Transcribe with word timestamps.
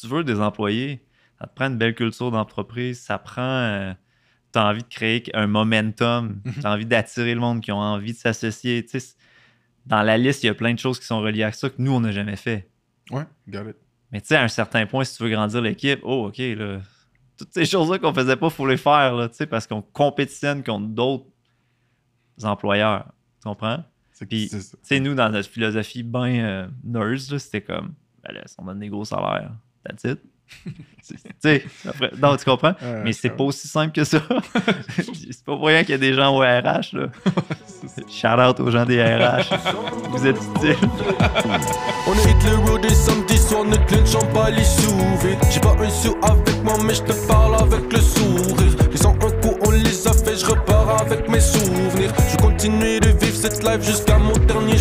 tu 0.00 0.06
veux 0.08 0.24
des 0.24 0.40
employés, 0.40 1.04
ça 1.38 1.46
te 1.46 1.54
prend 1.54 1.66
une 1.66 1.78
belle 1.78 1.94
culture 1.94 2.30
d'entreprise, 2.30 3.00
ça 3.00 3.18
prend. 3.18 3.42
euh, 3.42 3.92
tu 4.52 4.58
as 4.58 4.66
envie 4.66 4.82
de 4.82 4.88
créer 4.88 5.22
un 5.34 5.46
momentum, 5.46 6.40
Mhm. 6.44 6.54
tu 6.60 6.66
as 6.66 6.72
envie 6.72 6.86
d'attirer 6.86 7.34
le 7.34 7.40
monde 7.40 7.60
qui 7.60 7.70
ont 7.72 7.78
envie 7.78 8.12
de 8.12 8.18
s'associer. 8.18 8.82
Tu 8.84 8.90
sais, 8.92 9.00
c- 9.00 9.14
dans 9.86 10.02
la 10.02 10.18
liste, 10.18 10.42
il 10.42 10.46
y 10.46 10.50
a 10.50 10.54
plein 10.54 10.74
de 10.74 10.78
choses 10.78 10.98
qui 10.98 11.06
sont 11.06 11.20
reliées 11.20 11.44
à 11.44 11.52
ça 11.52 11.70
que 11.70 11.76
nous, 11.78 11.92
on 11.92 12.00
n'a 12.00 12.10
jamais 12.12 12.36
fait. 12.36 12.68
Ouais, 13.10 13.24
got 13.48 13.68
it. 13.68 13.76
Mais 14.12 14.20
tu 14.20 14.26
sais, 14.28 14.36
à 14.36 14.42
un 14.42 14.48
certain 14.48 14.86
point, 14.86 15.04
si 15.04 15.16
tu 15.16 15.22
veux 15.22 15.30
grandir 15.30 15.60
l'équipe, 15.62 16.00
oh, 16.02 16.26
OK, 16.28 16.38
là, 16.38 16.80
toutes 17.38 17.52
ces 17.54 17.64
choses-là 17.64 17.98
qu'on 17.98 18.12
faisait 18.12 18.36
pas, 18.36 18.46
il 18.48 18.52
faut 18.52 18.66
les 18.66 18.76
faire, 18.76 19.14
là, 19.14 19.28
tu 19.28 19.36
sais, 19.36 19.46
parce 19.46 19.66
qu'on 19.68 19.82
compétitionne 19.82 20.62
contre 20.64 20.88
d'autres 20.88 21.26
employeurs. 22.42 23.06
Tu 23.42 23.48
comprends? 23.48 23.84
C'est 24.12 24.26
Puis. 24.26 24.48
Tu 24.50 24.60
sais, 24.82 25.00
nous, 25.00 25.14
dans 25.14 25.30
notre 25.30 25.48
philosophie 25.48 26.02
bien 26.02 26.68
euh, 26.92 27.38
c'était 27.38 27.62
comme, 27.62 27.94
ben 28.22 28.34
là, 28.34 28.42
on 28.58 28.64
donne 28.64 28.80
des 28.80 28.88
gros 28.88 29.04
salaires, 29.04 29.52
that's 29.84 30.04
it. 30.04 30.18
Tu 31.08 31.16
sais, 31.40 31.64
après- 31.88 32.10
non, 32.20 32.36
tu 32.36 32.44
comprends? 32.44 32.74
Ouais, 32.82 33.00
Mais 33.04 33.12
c'est 33.12 33.30
pas 33.30 33.44
aussi 33.44 33.66
simple 33.68 33.92
que 33.92 34.04
ça. 34.04 34.20
c'est 34.96 35.44
pas 35.44 35.56
pour 35.56 35.66
rien 35.66 35.80
qu'il 35.82 35.92
y 35.92 35.94
a 35.94 35.98
des 35.98 36.12
gens 36.14 36.36
au 36.36 36.40
RH, 36.40 36.92
là. 36.92 37.06
Shout 38.08 38.40
out 38.40 38.60
aux 38.60 38.70
gens 38.70 38.84
des 38.84 39.02
RH. 39.02 39.54
Vous 40.10 40.26
êtes 40.26 40.36
utiles. 40.36 40.76
On 42.06 42.12
est 42.14 42.30
hit 42.30 42.44
le 42.50 42.56
road 42.70 42.84
et 42.84 42.94
samedi 42.94 43.38
soir, 43.38 43.64
notre 43.64 43.86
clinch 43.86 44.14
en 44.14 44.26
pas 44.32 44.50
les 44.50 44.64
sous-vides. 44.64 45.38
J'ai 45.50 45.60
pas 45.60 45.76
un 45.80 45.90
sou 45.90 46.16
avec 46.22 46.62
moi, 46.64 46.74
mais 46.84 46.94
je 46.94 47.02
te 47.02 47.26
parle 47.26 47.54
avec 47.56 47.92
le 47.92 48.00
sourire. 48.00 48.76
Les 48.90 48.96
101 48.98 49.14
coups, 49.18 49.56
on 49.66 49.70
les 49.70 50.06
a 50.08 50.12
fait, 50.12 50.36
je 50.36 50.46
repars 50.46 51.00
avec 51.02 51.28
mes 51.28 51.40
souvenirs. 51.40 52.12
Je 52.18 52.36
vais 52.36 52.42
continuer 52.42 53.00
de 53.00 53.08
vivre 53.08 53.19
cette 53.40 53.82
jusqu'à 53.82 54.18
mon 54.18 54.34
dernier. 54.46 54.76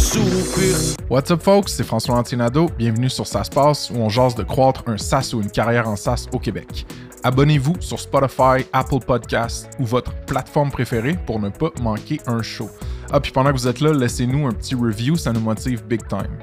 What's 1.10 1.32
up, 1.32 1.42
folks? 1.42 1.70
C'est 1.70 1.86
François 1.86 2.16
Antinado. 2.16 2.70
Bienvenue 2.78 3.10
sur 3.10 3.26
Ça 3.26 3.46
se 3.46 3.50
passe, 3.50 3.90
où 3.90 3.96
on 3.96 4.10
jase 4.10 4.36
de 4.36 4.44
croître 4.44 4.84
un 4.88 4.98
SaaS 4.98 5.32
ou 5.34 5.40
une 5.40 5.50
carrière 5.50 5.88
en 5.88 5.96
SaaS 5.96 6.26
au 6.34 6.40
Québec. 6.40 6.86
Abonnez-vous 7.24 7.76
sur 7.80 7.98
Spotify, 7.98 8.66
Apple 8.74 9.00
Podcasts 9.00 9.70
ou 9.80 9.86
votre 9.86 10.14
plateforme 10.26 10.72
préférée 10.72 11.18
pour 11.26 11.40
ne 11.40 11.48
pas 11.48 11.70
manquer 11.82 12.20
un 12.28 12.42
show. 12.42 12.70
Ah, 13.12 13.22
puis 13.22 13.32
pendant 13.32 13.54
que 13.54 13.58
vous 13.58 13.68
êtes 13.68 13.80
là, 13.80 13.94
laissez-nous 13.94 14.46
un 14.48 14.52
petit 14.52 14.76
review, 14.76 15.16
ça 15.16 15.32
nous 15.32 15.40
motive 15.40 15.86
big 15.86 16.06
time. 16.10 16.38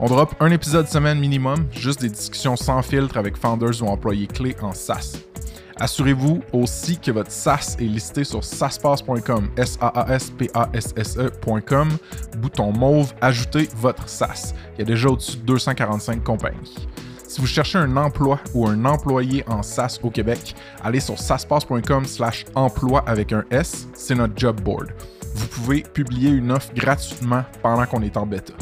On 0.00 0.06
drop 0.06 0.34
un 0.40 0.50
épisode 0.50 0.88
semaine 0.88 1.20
minimum, 1.20 1.66
juste 1.70 2.00
des 2.00 2.10
discussions 2.10 2.56
sans 2.56 2.82
filtre 2.82 3.16
avec 3.16 3.36
founders 3.36 3.80
ou 3.82 3.86
employés 3.86 4.26
clés 4.26 4.56
en 4.62 4.72
SaaS. 4.72 5.12
Assurez-vous 5.80 6.42
aussi 6.52 6.98
que 6.98 7.10
votre 7.10 7.30
SaaS 7.30 7.76
est 7.78 7.84
listé 7.84 8.24
sur 8.24 8.44
saspass.com, 8.44 9.48
S-A-A-S-P-A-S-S-E.com, 9.56 11.88
bouton 12.38 12.72
mauve, 12.72 13.14
ajoutez 13.20 13.68
votre 13.76 14.08
SaaS. 14.08 14.54
Il 14.74 14.80
y 14.80 14.82
a 14.82 14.86
déjà 14.86 15.08
au-dessus 15.08 15.38
de 15.38 15.42
245 15.42 16.22
compagnies. 16.22 16.88
Si 17.26 17.40
vous 17.40 17.46
cherchez 17.46 17.78
un 17.78 17.96
emploi 17.96 18.38
ou 18.52 18.68
un 18.68 18.84
employé 18.84 19.42
en 19.48 19.62
SaaS 19.62 19.98
au 20.02 20.10
Québec, 20.10 20.54
allez 20.82 21.00
sur 21.00 21.18
saspass.com 21.18 22.04
slash 22.04 22.44
emploi 22.54 23.02
avec 23.06 23.32
un 23.32 23.44
S, 23.50 23.88
c'est 23.94 24.14
notre 24.14 24.34
job 24.36 24.60
board. 24.60 24.88
Vous 25.34 25.46
pouvez 25.46 25.82
publier 25.82 26.28
une 26.30 26.52
offre 26.52 26.74
gratuitement 26.74 27.42
pendant 27.62 27.86
qu'on 27.86 28.02
est 28.02 28.18
en 28.18 28.26
bêta. 28.26 28.52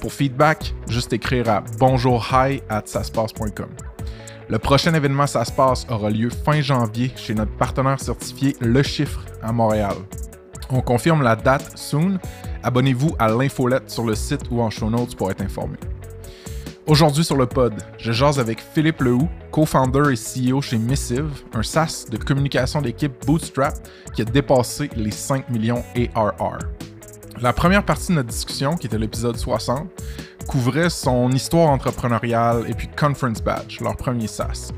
Pour 0.00 0.12
feedback, 0.12 0.74
juste 0.88 1.14
écrire 1.14 1.48
à 1.48 1.64
bonjourhi 1.78 2.62
at 2.68 2.82
saspass.com. 2.84 3.87
Le 4.50 4.58
prochain 4.58 4.94
événement 4.94 5.26
Ça 5.26 5.44
se 5.44 5.52
passe 5.52 5.86
aura 5.90 6.08
lieu 6.08 6.30
fin 6.30 6.62
janvier 6.62 7.12
chez 7.16 7.34
notre 7.34 7.52
partenaire 7.52 8.00
certifié 8.00 8.56
Le 8.60 8.82
Chiffre 8.82 9.20
à 9.42 9.52
Montréal. 9.52 9.96
On 10.70 10.80
confirme 10.80 11.22
la 11.22 11.36
date 11.36 11.76
soon. 11.76 12.18
Abonnez-vous 12.62 13.14
à 13.18 13.28
l'infolette 13.28 13.90
sur 13.90 14.04
le 14.04 14.14
site 14.14 14.42
ou 14.50 14.62
en 14.62 14.70
show 14.70 14.88
notes 14.88 15.16
pour 15.16 15.30
être 15.30 15.42
informé. 15.42 15.76
Aujourd'hui 16.86 17.24
sur 17.24 17.36
le 17.36 17.44
pod, 17.44 17.74
je 17.98 18.12
jase 18.12 18.40
avec 18.40 18.62
Philippe 18.62 19.02
Lehoux, 19.02 19.28
co-founder 19.50 20.12
et 20.12 20.16
CEO 20.16 20.62
chez 20.62 20.78
Missive, 20.78 21.28
un 21.52 21.62
SaaS 21.62 22.06
de 22.10 22.16
communication 22.16 22.80
d'équipe 22.80 23.12
Bootstrap 23.26 23.74
qui 24.14 24.22
a 24.22 24.24
dépassé 24.24 24.88
les 24.96 25.10
5 25.10 25.50
millions 25.50 25.84
ARR. 26.14 26.60
La 27.40 27.52
première 27.52 27.84
partie 27.84 28.08
de 28.08 28.14
notre 28.14 28.30
discussion, 28.30 28.74
qui 28.74 28.88
était 28.88 28.98
l'épisode 28.98 29.36
60, 29.36 29.88
couvrait 30.48 30.90
son 30.90 31.30
histoire 31.30 31.70
entrepreneuriale 31.70 32.64
et 32.68 32.74
puis 32.74 32.88
Conference 32.98 33.40
Badge, 33.40 33.80
leur 33.80 33.96
premier 33.96 34.26
SaaS. 34.26 34.72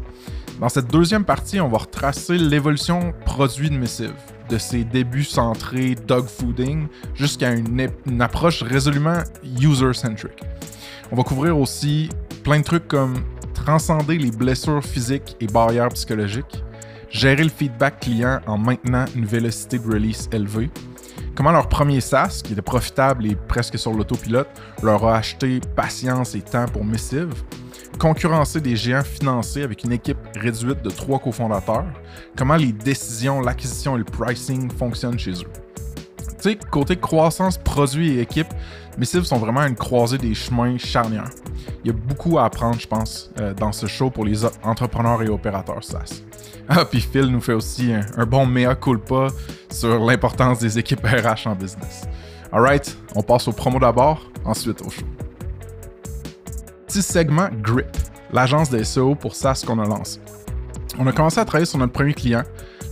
Dans 0.61 0.69
cette 0.69 0.89
deuxième 0.89 1.25
partie, 1.25 1.59
on 1.59 1.69
va 1.69 1.79
retracer 1.79 2.37
l'évolution 2.37 3.15
produit 3.25 3.71
de 3.71 3.79
Missive, 3.79 4.13
de 4.51 4.59
ses 4.59 4.85
débuts 4.85 5.25
centrés 5.25 5.95
dog 6.07 6.27
fooding 6.27 6.87
jusqu'à 7.15 7.53
une, 7.53 7.89
une 8.05 8.21
approche 8.21 8.63
résolument 8.63 9.23
user-centric. 9.59 10.43
On 11.13 11.17
va 11.17 11.23
couvrir 11.23 11.59
aussi 11.59 12.11
plein 12.45 12.59
de 12.59 12.65
trucs 12.65 12.89
comme 12.89 13.15
transcender 13.55 14.19
les 14.19 14.31
blessures 14.31 14.85
physiques 14.85 15.35
et 15.41 15.47
barrières 15.47 15.89
psychologiques, 15.91 16.63
gérer 17.09 17.45
le 17.45 17.49
feedback 17.49 18.01
client 18.01 18.41
en 18.47 18.59
maintenant 18.59 19.07
une 19.17 19.25
vélocité 19.25 19.79
de 19.79 19.87
release 19.91 20.29
élevée, 20.31 20.71
comment 21.35 21.53
leur 21.53 21.69
premier 21.69 22.01
SaaS, 22.01 22.43
qui 22.45 22.53
était 22.53 22.63
profitable 22.63 23.27
et 23.27 23.37
presque 23.37 23.79
sur 23.79 23.93
l'autopilote, 23.93 24.49
leur 24.83 25.05
a 25.07 25.17
acheté 25.17 25.61
patience 25.77 26.35
et 26.35 26.41
temps 26.41 26.67
pour 26.67 26.85
Missive, 26.85 27.33
concurrencer 27.99 28.61
des 28.61 28.77
géants 28.77 29.05
financiers 29.05 29.63
avec 29.63 29.85
une 29.85 29.93
équipe 29.93 30.19
réduite 30.37 30.83
de 30.83 30.91
trois 30.91 31.19
cofondateurs, 31.19 31.85
comment 32.37 32.57
les 32.57 32.73
décisions, 32.73 33.41
l'acquisition 33.41 33.97
et 33.97 33.99
le 33.99 34.05
pricing 34.05 34.71
fonctionnent 34.71 35.19
chez 35.19 35.33
eux. 35.33 35.53
Tu 36.43 36.51
sais, 36.51 36.59
côté 36.71 36.97
croissance, 36.97 37.59
produit 37.59 38.13
et 38.13 38.21
équipe, 38.21 38.49
Missive 38.99 39.25
sont 39.25 39.39
vraiment 39.39 39.63
une 39.63 39.77
croisée 39.77 40.19
des 40.19 40.35
chemins 40.35 40.77
charnières. 40.79 41.31
Il 41.85 41.89
y 41.89 41.91
a 41.91 41.97
beaucoup 41.97 42.39
à 42.39 42.45
apprendre, 42.45 42.79
je 42.79 42.87
pense, 42.87 43.31
euh, 43.41 43.55
dans 43.55 43.73
ce 43.73 43.87
show 43.87 44.11
pour 44.11 44.25
les 44.25 44.45
entrepreneurs 44.63 45.23
et 45.23 45.29
opérateurs 45.29 45.85
SaaS. 45.85 46.23
Ah, 46.73 46.85
puis 46.85 47.01
Phil 47.01 47.27
nous 47.27 47.41
fait 47.41 47.53
aussi 47.53 47.93
un, 47.93 48.27
bon 48.27 48.47
mea 48.47 48.77
culpa 48.77 49.27
sur 49.73 49.99
l'importance 49.99 50.61
des 50.61 50.79
équipes 50.79 51.01
RH 51.05 51.49
en 51.49 51.57
business. 51.57 52.07
Alright, 52.53 52.97
on 53.17 53.23
passe 53.23 53.49
au 53.49 53.53
promo 53.53 53.81
d'abord, 53.81 54.31
ensuite 54.45 54.81
au 54.83 54.89
show. 54.89 55.05
Petit 56.87 57.03
segment 57.03 57.49
Grip, 57.61 57.89
l'agence 58.33 58.71
de 58.71 58.85
SEO 58.85 59.17
pour 59.17 59.35
SaaS 59.35 59.65
qu'on 59.67 59.81
a 59.81 59.85
lancé. 59.85 60.21
On 60.97 61.07
a 61.09 61.13
commencé 61.13 61.41
à 61.41 61.45
travailler 61.45 61.67
sur 61.67 61.79
notre 61.79 61.93
premier 61.93 62.15
client. 62.15 62.45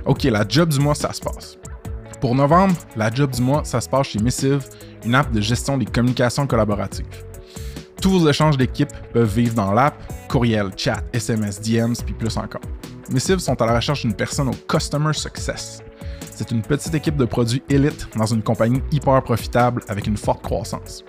Ok, 0.05 0.23
la 0.25 0.45
job 0.47 0.69
du 0.69 0.79
mois, 0.79 0.93
ça 0.93 1.11
se 1.11 1.21
passe. 1.21 1.57
Pour 2.21 2.35
novembre, 2.35 2.75
la 2.95 3.11
job 3.11 3.31
du 3.31 3.41
mois, 3.41 3.63
ça 3.63 3.81
se 3.81 3.89
passe 3.89 4.09
chez 4.09 4.19
Missive, 4.19 4.63
une 5.03 5.15
app 5.15 5.31
de 5.31 5.41
gestion 5.41 5.79
des 5.79 5.85
communications 5.85 6.45
collaboratives. 6.45 7.24
Tous 8.05 8.19
vos 8.19 8.29
échanges 8.29 8.55
d'équipe 8.55 8.91
peuvent 9.13 9.33
vivre 9.33 9.55
dans 9.55 9.73
l'app, 9.73 9.95
courriel, 10.27 10.69
chat, 10.77 11.03
SMS, 11.11 11.59
DMs, 11.59 11.95
puis 12.05 12.13
plus 12.13 12.37
encore. 12.37 12.61
Missive 13.09 13.39
sont 13.39 13.59
à 13.59 13.65
la 13.65 13.77
recherche 13.77 14.03
d'une 14.03 14.13
personne 14.13 14.47
au 14.47 14.53
Customer 14.69 15.11
Success. 15.11 15.81
C'est 16.29 16.51
une 16.51 16.61
petite 16.61 16.93
équipe 16.93 17.17
de 17.17 17.25
produits 17.25 17.63
élite 17.67 18.07
dans 18.15 18.27
une 18.27 18.43
compagnie 18.43 18.83
hyper 18.91 19.23
profitable 19.23 19.81
avec 19.87 20.05
une 20.05 20.17
forte 20.17 20.43
croissance. 20.43 21.03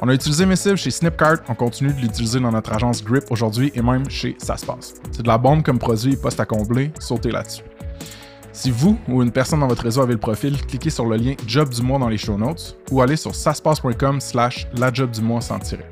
On 0.00 0.08
a 0.08 0.14
utilisé 0.14 0.46
Missive 0.46 0.76
chez 0.76 0.90
Snipcart, 0.90 1.40
on 1.50 1.54
continue 1.54 1.92
de 1.92 2.00
l'utiliser 2.00 2.40
dans 2.40 2.52
notre 2.52 2.72
agence 2.72 3.04
Grip 3.04 3.24
aujourd'hui 3.28 3.70
et 3.74 3.82
même 3.82 4.08
chez 4.08 4.34
passe. 4.40 4.94
C'est 5.10 5.24
de 5.24 5.28
la 5.28 5.36
bombe 5.36 5.62
comme 5.62 5.78
produit 5.78 6.14
et 6.14 6.16
poste 6.16 6.40
à 6.40 6.46
combler, 6.46 6.92
sautez 6.98 7.30
là-dessus. 7.30 7.64
Si 8.54 8.70
vous 8.70 8.98
ou 9.06 9.22
une 9.22 9.32
personne 9.32 9.60
dans 9.60 9.68
votre 9.68 9.82
réseau 9.82 10.00
avez 10.00 10.14
le 10.14 10.18
profil, 10.18 10.58
cliquez 10.64 10.88
sur 10.88 11.04
le 11.04 11.16
lien 11.18 11.34
Job 11.46 11.68
du 11.68 11.82
mois 11.82 11.98
dans 11.98 12.08
les 12.08 12.16
show 12.16 12.38
notes 12.38 12.78
ou 12.90 13.02
allez 13.02 13.16
sur 13.16 13.34
saspace.com 13.34 14.18
slash 14.18 14.66
la 14.78 14.90
job 14.90 15.10
du 15.10 15.20
mois 15.20 15.42
sans 15.42 15.58
tirer. 15.58 15.91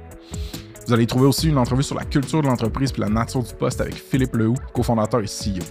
Vous 0.86 0.94
allez 0.94 1.06
trouver 1.06 1.26
aussi 1.26 1.48
une 1.48 1.58
entrevue 1.58 1.82
sur 1.82 1.94
la 1.94 2.04
culture 2.04 2.42
de 2.42 2.48
l'entreprise 2.48 2.90
puis 2.90 3.02
la 3.02 3.08
nature 3.08 3.42
du 3.42 3.54
poste 3.54 3.80
avec 3.80 3.94
Philippe 3.94 4.34
Lehoux, 4.34 4.56
cofondateur 4.72 5.20
et 5.20 5.26
CEO. 5.26 5.64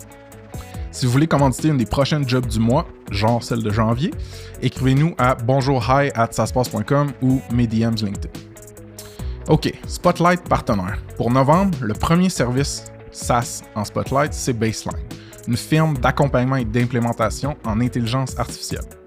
Si 0.92 1.06
vous 1.06 1.12
voulez 1.12 1.28
commanditer 1.28 1.68
une 1.68 1.78
des 1.78 1.86
prochaines 1.86 2.28
jobs 2.28 2.48
du 2.48 2.60
mois, 2.60 2.88
genre 3.12 3.44
celle 3.44 3.62
de 3.62 3.70
janvier, 3.70 4.12
écrivez-nous 4.62 5.14
à 5.18 5.36
bonjourhi 5.36 6.10
at 6.16 6.30
ou 7.22 7.42
mes 7.52 7.68
LinkedIn. 7.68 8.30
OK, 9.50 9.74
Spotlight 9.88 10.48
partenaire. 10.48 11.00
Pour 11.18 11.32
novembre, 11.32 11.78
le 11.82 11.94
premier 11.94 12.30
service 12.30 12.86
SaaS 13.12 13.64
en 13.76 13.84
Spotlight, 13.84 14.34
c'est 14.34 14.54
Baseline, 14.54 15.00
une 15.48 15.58
firme 15.58 15.98
d'accompagnement 15.98 16.56
et 16.56 16.66
d'implémentation 16.66 17.58
en 17.66 17.82
intelligence 17.82 18.38
artificielle. 18.38 18.99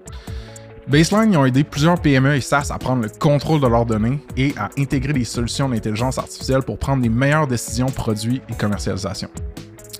Baseline 0.87 1.31
ils 1.31 1.37
ont 1.37 1.45
aidé 1.45 1.63
plusieurs 1.63 1.99
PME 2.01 2.35
et 2.35 2.41
SaaS 2.41 2.69
à 2.71 2.77
prendre 2.77 3.03
le 3.03 3.09
contrôle 3.09 3.61
de 3.61 3.67
leurs 3.67 3.85
données 3.85 4.19
et 4.35 4.53
à 4.57 4.69
intégrer 4.77 5.13
des 5.13 5.23
solutions 5.23 5.69
d'intelligence 5.69 6.17
artificielle 6.17 6.61
pour 6.63 6.77
prendre 6.77 7.01
les 7.01 7.09
meilleures 7.09 7.47
décisions 7.47 7.85
produits 7.85 8.41
et 8.49 8.53
commercialisation. 8.53 9.29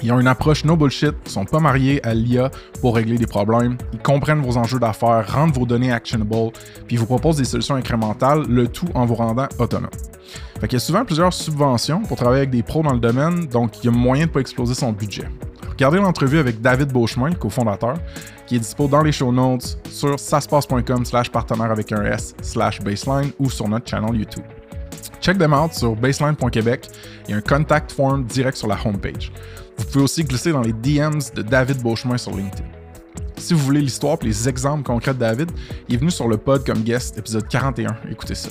Ils 0.01 0.11
ont 0.11 0.19
une 0.19 0.27
approche 0.27 0.65
no 0.65 0.75
bullshit, 0.75 1.13
ils 1.25 1.31
sont 1.31 1.45
pas 1.45 1.61
mariés 1.61 2.05
à 2.05 2.13
l'IA 2.13 2.51
pour 2.81 2.95
régler 2.95 3.17
des 3.17 3.27
problèmes, 3.27 3.77
ils 3.93 3.99
comprennent 3.99 4.41
vos 4.41 4.57
enjeux 4.57 4.79
d'affaires, 4.79 5.25
rendent 5.33 5.53
vos 5.53 5.65
données 5.65 5.93
actionable, 5.93 6.51
puis 6.87 6.97
vous 6.97 7.05
proposent 7.05 7.37
des 7.37 7.45
solutions 7.45 7.75
incrémentales, 7.75 8.43
le 8.49 8.67
tout 8.67 8.89
en 8.95 9.05
vous 9.05 9.15
rendant 9.15 9.47
autonome. 9.59 9.89
Fait 10.59 10.67
qu'il 10.67 10.73
y 10.73 10.81
a 10.81 10.85
souvent 10.85 11.05
plusieurs 11.05 11.31
subventions 11.31 12.01
pour 12.01 12.17
travailler 12.17 12.39
avec 12.39 12.49
des 12.49 12.63
pros 12.63 12.83
dans 12.83 12.91
le 12.91 12.99
domaine, 12.99 13.47
donc 13.47 13.81
il 13.81 13.85
y 13.85 13.87
a 13.87 13.91
moyen 13.91 14.25
de 14.25 14.31
pas 14.31 14.41
exploser 14.41 14.73
son 14.73 14.91
budget. 14.91 15.29
Regardez 15.73 15.97
l'entrevue 15.97 16.39
avec 16.39 16.61
David 16.61 16.91
Beauchemin, 16.91 17.33
cofondateur, 17.33 17.95
qui 18.45 18.55
est 18.55 18.59
dispo 18.59 18.87
dans 18.87 19.01
les 19.01 19.11
show 19.11 19.31
notes 19.31 19.77
sur 19.89 20.19
saspace.com 20.19 21.05
slash 21.05 21.29
partenaire 21.29 21.71
avec 21.71 21.91
un 21.91 22.03
S 22.05 22.35
slash 22.41 22.79
baseline 22.79 23.31
ou 23.39 23.49
sur 23.49 23.67
notre 23.67 23.89
channel 23.89 24.15
YouTube. 24.15 24.43
Check 25.19 25.37
them 25.37 25.53
out 25.53 25.73
sur 25.73 25.95
baseline.québec. 25.95 26.89
Il 27.27 27.31
y 27.31 27.33
a 27.33 27.37
un 27.37 27.41
contact 27.41 27.91
form 27.91 28.23
direct 28.25 28.57
sur 28.57 28.67
la 28.67 28.77
homepage. 28.85 29.31
Vous 29.77 29.85
pouvez 29.85 30.03
aussi 30.03 30.23
glisser 30.23 30.51
dans 30.51 30.61
les 30.61 30.73
DMs 30.73 31.21
de 31.33 31.41
David 31.41 31.81
Beauchemin 31.81 32.17
sur 32.17 32.35
LinkedIn. 32.35 32.65
Si 33.37 33.53
vous 33.53 33.59
voulez 33.61 33.81
l'histoire 33.81 34.17
et 34.21 34.25
les 34.25 34.47
exemples 34.47 34.83
concrets 34.83 35.13
de 35.13 35.19
David, 35.19 35.51
il 35.89 35.95
est 35.95 35.97
venu 35.97 36.11
sur 36.11 36.27
le 36.27 36.37
pod 36.37 36.65
comme 36.65 36.81
guest, 36.83 37.17
épisode 37.17 37.47
41. 37.47 37.95
Écoutez 38.11 38.35
ça. 38.35 38.49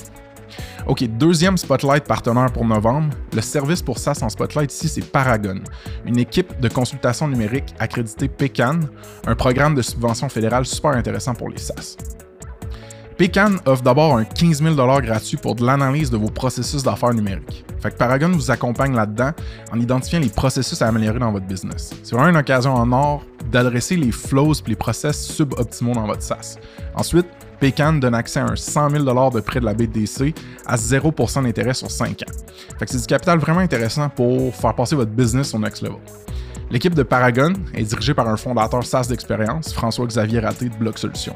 OK, 0.87 1.03
deuxième 1.17 1.57
Spotlight 1.57 2.03
partenaire 2.03 2.51
pour 2.51 2.65
novembre. 2.65 3.13
Le 3.33 3.41
service 3.41 3.81
pour 3.81 3.97
SaaS 3.97 4.19
en 4.21 4.29
Spotlight 4.29 4.71
ici, 4.73 4.87
c'est 4.89 5.05
Paragon, 5.05 5.59
une 6.05 6.19
équipe 6.19 6.59
de 6.59 6.67
consultation 6.67 7.27
numérique 7.27 7.73
accréditée 7.79 8.27
PECAN, 8.27 8.79
un 9.25 9.35
programme 9.35 9.75
de 9.75 9.81
subvention 9.81 10.29
fédérale 10.29 10.65
super 10.65 10.91
intéressant 10.91 11.33
pour 11.33 11.49
les 11.49 11.57
SaaS. 11.57 11.97
PECAN 13.17 13.57
offre 13.65 13.83
d'abord 13.83 14.17
un 14.17 14.23
15 14.25 14.63
000 14.63 14.75
gratuit 14.75 15.37
pour 15.37 15.55
de 15.55 15.65
l'analyse 15.65 16.09
de 16.09 16.17
vos 16.17 16.29
processus 16.29 16.83
d'affaires 16.83 17.13
numériques. 17.13 17.63
Fait 17.79 17.91
que 17.91 17.97
Paragon 17.97 18.29
vous 18.31 18.49
accompagne 18.49 18.95
là-dedans 18.95 19.31
en 19.71 19.79
identifiant 19.79 20.19
les 20.19 20.29
processus 20.29 20.81
à 20.81 20.87
améliorer 20.87 21.19
dans 21.19 21.31
votre 21.31 21.45
business. 21.45 21.93
C'est 22.01 22.15
vraiment 22.15 22.29
une 22.29 22.37
occasion 22.37 22.73
en 22.73 22.91
or 22.91 23.23
d'adresser 23.51 23.97
les 23.97 24.11
flows 24.11 24.53
et 24.53 24.69
les 24.69 24.75
process 24.75 25.25
suboptimaux 25.27 25.93
dans 25.93 26.07
votre 26.07 26.23
SaaS. 26.23 26.57
Ensuite, 26.95 27.27
PECAN 27.59 27.93
donne 27.93 28.15
accès 28.15 28.39
à 28.39 28.45
un 28.45 28.55
100 28.55 28.89
000 28.89 29.03
de 29.03 29.39
prêt 29.39 29.59
de 29.59 29.65
la 29.65 29.73
BDC 29.73 30.33
à 30.65 30.75
0% 30.75 31.43
d'intérêt 31.43 31.73
sur 31.73 31.89
5 31.89 32.09
ans. 32.23 32.31
C'est 32.85 32.99
du 32.99 33.05
capital 33.05 33.39
vraiment 33.39 33.59
intéressant 33.59 34.09
pour 34.09 34.55
faire 34.55 34.75
passer 34.75 34.95
votre 34.95 35.11
business 35.11 35.53
au 35.53 35.59
next 35.59 35.81
level. 35.81 35.97
L'équipe 36.73 36.95
de 36.95 37.03
Paragon 37.03 37.53
est 37.75 37.83
dirigée 37.83 38.15
par 38.15 38.27
un 38.27 38.35
fondateur 38.35 38.83
SaaS 38.83 39.05
d'expérience, 39.07 39.71
François-Xavier 39.73 40.39
Raté 40.39 40.69
de 40.69 40.75
Bloc 40.75 40.97
Solutions. 40.97 41.35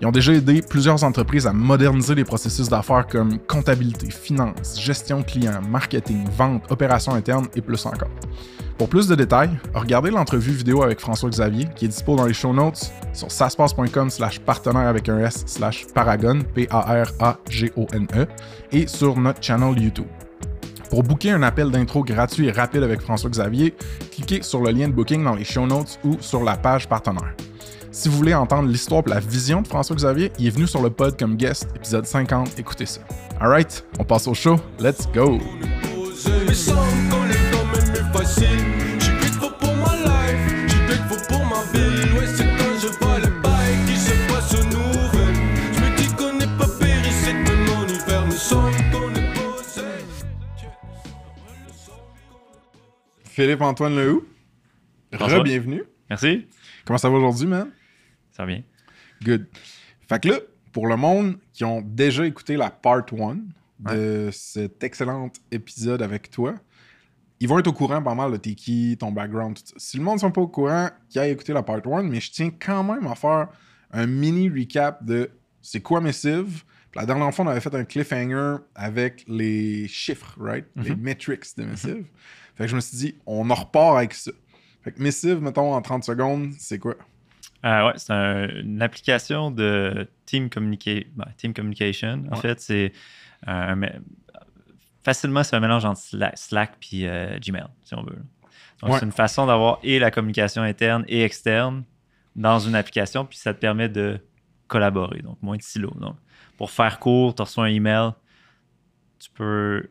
Ils 0.00 0.06
ont 0.06 0.10
déjà 0.10 0.32
aidé 0.32 0.62
plusieurs 0.62 1.04
entreprises 1.04 1.46
à 1.46 1.52
moderniser 1.52 2.14
les 2.14 2.24
processus 2.24 2.70
d'affaires 2.70 3.06
comme 3.06 3.38
comptabilité, 3.40 4.10
finance, 4.10 4.80
gestion 4.80 5.22
client, 5.22 5.60
marketing, 5.68 6.24
vente, 6.34 6.62
opérations 6.72 7.12
internes 7.12 7.48
et 7.54 7.60
plus 7.60 7.84
encore. 7.84 8.08
Pour 8.78 8.88
plus 8.88 9.06
de 9.06 9.14
détails, 9.14 9.50
regardez 9.74 10.08
l'entrevue 10.08 10.52
vidéo 10.52 10.82
avec 10.82 11.00
François-Xavier 11.00 11.68
qui 11.76 11.84
est 11.84 11.88
dispo 11.88 12.16
dans 12.16 12.24
les 12.24 12.32
show 12.32 12.54
notes 12.54 12.90
sur 13.12 13.30
saspace.com 13.30 14.08
slash 14.08 14.40
partenaire 14.40 14.88
avec 14.88 15.10
un 15.10 15.18
S 15.18 15.44
slash 15.44 15.86
paragon, 15.88 16.38
P-A-R-A-G-O-N-E, 16.54 18.26
et 18.72 18.86
sur 18.86 19.18
notre 19.18 19.42
channel 19.42 19.78
YouTube. 19.78 20.06
Pour 20.90 21.02
booker 21.02 21.32
un 21.32 21.42
appel 21.42 21.70
d'intro 21.70 22.02
gratuit 22.02 22.48
et 22.48 22.50
rapide 22.50 22.82
avec 22.82 23.00
François-Xavier, 23.00 23.74
cliquez 24.10 24.42
sur 24.42 24.60
le 24.60 24.70
lien 24.70 24.88
de 24.88 24.94
booking 24.94 25.22
dans 25.22 25.34
les 25.34 25.44
show 25.44 25.66
notes 25.66 25.98
ou 26.04 26.16
sur 26.20 26.42
la 26.42 26.56
page 26.56 26.88
partenaire. 26.88 27.34
Si 27.90 28.08
vous 28.08 28.16
voulez 28.16 28.34
entendre 28.34 28.68
l'histoire 28.68 29.02
et 29.06 29.10
la 29.10 29.20
vision 29.20 29.62
de 29.62 29.68
François-Xavier, 29.68 30.32
il 30.38 30.46
est 30.46 30.50
venu 30.50 30.66
sur 30.66 30.82
le 30.82 30.90
pod 30.90 31.18
comme 31.18 31.36
guest, 31.36 31.68
épisode 31.74 32.06
50, 32.06 32.58
écoutez 32.58 32.86
ça. 32.86 33.00
Alright, 33.40 33.84
on 33.98 34.04
passe 34.04 34.28
au 34.28 34.34
show, 34.34 34.56
let's 34.78 35.08
go! 35.12 35.38
Philippe-Antoine 53.38 53.94
Lehoux, 53.94 54.26
re-bienvenue. 55.12 55.84
Merci. 56.10 56.48
Comment 56.84 56.98
ça 56.98 57.08
va 57.08 57.18
aujourd'hui, 57.18 57.46
man? 57.46 57.70
Ça 58.32 58.42
va 58.42 58.48
bien. 58.48 58.64
Good. 59.22 59.46
Fait 60.08 60.20
que 60.20 60.28
là, 60.30 60.40
pour 60.72 60.88
le 60.88 60.96
monde 60.96 61.38
qui 61.52 61.62
ont 61.62 61.80
déjà 61.80 62.26
écouté 62.26 62.56
la 62.56 62.68
part 62.68 63.04
1 63.12 63.36
de 63.94 64.30
cet 64.32 64.82
excellent 64.82 65.30
épisode 65.52 66.02
avec 66.02 66.32
toi, 66.32 66.56
ils 67.38 67.46
vont 67.46 67.60
être 67.60 67.68
au 67.68 67.72
courant 67.72 68.02
pas 68.02 68.16
mal 68.16 68.32
de 68.32 68.38
t'es 68.38 68.56
qui, 68.56 68.96
ton 68.98 69.12
background, 69.12 69.56
tout 69.56 69.62
ça. 69.66 69.74
Si 69.76 69.98
le 69.98 70.02
monde 70.02 70.14
ne 70.16 70.20
sont 70.22 70.32
pas 70.32 70.40
au 70.40 70.48
courant, 70.48 70.90
qu'ils 71.08 71.20
aillent 71.20 71.30
écouter 71.30 71.52
la 71.52 71.62
part 71.62 71.80
1, 71.86 72.02
mais 72.02 72.18
je 72.18 72.32
tiens 72.32 72.50
quand 72.50 72.82
même 72.82 73.06
à 73.06 73.14
faire 73.14 73.50
un 73.92 74.06
mini 74.06 74.48
recap 74.48 75.04
de 75.04 75.30
c'est 75.62 75.80
quoi 75.80 76.00
Missive. 76.00 76.64
La 76.96 77.06
dernière 77.06 77.32
fois, 77.32 77.44
on 77.44 77.48
avait 77.48 77.60
fait 77.60 77.74
un 77.76 77.84
cliffhanger 77.84 78.56
avec 78.74 79.24
les 79.28 79.86
chiffres, 79.86 80.34
right? 80.40 80.66
Les 80.74 80.96
metrics 80.96 81.56
de 81.56 81.62
Missive. 81.62 82.06
Fait 82.58 82.64
que 82.64 82.70
je 82.70 82.76
me 82.76 82.80
suis 82.80 82.96
dit, 82.98 83.14
on 83.24 83.48
en 83.48 83.54
repart 83.54 83.96
avec 83.96 84.12
ça. 84.12 84.32
Fait 84.82 84.92
que 84.92 85.00
Missive, 85.02 85.40
mettons, 85.40 85.72
en 85.74 85.80
30 85.80 86.04
secondes, 86.04 86.50
c'est 86.58 86.78
quoi? 86.78 86.96
Euh, 87.64 87.86
ouais, 87.86 87.92
c'est 87.96 88.12
un- 88.12 88.48
une 88.60 88.82
application 88.82 89.50
de 89.50 90.06
team, 90.26 90.48
communica- 90.48 91.06
ben, 91.16 91.26
team 91.36 91.54
communication. 91.54 92.24
En 92.30 92.34
Ouais. 92.36 92.40
fait, 92.42 92.60
c'est 92.60 92.92
euh, 93.46 93.50
un 93.74 93.80
facilement 95.02 95.42
c'est 95.44 95.56
un 95.56 95.60
mélange 95.60 95.84
entre 95.84 96.00
Slack, 96.00 96.36
Slack 96.36 96.72
puis 96.80 97.06
euh, 97.06 97.38
Gmail, 97.38 97.66
si 97.84 97.94
on 97.94 98.02
veut. 98.02 98.18
Donc, 98.82 98.90
Ouais. 98.92 98.98
c'est 98.98 99.06
une 99.06 99.12
façon 99.12 99.46
d'avoir 99.46 99.78
et 99.82 99.98
la 99.98 100.10
communication 100.10 100.62
interne 100.62 101.04
et 101.08 101.22
externe 101.24 101.84
dans 102.36 102.58
une 102.58 102.74
application, 102.74 103.24
puis 103.24 103.38
ça 103.38 103.54
te 103.54 103.58
permet 103.58 103.88
de 103.88 104.20
collaborer, 104.68 105.20
donc 105.22 105.38
moins 105.42 105.56
de 105.56 105.62
silos. 105.62 105.94
Donc, 105.98 106.16
pour 106.56 106.70
faire 106.70 106.98
court, 107.00 107.34
tu 107.34 107.42
reçois 107.42 107.64
un 107.64 107.68
email, 107.68 108.10
tu 109.18 109.30
peux, 109.30 109.88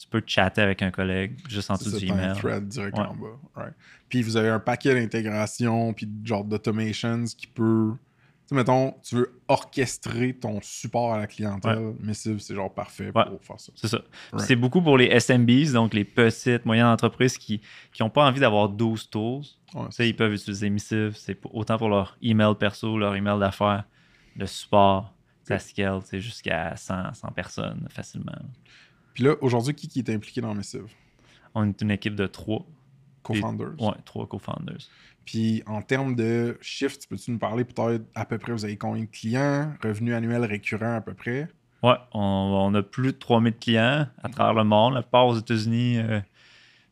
tu 0.00 0.08
peux 0.08 0.22
chatter 0.26 0.62
avec 0.62 0.80
un 0.80 0.90
collègue 0.90 1.38
juste 1.46 1.70
en 1.70 1.74
dessous 1.74 1.98
du 1.98 2.10
un 2.10 2.14
email. 2.14 2.36
thread 2.38 2.66
direct 2.68 2.96
Ouais. 2.96 3.04
en 3.04 3.14
bas. 3.14 3.38
right. 3.54 3.74
Puis 4.08 4.22
vous 4.22 4.36
avez 4.38 4.48
un 4.48 4.58
paquet 4.58 4.94
d'intégrations, 4.94 5.92
puis 5.92 6.08
genre 6.24 6.42
d'automations 6.42 7.24
qui 7.36 7.46
peut. 7.46 7.92
Tu 7.92 8.48
sais, 8.48 8.54
mettons, 8.56 8.94
tu 9.04 9.14
veux 9.16 9.40
orchestrer 9.46 10.32
ton 10.32 10.58
support 10.62 11.12
à 11.12 11.18
la 11.18 11.26
clientèle. 11.26 11.94
Missive, 12.00 12.38
c'est 12.40 12.54
genre 12.54 12.72
parfait 12.72 13.12
Ouais. 13.14 13.24
pour 13.26 13.40
faire 13.44 13.60
ça. 13.60 13.72
C'est 13.76 13.88
ça. 13.88 14.00
Right. 14.32 14.46
C'est 14.48 14.56
beaucoup 14.56 14.80
pour 14.82 14.96
les 14.98 15.06
SMBs, 15.06 15.72
donc 15.74 15.92
les 15.94 16.04
petites, 16.04 16.64
moyennes 16.64 16.86
entreprises 16.86 17.36
qui 17.38 17.60
n'ont 18.00 18.10
pas 18.10 18.26
envie 18.26 18.40
d'avoir 18.40 18.68
12 18.70 19.08
tools. 19.10 19.42
Ouais, 19.74 20.08
ils 20.08 20.16
peuvent 20.16 20.32
utiliser 20.32 20.70
Missive. 20.70 21.12
C'est 21.14 21.38
autant 21.52 21.76
pour 21.78 21.90
leur 21.90 22.16
email 22.22 22.54
perso, 22.58 22.96
leur 22.98 23.14
email 23.14 23.38
d'affaires, 23.38 23.84
le 24.34 24.46
support, 24.46 25.14
ça 25.44 25.58
scale 25.60 26.00
tu 26.02 26.08
sais, 26.08 26.20
jusqu'à 26.20 26.74
100, 26.74 27.12
100 27.14 27.28
personnes 27.32 27.86
facilement. 27.90 28.32
Puis 29.14 29.24
là, 29.24 29.34
aujourd'hui, 29.40 29.74
qui, 29.74 29.88
qui 29.88 30.00
est 30.00 30.10
impliqué 30.10 30.40
dans 30.40 30.54
Missive 30.54 30.86
On 31.54 31.68
est 31.68 31.80
une 31.80 31.90
équipe 31.90 32.14
de 32.14 32.26
trois. 32.26 32.64
Co-founders. 33.22 33.80
Ouais, 33.80 33.94
trois 34.04 34.26
co-founders. 34.26 34.88
Puis 35.24 35.62
en 35.66 35.82
termes 35.82 36.14
de 36.14 36.58
shift, 36.60 37.06
peux-tu 37.08 37.30
nous 37.30 37.38
parler 37.38 37.64
peut-être 37.64 38.04
à 38.14 38.24
peu 38.24 38.38
près, 38.38 38.52
vous 38.52 38.64
avez 38.64 38.76
combien 38.76 39.02
de 39.02 39.08
clients, 39.08 39.72
revenus 39.82 40.14
annuels 40.14 40.44
récurrents 40.44 40.96
à 40.96 41.00
peu 41.00 41.14
près? 41.14 41.48
Ouais, 41.82 41.94
on, 42.12 42.20
on 42.20 42.74
a 42.74 42.82
plus 42.82 43.12
de 43.12 43.18
3000 43.18 43.54
clients 43.56 44.06
à 44.22 44.28
travers 44.28 44.54
le 44.54 44.64
monde, 44.64 44.94
la 44.94 45.02
plupart 45.02 45.26
aux 45.26 45.38
États-Unis, 45.38 45.98
euh, 45.98 46.20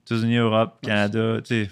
États-Unis, 0.06 0.36
Europe. 0.36 0.78
Canada, 0.82 1.40
tu 1.42 1.64
sais, 1.64 1.70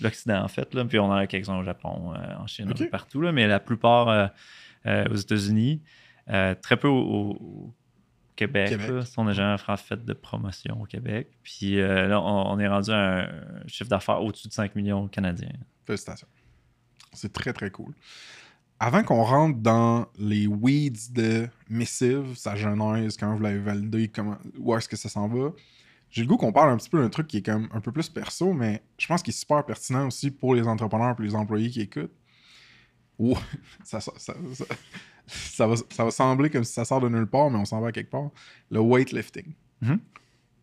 l'Occident 0.00 0.42
en 0.42 0.48
fait. 0.48 0.74
Là. 0.74 0.84
Puis 0.84 0.98
on 0.98 1.06
en 1.06 1.12
a 1.12 1.26
quelques-uns 1.26 1.58
au 1.58 1.64
Japon, 1.64 2.12
euh, 2.14 2.42
en 2.42 2.46
Chine, 2.46 2.72
partout, 2.90 3.20
là, 3.20 3.32
mais 3.32 3.46
la 3.46 3.60
plupart 3.60 4.30
euh, 4.86 5.04
aux 5.10 5.16
États-Unis. 5.16 5.82
Très 6.26 6.76
peu 6.76 6.88
au, 6.88 7.38
au 7.40 7.74
Québec. 8.38 8.68
Québec. 8.70 8.88
là. 8.88 9.00
On 9.16 9.24
n'a 9.24 9.32
jamais 9.32 9.56
vraiment 9.56 9.76
fait 9.76 10.04
de 10.04 10.12
promotion 10.12 10.80
au 10.80 10.84
Québec. 10.84 11.28
Puis 11.42 11.80
euh, 11.80 12.06
là, 12.06 12.20
on, 12.20 12.52
on 12.52 12.58
est 12.60 12.68
rendu 12.68 12.90
à 12.90 13.24
un 13.28 13.66
chiffre 13.66 13.90
d'affaires 13.90 14.22
au-dessus 14.22 14.48
de 14.48 14.52
5 14.52 14.74
millions 14.76 15.08
canadiens. 15.08 15.52
Félicitations. 15.84 16.28
C'est 17.12 17.32
très, 17.32 17.52
très 17.52 17.70
cool. 17.70 17.92
Avant 18.80 19.02
qu'on 19.02 19.24
rentre 19.24 19.58
dans 19.58 20.06
les 20.18 20.46
weeds 20.46 21.10
de 21.12 21.48
Missive, 21.68 22.36
sa 22.36 22.54
genèse, 22.54 23.16
comment 23.16 23.34
vous 23.34 23.42
l'avez 23.42 23.58
validé, 23.58 24.06
comment, 24.08 24.38
où 24.56 24.72
est-ce 24.76 24.88
que 24.88 24.96
ça 24.96 25.08
s'en 25.08 25.26
va, 25.26 25.50
j'ai 26.10 26.22
le 26.22 26.28
goût 26.28 26.36
qu'on 26.36 26.52
parle 26.52 26.70
un 26.70 26.76
petit 26.76 26.88
peu 26.88 27.00
d'un 27.02 27.08
truc 27.08 27.26
qui 27.26 27.38
est 27.38 27.42
comme 27.44 27.68
un 27.72 27.80
peu 27.80 27.90
plus 27.90 28.08
perso, 28.08 28.52
mais 28.52 28.82
je 28.96 29.06
pense 29.08 29.22
qu'il 29.22 29.34
est 29.34 29.36
super 29.38 29.64
pertinent 29.66 30.06
aussi 30.06 30.30
pour 30.30 30.54
les 30.54 30.62
entrepreneurs 30.68 31.16
et 31.18 31.22
les 31.22 31.34
employés 31.34 31.70
qui 31.70 31.80
écoutent. 31.80 32.14
Ouh, 33.18 33.36
ça, 33.84 34.00
ça, 34.00 34.12
ça, 34.16 34.34
ça- 34.54 34.64
ça 35.28 35.66
va, 35.66 35.76
ça 35.90 36.04
va 36.04 36.10
sembler 36.10 36.50
comme 36.50 36.64
si 36.64 36.72
ça 36.72 36.84
sort 36.84 37.00
de 37.00 37.08
nulle 37.08 37.26
part, 37.26 37.50
mais 37.50 37.58
on 37.58 37.64
s'en 37.64 37.80
va 37.80 37.88
à 37.88 37.92
quelque 37.92 38.10
part. 38.10 38.30
Le 38.70 38.80
weightlifting. 38.80 39.52
Mhm. 39.80 40.00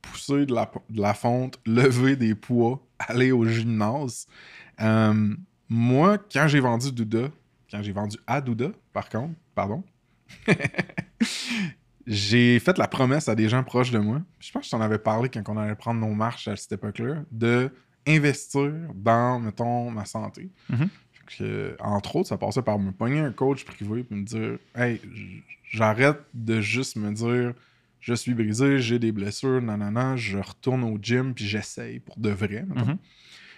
Pousser 0.02 0.46
de 0.46 0.54
la, 0.54 0.72
de 0.90 1.02
la 1.02 1.14
fonte, 1.14 1.60
lever 1.66 2.16
des 2.16 2.36
poids, 2.36 2.86
aller 3.00 3.32
au 3.32 3.46
gymnase. 3.46 4.28
Euh, 4.82 5.36
moi, 5.70 6.18
quand 6.18 6.48
j'ai 6.48 6.60
vendu 6.60 6.92
Douda, 6.92 7.30
quand 7.72 7.82
j'ai 7.82 7.92
vendu 7.92 8.18
à 8.28 8.42
Douda, 8.42 8.72
par 8.94 9.10
contre, 9.10 9.34
pardon, 9.56 9.84
j'ai 12.08 12.60
fait 12.60 12.78
la 12.78 12.88
promesse 12.88 13.30
à 13.30 13.36
des 13.36 13.50
gens 13.50 13.64
proches 13.64 13.92
de 13.92 14.00
moi. 14.00 14.22
Je 14.40 14.52
pense 14.52 14.62
que 14.62 14.66
je 14.68 14.72
t'en 14.72 14.82
avais 14.82 15.00
parlé 15.00 15.30
quand 15.30 15.42
on 15.48 15.58
allait 15.58 15.76
prendre 15.76 16.00
nos 16.00 16.14
marches 16.14 16.48
à 16.48 16.56
cette 16.56 16.74
époque-là, 16.74 17.24
de 17.32 17.72
investir 18.08 18.72
dans, 18.94 19.40
mettons, 19.40 19.90
ma 19.90 20.06
santé. 20.06 20.52
Mhm. 20.70 20.90
Que, 21.26 21.76
entre 21.80 22.16
autres, 22.18 22.30
ça 22.30 22.38
passait 22.38 22.62
par 22.62 22.80
me 22.80 22.92
pogner 22.92 23.20
un 23.20 23.32
coach 23.32 23.66
privé 23.66 24.06
et 24.10 24.16
me 24.16 24.24
dire 24.24 24.58
Hey, 24.76 25.02
j'arrête 25.72 26.20
de 26.34 26.62
juste 26.62 26.96
me 26.96 27.12
dire 27.12 27.54
je 28.00 28.14
suis 28.14 28.34
brisé, 28.36 28.80
j'ai 28.80 29.00
des 29.00 29.12
blessures, 29.12 29.62
nanana, 29.62 30.16
je 30.16 30.38
retourne 30.38 30.84
au 30.84 30.98
gym 31.02 31.34
puis 31.34 31.46
j'essaye 31.46 32.00
pour 32.00 32.18
de 32.20 32.30
vrai. 32.30 32.64
Mhm. 32.64 32.98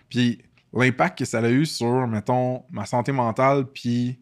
Puis 0.10 0.42
l'impact 0.74 1.20
que 1.20 1.26
ça 1.26 1.40
a 1.40 1.50
eu 1.50 1.66
sur, 1.66 2.08
mettons, 2.08 2.64
ma 2.72 2.86
santé 2.86 3.12
mentale 3.12 3.66
puis 3.66 4.18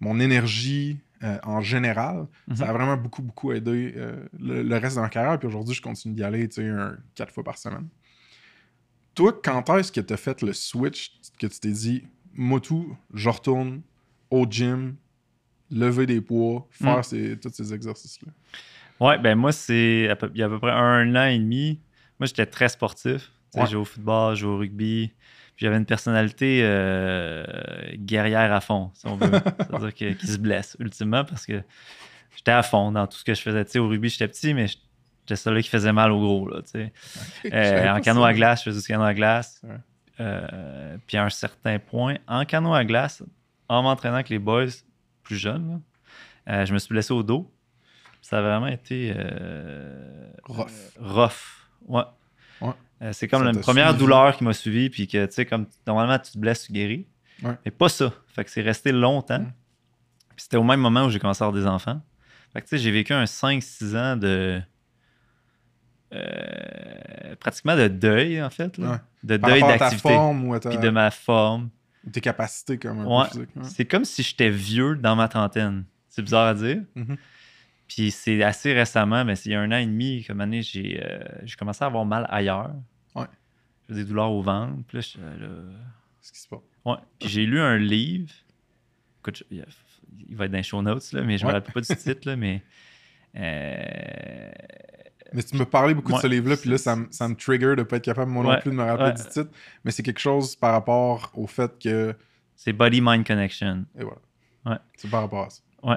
mon 0.00 0.18
énergie 0.20 0.98
euh, 1.24 1.38
en 1.42 1.60
général, 1.60 2.26
ça 2.54 2.68
a 2.68 2.72
vraiment 2.72 2.96
beaucoup, 2.96 3.22
beaucoup 3.22 3.50
aidé 3.52 3.92
euh, 3.96 4.24
le, 4.38 4.62
le 4.62 4.76
reste 4.76 4.94
de 4.96 5.00
ma 5.00 5.08
carrière. 5.08 5.36
Puis 5.38 5.48
aujourd'hui, 5.48 5.74
je 5.74 5.82
continue 5.82 6.14
d'y 6.14 6.22
aller, 6.22 6.48
tu 6.48 6.62
sais, 6.62 6.68
un- 6.68 6.96
quatre 7.16 7.32
fois 7.34 7.42
par 7.42 7.58
semaine. 7.58 7.88
Toi, 9.14 9.40
quand 9.42 9.76
est-ce 9.76 9.90
que 9.90 10.00
tu 10.00 10.12
as 10.12 10.16
fait 10.16 10.42
le 10.42 10.52
switch, 10.52 11.10
que 11.40 11.48
tu 11.48 11.58
t'es 11.58 11.72
dit, 11.72 12.04
Motu, 12.38 12.84
je 13.12 13.28
retourne 13.28 13.82
au 14.30 14.46
gym, 14.48 14.94
lever 15.70 16.06
des 16.06 16.20
poids, 16.20 16.66
faire 16.70 16.98
Mm. 17.00 17.02
ces- 17.02 17.36
tous 17.40 17.50
ces 17.52 17.74
exercices-là? 17.74 18.30
Ouais, 19.00 19.18
ben 19.18 19.34
moi, 19.36 19.52
c'est 19.52 20.02
il 20.34 20.38
y 20.38 20.42
a 20.42 20.46
à 20.46 20.48
peu 20.48 20.58
près 20.58 20.70
un 20.70 21.14
an 21.16 21.24
et 21.26 21.38
demi. 21.38 21.80
Moi, 22.20 22.26
j'étais 22.26 22.46
très 22.46 22.68
sportif. 22.68 23.30
Ouais. 23.54 23.66
Je 23.66 23.72
jouais 23.72 23.80
au 23.80 23.84
football, 23.84 24.34
je 24.36 24.40
jouais 24.40 24.52
au 24.52 24.58
rugby. 24.58 25.12
Puis 25.56 25.66
j'avais 25.66 25.76
une 25.78 25.84
personnalité 25.86 26.60
euh, 26.62 27.44
guerrière 27.96 28.52
à 28.52 28.60
fond, 28.60 28.90
si 28.94 29.06
on 29.06 29.16
veut. 29.16 29.30
C'est-à-dire 29.58 29.94
que- 29.94 30.12
qui 30.12 30.26
se 30.28 30.38
blesse 30.38 30.76
ultimement 30.78 31.24
parce 31.24 31.44
que 31.46 31.60
j'étais 32.36 32.52
à 32.52 32.62
fond 32.62 32.92
dans 32.92 33.06
tout 33.08 33.18
ce 33.18 33.24
que 33.24 33.34
je 33.34 33.40
faisais. 33.42 33.64
Tu 33.64 33.72
sais, 33.72 33.78
au 33.80 33.88
rugby, 33.88 34.08
j'étais 34.08 34.28
petit, 34.28 34.54
mais 34.54 34.66
j'étais 34.68 35.36
celui 35.36 35.62
qui 35.64 35.68
faisait 35.70 35.92
mal 35.92 36.12
au 36.12 36.20
gros. 36.20 36.48
Là, 36.48 36.62
tu 36.62 36.70
sais. 36.70 36.92
Je 37.44 37.50
Euh, 37.52 37.92
en 37.94 38.00
canot 38.00 38.22
à 38.24 38.32
glace, 38.32 38.60
je 38.64 38.70
faisais 38.70 38.80
du 38.80 38.86
canot 38.86 39.02
à 39.04 39.14
glace. 39.14 39.60
Ouais. 39.64 39.76
Euh, 40.20 40.96
puis 41.06 41.16
à 41.16 41.24
un 41.24 41.30
certain 41.30 41.78
point, 41.78 42.16
en 42.26 42.44
canot 42.44 42.74
à 42.74 42.84
glace, 42.84 43.22
en 43.68 43.82
m'entraînant 43.82 44.16
avec 44.16 44.28
les 44.30 44.38
boys 44.38 44.66
plus 45.22 45.36
jeunes, 45.36 45.80
là, 46.46 46.60
euh, 46.60 46.66
je 46.66 46.72
me 46.72 46.78
suis 46.78 46.88
blessé 46.88 47.12
au 47.12 47.22
dos. 47.22 47.50
Ça 48.22 48.38
a 48.38 48.42
vraiment 48.42 48.66
été 48.66 49.12
euh, 49.16 50.30
Rough. 50.44 50.66
rough. 51.00 51.66
Ouais. 51.86 52.02
Ouais. 52.60 53.12
C'est 53.12 53.28
comme 53.28 53.44
Ça 53.44 53.52
la 53.52 53.60
première 53.60 53.88
suivi? 53.90 53.98
douleur 54.00 54.36
qui 54.36 54.44
m'a 54.44 54.52
suivi, 54.52 54.90
puis 54.90 55.06
que, 55.06 55.24
tu 55.26 55.32
sais, 55.32 55.46
comme 55.46 55.66
normalement, 55.86 56.18
tu 56.18 56.32
te 56.32 56.38
blesses, 56.38 56.64
tu 56.66 56.72
guéris. 56.72 57.06
Ouais. 57.42 57.54
Mais 57.64 57.70
pas 57.70 57.88
ça. 57.88 58.12
Fait 58.34 58.44
que 58.44 58.50
c'est 58.50 58.60
resté 58.62 58.90
longtemps. 58.90 59.38
Mm. 59.38 59.52
Puis 60.34 60.42
c'était 60.44 60.56
au 60.56 60.64
même 60.64 60.80
moment 60.80 61.04
où 61.04 61.10
j'ai 61.10 61.20
commencé 61.20 61.42
à 61.44 61.46
avoir 61.46 61.60
des 61.62 61.68
enfants. 61.68 62.00
Fait 62.52 62.60
que, 62.60 62.66
tu 62.66 62.70
sais, 62.70 62.78
j'ai 62.78 62.90
vécu 62.90 63.12
un 63.12 63.24
5-6 63.24 63.96
ans 63.96 64.16
de. 64.16 64.60
Euh, 66.12 67.36
pratiquement 67.40 67.76
de 67.76 67.88
deuil, 67.88 68.42
en 68.42 68.50
fait. 68.50 68.76
là. 68.78 68.90
Ouais. 68.92 68.98
De 69.24 69.36
Par 69.36 69.50
deuil 69.50 69.60
d'activité. 69.60 70.08
forme 70.08 70.44
ou 70.46 70.54
à 70.54 70.60
ta- 70.60 70.70
Puis 70.70 70.78
de 70.78 70.88
ma 70.90 71.10
forme. 71.10 71.70
tes 72.12 72.20
capacités 72.20 72.78
comme 72.78 73.00
un 73.00 73.04
Ouais. 73.04 73.26
ouais. 73.36 73.46
C'est 73.64 73.84
comme 73.84 74.04
si 74.04 74.22
j'étais 74.22 74.50
vieux 74.50 74.96
dans 74.96 75.16
ma 75.16 75.28
trentaine. 75.28 75.84
C'est 76.08 76.22
bizarre 76.22 76.46
à 76.48 76.54
dire. 76.54 76.82
Mhm. 76.94 77.16
Puis 77.86 78.10
c'est 78.10 78.42
assez 78.42 78.72
récemment, 78.72 79.24
mais 79.24 79.34
c'est 79.36 79.50
il 79.50 79.52
y 79.52 79.54
a 79.54 79.60
un 79.60 79.70
an 79.72 79.76
et 79.78 79.86
demi, 79.86 80.24
comme 80.24 80.40
année, 80.40 80.62
j'ai 80.62 81.02
euh, 81.02 81.18
j'ai 81.44 81.56
commencé 81.56 81.82
à 81.84 81.86
avoir 81.86 82.04
mal 82.04 82.26
ailleurs. 82.30 82.72
Ouais. 83.14 83.26
J'ai 83.88 83.94
des 83.96 84.04
douleurs 84.04 84.30
au 84.30 84.42
ventre. 84.42 84.74
Puis 84.88 84.98
là, 84.98 85.00
je- 85.02 85.42
là, 85.44 85.48
Ce 86.20 86.32
qui 86.32 86.38
se 86.40 86.48
passe? 86.48 86.58
Ouais. 86.84 86.96
Puis 87.18 87.28
j'ai 87.28 87.46
lu 87.46 87.60
un 87.60 87.76
livre. 87.78 88.30
Écoute, 89.20 89.42
je- 89.50 89.56
il 90.28 90.36
va 90.36 90.44
être 90.46 90.50
dans 90.52 90.58
les 90.58 90.62
show 90.62 90.80
notes, 90.82 91.12
là, 91.12 91.22
mais 91.22 91.38
je 91.38 91.44
Ouais. 91.46 91.52
me 91.52 91.56
rappelle 91.58 91.72
pas 91.72 91.80
du 91.80 91.96
titre, 91.96 92.28
là, 92.28 92.36
mais. 92.36 92.62
euh, 93.36 94.50
Mais 95.32 95.42
tu 95.42 95.56
me 95.56 95.64
parlais 95.64 95.94
beaucoup 95.94 96.12
de 96.12 96.18
ce 96.18 96.26
livre-là, 96.26 96.56
puis 96.56 96.70
là, 96.70 96.78
ça, 96.78 96.96
me- 96.96 97.06
ça 97.10 97.28
me 97.28 97.34
trigger 97.34 97.74
de 97.76 97.82
pas 97.82 97.96
être 97.96 98.04
capable, 98.04 98.30
moi 98.30 98.42
non 98.44 98.60
plus, 98.60 98.70
de 98.70 98.76
me 98.76 98.82
rappeler 98.82 99.06
ouais. 99.08 99.12
du 99.14 99.22
titre. 99.24 99.50
Mais 99.84 99.90
c'est 99.90 100.02
quelque 100.02 100.20
chose 100.20 100.56
par 100.56 100.72
rapport 100.72 101.30
au 101.34 101.46
fait 101.46 101.72
que. 101.82 102.14
c'est 102.56 102.72
Body 102.72 103.00
Mind 103.02 103.26
Connection. 103.26 103.84
Et 103.98 104.02
voilà. 104.04 104.18
Ouais. 104.66 104.76
C'est 104.96 105.10
par 105.10 105.22
rapport 105.22 105.44
à 105.46 105.50
ça. 105.50 105.60
Ouais. 105.82 105.96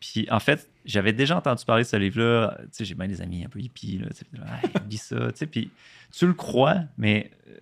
Puis 0.00 0.26
en 0.30 0.40
fait, 0.40 0.68
j'avais 0.86 1.12
déjà 1.12 1.36
entendu 1.36 1.64
parler 1.64 1.82
de 1.84 1.88
ce 1.88 1.96
livre-là. 1.96 2.56
Tu 2.62 2.68
sais, 2.72 2.84
j'ai 2.86 2.94
bien 2.94 3.06
des 3.06 3.20
amis 3.20 3.44
un 3.44 3.48
peu 3.48 3.60
hippies, 3.60 3.98
là. 3.98 4.06
Tu 4.10 4.18
sais, 4.20 4.80
lis 4.88 4.96
ça. 4.96 5.30
Tu 5.32 5.36
sais, 5.38 5.46
puis 5.46 5.70
tu 6.10 6.26
le 6.26 6.32
crois, 6.32 6.76
mais 6.96 7.30
euh, 7.48 7.56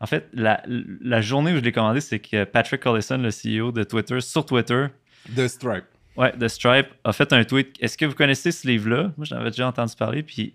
en 0.00 0.06
fait, 0.06 0.28
la, 0.34 0.62
la 0.66 1.20
journée 1.22 1.52
où 1.52 1.56
je 1.56 1.60
l'ai 1.62 1.72
commandé, 1.72 2.00
c'est 2.02 2.18
que 2.18 2.44
Patrick 2.44 2.82
Collison, 2.82 3.18
le 3.18 3.30
CEO 3.30 3.72
de 3.72 3.82
Twitter, 3.82 4.20
sur 4.20 4.44
Twitter, 4.44 4.86
The 5.34 5.48
Stripe. 5.48 5.84
Ouais, 6.20 6.32
The 6.38 6.48
Stripe 6.48 6.88
a 7.04 7.12
fait 7.12 7.32
un 7.32 7.44
tweet. 7.44 7.76
Est-ce 7.80 7.96
que 7.96 8.04
vous 8.04 8.14
connaissez 8.14 8.52
ce 8.52 8.66
livre-là? 8.68 9.12
Moi, 9.16 9.24
j'en 9.24 9.36
avais 9.36 9.50
déjà 9.50 9.66
entendu 9.66 9.94
parler. 9.96 10.22
Puis, 10.22 10.54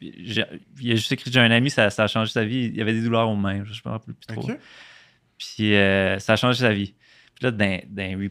j'ai- 0.00 0.44
il 0.80 0.92
a 0.92 0.94
juste 0.94 1.10
écrit 1.12 1.30
J'ai 1.32 1.40
un 1.40 1.50
ami, 1.50 1.70
ça, 1.70 1.90
ça 1.90 2.04
a 2.04 2.06
changé 2.06 2.30
sa 2.32 2.44
vie. 2.44 2.66
Il 2.66 2.76
y 2.76 2.80
avait 2.80 2.92
des 2.92 3.02
douleurs 3.02 3.28
aux 3.28 3.36
mains. 3.36 3.64
Je 3.64 3.80
me 3.84 3.90
rappelle 3.90 4.14
plus 4.14 4.26
trop. 4.26 4.46
Puis, 5.38 5.74
euh, 5.74 6.18
ça 6.18 6.34
a 6.34 6.36
changé 6.36 6.60
sa 6.60 6.72
vie. 6.72 6.94
Puis 7.34 7.44
là, 7.44 7.50
dans, 7.50 7.80
dans- 7.90 8.30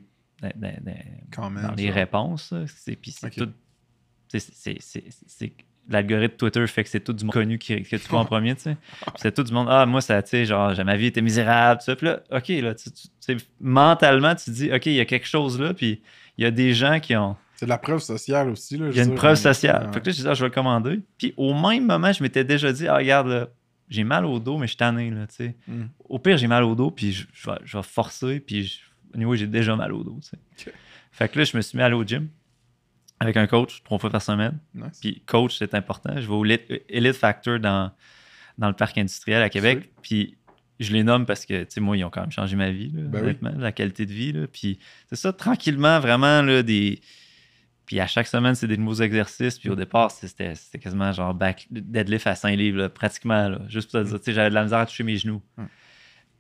même. 1.50 1.75
les 1.78 1.88
ça. 1.90 1.94
réponses, 1.94 2.54
c'est, 2.68 2.96
puis 2.96 3.12
c'est 3.12 3.30
tout. 3.32 3.51
c'est- 4.28 4.40
c'est- 4.80 5.04
c'est- 5.28 5.54
L'algorithme 5.90 6.36
Twitter 6.38 6.66
fait 6.68 6.84
que 6.84 6.90
c'est 6.90 7.00
tout 7.00 7.12
du 7.12 7.25
monde 7.25 7.34
connu 7.34 7.58
qui, 7.58 7.82
que 7.82 7.96
tu 7.96 8.08
vois 8.08 8.20
en 8.20 8.25
premier, 8.25 8.56
tu 8.56 8.62
sais. 8.62 8.78
Puis 9.01 9.12
c'est 9.18 9.34
tout 9.34 9.44
du 9.44 9.51
monde. 9.51 9.68
Ah, 9.70 9.86
moi, 9.86 10.00
ça, 10.00 10.22
tu 10.22 10.30
sais, 10.30 10.46
genre, 10.46 10.74
ma 10.86 10.96
vie 10.96 11.08
était 11.08 11.22
misérable, 11.22 11.80
tout 11.82 11.86
ça. 11.86 11.96
Puis 11.96 12.06
là, 12.06 12.22
OK, 12.32 12.48
là, 12.50 12.75
tu, 12.75 12.92
tu- 12.92 13.08
tu 13.08 13.10
sais, 13.20 13.38
mentalement, 13.60 14.34
tu 14.36 14.51
dis, 14.51 14.72
OK, 14.72 14.86
il 14.86 14.94
y 14.94 15.00
a 15.00 15.06
quelque 15.06 15.28
chose 15.28 15.60
là, 15.60 15.74
puis 15.74 16.01
il 16.41 16.43
y 16.43 16.48
a 16.48 16.51
des 16.51 16.74
gens 16.74 17.00
qui 17.00 17.15
ont. 17.15 17.36
C'est 17.55 17.65
de 17.65 17.69
la 17.69 17.77
preuve 17.77 18.00
sociale 18.00 18.50
aussi. 18.50 18.75
Là, 18.77 18.88
Il 18.89 18.98
y 18.98 19.00
a 19.00 19.03
une 19.03 19.13
preuve 19.13 19.36
sociale. 19.36 19.86
Ouais. 19.86 19.93
Fait 19.93 20.01
que 20.01 20.05
là, 20.07 20.12
je 20.13 20.21
dis, 20.21 20.27
ah, 20.27 20.33
je 20.33 20.41
vais 20.41 20.48
le 20.50 20.53
commander. 20.53 21.00
Puis 21.19 21.33
au 21.38 21.53
même 21.53 21.86
moment, 21.86 22.12
je 22.12 22.24
m'étais 22.24 22.43
déjà 22.43 22.74
dit, 22.74 22.88
ah, 22.88 22.95
regarde, 22.95 23.27
là, 23.27 23.48
j'ai 23.89 24.03
mal 24.03 24.25
au 24.25 24.39
dos, 24.39 24.57
mais 24.57 24.65
je 24.65 24.71
suis 24.71 24.77
tanné, 24.77 25.12
là, 25.12 25.27
tu 25.27 25.36
sais. 25.36 25.55
Mm. 25.67 25.83
Au 26.10 26.17
pire, 26.17 26.38
j'ai 26.38 26.48
mal 26.48 26.63
au 26.63 26.74
dos, 26.74 26.89
puis 26.89 27.12
je, 27.12 27.27
je 27.33 27.50
vais, 27.51 27.57
je 27.63 27.77
vais 27.77 27.83
forcer, 27.83 28.39
puis 28.39 28.63
je, 28.63 28.79
anyway, 29.13 29.38
j'ai 29.38 29.45
déjà 29.48 29.75
mal 29.75 29.93
au 29.93 30.03
dos. 30.03 30.19
Fait 31.12 31.29
que 31.29 31.38
là, 31.38 31.45
je 31.45 31.55
me 31.55 31.62
suis 31.62 31.77
mis 31.77 31.83
à 31.83 31.86
aller 31.86 31.93
au 31.95 32.03
gym 32.03 32.29
avec 33.19 33.38
un 33.38 33.45
coach 33.45 33.83
trois 33.83 34.00
fois 34.00 34.10
par 34.10 34.21
semaine. 34.24 34.57
Nice. 34.74 34.98
Puis 35.00 35.21
coach, 35.27 35.57
c'est 35.60 35.75
important. 35.75 36.13
Je 36.15 36.25
vais 36.27 36.33
au 36.33 36.43
Lit- 36.43 36.81
Elite 36.89 37.15
Factor 37.15 37.60
dans, 37.60 37.91
dans 38.57 38.69
le 38.69 38.74
parc 38.74 38.98
industriel 38.98 39.43
à 39.43 39.50
Québec. 39.50 39.91
Puis 40.01 40.36
je 40.83 40.93
les 40.93 41.03
nomme 41.03 41.25
parce 41.25 41.45
que, 41.45 41.63
tu 41.63 41.71
sais, 41.71 41.81
moi, 41.81 41.95
ils 41.97 42.03
ont 42.03 42.09
quand 42.09 42.21
même 42.21 42.31
changé 42.31 42.55
ma 42.55 42.71
vie, 42.71 42.91
là, 42.93 43.01
Ben 43.03 43.23
oui. 43.41 43.50
la 43.57 43.71
qualité 43.71 44.05
de 44.05 44.11
vie. 44.13 44.31
là. 44.33 44.47
Puis 44.47 44.79
c'est 45.09 45.15
ça, 45.15 45.31
tranquillement, 45.33 46.00
vraiment, 46.00 46.41
là, 46.41 46.63
des. 46.63 47.01
Puis 47.85 48.00
à 48.00 48.07
chaque 48.07 48.27
semaine, 48.27 48.55
c'est 48.55 48.67
des 48.67 48.77
nouveaux 48.77 49.01
exercices. 49.01 49.59
Puis 49.59 49.69
au 49.69 49.75
départ, 49.75 50.11
c'était 50.11 50.53
quasiment 50.79 51.11
genre 51.11 51.33
back, 51.33 51.67
deadlift 51.71 52.25
à 52.27 52.35
5 52.35 52.55
livres, 52.55 52.77
là, 52.77 52.89
pratiquement. 52.89 53.50
Là, 53.50 53.59
juste 53.67 53.91
pour 53.91 54.01
te 54.01 54.07
dire, 54.07 54.17
tu 54.19 54.25
sais, 54.25 54.33
j'avais 54.33 54.50
de 54.50 54.55
la 54.55 54.63
misère 54.63 54.79
à 54.79 54.85
toucher 54.85 55.03
mes 55.03 55.17
genoux. 55.17 55.41
Mm. 55.57 55.63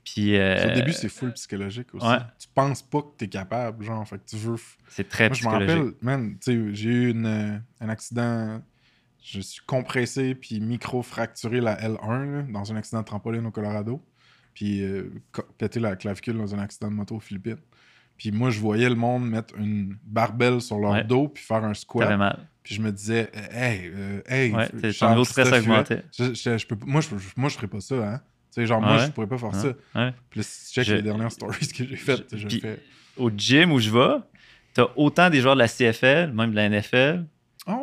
Puis 0.03 0.35
euh, 0.37 0.71
Au 0.71 0.73
début, 0.73 0.93
c'est 0.93 1.09
full 1.09 1.31
psychologique 1.33 1.93
aussi. 1.93 2.07
ouais. 2.07 2.17
Tu 2.39 2.47
penses 2.55 2.81
pas 2.81 3.01
que 3.01 3.09
t'es 3.17 3.27
capable, 3.27 3.83
genre, 3.85 4.07
fait 4.07 4.17
que 4.17 4.25
tu 4.29 4.35
veux. 4.37 4.55
c'est 4.87 5.07
très 5.07 5.27
Moi, 5.29 5.35
je 5.35 5.45
me 5.45 5.49
psychologique. 5.49 5.77
rappelle, 5.77 5.93
man, 6.01 6.37
tu 6.39 6.51
sais, 6.51 6.73
j'ai 6.73 6.89
eu 6.89 7.09
une, 7.11 7.25
euh, 7.25 7.57
un 7.81 7.89
accident. 7.89 8.61
Je 9.23 9.39
suis 9.41 9.61
compressé 9.67 10.33
puis 10.33 10.59
micro-fracturé 10.59 11.61
la 11.61 11.75
L1 11.79 12.31
là, 12.37 12.41
dans 12.49 12.71
un 12.71 12.75
accident 12.77 13.01
de 13.01 13.05
trampoline 13.05 13.45
au 13.45 13.51
Colorado. 13.51 14.03
Puis 14.53 14.81
euh, 14.83 15.09
pété 15.57 15.79
la 15.79 15.95
clavicule 15.95 16.37
dans 16.37 16.53
un 16.55 16.59
accident 16.59 16.89
de 16.89 16.95
moto 16.95 17.15
aux 17.15 17.19
Philippines. 17.19 17.57
Puis 18.17 18.31
moi, 18.31 18.49
je 18.51 18.59
voyais 18.59 18.89
le 18.89 18.95
monde 18.95 19.27
mettre 19.27 19.55
une 19.57 19.97
barbelle 20.03 20.61
sur 20.61 20.77
leur 20.79 20.91
Ouais. 20.91 21.03
dos 21.03 21.27
puis 21.29 21.43
faire 21.43 21.63
un 21.63 21.73
squat. 21.73 22.15
mal. 22.17 22.39
Puis 22.63 22.75
je 22.75 22.81
me 22.81 22.91
disais, 22.91 23.31
hey, 23.51 23.89
euh, 23.95 24.21
hey, 24.27 24.51
Ouais, 24.53 24.69
t'es- 24.69 24.93
ton 24.93 25.09
niveau 25.09 25.23
stress 25.23 25.51
augmentait. 25.51 26.03
je- 26.17 26.33
je- 26.33 26.57
je 26.59 26.67
peux 26.67 26.77
moi, 26.85 27.01
je, 27.01 27.09
moi, 27.35 27.49
je 27.49 27.55
ferais 27.55 27.67
pas 27.67 27.81
ça, 27.81 27.95
hein. 27.95 28.17
Tu 28.53 28.55
sais, 28.61 28.67
genre, 28.67 28.81
moi, 28.81 28.97
Ouais. 28.97 29.05
je 29.07 29.11
pourrais 29.11 29.27
pas 29.27 29.37
faire 29.37 29.55
ça. 29.55 29.73
Puis 30.29 30.43
si 30.43 30.67
tu 30.67 30.73
check 30.75 30.83
Je- 30.87 30.93
les 30.95 31.01
dernières 31.01 31.31
stories 31.31 31.67
que 31.69 31.85
j'ai 31.87 31.95
faites, 31.95 32.25
je- 32.31 32.37
je, 32.37 32.47
puis- 32.47 32.59
fais. 32.59 32.79
Au 33.17 33.31
gym 33.35 33.71
où 33.71 33.79
je 33.79 33.89
vais, 33.89 34.17
t'as 34.73 34.87
autant 34.95 35.29
des 35.29 35.41
joueurs 35.41 35.55
de 35.55 35.59
la 35.59 35.67
CFL, 35.67 36.31
même 36.33 36.51
de 36.51 36.55
la 36.55 36.65
NFL, 36.65 37.25
Ah 37.65 37.79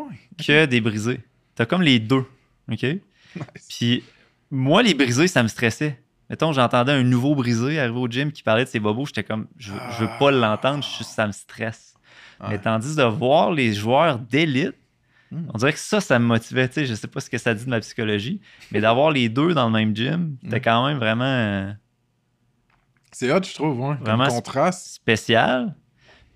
que 0.47 0.67
des 0.67 0.81
brisés. 0.81 1.21
T'as 1.57 1.67
comme 1.67 1.83
les 1.83 1.99
deux. 1.99 2.25
OK? 2.71 2.83
Nice. 3.37 3.67
Puis 3.69 4.05
moi, 4.51 4.83
les 4.83 4.95
brisés, 4.95 5.27
ça 5.27 5.43
me 5.43 5.49
stressait. 5.49 6.01
Mettons, 6.31 6.53
j'entendais 6.53 6.93
un 6.93 7.03
nouveau 7.03 7.35
brisé 7.35 7.79
arriver 7.81 7.99
au 7.99 8.09
gym 8.09 8.33
qui 8.33 8.43
parlait 8.43 8.65
de 8.65 8.69
ses 8.69 8.81
bobos, 8.81 9.07
j'étais 9.07 9.25
comme, 9.25 9.47
je, 9.57 9.73
je 9.93 10.05
veux 10.05 10.11
pas 10.19 10.31
l'entendre, 10.31 10.85
je- 10.85 11.03
ça 11.05 11.27
me 11.27 11.33
stresse. 11.33 11.95
Ouais. 12.41 12.51
Mais 12.51 12.59
tandis 12.59 12.95
de 12.97 13.03
voir 13.03 13.53
les 13.53 13.73
joueurs 13.75 14.19
d'élite, 14.19 14.75
Hmm. 15.31 15.43
on 15.53 15.59
dirait 15.59 15.75
que 15.75 15.79
ça, 15.79 16.01
ça 16.01 16.19
me 16.19 16.25
motivait. 16.25 16.71
Je 16.75 16.95
sais 16.95 17.07
pas 17.07 17.21
ce 17.21 17.29
que 17.29 17.37
ça 17.37 17.53
dit 17.53 17.63
de 17.67 17.69
ma 17.69 17.81
psychologie, 17.81 18.41
mais 18.73 18.81
d'avoir 18.81 19.11
les 19.11 19.29
deux 19.29 19.53
dans 19.53 19.67
le 19.67 19.73
même 19.73 19.95
gym, 19.95 20.39
c'était 20.43 20.57
Hmm. 20.59 20.63
quand 20.65 20.87
même 20.87 20.97
vraiment 20.99 21.25
euh, 21.25 21.71
C'est 23.13 23.31
hot, 23.33 23.43
je 23.43 23.55
trouve, 23.55 23.79
ouais. 23.81 23.97
Vraiment, 23.97 24.25
Comme 24.27 24.35
contraste. 24.37 24.87
spécial. 24.95 25.75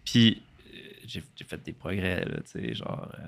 Puis 0.04 0.42
euh, 0.74 0.78
j'ai 1.06 1.22
fait 1.46 1.62
des 1.64 1.72
progrès, 1.72 2.24
là, 2.24 2.36
tu 2.44 2.50
sais, 2.60 2.74
genre 2.74 3.08
euh, 3.18 3.22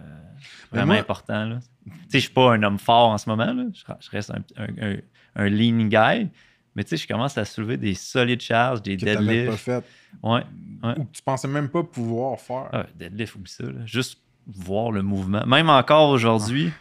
vraiment 0.73 0.93
moi- 0.93 1.01
important. 1.01 1.45
là. 1.47 1.59
Tu 1.85 1.91
sais, 2.09 2.19
je 2.19 2.25
suis 2.25 2.33
pas 2.33 2.53
un 2.55 2.63
homme 2.63 2.79
fort 2.79 3.11
en 3.11 3.19
ce 3.19 3.29
moment, 3.29 3.53
là. 3.53 3.65
Je, 3.73 3.83
je 4.01 4.11
reste 4.11 4.33
un, 4.33 4.43
un, 4.63 4.93
un- 4.93 5.01
un 5.37 5.49
lean 5.49 5.87
guy. 5.89 6.29
Mais 6.77 6.85
tu 6.85 6.91
sais, 6.91 6.97
je 6.97 7.07
commence 7.07 7.39
à 7.39 7.45
soulever 7.45 7.77
des 7.77 7.95
solides 7.95 8.41
charges, 8.41 8.83
des 8.83 8.97
que 8.97 9.05
t'avais 9.05 9.17
pas 9.17 9.23
deadlifts. 9.23 9.57
fait. 9.59 9.85
Ouais, 10.23 10.43
ouais. 10.83 10.99
Ou 10.99 11.05
que 11.05 11.13
tu 11.13 11.23
pensais 11.23 11.49
même 11.49 11.69
pas 11.69 11.83
pouvoir 11.83 12.41
faire. 12.41 12.69
Ah, 12.73 12.87
deadlift, 12.97 13.37
oublie 13.37 13.51
ça. 13.51 13.65
là. 13.65 13.87
Juste 13.87 14.21
voir 14.47 14.91
le 14.91 15.03
mouvement. 15.03 15.47
Même 15.47 15.71
encore 15.71 16.11
aujourd'hui, 16.11 16.73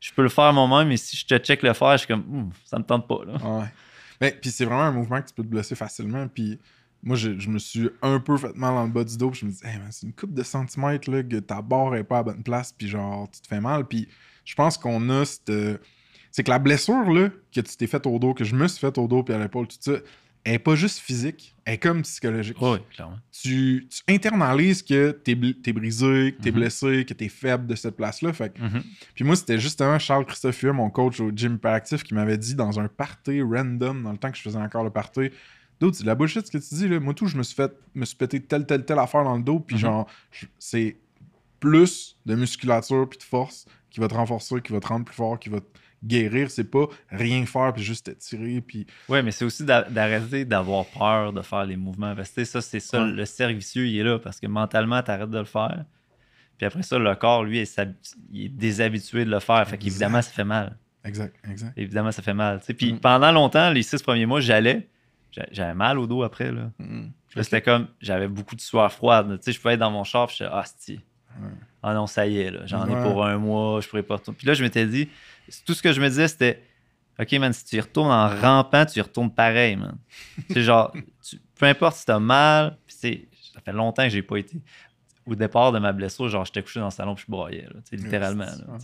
je 0.00 0.12
peux 0.12 0.22
le 0.22 0.28
faire 0.28 0.52
moi-même, 0.52 0.88
mais 0.88 0.96
si 0.96 1.16
je 1.16 1.26
te 1.26 1.36
check 1.38 1.62
le 1.62 1.72
faire, 1.72 1.92
je 1.92 1.98
suis 1.98 2.06
comme, 2.08 2.50
ça 2.64 2.78
me 2.78 2.84
tente 2.84 3.06
pas. 3.08 3.24
Là. 3.26 3.34
Ouais. 3.58 3.66
Ben, 4.20 4.32
puis 4.40 4.50
c'est 4.50 4.64
vraiment 4.64 4.82
un 4.82 4.92
mouvement 4.92 5.20
que 5.20 5.28
tu 5.28 5.34
peux 5.34 5.42
te 5.42 5.48
blesser 5.48 5.74
facilement. 5.74 6.28
Puis 6.28 6.58
moi, 7.02 7.16
je, 7.16 7.38
je 7.38 7.48
me 7.48 7.58
suis 7.58 7.88
un 8.02 8.20
peu 8.20 8.36
fait 8.36 8.54
mal 8.54 8.74
dans 8.74 8.84
le 8.84 8.90
bas 8.90 9.04
du 9.04 9.16
dos. 9.16 9.30
Puis 9.30 9.40
je 9.40 9.46
me 9.46 9.50
dis, 9.50 9.60
hey, 9.64 9.78
c'est 9.90 10.06
une 10.06 10.12
coupe 10.12 10.34
de 10.34 10.42
centimètres 10.42 11.10
là, 11.10 11.22
que 11.22 11.36
ta 11.36 11.60
barre 11.62 11.96
est 11.96 12.04
pas 12.04 12.18
à 12.18 12.22
bonne 12.22 12.42
place. 12.42 12.72
Puis 12.72 12.88
genre, 12.88 13.28
tu 13.30 13.40
te 13.40 13.48
fais 13.48 13.60
mal. 13.60 13.86
Puis 13.86 14.08
je 14.44 14.54
pense 14.54 14.78
qu'on 14.78 15.08
a 15.10 15.24
cette. 15.24 15.50
C'est 16.30 16.42
que 16.44 16.50
la 16.50 16.58
blessure 16.58 17.10
là, 17.10 17.28
que 17.52 17.60
tu 17.60 17.76
t'es 17.76 17.86
faite 17.86 18.06
au 18.06 18.18
dos, 18.18 18.34
que 18.34 18.44
je 18.44 18.54
me 18.54 18.68
suis 18.68 18.78
faite 18.80 18.98
au 18.98 19.08
dos 19.08 19.22
puis 19.22 19.34
à 19.34 19.38
l'épaule, 19.38 19.66
tout 19.66 19.76
ça, 19.80 19.92
elle 20.44 20.54
est 20.54 20.58
pas 20.58 20.74
juste 20.74 20.98
physique, 21.00 21.54
elle 21.66 21.74
est 21.74 21.78
comme 21.78 22.02
psychologique. 22.02 22.56
Oui, 22.62 22.78
clairement. 22.94 23.18
Tu, 23.30 23.88
tu 23.90 24.14
internalises 24.14 24.82
que 24.82 25.10
t'es 25.10 25.36
t'es 25.62 25.72
brisé, 25.72 26.34
que 26.36 26.42
t'es 26.42 26.50
Mhm. 26.50 26.56
blessé, 26.56 27.04
que 27.04 27.12
t'es 27.14 27.28
faible 27.28 27.66
de 27.66 27.74
cette 27.74 27.96
place-là. 27.96 28.32
Fait 28.32 28.52
que 28.54 28.60
Mhm. 28.62 28.82
puis 29.14 29.24
moi, 29.24 29.36
c'était 29.36 29.58
justement 29.58 29.98
Charles 29.98 30.24
Christophe 30.24 30.62
mon 30.64 30.88
coach 30.88 31.20
au 31.20 31.30
gym 31.34 31.54
hyperactif, 31.56 32.02
qui 32.04 32.14
m'avait 32.14 32.38
dit 32.38 32.54
dans 32.54 32.80
un 32.80 32.88
party 32.88 33.42
random, 33.42 34.02
dans 34.02 34.12
le 34.12 34.18
temps 34.18 34.30
que 34.30 34.36
je 34.38 34.42
faisais 34.42 34.58
encore 34.58 34.84
le 34.84 34.90
party, 34.90 35.30
D'autres, 35.80 35.96
c'est 35.96 36.02
de 36.02 36.08
la 36.08 36.14
bullshit 36.14 36.44
ce 36.46 36.50
que 36.50 36.58
tu 36.58 36.74
dis. 36.74 36.88
Là. 36.88 37.00
Moi, 37.00 37.14
tout, 37.14 37.26
je 37.26 37.38
me 37.38 37.42
suis 37.42 37.54
fait 37.54 37.72
me 37.94 38.04
suis 38.04 38.14
pété 38.14 38.38
telle, 38.38 38.66
telle, 38.66 38.84
telle 38.84 38.98
affaire 38.98 39.24
dans 39.24 39.34
le 39.38 39.42
dos. 39.42 39.60
Puis, 39.60 39.76
Mhm. 39.76 39.80
genre, 39.80 40.06
c'est 40.58 40.98
plus 41.58 42.18
de 42.26 42.34
musculature 42.34 43.08
puis 43.08 43.18
de 43.18 43.22
force 43.22 43.64
qui 43.90 43.98
va 44.00 44.06
te 44.08 44.12
renforcer, 44.14 44.60
qui 44.60 44.72
va 44.72 44.80
te 44.80 44.86
rendre 44.86 45.04
plus 45.06 45.14
fort, 45.14 45.38
qui 45.38 45.48
va 45.48 45.60
te 45.60 45.66
guérir. 46.04 46.50
C'est 46.50 46.64
pas 46.70 46.86
rien 47.10 47.44
faire 47.46 47.72
puis 47.72 47.82
juste 47.82 48.06
t'étirer. 48.06 48.60
Puis, 48.60 48.86
Oui, 49.08 49.22
mais 49.22 49.30
c'est 49.30 49.44
aussi 49.44 49.64
d'a- 49.64 49.82
d'arrêter 49.84 50.44
d'avoir 50.44 50.86
peur 50.86 51.32
de 51.32 51.42
faire 51.42 51.64
les 51.64 51.76
mouvements. 51.76 52.14
Parce 52.14 52.30
que 52.30 52.34
tu 52.36 52.40
sais, 52.46 52.52
ça, 52.52 52.60
c'est 52.60 52.80
ça, 52.80 53.02
Ouais. 53.04 53.10
le 53.12 53.24
cercle 53.24 53.56
vicieux, 53.56 53.86
il 53.86 53.98
est 53.98 54.04
là 54.04 54.18
parce 54.18 54.40
que 54.40 54.46
mentalement, 54.46 55.02
tu 55.02 55.10
arrêtes 55.10 55.30
de 55.30 55.38
le 55.38 55.44
faire. 55.44 55.84
Puis 56.56 56.66
après 56.66 56.82
ça, 56.82 56.98
le 56.98 57.14
corps, 57.14 57.44
lui, 57.44 57.58
il 57.58 57.62
est, 57.62 57.80
il 58.32 58.44
est 58.46 58.48
déshabitué 58.48 59.24
de 59.24 59.30
le 59.30 59.40
faire. 59.40 59.66
Fait 59.66 59.78
qu'évidemment, 59.78 60.20
ça 60.22 60.30
fait 60.30 60.44
mal. 60.44 60.76
exact, 61.04 61.34
exact. 61.50 61.72
Évidemment, 61.78 62.12
ça 62.12 62.20
fait 62.22 62.34
mal. 62.34 62.60
Puis 62.76 62.92
Mm. 62.92 62.98
pendant 63.00 63.32
longtemps, 63.32 63.70
les 63.70 63.82
six 63.82 64.02
premiers 64.02 64.26
mois, 64.26 64.40
j'allais. 64.40 64.88
j'a- 65.32 65.46
J'avais 65.52 65.74
mal 65.74 65.98
au 65.98 66.06
dos 66.06 66.22
après. 66.24 66.50
Là. 66.52 66.70
Là, 67.36 67.42
C'était 67.44 67.62
comme, 67.62 67.86
j'avais 68.00 68.26
beaucoup 68.26 68.56
de 68.56 68.60
sueur 68.60 68.92
froide. 68.92 69.38
Tu 69.38 69.44
sais, 69.44 69.52
je 69.52 69.60
pouvais 69.60 69.74
être 69.74 69.80
dans 69.80 69.90
mon 69.92 70.02
char, 70.04 70.26
puis 70.26 70.36
j'étais, 70.38 70.50
ah. 70.52 70.64
Ah 71.82 71.94
non, 71.94 72.06
ça 72.08 72.26
y 72.26 72.40
est, 72.40 72.52
j'en 72.66 72.84
ai 72.86 73.02
pour 73.02 73.24
un 73.24 73.38
mois, 73.38 73.80
je 73.80 73.88
pourrais 73.88 74.02
pas 74.02 74.16
retourner. 74.16 74.36
Puis 74.36 74.46
là, 74.46 74.52
je 74.54 74.62
m'étais 74.62 74.84
dit, 74.86 75.08
tout 75.64 75.74
ce 75.74 75.82
que 75.82 75.92
je 75.92 76.00
me 76.00 76.08
disais, 76.08 76.28
c'était, 76.28 76.62
OK, 77.18 77.32
man, 77.34 77.52
si 77.52 77.64
tu 77.64 77.76
y 77.76 77.80
retournes 77.80 78.10
en 78.10 78.28
rampant, 78.28 78.86
tu 78.86 78.98
y 78.98 79.02
retournes 79.02 79.32
pareil, 79.32 79.76
man. 79.76 79.96
c'est 80.50 80.62
genre, 80.62 80.92
tu- 81.22 81.40
peu 81.58 81.66
importe 81.66 81.96
si 81.96 82.06
t'as 82.06 82.18
mal, 82.18 82.78
c'est, 82.86 83.28
ça 83.52 83.60
fait 83.60 83.72
longtemps 83.72 84.04
que 84.04 84.08
j'ai 84.10 84.22
pas 84.22 84.36
été. 84.38 84.60
Au 85.26 85.34
départ 85.34 85.70
de 85.70 85.78
ma 85.78 85.92
blessure, 85.92 86.28
genre, 86.28 86.44
j'étais 86.46 86.62
couché 86.62 86.80
dans 86.80 86.86
le 86.86 86.90
salon, 86.90 87.14
puis 87.14 87.24
je 87.26 87.30
broyais, 87.30 87.62
là, 87.62 87.80
tu 87.88 87.90
sais, 87.90 87.96
littéralement. 87.96 88.46
là. 88.46 88.78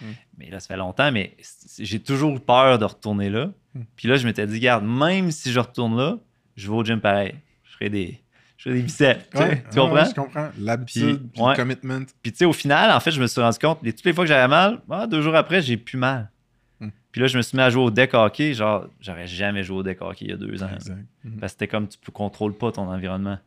Mm. 0.00 0.04
Mais 0.38 0.48
là, 0.50 0.60
ça 0.60 0.68
fait 0.68 0.76
longtemps, 0.76 1.10
mais 1.10 1.36
j'ai 1.78 2.00
toujours 2.00 2.36
eu 2.36 2.40
peur 2.40 2.78
de 2.78 2.84
retourner 2.84 3.28
là. 3.28 3.50
Mm. 3.74 3.80
Puis 3.96 4.08
là, 4.08 4.16
je 4.16 4.26
m'étais 4.26 4.46
dit, 4.46 4.60
garde, 4.60 4.84
même 4.84 5.30
si 5.32 5.50
je 5.52 5.58
retourne 5.58 5.96
là, 5.96 6.18
je 6.56 6.70
vais 6.70 6.76
au 6.76 6.84
gym 6.84 7.00
pareil. 7.00 7.34
Je 7.64 7.72
ferai 7.72 7.90
des, 7.90 8.22
je 8.60 8.64
ferai 8.68 8.74
des 8.76 8.82
biceps. 8.82 9.28
tu 9.30 9.38
sais. 9.38 9.42
Ouais, 9.44 9.64
tu 9.72 9.78
ouais, 9.80 9.88
comprends? 9.88 10.04
je 10.04 10.14
comprends. 10.14 10.48
L'habitude, 10.58 11.18
Puis, 11.18 11.28
puis 11.32 11.42
ouais. 11.42 11.50
le 11.52 11.56
commitment. 11.56 12.04
Puis 12.22 12.32
tu 12.32 12.38
sais, 12.38 12.44
au 12.44 12.52
final, 12.52 12.90
en 12.92 13.00
fait, 13.00 13.10
je 13.10 13.20
me 13.22 13.26
suis 13.26 13.40
rendu 13.40 13.58
compte, 13.58 13.78
les- 13.82 13.92
toutes 13.94 14.04
les 14.04 14.12
fois 14.12 14.24
que 14.24 14.28
j'avais 14.28 14.48
mal, 14.48 14.80
ah, 14.90 15.06
deux 15.06 15.22
jours 15.22 15.34
après, 15.34 15.62
j'ai 15.62 15.78
plus 15.78 15.96
mal. 15.96 16.30
Hmm. 16.78 16.88
Puis 17.10 17.20
là, 17.22 17.26
je 17.26 17.36
me 17.38 17.42
suis 17.42 17.56
mis 17.56 17.62
à 17.62 17.70
jouer 17.70 17.82
au 17.84 17.90
deck 17.90 18.12
hockey. 18.12 18.52
Genre, 18.52 18.86
j'aurais 19.00 19.26
jamais 19.26 19.62
joué 19.62 19.78
au 19.78 19.82
deck 19.82 20.02
hockey 20.02 20.26
il 20.26 20.30
y 20.30 20.34
a 20.34 20.36
deux 20.36 20.62
ans. 20.62 20.68
Exact. 20.74 20.98
Mhm. 21.24 21.38
Parce 21.40 21.52
que 21.54 21.58
c'était 21.60 21.68
comme 21.68 21.88
tu 21.88 21.96
ne 22.06 22.12
contrôles 22.12 22.54
pas 22.56 22.70
ton 22.72 22.82
environnement. 22.88 23.38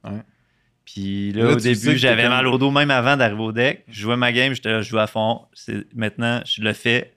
Puis 0.85 1.31
là, 1.31 1.45
Là, 1.45 1.51
au 1.53 1.55
début, 1.55 1.97
j'avais 1.97 2.27
mal 2.27 2.45
au 2.47 2.57
dos 2.57 2.69
même 2.71 2.91
avant 2.91 3.15
d'arriver 3.15 3.41
au 3.41 3.51
deck. 3.53 3.85
Je 3.87 4.01
jouais 4.01 4.17
ma 4.17 4.31
game, 4.33 4.53
j'étais 4.53 4.69
là, 4.71 4.81
je 4.81 4.89
joue 4.89 4.99
à 4.99 5.07
fond. 5.07 5.43
C'est- 5.53 5.85
Maintenant, 5.95 6.41
je 6.45 6.61
le 6.61 6.73
fais, 6.73 7.13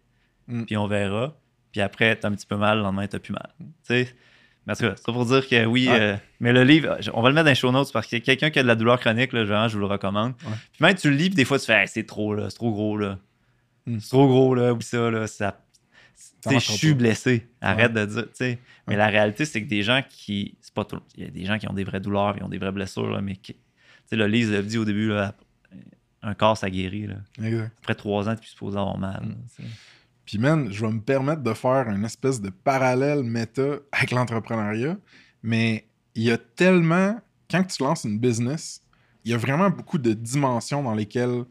Mm. 0.46 0.64
puis 0.64 0.76
on 0.76 0.86
verra. 0.86 1.34
Puis 1.72 1.80
après, 1.80 2.14
t'as 2.16 2.28
un 2.28 2.32
petit 2.32 2.46
peu 2.46 2.56
mal, 2.56 2.78
le 2.78 2.84
lendemain, 2.84 3.06
t'as 3.08 3.18
plus 3.18 3.32
mal. 3.32 3.48
Tu 3.58 3.66
sais? 3.82 4.14
Mais 4.66 4.72
en 4.72 4.76
tout 4.76 4.82
cas, 4.82 4.94
c'est 4.96 5.04
pour 5.12 5.24
dire 5.26 5.46
que 5.48 5.64
oui, 5.64 5.88
Ouais. 5.88 6.00
euh, 6.00 6.16
mais 6.40 6.52
le 6.52 6.64
livre, 6.64 6.98
on 7.14 7.22
va 7.22 7.28
le 7.28 7.34
mettre 7.34 7.44
dans 7.44 7.50
les 7.50 7.54
show 7.54 7.70
notes 7.70 7.92
parce 7.92 8.06
que 8.08 8.16
quelqu'un 8.16 8.50
qui 8.50 8.58
a 8.58 8.62
de 8.62 8.68
la 8.68 8.74
douleur 8.74 8.98
chronique, 8.98 9.32
là, 9.32 9.44
genre, 9.44 9.68
je 9.68 9.74
vous 9.74 9.80
le 9.80 9.86
recommande. 9.86 10.32
Ouais. 10.44 10.52
Puis 10.72 10.84
même, 10.84 10.94
tu 10.96 11.08
le 11.10 11.16
lis, 11.16 11.26
puis 11.28 11.36
des 11.36 11.44
fois, 11.44 11.58
tu 11.58 11.66
fais, 11.66 11.82
Hey, 11.82 11.88
c'est 11.88 12.04
trop, 12.04 12.34
là, 12.34 12.50
c'est 12.50 12.56
trop 12.56 12.72
gros, 12.72 12.96
là. 12.98 13.18
Mm. 13.86 14.00
C'est 14.00 14.08
trop 14.08 14.26
gros, 14.26 14.54
là, 14.54 14.72
oui, 14.72 14.82
ça, 14.82 15.10
là, 15.10 15.26
ça. 15.26 15.60
Je 16.50 16.58
suis 16.58 16.94
blessé. 16.94 17.46
Arrête 17.60 17.92
de 17.92 18.04
dire, 18.04 18.22
tu 18.24 18.30
sais. 18.34 18.58
Mais 18.88 18.96
la 18.96 19.08
réalité, 19.08 19.44
c'est 19.44 19.62
que 19.62 19.68
des 19.68 19.82
gens 19.82 20.00
qui. 20.08 20.56
C'est 20.60 20.72
pas 20.74 20.84
tout. 20.84 21.00
Il 21.16 21.24
y 21.24 21.26
a 21.26 21.30
des 21.30 21.44
gens 21.44 21.58
qui 21.58 21.68
ont 21.68 21.72
des 21.72 21.82
vraies 21.84 22.00
douleurs, 22.00 22.34
ils 22.36 22.42
ont 22.44 22.48
des 22.48 22.58
vraies 22.58 22.72
blessures, 22.72 23.10
là, 23.10 23.20
mais 23.20 23.36
qui. 23.36 23.54
Tu 23.54 23.60
sais, 24.10 24.16
le 24.16 24.26
l'a 24.26 24.62
dit 24.62 24.78
au 24.78 24.84
début, 24.84 25.08
là, 25.08 25.34
un 26.22 26.34
corps, 26.34 26.56
ça 26.56 26.70
guérit, 26.70 27.06
là. 27.08 27.16
Après 27.82 27.94
trois 27.94 28.28
ans, 28.28 28.34
tu 28.36 28.44
es 28.44 28.48
supposé 28.50 28.78
avoir 28.78 28.98
mal. 28.98 29.22
Mm. 29.24 29.62
Puis, 30.26 30.38
man, 30.38 30.70
je 30.72 30.84
vais 30.84 30.92
me 30.92 31.00
permettre 31.00 31.42
de 31.42 31.54
faire 31.54 31.88
une 31.88 32.04
espèce 32.04 32.40
de 32.40 32.50
parallèle 32.50 33.22
méta 33.22 33.76
avec 33.92 34.10
l'entrepreneuriat, 34.10 34.98
mais 35.42 35.86
il 36.14 36.24
y 36.24 36.30
a 36.32 36.36
tellement, 36.38 37.18
quand 37.50 37.62
tu 37.64 37.82
lances 37.82 38.04
une 38.04 38.18
business, 38.18 38.82
il 39.24 39.30
y 39.30 39.34
a 39.34 39.38
vraiment 39.38 39.70
beaucoup 39.70 39.98
de 39.98 40.12
dimensions 40.12 40.82
dans 40.82 40.94
lesquelles, 40.94 41.44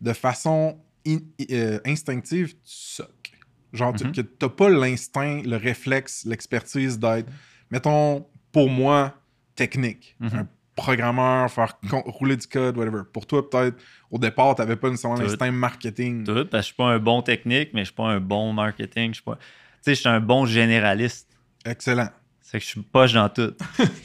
de 0.00 0.12
façon 0.12 0.78
in- 1.06 1.18
euh, 1.50 1.80
instinctive, 1.86 2.48
tu 2.52 2.58
soques. 2.64 3.32
Genre, 3.72 3.94
tu- 3.94 4.04
que 4.12 4.20
t'as 4.20 4.48
pas 4.48 4.68
l'instinct, 4.70 5.42
le 5.44 5.56
réflexe, 5.56 6.24
l'expertise 6.26 6.98
d'être, 6.98 7.30
mettons, 7.70 8.26
pour 8.52 8.68
moi, 8.70 9.14
technique. 9.54 10.16
Mhm. 10.20 10.30
Un 10.34 10.48
programmeur, 10.78 11.50
faire 11.50 11.74
rouler 11.90 12.36
du 12.36 12.46
code, 12.46 12.76
whatever. 12.78 13.02
Pour 13.12 13.26
toi, 13.26 13.48
peut-être, 13.48 13.76
au 14.10 14.18
départ, 14.18 14.54
t'avais 14.54 14.76
pas 14.76 14.88
nécessairement 14.90 15.18
l'instinct 15.18 15.50
marketing. 15.50 16.24
Tout, 16.24 16.46
parce 16.46 16.50
que 16.50 16.58
je 16.58 16.62
suis 16.66 16.74
pas 16.74 16.86
un 16.86 16.98
bon 16.98 17.20
technique, 17.22 17.70
mais 17.74 17.80
je 17.80 17.86
suis 17.86 17.94
pas 17.94 18.04
un 18.08 18.20
bon 18.20 18.52
marketing. 18.52 19.10
Je 19.10 19.14
suis 19.16 19.22
pas. 19.24 19.36
Tu 19.36 19.40
sais, 19.82 19.94
je 19.94 20.00
suis 20.00 20.08
un 20.08 20.20
bon 20.20 20.46
généraliste. 20.46 21.28
Excellent. 21.64 22.08
C'est 22.40 22.58
que 22.58 22.64
je 22.64 22.70
suis 22.70 22.80
poche 22.80 23.12
dans 23.12 23.28
tout. 23.28 23.52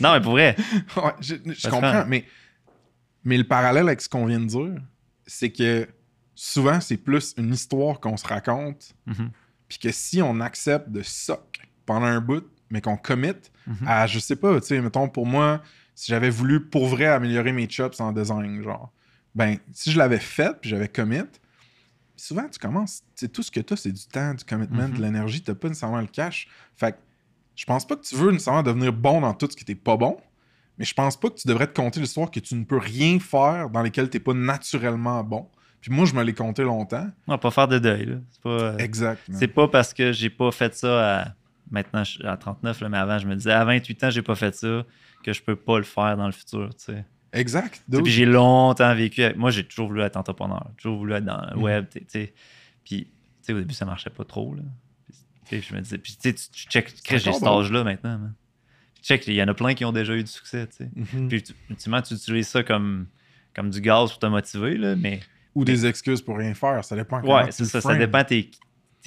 non, 0.01 0.13
mais 0.13 0.21
pour 0.21 0.31
vrai. 0.33 0.55
Ouais, 0.97 1.11
je, 1.21 1.69
comprends, 1.69 2.03
mais, 2.07 2.25
mais 3.23 3.37
le 3.37 3.45
parallèle 3.45 3.87
avec 3.87 4.01
ce 4.01 4.09
qu'on 4.09 4.25
vient 4.25 4.39
de 4.41 4.45
dire, 4.47 4.81
c'est 5.25 5.51
que 5.51 5.87
souvent, 6.35 6.81
c'est 6.81 6.97
plus 6.97 7.33
une 7.37 7.53
histoire 7.53 7.99
qu'on 7.99 8.17
se 8.17 8.27
raconte, 8.27 8.93
Mhm. 9.05 9.29
puis 9.69 9.77
que 9.77 9.91
si 9.91 10.21
on 10.21 10.39
accepte 10.41 10.89
de 10.89 11.01
soc 11.03 11.59
pendant 11.85 12.07
un 12.07 12.19
bout, 12.19 12.43
mais 12.69 12.81
qu'on 12.81 12.97
commit 12.97 13.33
Mhm. 13.67 13.87
à, 13.87 14.07
je 14.07 14.19
sais 14.19 14.35
pas, 14.35 14.59
tu 14.59 14.67
sais, 14.67 14.81
mettons, 14.81 15.07
pour 15.07 15.25
moi, 15.25 15.61
si 15.95 16.11
j'avais 16.11 16.29
voulu 16.29 16.59
pour 16.65 16.87
vrai 16.87 17.05
améliorer 17.05 17.51
mes 17.51 17.69
chops 17.69 17.99
en 17.99 18.11
design, 18.11 18.61
genre, 18.63 18.91
ben, 19.35 19.57
si 19.71 19.91
je 19.91 19.97
l'avais 19.97 20.19
fait, 20.19 20.55
puis 20.59 20.69
j'avais 20.69 20.87
commit, 20.87 21.21
souvent, 22.15 22.47
tu 22.49 22.59
commences, 22.59 23.01
tu 23.15 23.25
sais, 23.25 23.27
tout 23.27 23.43
ce 23.43 23.51
que 23.51 23.59
tu 23.59 23.73
as, 23.73 23.77
c'est 23.77 23.91
du 23.91 24.05
temps, 24.05 24.33
du 24.33 24.43
commitment, 24.45 24.87
Mhm. 24.87 24.97
de 24.97 25.01
l'énergie, 25.01 25.41
tu 25.41 25.53
pas 25.53 25.67
nécessairement 25.67 26.01
le 26.01 26.07
cash. 26.07 26.47
Fait 26.75 26.93
que 26.93 26.97
je 27.55 27.65
pense 27.65 27.85
pas 27.85 27.95
que 27.95 28.01
tu 28.03 28.15
veux 28.15 28.31
nécessairement 28.31 28.63
devenir 28.63 28.93
bon 28.93 29.21
dans 29.21 29.33
tout 29.33 29.47
ce 29.49 29.55
qui 29.55 29.65
t'est 29.65 29.75
pas 29.75 29.97
bon, 29.97 30.17
mais 30.77 30.85
je 30.85 30.93
pense 30.93 31.19
pas 31.19 31.29
que 31.29 31.35
tu 31.35 31.47
devrais 31.47 31.67
te 31.67 31.73
compter 31.73 31.99
l'histoire 31.99 32.31
que 32.31 32.39
tu 32.39 32.55
ne 32.55 32.63
peux 32.63 32.77
rien 32.77 33.19
faire 33.19 33.69
dans 33.69 33.81
lesquelles 33.81 34.09
t'es 34.09 34.19
pas 34.19 34.33
naturellement 34.33 35.23
bon. 35.23 35.47
Puis 35.81 35.91
moi, 35.91 36.05
je 36.05 36.13
me 36.15 36.23
l'ai 36.23 36.33
compté 36.33 36.63
longtemps. 36.63 37.07
On 37.27 37.33
va 37.33 37.37
pas 37.37 37.51
faire 37.51 37.67
de 37.67 37.77
deuil. 37.77 38.05
là. 38.05 38.15
C'est 38.31 38.41
pas, 38.41 38.49
euh, 38.49 38.77
Exact. 38.77 39.21
c'est 39.33 39.47
pas 39.49 39.67
parce 39.67 39.93
que 39.93 40.11
j'ai 40.13 40.29
pas 40.29 40.49
fait 40.51 40.73
ça 40.75 41.21
à. 41.23 41.27
Maintenant, 41.71 42.03
je 42.03 42.11
suis 42.11 42.25
à 42.27 42.37
39, 42.37 42.81
là, 42.81 42.89
mais 42.89 42.97
avant, 42.97 43.17
je 43.17 43.25
me 43.27 43.35
disais 43.35 43.51
à 43.51 43.65
28 43.65 44.03
ans, 44.03 44.09
j'ai 44.11 44.21
pas 44.21 44.35
fait 44.35 44.53
ça, 44.55 44.83
que 45.23 45.33
je 45.33 45.41
peux 45.41 45.55
pas 45.55 45.77
le 45.77 45.83
faire 45.83 46.17
dans 46.17 46.25
le 46.27 46.31
futur. 46.31 46.69
tu 46.75 46.85
sais. 46.85 47.05
Exact. 47.31 47.83
Puis 47.91 48.11
j'ai 48.11 48.25
longtemps 48.25 48.93
vécu. 48.93 49.23
avec- 49.23 49.37
Moi, 49.37 49.49
j'ai 49.49 49.63
toujours 49.63 49.87
voulu 49.87 50.01
être 50.01 50.17
entrepreneur. 50.17 50.65
J'ai 50.71 50.83
toujours 50.83 50.97
voulu 50.99 51.13
être 51.13 51.25
dans 51.25 51.41
le 51.51 51.55
Mhm. 51.57 51.63
web. 51.63 51.85
tu 51.91 52.01
sais. 52.07 52.33
Puis, 52.83 53.05
tu 53.05 53.09
sais, 53.41 53.53
au 53.53 53.59
début, 53.59 53.73
ça 53.73 53.85
marchait 53.85 54.11
pas 54.11 54.23
trop. 54.23 54.53
Là. 54.53 54.61
Puis, 55.45 55.61
je 55.61 55.73
me 55.73 55.81
disais. 55.81 55.97
Puis, 55.97 56.13
tu 56.13 56.29
sais, 56.29 56.33
tu 56.33 56.67
check. 56.67 56.93
J'ai 57.09 57.19
cet 57.31 57.43
âge-là 57.43 57.83
maintenant. 57.83 58.19
man. 58.19 58.33
Check, 59.01 59.25
il 59.27 59.33
y 59.33 59.43
en 59.43 59.47
a 59.47 59.53
plein 59.53 59.73
qui 59.73 59.83
ont 59.83 59.91
déjà 59.91 60.15
eu 60.15 60.23
du 60.23 60.29
succès. 60.31 60.67
tu 60.67 60.75
sais. 60.77 60.89
Mhm. 60.95 61.27
Puis, 61.27 61.43
tu- 61.43 61.53
ultimement, 61.69 62.01
tu 62.01 62.13
utilises 62.13 62.47
ça 62.47 62.63
comme, 62.63 63.07
comme 63.55 63.69
du 63.69 63.81
gaz 63.81 64.11
pour 64.11 64.19
te 64.19 64.25
motiver. 64.27 64.77
Là, 64.77 64.95
mais 64.95 65.19
Ou 65.55 65.65
des 65.65 65.85
excuses 65.85 66.21
pour 66.21 66.37
rien 66.37 66.53
faire. 66.53 66.83
Ça 66.85 66.95
dépend. 66.95 67.21
ouais, 67.21 67.51
c'est 67.51 67.65
ça. 67.65 67.95
Dépend 67.97 68.23
t'es 68.23 68.49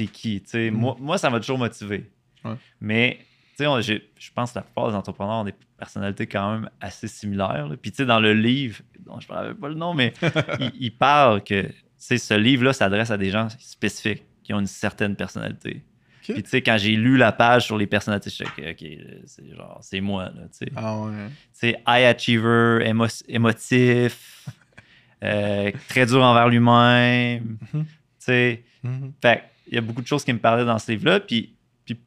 qui. 0.09 0.42
tu 0.42 0.50
sais. 0.50 0.70
Mhm. 0.70 0.79
Moi, 0.79 0.96
moi, 0.98 1.18
ça 1.18 1.31
m'a 1.31 1.38
toujours 1.40 1.59
motivé. 1.59 2.11
Ouais. 2.44 2.55
Mais, 2.81 3.18
je 3.59 4.31
pense 4.35 4.53
que 4.53 4.59
la 4.59 4.62
plupart 4.62 4.88
des 4.90 4.95
entrepreneurs 4.97 5.37
ont 5.37 5.45
des 5.45 5.55
personnalités 5.79 6.27
quand 6.27 6.53
même 6.53 6.71
assez 6.81 7.09
similaires. 7.09 7.69
là. 7.69 7.77
Puis, 7.81 7.90
tu 7.90 7.99
sais, 7.99 8.07
dans 8.07 8.21
le 8.21 8.33
livre, 8.35 8.81
dont 9.01 9.19
je 9.21 9.29
ne 9.29 9.33
rappelle 9.37 9.55
pas 9.55 9.69
le 9.69 9.75
nom, 9.75 9.95
mais 9.95 10.12
il, 10.61 10.73
il 10.79 10.90
parle 10.97 11.42
que 11.42 11.71
ce 11.99 12.35
livre-là 12.35 12.73
s'adresse 12.73 13.11
à 13.11 13.16
des 13.16 13.31
gens 13.31 13.49
spécifiques 13.59 14.23
qui 14.42 14.53
ont 14.55 14.61
une 14.61 14.66
certaine 14.66 15.16
personnalité. 15.16 15.83
Puis, 16.23 16.42
tu 16.42 16.51
sais, 16.51 16.61
quand 16.61 16.77
j'ai 16.77 16.97
lu 16.97 17.16
la 17.16 17.31
page 17.33 17.66
sur 17.66 17.79
les 17.79 17.87
personnalités, 17.87 18.31
je 18.31 18.35
suis 18.35 18.45
OK, 18.45 18.62
OK, 18.71 18.87
c'est 19.27 19.55
genre, 19.55 19.79
c'est 19.81 20.01
moi, 20.01 20.25
là, 20.25 20.42
tu 20.51 20.66
sais. 20.66 20.73
Ah 20.75 20.99
ouais. 21.01 21.29
Tu 21.29 21.33
sais, 21.53 21.71
high 21.87 22.05
achiever, 22.05 22.81
émo- 22.85 23.23
émotif, 23.29 24.49
euh, 25.23 25.71
très 25.88 26.05
dur 26.05 26.23
envers 26.23 26.49
lui-même, 26.49 27.59
Mhm. 27.73 27.85
tu 27.85 27.87
sais. 28.19 28.64
Mhm. 28.83 29.12
Fait 29.23 29.45
il 29.69 29.75
y 29.75 29.79
a 29.79 29.81
beaucoup 29.81 30.03
de 30.03 30.07
choses 30.07 30.25
qui 30.25 30.33
me 30.33 30.38
parlaient 30.38 30.64
dans 30.64 30.79
ce 30.79 30.92
livre-là. 30.92 31.19
Puis, 31.21 31.55
puis, 31.85 31.99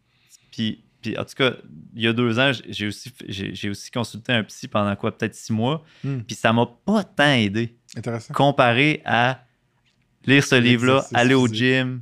puis, 0.52 0.84
puis, 1.02 1.18
en 1.18 1.24
tout 1.26 1.36
cas, 1.36 1.54
il 1.96 2.02
y 2.04 2.08
a 2.08 2.14
deux 2.14 2.40
ans, 2.40 2.52
j'ai 2.68 2.88
aussi, 2.88 3.12
j'ai 3.28 3.70
aussi 3.70 3.90
consulté 3.92 4.34
un 4.34 4.44
psy 4.44 4.68
pendant 4.68 4.96
quoi, 4.96 5.18
peut-être 5.18 5.36
six 5.36 5.54
mois. 5.54 5.84
Hmm. 6.04 6.20
Puis 6.20 6.36
ça 6.36 6.52
m'a 6.54 6.66
pas 6.86 7.04
tant 7.04 7.32
aidé 7.34 7.76
Intéressant. 7.96 8.34
comparé 8.34 9.02
à 9.06 9.44
lire 10.26 10.44
ce 10.44 10.56
livre-là, 10.56 11.06
aller 11.14 11.34
au 11.36 11.48
gym, 11.48 12.02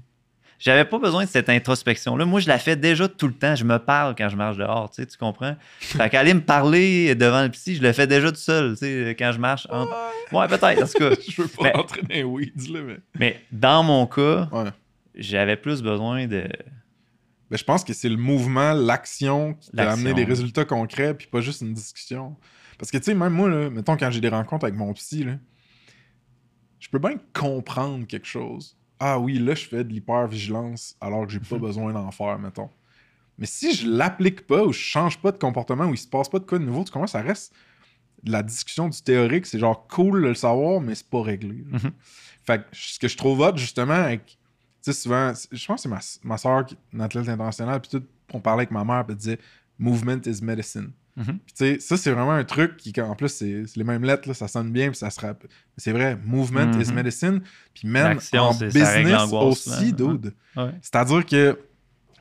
j'avais 0.60 0.86
pas 0.86 0.98
besoin 0.98 1.26
de 1.26 1.30
cette 1.30 1.50
introspection-là. 1.50 2.26
Moi, 2.26 2.40
je 2.40 2.48
la 2.48 2.58
fais 2.58 2.76
déjà 2.76 3.08
tout 3.08 3.28
le 3.28 3.34
temps. 3.34 3.56
Je 3.56 3.64
me 3.64 3.78
parle 3.78 4.16
quand 4.18 4.28
je 4.28 4.36
marche 4.36 4.58
dehors, 4.58 4.90
tu 4.90 4.96
sais, 5.04 5.06
tu 5.06 5.16
comprends? 5.16 5.56
Fait 5.80 6.10
qu'aller 6.10 6.34
me 6.34 6.42
parler 6.42 7.14
devant 7.14 7.44
le 7.44 7.50
psy, 7.50 7.76
je 7.76 7.84
le 7.84 7.94
fais 7.94 8.08
déjà 8.08 8.32
tout 8.32 8.38
seul, 8.40 8.72
tu 8.72 8.80
sais, 8.80 9.16
quand 9.20 9.32
je 9.32 9.38
marche. 9.40 9.68
en- 9.70 9.86
Ouais, 10.32 10.48
peut-être, 10.48 10.82
en 10.82 10.88
tout 10.88 10.98
cas. 10.98 11.16
Je 11.30 11.42
veux 11.44 11.48
pas 11.48 11.64
Mais- 11.66 11.72
rentrer 11.74 12.02
dans 12.02 12.08
les 12.10 12.24
weeds, 12.24 12.74
là, 12.74 12.80
mais. 12.82 12.98
Mais 13.20 13.42
dans 13.52 13.84
mon 13.84 14.08
cas, 14.08 14.50
Ouais. 14.52 14.70
j'avais 15.16 15.56
plus 15.58 15.84
besoin 15.84 16.26
de. 16.26 16.44
Ben, 17.50 17.58
je 17.58 17.64
pense 17.64 17.84
que 17.84 17.94
c'est 17.94 18.10
le 18.10 18.18
mouvement, 18.18 18.74
l'action 18.74 19.54
qui 19.54 19.72
t'a 19.72 19.92
amené 19.92 20.14
des 20.14 20.26
résultats 20.26 20.66
concrets, 20.66 21.14
puis 21.14 21.28
pas 21.28 21.42
juste 21.42 21.62
une 21.62 21.74
discussion. 21.74 22.36
Parce 22.78 22.92
que, 22.92 22.98
tu 22.98 23.06
sais, 23.06 23.16
même 23.16 23.34
moi, 23.34 23.50
là, 23.50 23.70
mettons, 23.70 23.98
quand 23.98 24.12
j'ai 24.12 24.22
des 24.22 24.30
rencontres 24.30 24.66
avec 24.66 24.78
mon 24.78 24.94
psy, 24.94 25.24
là, 25.24 25.38
je 26.80 26.90
peux 26.90 27.00
bien 27.00 27.16
comprendre 27.34 28.06
quelque 28.06 28.28
chose. 28.28 28.78
Ah 29.00 29.20
oui, 29.20 29.40
là, 29.40 29.56
je 29.56 29.66
fais 29.66 29.84
de 29.84 29.90
l'hypervigilance 29.90 30.96
alors 31.02 31.26
que 31.26 31.34
j'ai 31.34 31.40
pas 31.40 31.58
besoin 31.58 31.94
d'en 31.94 32.12
faire, 32.12 32.38
mettons. 32.40 32.70
Mais 33.38 33.46
si 33.46 33.74
je 33.74 33.88
l'applique 33.88 34.48
pas 34.48 34.64
ou 34.64 34.74
je 34.74 34.80
change 34.80 35.20
pas 35.20 35.32
de 35.32 35.38
comportement 35.38 35.86
ou 35.86 35.94
il 35.94 35.98
se 35.98 36.08
passe 36.08 36.30
pas 36.30 36.40
de 36.40 36.46
quoi 36.46 36.60
de 36.60 36.64
nouveau, 36.64 36.84
tu 36.84 36.92
comprends, 36.92 37.08
ça 37.08 37.22
reste 37.22 37.54
de 38.24 38.32
la 38.32 38.42
discussion 38.42 38.90
du 38.90 39.02
théorique. 39.02 39.46
C'est 39.46 39.60
genre 39.60 39.88
cool 39.88 40.24
de 40.24 40.28
le 40.30 40.36
savoir, 40.36 40.82
mais 40.82 40.96
c'est 40.96 41.10
pas 41.10 41.22
réglé. 41.22 41.64
Mhm. 41.68 41.92
Fait 42.44 42.60
que 42.60 42.66
ce 42.72 42.98
que 42.98 43.08
je 43.08 43.18
trouve 43.18 43.42
hot, 43.42 43.56
justement, 43.58 43.94
avec 43.94 44.38
sais, 44.92 45.02
souvent, 45.02 45.32
je 45.52 45.66
pense 45.66 45.78
que 45.78 45.82
c'est 45.84 45.90
ma, 45.90 46.00
ma 46.24 46.38
soeur, 46.38 46.66
une 46.94 47.02
athlète 47.02 47.28
internationale, 47.30 47.80
puis 47.82 47.90
tout, 47.92 48.04
on 48.34 48.40
parlait 48.40 48.62
avec 48.62 48.72
ma 48.72 48.84
mère, 48.84 49.06
puis 49.06 49.14
elle 49.14 49.18
disait 49.18 49.40
Movement 49.80 50.20
is 50.26 50.42
medicine. 50.44 50.92
Mhm. 51.16 51.26
Puis 51.26 51.54
tu 51.56 51.66
sais, 51.66 51.80
ça, 51.80 51.98
c'est 51.98 52.12
vraiment 52.12 52.32
un 52.34 52.44
truc 52.44 52.78
qui, 52.78 52.94
en 53.02 53.16
plus, 53.16 53.30
c'est 53.30 53.64
les 53.76 53.84
mêmes 53.84 54.04
lettres, 54.04 54.28
là, 54.28 54.34
ça 54.34 54.48
sonne 54.48 54.72
bien, 54.72 54.90
puis 54.90 54.98
ça 54.98 55.10
se 55.10 55.20
rappelle. 55.20 55.50
C'est 55.78 55.92
vrai, 55.92 56.18
movement 56.24 56.72
is 56.80 56.90
Mhm. 56.90 56.94
medicine. 56.96 57.42
Puis 57.74 57.88
même 57.88 58.20
en 58.38 58.52
business 58.68 59.32
aussi, 59.48 59.86
là. 59.86 59.92
dude. 59.92 60.34
Ouais. 60.56 60.72
C'est-à-dire 60.82 61.26
que 61.26 61.60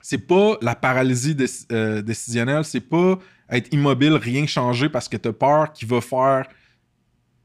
c'est 0.02 0.18
pas 0.26 0.57
la 0.62 0.74
paralysie 0.74 1.35
déc- 1.35 1.66
euh, 1.72 2.00
décisionnelle, 2.00 2.64
c'est 2.64 2.81
pas 2.81 3.18
être 3.50 3.72
immobile, 3.72 4.14
rien 4.14 4.46
changer 4.46 4.88
parce 4.88 5.09
que 5.09 5.16
t'as 5.16 5.33
peur 5.33 5.72
qui 5.72 5.85
va 5.85 6.00
faire 6.00 6.46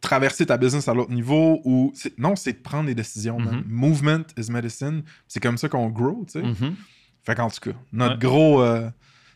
traverser 0.02 0.46
ta 0.48 0.58
business 0.58 0.88
à 0.88 0.94
l'autre 0.94 1.12
niveau 1.12 1.62
ou 1.64 1.92
c'est- 1.96 2.18
non, 2.18 2.36
c'est 2.36 2.54
de 2.54 2.58
prendre 2.58 2.88
des 2.88 2.96
décisions. 2.96 3.40
man. 3.40 3.58
Mhm. 3.58 3.64
Movement 3.68 4.24
is 4.38 4.52
medicine. 4.52 5.04
C'est 5.28 5.40
comme 5.40 5.58
ça 5.58 5.70
qu'on 5.70 5.90
grow, 5.90 6.26
tu 6.26 6.40
sais. 6.40 6.42
Mhm. 6.42 6.76
Fait 7.24 7.36
qu'en 7.36 7.50
tout 7.50 7.60
cas, 7.62 7.78
notre 7.94 8.14
Ouais. 8.16 8.20
gros 8.20 8.62
euh, 8.64 8.90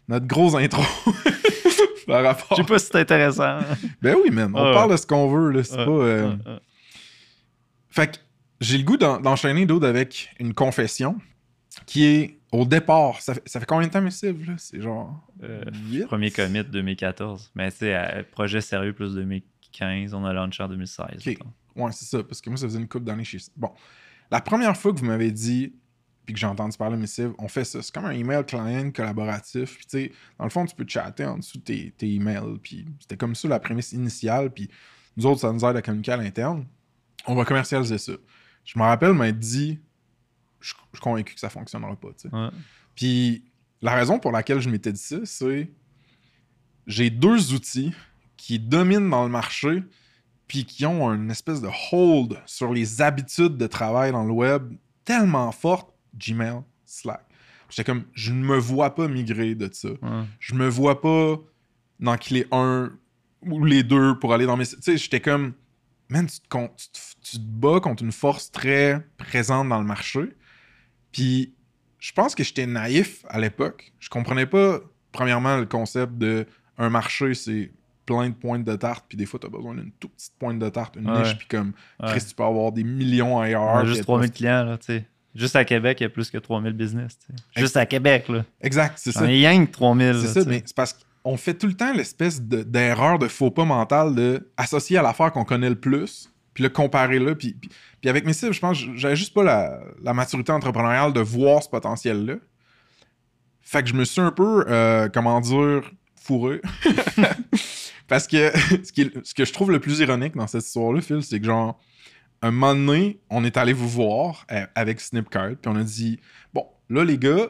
notre 0.07 0.25
gros 0.27 0.55
intro 0.55 0.81
par 2.07 2.23
rapport. 2.23 2.57
Je 2.57 2.63
sais 2.63 2.67
pas 2.67 2.79
si 2.79 2.87
c'est 2.87 2.99
intéressant. 2.99 3.59
Ben 4.01 4.15
oui, 4.23 4.31
man, 4.31 4.51
on 4.55 4.63
Ouais. 4.67 4.73
parle 4.73 4.91
de 4.91 4.97
ce 4.97 5.05
qu'on 5.07 5.27
veut 5.29 5.51
là, 5.51 5.63
c'est 5.63 5.77
Ouais, 5.77 5.85
pas 5.85 5.91
euh. 5.91 6.35
Fait 7.89 8.07
que 8.11 8.17
j'ai 8.61 8.77
le 8.77 8.83
goût 8.83 8.97
d'en- 8.97 9.19
d'enchaîner 9.19 9.65
d'autres 9.65 9.87
avec 9.87 10.29
une 10.39 10.53
confession 10.53 11.17
qui 11.85 12.05
est 12.05 12.39
au 12.51 12.65
départ. 12.65 13.21
Ça 13.21 13.33
fait, 13.33 13.43
ça 13.45 13.59
fait 13.59 13.65
combien 13.65 13.87
de 13.87 13.91
temps, 13.93 14.01
Missive, 14.01 14.47
là? 14.47 14.53
C'est 14.57 14.81
genre. 14.81 15.21
Euh? 15.43 15.61
Premier 16.07 16.31
commit 16.31 16.63
2014. 16.63 17.51
Mais 17.55 17.71
tu 17.71 17.77
sais, 17.79 17.95
euh, 17.95 18.23
projet 18.31 18.61
sérieux 18.61 18.93
plus 18.93 19.13
2015, 19.79 20.13
on 20.13 20.25
a 20.25 20.33
lancé 20.33 20.63
en 20.63 20.67
2016. 20.67 21.05
Ok. 21.15 21.25
mettons. 21.25 21.53
Ouais, 21.75 21.91
c'est 21.91 22.05
ça, 22.05 22.23
parce 22.23 22.41
que 22.41 22.49
moi, 22.49 22.57
ça 22.57 22.67
faisait 22.67 22.79
une 22.79 22.87
couple 22.87 23.05
d'années 23.05 23.23
chez. 23.23 23.39
Bon. 23.55 23.71
La 24.31 24.41
première 24.41 24.75
fois 24.75 24.93
que 24.93 24.99
vous 24.99 25.05
m'avez 25.05 25.31
dit, 25.31 25.73
puis 26.25 26.33
que 26.33 26.39
j'ai 26.39 26.47
entendu 26.47 26.75
parler 26.77 26.95
de 26.95 27.01
Missive, 27.01 27.33
on 27.37 27.47
fait 27.47 27.65
ça. 27.65 27.81
C'est 27.81 27.93
comme 27.93 28.05
un 28.05 28.11
email 28.11 28.43
client 28.45 28.91
collaboratif. 28.91 29.75
Puis, 29.75 29.85
tu 29.85 29.97
sais, 29.97 30.11
dans 30.39 30.45
le 30.45 30.49
fond, 30.49 30.65
tu 30.65 30.75
peux 30.75 30.85
chatter 30.87 31.25
en 31.25 31.37
dessous 31.37 31.59
de 31.59 31.63
tes, 31.63 31.91
tes 31.91 32.11
emails. 32.11 32.57
Puis, 32.63 32.85
c'était 32.99 33.17
comme 33.17 33.35
ça 33.35 33.47
la 33.47 33.59
prémisse 33.59 33.91
initiale. 33.91 34.51
Puis, 34.51 34.69
nous 35.17 35.25
autres, 35.27 35.41
ça 35.41 35.51
nous 35.51 35.63
aide 35.63 35.75
à 35.75 35.81
communiquer 35.81 36.13
à 36.13 36.17
l'interne. 36.17 36.65
On 37.27 37.35
va 37.35 37.45
commercialiser 37.45 37.97
ça. 37.97 38.13
Je 38.63 38.79
me 38.79 38.83
rappelle 38.83 39.13
m'être 39.13 39.37
dit, 39.37 39.79
je 40.59 40.73
je 40.91 40.97
suis 40.97 41.03
convaincu 41.03 41.33
que 41.35 41.39
ça 41.39 41.49
fonctionnera 41.49 41.95
pas, 41.95 42.09
tu 42.09 42.29
sais. 42.29 42.35
Ouais. 42.35 42.49
Puis 42.95 43.43
la 43.81 43.93
raison 43.93 44.17
pour 44.17 44.31
laquelle 44.31 44.59
je 44.59 44.69
m'étais 44.69 44.91
dit 44.91 45.01
ça, 45.01 45.17
c'est 45.25 45.69
j'ai 46.87 47.09
deux 47.09 47.53
outils 47.53 47.93
qui 48.37 48.59
dominent 48.59 49.09
dans 49.09 49.23
le 49.23 49.29
marché 49.29 49.83
puis 50.47 50.65
qui 50.65 50.85
ont 50.85 51.11
une 51.13 51.31
espèce 51.31 51.61
de 51.61 51.69
hold 51.91 52.39
sur 52.45 52.71
les 52.71 53.01
habitudes 53.01 53.57
de 53.57 53.67
travail 53.67 54.11
dans 54.11 54.23
le 54.23 54.31
web 54.31 54.73
tellement 55.03 55.51
forte, 55.51 55.91
Gmail, 56.17 56.61
Slack. 56.85 57.25
J'étais 57.69 57.83
comme, 57.83 58.03
je 58.13 58.31
ne 58.31 58.43
me 58.43 58.57
vois 58.57 58.93
pas 58.93 59.07
migrer 59.07 59.55
de 59.55 59.69
ça. 59.73 59.89
Ouais. 59.89 60.23
Je 60.39 60.53
me 60.53 60.67
vois 60.67 61.01
pas 61.01 61.37
d'enquiler 61.99 62.45
un 62.51 62.91
ou 63.41 63.65
les 63.65 63.83
deux 63.83 64.17
pour 64.19 64.33
aller 64.33 64.45
dans 64.45 64.55
mes... 64.57 64.65
Tu 64.67 64.75
sais, 64.81 64.97
j'étais 64.97 65.19
comme, 65.19 65.53
man, 66.09 66.27
tu 66.27 66.39
te, 66.39 66.47
con- 66.47 66.71
tu 66.77 66.87
te- 66.89 66.99
tu 67.31 67.37
te 67.37 67.43
bats 67.43 67.79
contre 67.79 68.03
une 68.03 68.11
force 68.11 68.51
très 68.51 69.03
présente 69.17 69.67
dans 69.69 69.79
le 69.79 69.85
marché. 69.85 70.21
Puis 71.11 71.55
je 71.97 72.11
pense 72.11 72.35
que 72.35 72.43
j'étais 72.43 72.67
naïf 72.67 73.25
à 73.29 73.39
l'époque. 73.39 73.93
Je 73.99 74.09
comprenais 74.09 74.45
pas, 74.45 74.79
premièrement, 75.11 75.57
le 75.57 75.65
concept 75.65 76.13
de 76.19 76.45
un 76.77 76.89
marché, 76.89 77.33
c'est 77.33 77.71
plein 78.05 78.29
de 78.29 78.33
pointes 78.35 78.63
de 78.63 78.75
tarte, 78.75 79.05
puis 79.07 79.17
des 79.17 79.25
fois, 79.25 79.39
tu 79.39 79.47
as 79.47 79.49
besoin 79.49 79.73
d'une 79.75 79.91
toute 79.99 80.11
petite 80.13 80.33
pointe 80.37 80.59
de 80.59 80.69
tarte, 80.69 80.95
une 80.95 81.09
Ouais. 81.09 81.23
niche, 81.23 81.37
puis 81.37 81.47
comme, 81.47 81.73
Ouais. 82.01 82.09
Chris, 82.09 82.25
tu 82.29 82.35
peux 82.35 82.43
avoir 82.43 82.71
des 82.71 82.83
millions 82.83 83.39
ailleurs. 83.39 83.61
On 83.63 83.77
a 83.77 83.79
puis 83.81 83.87
juste 83.89 83.99
être 84.01 84.05
3000 84.05 84.31
clients, 84.31 84.63
là, 84.63 84.77
tu 84.77 84.85
sais. 84.85 85.05
Juste 85.33 85.55
à 85.57 85.65
Québec, 85.65 85.97
il 85.99 86.03
y 86.03 86.05
a 86.05 86.09
plus 86.09 86.29
que 86.31 86.37
3000 86.37 86.71
business, 86.73 87.17
tu 87.19 87.25
sais. 87.35 87.43
Juste 87.61 87.75
à 87.77 87.85
Québec, 87.85 88.29
là. 88.29 88.45
Exact, 88.61 88.93
c'est 88.97 89.11
ça. 89.11 89.21
On 89.21 89.25
est 89.25 89.29
rien 89.31 89.65
que 89.65 89.71
3000. 89.71 90.15
C'est 90.21 90.39
ça, 90.43 90.47
mais 90.49 90.61
c'est 90.65 90.75
parce 90.75 90.95
qu'on 91.23 91.35
fait 91.35 91.53
tout 91.55 91.67
le 91.67 91.73
temps 91.73 91.91
l'espèce 91.93 92.41
de- 92.41 92.63
d'erreur 92.63 93.19
de, 93.19 93.27
faux 93.27 93.51
pas 93.51 93.65
mental 93.65 94.15
de 94.15 94.49
associer 94.55 94.97
à 94.97 95.01
l'affaire 95.01 95.31
qu'on 95.33 95.43
connaît 95.43 95.69
le 95.69 95.75
plus, 95.75 96.31
puis 96.53 96.63
le 96.63 96.69
comparer 96.69 97.19
là. 97.19 97.35
Puis, 97.35 97.53
puis, 97.53 97.69
puis 97.99 98.09
avec 98.09 98.25
mes 98.25 98.31
cibles, 98.31 98.53
je 98.53 98.59
pense 98.61 98.81
que 98.81 98.95
j'avais 98.95 99.15
juste 99.17 99.33
pas 99.33 99.43
la, 99.43 99.79
la 100.01 100.13
maturité 100.13 100.51
entrepreneuriale 100.53 101.11
de 101.11 101.19
voir 101.19 101.61
ce 101.63 101.67
potentiel-là. 101.69 102.35
Fait 103.61 103.81
que 103.83 103.89
je 103.89 103.93
me 103.95 104.05
suis 104.05 104.21
un 104.21 104.31
peu, 104.31 104.63
euh, 104.69 105.09
comment 105.13 105.41
dire, 105.41 105.81
fourré. 106.15 106.61
parce 108.07 108.27
que 108.27 108.51
ce, 108.83 109.21
ce 109.23 109.33
que 109.33 109.45
je 109.45 109.53
trouve 109.53 109.71
le 109.71 109.79
plus 109.79 109.99
ironique 109.99 110.35
dans 110.35 110.47
cette 110.47 110.65
histoire-là, 110.65 111.01
Phil, 111.01 111.23
c'est 111.23 111.39
que 111.39 111.45
genre, 111.45 111.79
un 112.41 112.51
moment 112.51 112.75
donné, 112.75 113.19
on 113.29 113.43
est 113.43 113.57
allé 113.57 113.73
vous 113.73 113.89
voir 113.89 114.45
euh, 114.51 114.65
avec 114.75 115.01
Snipcart, 115.01 115.55
puis 115.61 115.71
on 115.71 115.75
a 115.75 115.83
dit, 115.83 116.19
bon, 116.53 116.67
là 116.89 117.03
les 117.03 117.17
gars, 117.17 117.49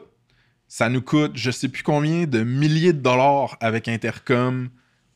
ça 0.68 0.88
nous 0.88 1.02
coûte 1.02 1.32
je 1.34 1.50
sais 1.50 1.68
plus 1.68 1.82
combien 1.82 2.26
de 2.26 2.42
milliers 2.42 2.92
de 2.92 3.00
dollars 3.00 3.56
avec 3.60 3.88
Intercom 3.88 4.70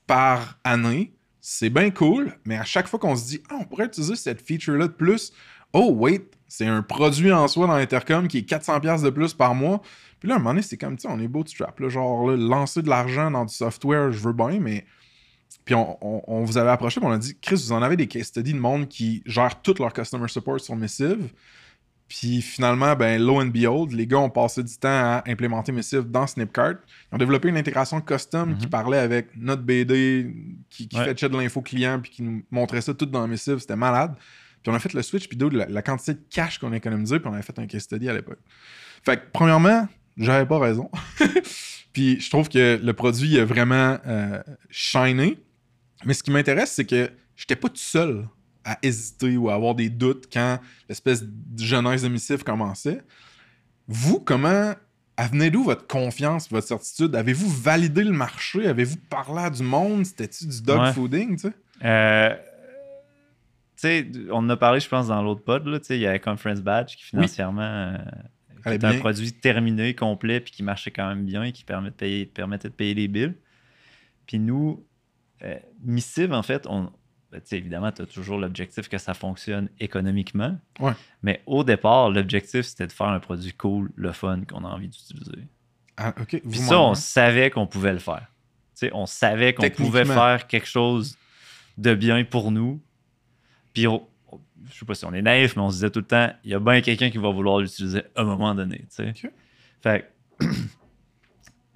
par 0.06 0.58
année. 0.64 1.14
C'est 1.40 1.70
bien 1.70 1.90
cool, 1.90 2.36
mais 2.44 2.56
à 2.56 2.64
chaque 2.64 2.86
fois 2.86 2.98
qu'on 2.98 3.16
se 3.16 3.26
dit, 3.26 3.42
ah, 3.48 3.56
on 3.60 3.64
pourrait 3.64 3.86
utiliser 3.86 4.16
cette 4.16 4.46
feature-là 4.46 4.88
de 4.88 4.92
plus, 4.92 5.32
oh, 5.72 5.90
wait, 5.92 6.30
c'est 6.48 6.66
un 6.66 6.82
produit 6.82 7.32
en 7.32 7.48
soi 7.48 7.66
dans 7.66 7.74
Intercom 7.74 8.28
qui 8.28 8.38
est 8.38 8.48
400$ 8.48 9.02
de 9.02 9.10
plus 9.10 9.32
par 9.32 9.54
mois. 9.54 9.80
Puis 10.18 10.28
là, 10.28 10.34
à 10.34 10.36
un 10.36 10.40
moment 10.40 10.50
donné, 10.50 10.62
c'est 10.62 10.76
comme, 10.76 10.98
tu 10.98 11.06
on 11.08 11.18
est 11.18 11.28
bootstrap, 11.28 11.80
là, 11.80 11.88
genre, 11.88 12.30
là, 12.30 12.36
lancer 12.36 12.82
de 12.82 12.90
l'argent 12.90 13.30
dans 13.30 13.46
du 13.46 13.54
software, 13.54 14.12
je 14.12 14.18
veux 14.18 14.34
bien, 14.34 14.60
mais. 14.60 14.84
Puis 15.64 15.74
on, 15.74 15.96
on- 16.00 16.22
on 16.26 16.44
vous 16.44 16.58
avait 16.58 16.70
approché, 16.70 17.00
puis 17.00 17.08
on 17.08 17.12
a 17.12 17.18
dit, 17.18 17.36
Chris, 17.40 17.56
vous 17.56 17.72
en 17.72 17.82
avez 17.82 17.96
des 17.96 18.06
case 18.06 18.26
studies 18.26 18.52
de 18.54 18.58
monde 18.58 18.88
qui 18.88 19.22
gèrent 19.26 19.60
tout 19.62 19.74
leur 19.78 19.92
customer 19.92 20.28
support 20.28 20.60
sur 20.60 20.76
Missive. 20.76 21.28
Puis 22.08 22.42
finalement, 22.42 22.96
ben, 22.96 23.22
lo 23.22 23.40
and 23.40 23.46
behold, 23.46 23.92
les 23.92 24.04
gars 24.06 24.18
ont 24.18 24.30
passé 24.30 24.64
du 24.64 24.76
temps 24.76 24.88
à 24.88 25.22
implémenter 25.26 25.70
Missive 25.70 26.02
dans 26.10 26.26
Snipcart. 26.26 26.74
Ils 27.10 27.14
ont 27.14 27.18
développé 27.18 27.48
une 27.48 27.56
intégration 27.56 28.00
custom 28.00 28.56
qui 28.58 28.64
Mhm. 28.64 28.70
parlait 28.70 28.98
avec 28.98 29.28
notre 29.36 29.62
BD, 29.62 30.34
qui, 30.70 30.88
qui 30.88 30.96
Ouais. 30.98 31.04
fetchait 31.04 31.28
de 31.28 31.36
l'info 31.36 31.60
client, 31.62 32.00
puis 32.00 32.10
qui 32.10 32.22
nous 32.22 32.42
montrait 32.50 32.80
ça 32.80 32.94
tout 32.94 33.06
dans 33.06 33.26
Missive. 33.28 33.58
C'était 33.60 33.76
malade. 33.76 34.14
Puis 34.62 34.72
on 34.72 34.74
a 34.74 34.80
fait 34.80 34.92
le 34.92 35.02
switch, 35.02 35.28
puis 35.28 35.36
d'autres, 35.36 35.56
la, 35.56 35.66
la 35.66 35.82
quantité 35.82 36.14
de 36.14 36.20
cash 36.30 36.58
qu'on 36.58 36.72
a 36.72 36.76
économisé, 36.76 37.20
puis 37.20 37.28
on 37.28 37.32
avait 37.32 37.42
fait 37.42 37.58
un 37.60 37.66
case 37.66 37.82
study 37.82 38.08
à 38.08 38.12
l'époque. 38.12 38.40
Fait 39.04 39.16
que, 39.16 39.22
premièrement, 39.32 39.86
j'avais 40.16 40.46
pas 40.46 40.58
raison. 40.58 40.90
puis 41.92 42.20
je 42.20 42.30
trouve 42.30 42.48
que 42.48 42.80
le 42.82 42.92
produit 42.92 43.38
a 43.38 43.44
vraiment 43.44 43.98
euh, 44.06 44.42
shiné. 44.70 45.38
Mais 46.04 46.14
ce 46.14 46.22
qui 46.22 46.30
m'intéresse, 46.30 46.72
c'est 46.72 46.84
que 46.86 47.10
j'étais 47.36 47.56
pas 47.56 47.68
tout 47.68 47.76
seul 47.76 48.28
à 48.64 48.78
hésiter 48.82 49.36
ou 49.36 49.50
à 49.50 49.54
avoir 49.54 49.74
des 49.74 49.90
doutes 49.90 50.28
quand 50.32 50.58
l'espèce 50.88 51.22
de 51.24 51.62
jeunesse 51.62 52.02
de 52.02 52.08
Missive 52.08 52.42
commençait. 52.44 53.02
Vous, 53.88 54.20
comment 54.20 54.74
venait 55.26 55.50
d'où 55.50 55.62
votre 55.62 55.86
confiance, 55.86 56.48
votre 56.50 56.66
certitude? 56.66 57.14
Avez-vous 57.14 57.48
validé 57.48 58.04
le 58.04 58.12
marché? 58.12 58.66
Avez-vous 58.66 58.96
parlé 59.08 59.42
à 59.42 59.50
du 59.50 59.62
monde? 59.62 60.04
C'était-tu 60.06 60.46
du 60.46 60.62
dog 60.62 60.80
Ouais. 60.80 60.92
fooding, 60.92 61.36
tu 61.36 61.48
sais? 61.48 61.52
Euh, 61.84 62.34
tu 63.76 63.88
sais, 63.88 64.10
on 64.30 64.36
en 64.38 64.50
a 64.50 64.56
parlé, 64.56 64.80
je 64.80 64.88
pense, 64.88 65.08
dans 65.08 65.22
l'autre 65.22 65.42
pod. 65.42 65.66
Là, 65.66 65.78
il 65.90 65.96
y 65.96 66.06
a 66.06 66.18
Conference 66.18 66.60
Badge 66.60 66.96
qui 66.96 67.04
financièrement 67.04 67.62
euh, 67.62 67.98
Allait 68.64 68.76
était 68.76 68.86
un 68.86 68.98
produit 68.98 69.32
terminé, 69.32 69.94
complet, 69.94 70.40
puis 70.40 70.52
qui 70.52 70.62
marchait 70.62 70.90
quand 70.90 71.08
même 71.08 71.24
bien 71.24 71.42
et 71.44 71.52
qui 71.52 71.64
permet 71.64 71.90
de 71.90 71.94
payer- 71.94 72.26
permettait 72.26 72.68
de 72.68 72.74
payer 72.74 72.94
les 72.94 73.08
bills. 73.08 73.34
Puis 74.26 74.38
nous, 74.38 74.84
euh, 75.42 75.58
Missive, 75.82 76.32
en 76.32 76.42
fait, 76.42 76.66
on, 76.68 76.92
ben, 77.32 77.40
tu 77.40 77.48
sais, 77.48 77.58
évidemment, 77.58 77.90
tu 77.92 78.02
as 78.02 78.06
toujours 78.06 78.38
l'objectif 78.38 78.88
que 78.88 78.98
ça 78.98 79.14
fonctionne 79.14 79.68
économiquement. 79.78 80.58
Ouais. 80.78 80.92
Mais 81.22 81.42
au 81.46 81.64
départ, 81.64 82.10
l'objectif, 82.10 82.62
c'était 82.62 82.86
de 82.86 82.92
faire 82.92 83.08
un 83.08 83.20
produit 83.20 83.52
cool, 83.52 83.90
le 83.94 84.12
fun, 84.12 84.42
qu'on 84.48 84.64
a 84.64 84.68
envie 84.68 84.88
d'utiliser. 84.88 85.46
Ah. 85.96 86.12
Puis 86.12 86.58
ça, 86.58 86.80
on 86.80 86.94
savait 86.94 87.50
qu'on 87.50 87.66
pouvait 87.66 87.92
le 87.92 87.98
faire. 87.98 88.26
On 88.92 89.06
savait 89.06 89.52
qu'on 89.52 89.68
pouvait 89.70 90.04
faire 90.04 90.46
quelque 90.46 90.66
chose 90.66 91.16
de 91.76 91.94
bien 91.94 92.24
pour 92.24 92.50
nous. 92.50 92.82
Puis 93.74 93.86
on, 93.86 94.06
je 94.70 94.78
sais 94.78 94.84
pas 94.84 94.94
si 94.94 95.04
on 95.04 95.12
est 95.12 95.22
naïf, 95.22 95.56
mais 95.56 95.62
on 95.62 95.70
se 95.70 95.76
disait 95.76 95.90
tout 95.90 96.00
le 96.00 96.06
temps, 96.06 96.30
il 96.44 96.50
y 96.50 96.54
a 96.54 96.60
bien 96.60 96.80
quelqu'un 96.80 97.10
qui 97.10 97.18
va 97.18 97.30
vouloir 97.30 97.58
l'utiliser 97.58 98.02
à 98.14 98.22
un 98.22 98.24
moment 98.24 98.54
donné. 98.54 98.78
tu 98.78 98.86
sais. 98.90 99.08
Ok. 99.10 99.30
Fait 99.82 100.12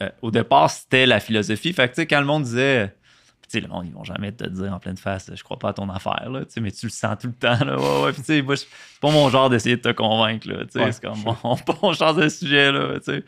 euh, 0.03 0.09
au 0.23 0.31
départ, 0.31 0.71
c'était 0.71 1.07
la 1.07 1.21
philosophie. 1.21 1.73
Fait 1.73 1.91
que, 1.93 2.01
quand 2.03 2.21
le 2.21 2.27
monde 2.27 2.43
disait, 2.45 2.89
tu 2.89 3.49
sais, 3.49 3.61
le 3.61 3.69
monde, 3.69 3.87
ils 3.87 3.93
vont 3.93 4.05
jamais 4.05 4.33
te 4.33 4.45
dire 4.45 4.73
en 4.73 4.79
pleine 4.79 4.97
face, 4.97 5.31
je 5.35 5.43
crois 5.43 5.59
pas 5.59 5.71
à 5.71 5.73
ton 5.73 5.89
affaire, 5.91 6.29
là, 6.31 6.41
mais 6.61 6.71
tu 6.71 6.87
le 6.87 6.91
sens 6.91 7.17
tout 7.21 7.27
le 7.29 7.35
temps, 7.35 7.65
là. 7.65 7.79
Ouais, 7.79 8.05
ouais. 8.05 8.13
Puis, 8.13 8.23
tu 8.23 8.27
sais, 8.27 8.43
moi, 8.43 8.55
je- 8.55 8.61
c'est 8.63 9.01
pas 9.01 9.11
mon 9.11 9.29
genre 9.29 9.51
d'essayer 9.51 9.77
de 9.77 9.83
te 9.83 9.93
convaincre, 9.93 10.49
là. 10.49 10.65
Ouais, 10.75 10.93
c'est 10.93 11.03
comme, 11.03 11.19
on, 11.45 11.57
on 11.83 11.93
change 11.93 12.17
de 12.17 12.29
sujet, 12.29 12.73
là. 12.73 12.97
Mm. 13.07 13.21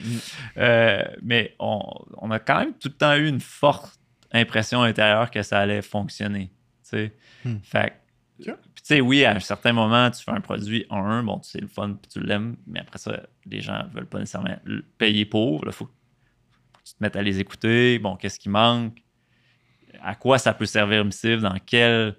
Euh, 0.59 1.03
mais 1.23 1.55
on, 1.59 1.83
on 2.19 2.31
a 2.31 2.39
quand 2.39 2.59
même 2.61 2.73
tout 2.75 2.89
le 2.89 2.95
temps 2.95 3.15
eu 3.15 3.29
une 3.29 3.41
forte 3.41 3.99
impression 4.33 4.83
intérieure 4.83 5.31
que 5.31 5.43
ça 5.43 5.59
allait 5.61 5.83
fonctionner. 5.83 6.51
Hmm. 7.45 7.57
Fait 7.63 7.93
sais, 8.87 9.01
oui, 9.01 9.25
à 9.25 9.35
un 9.35 9.41
certain 9.41 9.73
moment, 9.73 10.11
tu 10.11 10.23
fais 10.23 10.31
un 10.31 10.41
produit 10.41 10.87
en 10.91 11.05
un, 11.05 11.23
bon, 11.23 11.41
c'est 11.43 11.61
le 11.61 11.67
fun, 11.69 11.95
puis 12.01 12.11
tu 12.13 12.21
l'aimes, 12.21 12.57
mais 12.67 12.81
après 12.81 12.99
ça, 12.99 13.23
les 13.47 13.61
gens 13.61 13.85
veulent 13.93 14.07
pas 14.09 14.19
nécessairement 14.19 14.57
le 14.65 14.83
payer 14.99 15.25
pour. 15.25 15.63
Il 15.67 15.73
faut 15.73 15.87
que 15.87 15.93
tu 16.85 16.93
te 16.95 16.99
mettes 17.03 17.17
à 17.17 17.23
les 17.23 17.41
écouter. 17.41 17.99
Bon, 17.99 18.17
qu'est-ce 18.17 18.39
qui 18.39 18.49
manque? 18.49 18.99
À 20.03 20.15
quoi 20.15 20.39
ça 20.39 20.55
peut 20.55 20.67
servir 20.67 21.05
Missive? 21.05 21.41
Dans 21.41 21.59
quelle, 21.65 22.17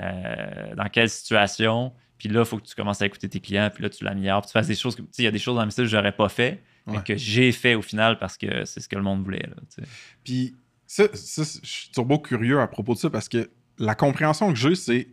euh, 0.00 0.74
dans 0.74 0.88
quelle 0.88 1.08
situation? 1.08 1.92
Puis 2.18 2.28
là, 2.28 2.40
il 2.40 2.46
faut 2.46 2.58
que 2.58 2.66
tu 2.66 2.74
commences 2.74 3.00
à 3.02 3.06
écouter 3.06 3.28
tes 3.28 3.40
clients, 3.40 3.70
puis 3.72 3.82
là, 3.82 3.88
tu 3.90 4.04
l'améliores. 4.04 4.42
Puis 4.42 4.48
tu 4.48 4.52
fasses 4.52 4.66
des 4.68 4.74
choses 4.74 4.96
tu 4.96 5.02
sais, 5.10 5.22
il 5.22 5.24
y 5.24 5.28
a 5.28 5.30
des 5.30 5.38
choses 5.38 5.56
dans 5.56 5.64
Missive 5.64 5.84
que 5.84 5.90
j'aurais 5.90 6.12
pas 6.12 6.28
fait, 6.28 6.62
mais 6.86 6.98
Ouais. 6.98 7.02
que 7.04 7.16
j'ai 7.16 7.52
fait 7.52 7.74
au 7.74 7.82
final 7.82 8.18
parce 8.18 8.36
que 8.36 8.64
c'est 8.64 8.80
ce 8.80 8.88
que 8.88 8.96
le 8.96 9.02
monde 9.02 9.22
voulait. 9.24 9.46
Là, 9.46 9.54
tu 9.74 9.82
sais. 9.82 9.88
Puis, 10.24 10.54
ça, 10.86 11.04
ça, 11.14 11.42
je 11.62 11.68
suis 11.68 11.90
turbo 11.90 12.18
curieux 12.18 12.60
à 12.60 12.66
propos 12.66 12.94
de 12.94 12.98
ça 12.98 13.08
parce 13.08 13.28
que 13.28 13.50
la 13.78 13.94
compréhension 13.94 14.52
que 14.52 14.58
j'ai, 14.58 14.74
c'est 14.74 15.08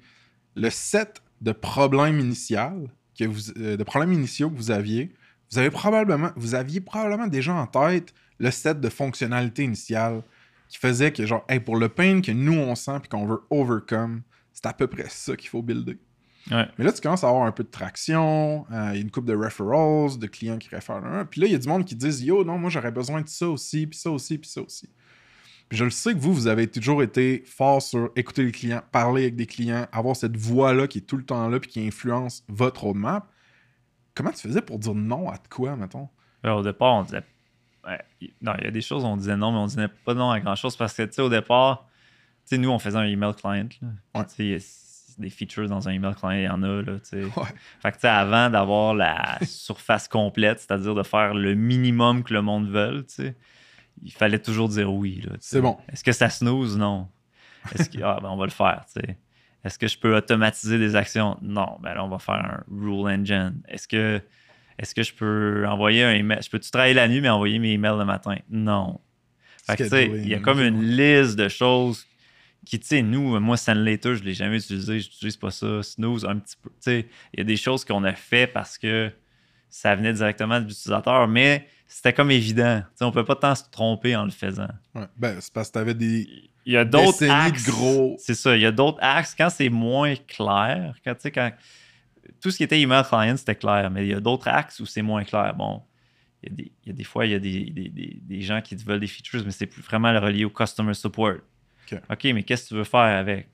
le 0.60 0.69
set 0.69 1.22
de 1.41 1.52
problèmes 1.52 2.19
initiaux 2.19 2.89
que 3.17 3.26
vous, 3.26 3.52
euh, 3.58 3.78
de 3.78 3.84
problèmes 3.84 4.13
initiaux 4.13 4.50
que 4.50 4.56
vous 4.56 4.72
aviez. 4.72 5.12
Vous 5.52 5.58
avez 5.58 5.72
probablement, 5.72 6.32
vous 6.36 6.54
aviez 6.54 6.82
probablement 6.82 7.28
déjà 7.28 7.54
en 7.54 7.65
tête 7.65 8.13
le 8.39 8.52
set 8.52 8.80
de 8.80 8.89
fonctionnalités 8.89 9.63
initiales 9.63 10.22
qui 10.67 10.78
faisait 10.78 11.12
que, 11.12 11.26
genre, 11.26 11.43
hey, 11.50 11.60
pour 11.60 11.78
le 11.78 11.89
pain 11.89 12.22
que 12.22 12.32
nous 12.32 12.54
on 12.54 12.76
sent 12.76 13.00
puis 13.02 13.10
qu'on 13.10 13.26
veut 13.26 13.41
overcome, 13.50 14.22
c'est 14.54 14.65
à 14.65 14.74
peu 14.74 14.88
près 14.88 15.08
ça 15.10 15.36
qu'il 15.36 15.50
faut 15.50 15.62
builder. 15.62 15.98
Ouais. 16.52 16.67
Mais 16.78 16.86
là, 16.86 16.91
tu 16.91 17.02
commences 17.02 17.24
à 17.24 17.30
avoir 17.30 17.45
un 17.45 17.52
peu 17.52 17.63
de 17.63 17.69
traction, 17.69 18.65
euh, 18.72 18.89
il 18.91 18.95
y 18.95 19.00
a 19.00 19.02
une 19.02 19.12
coupe 19.12 19.26
de 19.26 19.36
referrals, 19.36 20.17
de 20.17 20.28
clients 20.28 20.58
qui 20.58 20.69
réfèrent 20.69 21.06
un. 21.06 21.26
Puis 21.26 21.41
là, 21.41 21.48
il 21.48 21.54
y 21.54 21.56
a 21.56 21.60
du 21.60 21.67
monde 21.67 21.86
qui 21.86 21.95
disent 21.95 22.24
Yo, 22.24 22.43
non, 22.43 22.58
moi 22.58 22.69
j'aurais 22.69 22.91
besoin 22.91 23.22
de 23.22 23.30
ça 23.30 23.48
aussi, 23.48 23.88
puis 23.88 23.98
ça 23.98 24.12
aussi, 24.12 24.38
puis 24.38 24.50
ça 24.50 24.62
aussi. 24.62 24.89
Je 25.71 25.84
le 25.84 25.91
sais 25.91 26.13
que 26.13 26.19
vous, 26.19 26.34
vous 26.34 26.47
avez 26.47 26.67
toujours 26.67 27.03
été 27.03 27.43
fort 27.45 27.82
sur 27.82 28.10
écouter 28.15 28.43
les 28.43 28.51
clients, 28.51 28.82
parler 28.91 29.23
avec 29.23 29.36
des 29.36 29.45
clients, 29.45 29.86
avoir 29.91 30.15
cette 30.15 30.36
voix-là 30.36 30.88
qui 30.88 30.99
est 30.99 31.01
tout 31.01 31.17
le 31.17 31.23
temps 31.23 31.47
là, 31.47 31.60
puis 31.60 31.69
qui 31.69 31.86
influence 31.88 32.43
votre 32.47 32.84
roadmap. 32.86 33.27
Comment 34.15 34.32
tu 34.32 34.47
faisais 34.47 34.62
pour 34.62 34.79
dire 34.79 34.95
non 34.95 35.29
à 35.29 35.36
de 35.36 35.47
quoi, 35.49 35.75
mettons? 35.75 36.10
Ben, 36.43 36.53
au 36.53 36.63
départ, 36.63 36.95
on 36.95 37.03
disait. 37.03 37.23
ouais, 37.86 37.99
non, 38.41 38.53
il 38.58 38.63
y 38.63 38.67
a 38.67 38.71
des 38.71 38.82
choses 38.82 39.03
où 39.03 39.08
on 39.08 39.17
disait 39.17 39.38
non, 39.38 39.51
mais 39.51 39.60
on 39.60 39.67
disait 39.67 39.88
pas 40.05 40.13
non 40.13 40.32
à 40.32 40.39
grand 40.39 40.55
chose 40.55 40.75
parce 40.75 40.93
que, 40.93 41.03
tu 41.03 41.13
sais, 41.13 41.21
au 41.21 41.29
départ, 41.29 41.86
tu 42.47 42.55
sais, 42.55 42.58
nous, 42.58 42.69
on 42.69 42.79
faisait 42.79 42.97
un 42.97 43.03
email 43.03 43.34
client. 43.36 43.69
là. 43.82 43.88
Ouais. 44.15 44.25
Tu 44.25 44.34
sais, 44.34 44.45
il 44.45 44.51
y 44.51 44.55
a 44.55 44.60
des 45.19 45.29
features 45.29 45.69
dans 45.69 45.88
un 45.88 45.91
email 45.91 46.15
client, 46.15 46.32
il 46.32 46.43
y 46.43 46.49
en 46.49 46.63
a, 46.63 46.82
là. 46.82 46.93
Ouais. 47.13 47.29
Fait 47.82 47.91
que, 47.91 47.95
tu 47.95 48.01
sais, 48.01 48.08
avant 48.08 48.49
d'avoir 48.49 48.95
la 48.95 49.38
surface 49.45 50.08
complète, 50.08 50.60
c'est-à-dire 50.62 50.95
de 50.95 51.03
faire 51.03 51.36
le 51.36 51.53
minimum 51.53 52.23
que 52.23 52.34
le 52.34 52.41
monde 52.41 52.69
veut, 52.69 53.05
tu 53.08 53.13
sais, 53.13 53.36
il 54.03 54.12
fallait 54.12 54.39
toujours 54.39 54.69
dire 54.69 54.91
oui. 54.91 55.25
C'est 55.39 55.62
bon. 55.62 55.77
Est-ce 55.91 56.03
que 56.03 56.12
ça 56.12 56.29
snooze? 56.29 56.77
Non. 56.77 57.07
Est-ce 57.73 57.89
que, 57.89 58.01
ah, 58.01 58.19
ben, 58.21 58.29
on 58.29 58.38
va 58.38 58.45
le 58.45 58.51
faire, 58.51 58.85
tu 58.85 59.01
sais. 59.01 59.17
Est-ce 59.63 59.77
que 59.77 59.88
je 59.88 59.97
peux 59.97 60.15
automatiser 60.15 60.77
des 60.77 60.95
actions? 60.95 61.38
Non. 61.41 61.77
Ben 61.81 61.93
là, 61.93 62.05
on 62.05 62.09
va 62.09 62.19
faire 62.19 62.35
un 62.35 62.63
rule 62.71 63.09
engine. 63.09 63.62
Est-ce 63.67 63.88
que, 63.88 64.21
est-ce 64.77 64.95
que 64.95 65.03
je 65.03 65.13
peux 65.13 65.65
envoyer 65.67 66.03
un 66.03 66.13
email? 66.13 66.39
Je 66.41 66.49
peux-tu 66.49 66.71
travailler 66.71 66.93
la 66.93 67.07
nuit, 67.07 67.19
mais 67.19 67.29
envoyer 67.29 67.59
mes 67.59 67.73
emails 67.73 67.97
le 67.97 68.05
matin? 68.05 68.38
Non. 68.49 69.01
Fait 69.65 69.75
que, 69.75 69.83
tu 69.83 69.89
sais, 69.89 70.05
il 70.07 70.27
y 70.27 70.33
a 70.33 70.39
comme 70.39 70.62
une 70.62 70.81
liste 70.81 71.35
de 71.35 71.49
choses 71.49 72.05
qui, 72.65 72.79
tu 72.79 72.88
sais, 72.88 73.01
nous, 73.01 73.39
moi, 73.39 73.57
Sandlater, 73.57 74.15
je 74.15 74.21
ne 74.21 74.27
l'ai 74.27 74.33
jamais 74.33 74.57
utilisé, 74.57 74.99
je 74.99 75.07
n'utilise 75.09 75.38
pas 75.38 75.51
ça. 75.51 75.83
Snooze, 75.83 76.25
un 76.25 76.38
petit 76.38 76.55
peu. 76.62 76.69
Tu 76.69 76.75
sais, 76.79 77.07
il 77.33 77.39
y 77.39 77.41
a 77.41 77.43
des 77.43 77.57
choses 77.57 77.83
qu'on 77.83 78.03
a 78.03 78.13
fait 78.13 78.47
parce 78.47 78.77
que 78.77 79.12
ça 79.69 79.95
venait 79.95 80.13
directement 80.13 80.59
de 80.59 80.65
l'utilisateur, 80.65 81.27
mais 81.27 81.67
c'était 81.91 82.13
comme 82.13 82.32
évident. 82.32 82.82
Tu 82.91 82.97
sais, 82.97 83.04
on 83.04 83.08
ne 83.08 83.13
peut 83.13 83.25
pas 83.25 83.36
tant 83.36 83.56
se 83.56 83.63
tromper 83.71 84.15
en 84.15 84.23
le 84.25 84.32
faisant. 84.32 84.67
Ouais. 84.95 85.08
Ben, 85.17 85.38
c'est 85.41 85.52
parce 85.52 85.67
que 85.69 85.73
t'avais 85.73 85.93
des. 85.93 86.28
Il 86.65 86.73
y 86.73 86.78
a 86.78 86.86
d'autres 86.86 87.28
axes. 87.30 87.65
gros- 87.67 88.15
C'est 88.19 88.36
ça. 88.36 88.56
Il 88.56 88.62
y 88.62 88.65
a 88.65 88.71
d'autres 88.71 88.99
axes. 89.02 89.34
Quand 89.36 89.49
c'est 89.49 89.69
moins 89.69 90.15
clair, 90.15 90.93
quand, 91.04 91.15
tu 91.17 91.32
tout 92.41 92.52
ce 92.52 92.58
qui 92.58 92.63
était 92.63 92.80
email 92.80 93.04
client, 93.04 93.36
c'était 93.38 93.56
clair, 93.56 93.89
mais 93.89 94.06
il 94.06 94.10
y 94.10 94.13
a 94.13 94.19
d'autres 94.19 94.47
axes 94.47 94.80
où 94.80 94.86
c'est 94.86 95.02
moins 95.02 95.23
clair. 95.23 95.54
Bon, 95.56 95.82
il 96.43 96.49
y 96.49 96.52
a 96.52 96.56
des, 96.56 96.71
il 96.84 96.88
y 96.88 96.91
a 96.91 96.93
des 96.93 97.04
fois, 97.04 97.25
il 97.25 97.32
y 97.32 97.36
a 97.36 97.39
des, 97.39 97.65
des- 97.71 97.89
des- 97.89 98.19
des 98.21 98.41
gens 98.41 98.62
qui 98.62 98.75
te 98.78 98.84
veulent 98.86 98.99
des 98.99 99.08
features, 99.08 99.43
mais 99.43 99.52
c'est 99.52 99.65
plus 99.65 99.82
vraiment 99.82 100.12
relié 100.19 100.45
au 100.45 100.49
customer 100.52 100.93
support. 100.93 101.38
Ok. 101.91 102.23
mais 102.25 102.43
qu'est-ce 102.43 102.65
que 102.65 102.67
tu 102.69 102.75
veux 102.75 102.84
faire 102.84 102.99
avec? 103.17 103.45
Tu 103.47 103.52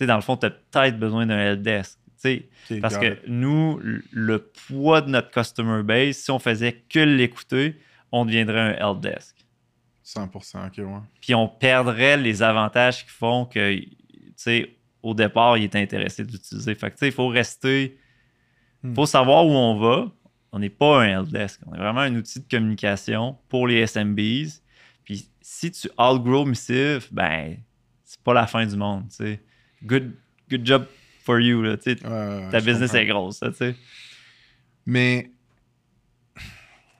sais, 0.00 0.06
dans 0.06 0.16
le 0.16 0.20
fond, 0.20 0.36
tu 0.36 0.44
as 0.46 0.50
peut-être 0.50 0.98
besoin 0.98 1.24
d'un 1.24 1.38
helpdesk. 1.38 1.98
Parce 2.80 2.96
que 2.98 3.18
nous, 3.28 3.78
le- 3.82 4.02
le 4.10 4.38
poids 4.68 5.00
de 5.00 5.10
notre 5.10 5.30
customer 5.30 5.82
base, 5.82 6.16
si 6.16 6.30
on 6.30 6.38
faisait 6.38 6.82
que 6.88 6.98
l'écouter, 7.00 7.76
on 8.12 8.24
deviendrait 8.24 8.60
un 8.78 8.90
helpdesk 8.90 9.36
100%, 10.04 10.66
ok, 10.68 10.78
ouais. 10.78 10.84
puis 11.20 11.34
on 11.34 11.46
perdrait 11.48 12.16
les 12.16 12.42
avantages 12.42 13.04
qui 13.04 13.10
font 13.10 13.44
que, 13.44 13.74
tu 13.78 13.92
sais, 14.36 14.74
au 15.02 15.12
départ, 15.14 15.58
il 15.58 15.64
est 15.64 15.76
intéressé 15.76 16.24
d'utiliser. 16.24 16.74
Fait 16.74 16.88
que, 16.90 16.94
tu 16.94 17.00
sais, 17.00 17.06
il 17.08 17.12
faut 17.12 17.28
rester, 17.28 17.98
il 18.82 18.90
Hmm. 18.90 18.94
faut 18.94 19.06
savoir 19.06 19.44
où 19.46 19.50
on 19.50 19.76
va. 19.78 20.10
On 20.50 20.58
n'est 20.60 20.70
pas 20.70 21.02
un 21.02 21.20
helpdesk. 21.20 21.60
On 21.66 21.74
est 21.74 21.78
vraiment 21.78 22.00
un 22.00 22.14
outil 22.14 22.40
de 22.40 22.46
communication 22.50 23.36
pour 23.50 23.66
les 23.68 23.80
SMBs. 23.86 24.62
Puis 25.04 25.28
si 25.42 25.70
tu 25.70 25.88
outgrow 25.98 26.46
Missive, 26.46 27.06
ben, 27.10 27.56
c'est 28.04 28.20
pas 28.22 28.32
la 28.32 28.46
fin 28.46 28.64
du 28.64 28.76
monde, 28.76 29.04
tu 29.10 29.16
sais. 29.16 29.40
Good, 29.84 30.14
good 30.50 30.64
job 30.66 30.86
for 31.28 31.40
you, 31.40 31.60
là, 31.62 31.76
tu 31.76 31.92
sais. 31.92 32.06
Ouais, 32.06 32.48
Ta 32.50 32.60
business 32.60 32.90
comprends. 32.90 32.96
est 32.96 33.06
grosse, 33.06 33.40
là. 33.42 33.50
Mais 34.86 35.30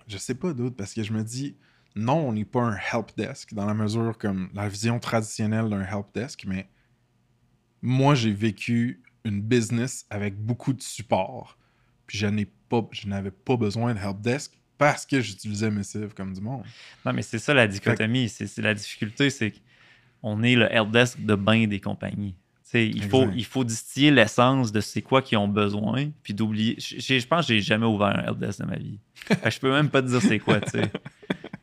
je 0.06 0.18
sais 0.18 0.34
pas 0.34 0.52
d'autre 0.52 0.76
parce 0.76 0.92
que 0.92 1.02
je 1.02 1.12
me 1.12 1.22
dis 1.22 1.56
non, 1.96 2.28
on 2.28 2.32
n'est 2.32 2.44
pas 2.44 2.60
un 2.60 2.76
help 2.76 3.16
desk 3.16 3.54
dans 3.54 3.64
la 3.64 3.74
mesure 3.74 4.18
comme 4.18 4.50
la 4.54 4.68
vision 4.68 4.98
traditionnelle 5.00 5.68
d'un 5.70 5.82
help 5.82 6.06
desk, 6.14 6.44
mais 6.46 6.68
moi 7.80 8.14
j'ai 8.14 8.32
vécu 8.32 9.02
une 9.24 9.40
business 9.40 10.06
avec 10.10 10.36
beaucoup 10.36 10.74
de 10.74 10.82
support. 10.82 11.58
Puis 12.06 12.18
je 12.18 12.26
n'ai 12.26 12.46
pas 12.68 12.86
je 12.92 13.08
n'avais 13.08 13.30
pas 13.30 13.56
besoin 13.56 13.94
de 13.94 13.98
help 13.98 14.20
desk 14.20 14.52
parce 14.76 15.06
que 15.06 15.20
j'utilisais 15.20 15.70
Missive 15.70 16.12
comme 16.14 16.34
du 16.34 16.40
monde. 16.40 16.64
Non, 17.04 17.12
mais 17.12 17.22
c'est 17.22 17.38
ça 17.38 17.54
la 17.54 17.66
dichotomie. 17.66 18.28
C'est 18.28 18.46
c'est 18.46 18.62
la 18.62 18.74
difficulté, 18.74 19.30
c'est 19.30 19.52
qu'on 20.20 20.42
est 20.42 20.54
le 20.54 20.70
helpdesk 20.72 21.24
de 21.24 21.34
bain 21.34 21.66
des 21.66 21.80
compagnies. 21.80 22.36
Il, 22.74 23.02
faut, 23.04 23.24
il 23.36 23.44
faut 23.44 23.64
distiller 23.64 24.10
l'essence 24.10 24.72
de 24.72 24.80
c'est 24.80 25.02
quoi 25.02 25.22
qu'ils 25.22 25.38
ont 25.38 25.48
besoin, 25.48 26.10
puis 26.22 26.34
d'oublier. 26.34 26.76
Je 26.78 27.26
pense 27.26 27.46
que 27.46 27.54
j'ai 27.54 27.60
jamais 27.60 27.86
ouvert 27.86 28.08
un 28.08 28.24
helpdesk 28.26 28.60
de 28.60 28.66
ma 28.66 28.76
vie. 28.76 28.98
Je 29.48 29.58
peux 29.58 29.70
même 29.72 29.88
pas 29.88 30.02
te 30.02 30.08
dire 30.08 30.20
c'est 30.20 30.38
quoi, 30.38 30.60
tu 30.60 30.70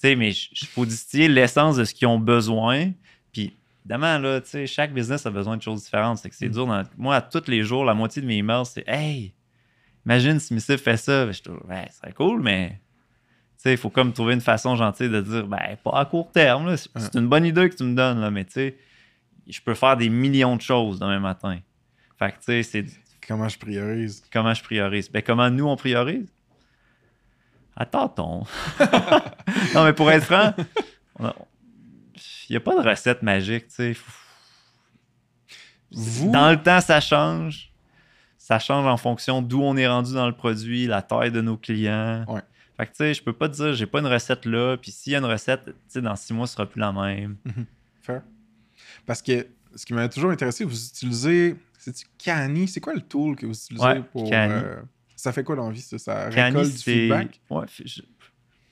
sais. 0.01 0.15
Mais 0.15 0.31
il 0.31 0.67
faut 0.67 0.85
distiller 0.85 1.27
l'essence 1.27 1.77
de 1.77 1.83
ce 1.83 1.93
qu'ils 1.93 2.07
ont 2.07 2.19
besoin, 2.19 2.91
puis 3.31 3.55
évidemment, 3.83 4.17
là, 4.19 4.39
tu 4.41 4.49
sais, 4.49 4.67
chaque 4.67 4.93
business 4.93 5.25
a 5.25 5.31
besoin 5.31 5.57
de 5.57 5.61
choses 5.61 5.83
différentes. 5.83 6.17
C'est 6.19 6.29
que 6.29 6.35
c'est 6.35 6.49
dur. 6.49 6.67
dans- 6.67 6.83
Moi, 6.97 7.15
à 7.15 7.21
tous 7.21 7.47
les 7.47 7.63
jours, 7.63 7.85
la 7.85 7.93
moitié 7.93 8.21
de 8.21 8.27
mes 8.27 8.37
emails, 8.37 8.65
c'est 8.65 8.83
Hey, 8.87 9.33
imagine 10.05 10.39
si 10.39 10.53
Missive 10.53 10.77
fait 10.77 10.97
ça. 10.97 11.31
Je 11.31 11.41
trouve, 11.41 11.59
ouais, 11.69 11.87
c'est 11.91 12.13
cool, 12.13 12.41
mais 12.41 12.79
il 13.65 13.77
faut 13.77 13.89
comme 13.89 14.13
trouver 14.13 14.35
une 14.35 14.41
façon 14.41 14.75
gentille 14.75 15.09
de 15.09 15.21
dire, 15.21 15.47
ben, 15.47 15.75
pas 15.83 15.91
à 15.99 16.05
court 16.05 16.31
terme. 16.31 16.75
c'est 16.77 17.15
une 17.15 17.27
bonne 17.27 17.45
idée 17.45 17.67
que 17.69 17.75
tu 17.75 17.83
me 17.83 17.95
donnes, 17.95 18.21
là, 18.21 18.29
mais 18.29 18.45
tu 18.45 18.51
sais, 18.53 18.77
je 19.47 19.61
peux 19.61 19.73
faire 19.75 19.97
des 19.97 20.09
millions 20.09 20.55
de 20.55 20.61
choses 20.61 20.99
demain 20.99 21.19
matin. 21.19 21.59
Fait 22.17 22.31
que, 22.31 22.37
tu 22.37 22.43
sais, 22.43 22.63
c'est 22.63 22.85
Comment 23.27 23.49
je 23.49 23.57
priorise? 23.57 24.23
Comment 24.31 24.53
je 24.53 24.61
priorise? 24.63 25.09
Ben, 25.11 25.21
comment 25.23 25.49
nous, 25.49 25.67
on 25.67 25.75
priorise? 25.75 26.27
Tâtons. 27.91 28.43
non, 29.73 29.83
mais 29.83 29.93
pour 29.93 30.09
être 30.11 30.23
franc, 30.25 30.53
il 31.19 32.51
n'y 32.51 32.55
a 32.55 32.59
pas 32.59 32.81
de 32.81 32.87
recette 32.87 33.21
magique, 33.23 33.67
tu 33.67 33.73
sais. 33.75 33.97
Vous- 35.91 36.31
Dans 36.31 36.51
le 36.51 36.61
temps, 36.61 36.79
ça 36.81 37.01
change. 37.01 37.71
Ça 38.37 38.59
change 38.59 38.85
en 38.85 38.97
fonction 38.97 39.41
d'où 39.41 39.61
on 39.61 39.75
est 39.75 39.87
rendu 39.87 40.13
dans 40.13 40.27
le 40.27 40.35
produit, 40.35 40.85
la 40.85 41.01
taille 41.01 41.31
de 41.31 41.41
nos 41.41 41.57
clients. 41.57 42.23
Ouais. 42.27 42.41
Fait 42.77 42.85
que, 42.85 42.91
tu 42.91 42.97
sais, 42.97 43.13
je 43.13 43.23
peux 43.23 43.33
pas 43.33 43.49
te 43.49 43.55
dire, 43.55 43.73
j'ai 43.73 43.87
pas 43.87 43.99
une 43.99 44.07
recette 44.07 44.45
là, 44.45 44.77
puis 44.77 44.91
s'il 44.91 45.13
y 45.13 45.15
a 45.15 45.19
une 45.19 45.25
recette, 45.25 45.65
tu 45.65 45.73
sais, 45.87 46.01
dans 46.01 46.15
six 46.15 46.33
mois, 46.33 46.45
ce 46.45 46.53
sera 46.53 46.65
plus 46.67 46.79
la 46.79 46.91
même. 46.91 47.37
Fair. 48.03 48.21
Parce 49.05 49.21
que 49.21 49.47
ce 49.75 49.85
qui 49.85 49.93
m'a 49.93 50.07
toujours 50.09 50.31
intéressé, 50.31 50.63
vous 50.65 50.85
utilisez. 50.87 51.55
C'est-tu 51.77 52.05
Cani 52.17 52.67
C'est 52.67 52.79
quoi 52.79 52.93
le 52.93 53.01
tool 53.01 53.35
que 53.35 53.45
vous 53.45 53.53
utilisez 53.53 53.85
Ouais, 53.85 54.01
pour. 54.11 54.29
Euh, 54.33 54.81
ça 55.15 55.31
fait 55.31 55.43
quoi 55.43 55.55
dans 55.55 55.67
la 55.67 55.73
vie 55.73 55.81
ça? 55.81 55.97
Ça 55.99 56.29
Cani, 56.29 56.57
récolte 56.57 56.75
du 56.75 56.81
feedback? 56.83 57.41
Ouais, 57.49 57.65
je- 57.83 58.01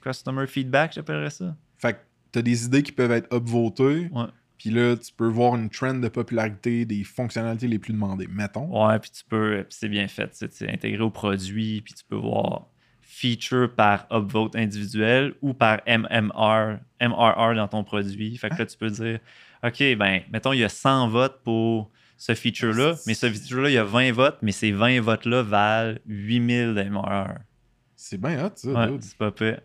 customer 0.01 0.47
feedback, 0.47 0.93
j'appellerais 0.93 1.29
ça. 1.29 1.55
Fait 1.77 1.93
que 1.93 1.99
t'as 2.31 2.41
des 2.41 2.65
idées 2.65 2.83
qui 2.83 2.91
peuvent 2.91 3.11
être 3.11 3.33
upvotées. 3.35 4.09
Ouais. 4.11 4.25
Puis 4.57 4.69
là, 4.69 4.95
tu 4.95 5.11
peux 5.13 5.27
voir 5.27 5.55
une 5.55 5.69
trend 5.69 5.93
de 5.95 6.07
popularité 6.07 6.85
des 6.85 7.03
fonctionnalités 7.03 7.67
les 7.67 7.79
plus 7.79 7.91
demandées. 7.93 8.27
Mettons. 8.27 8.87
Ouais, 8.87 8.97
puis 8.99 9.11
tu 9.11 9.23
peux, 9.25 9.57
puis 9.67 9.77
c'est 9.77 9.89
bien 9.89 10.07
fait, 10.07 10.29
tu 10.29 10.47
c'est 10.49 10.71
intégré 10.71 11.01
au 11.01 11.09
produit, 11.09 11.81
puis 11.81 11.93
tu 11.93 12.03
peux 12.05 12.15
voir 12.15 12.67
feature 13.01 13.73
par 13.75 14.07
upvote 14.11 14.55
individuel 14.55 15.35
ou 15.41 15.53
par 15.53 15.81
MMR, 15.85 16.79
MRR 17.01 17.55
dans 17.55 17.67
ton 17.67 17.83
produit. 17.83 18.35
Fait 18.37 18.49
que 18.49 18.55
là, 18.55 18.65
tu 18.65 18.77
peux 18.77 18.89
dire, 18.89 19.19
OK, 19.63 19.79
ben, 19.97 20.21
mettons, 20.31 20.53
il 20.53 20.59
y 20.59 20.63
a 20.63 20.69
100 20.69 21.07
votes 21.09 21.41
pour 21.43 21.89
ce 22.17 22.35
feature-là, 22.35 22.95
mais 23.07 23.13
ce 23.13 23.29
feature-là, 23.29 23.69
il 23.69 23.73
y 23.73 23.77
a 23.77 23.83
20 23.83 24.11
votes, 24.11 24.37
mais 24.41 24.51
ces 24.51 24.71
20 24.71 24.99
votes-là 25.01 25.41
valent 25.43 25.97
8000 26.05 26.89
MRR. 26.91 27.35
C'est 27.95 28.19
bien 28.19 28.45
hot, 28.45 28.51
ça. 28.55 28.69
Ouais, 28.69 28.97
c'est 29.01 29.17
pas 29.17 29.31
pire. 29.31 29.61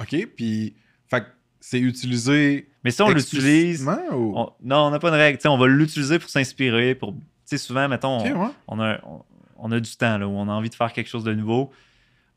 OK, 0.00 0.28
puis 0.36 0.74
fait 1.08 1.20
que 1.20 1.26
c'est 1.60 1.78
utilisé 1.80 2.68
Mais 2.84 2.90
si 2.90 3.02
on 3.02 3.08
l'utilise, 3.10 3.82
explicitement 3.86 4.16
ou... 4.16 4.32
on- 4.36 4.52
non, 4.62 4.76
on 4.86 4.90
n'a 4.90 4.98
pas 4.98 5.10
de 5.10 5.16
règle. 5.16 5.38
Tu 5.38 5.42
sais, 5.42 5.48
on 5.48 5.58
va 5.58 5.66
l'utiliser 5.66 6.18
pour 6.18 6.28
s'inspirer, 6.30 6.94
pour, 6.94 7.12
tu 7.12 7.18
sais, 7.44 7.58
souvent, 7.58 7.88
mettons, 7.88 8.18
on- 8.18 8.22
ouais. 8.46 8.50
on 8.68 8.80
a, 8.80 8.98
on, 9.04 9.22
on 9.58 9.72
a 9.72 9.80
du 9.80 9.96
temps, 9.96 10.18
là, 10.18 10.26
où 10.26 10.32
on 10.32 10.48
a 10.48 10.52
envie 10.52 10.70
de 10.70 10.74
faire 10.74 10.92
quelque 10.92 11.08
chose 11.08 11.24
de 11.24 11.34
nouveau. 11.34 11.70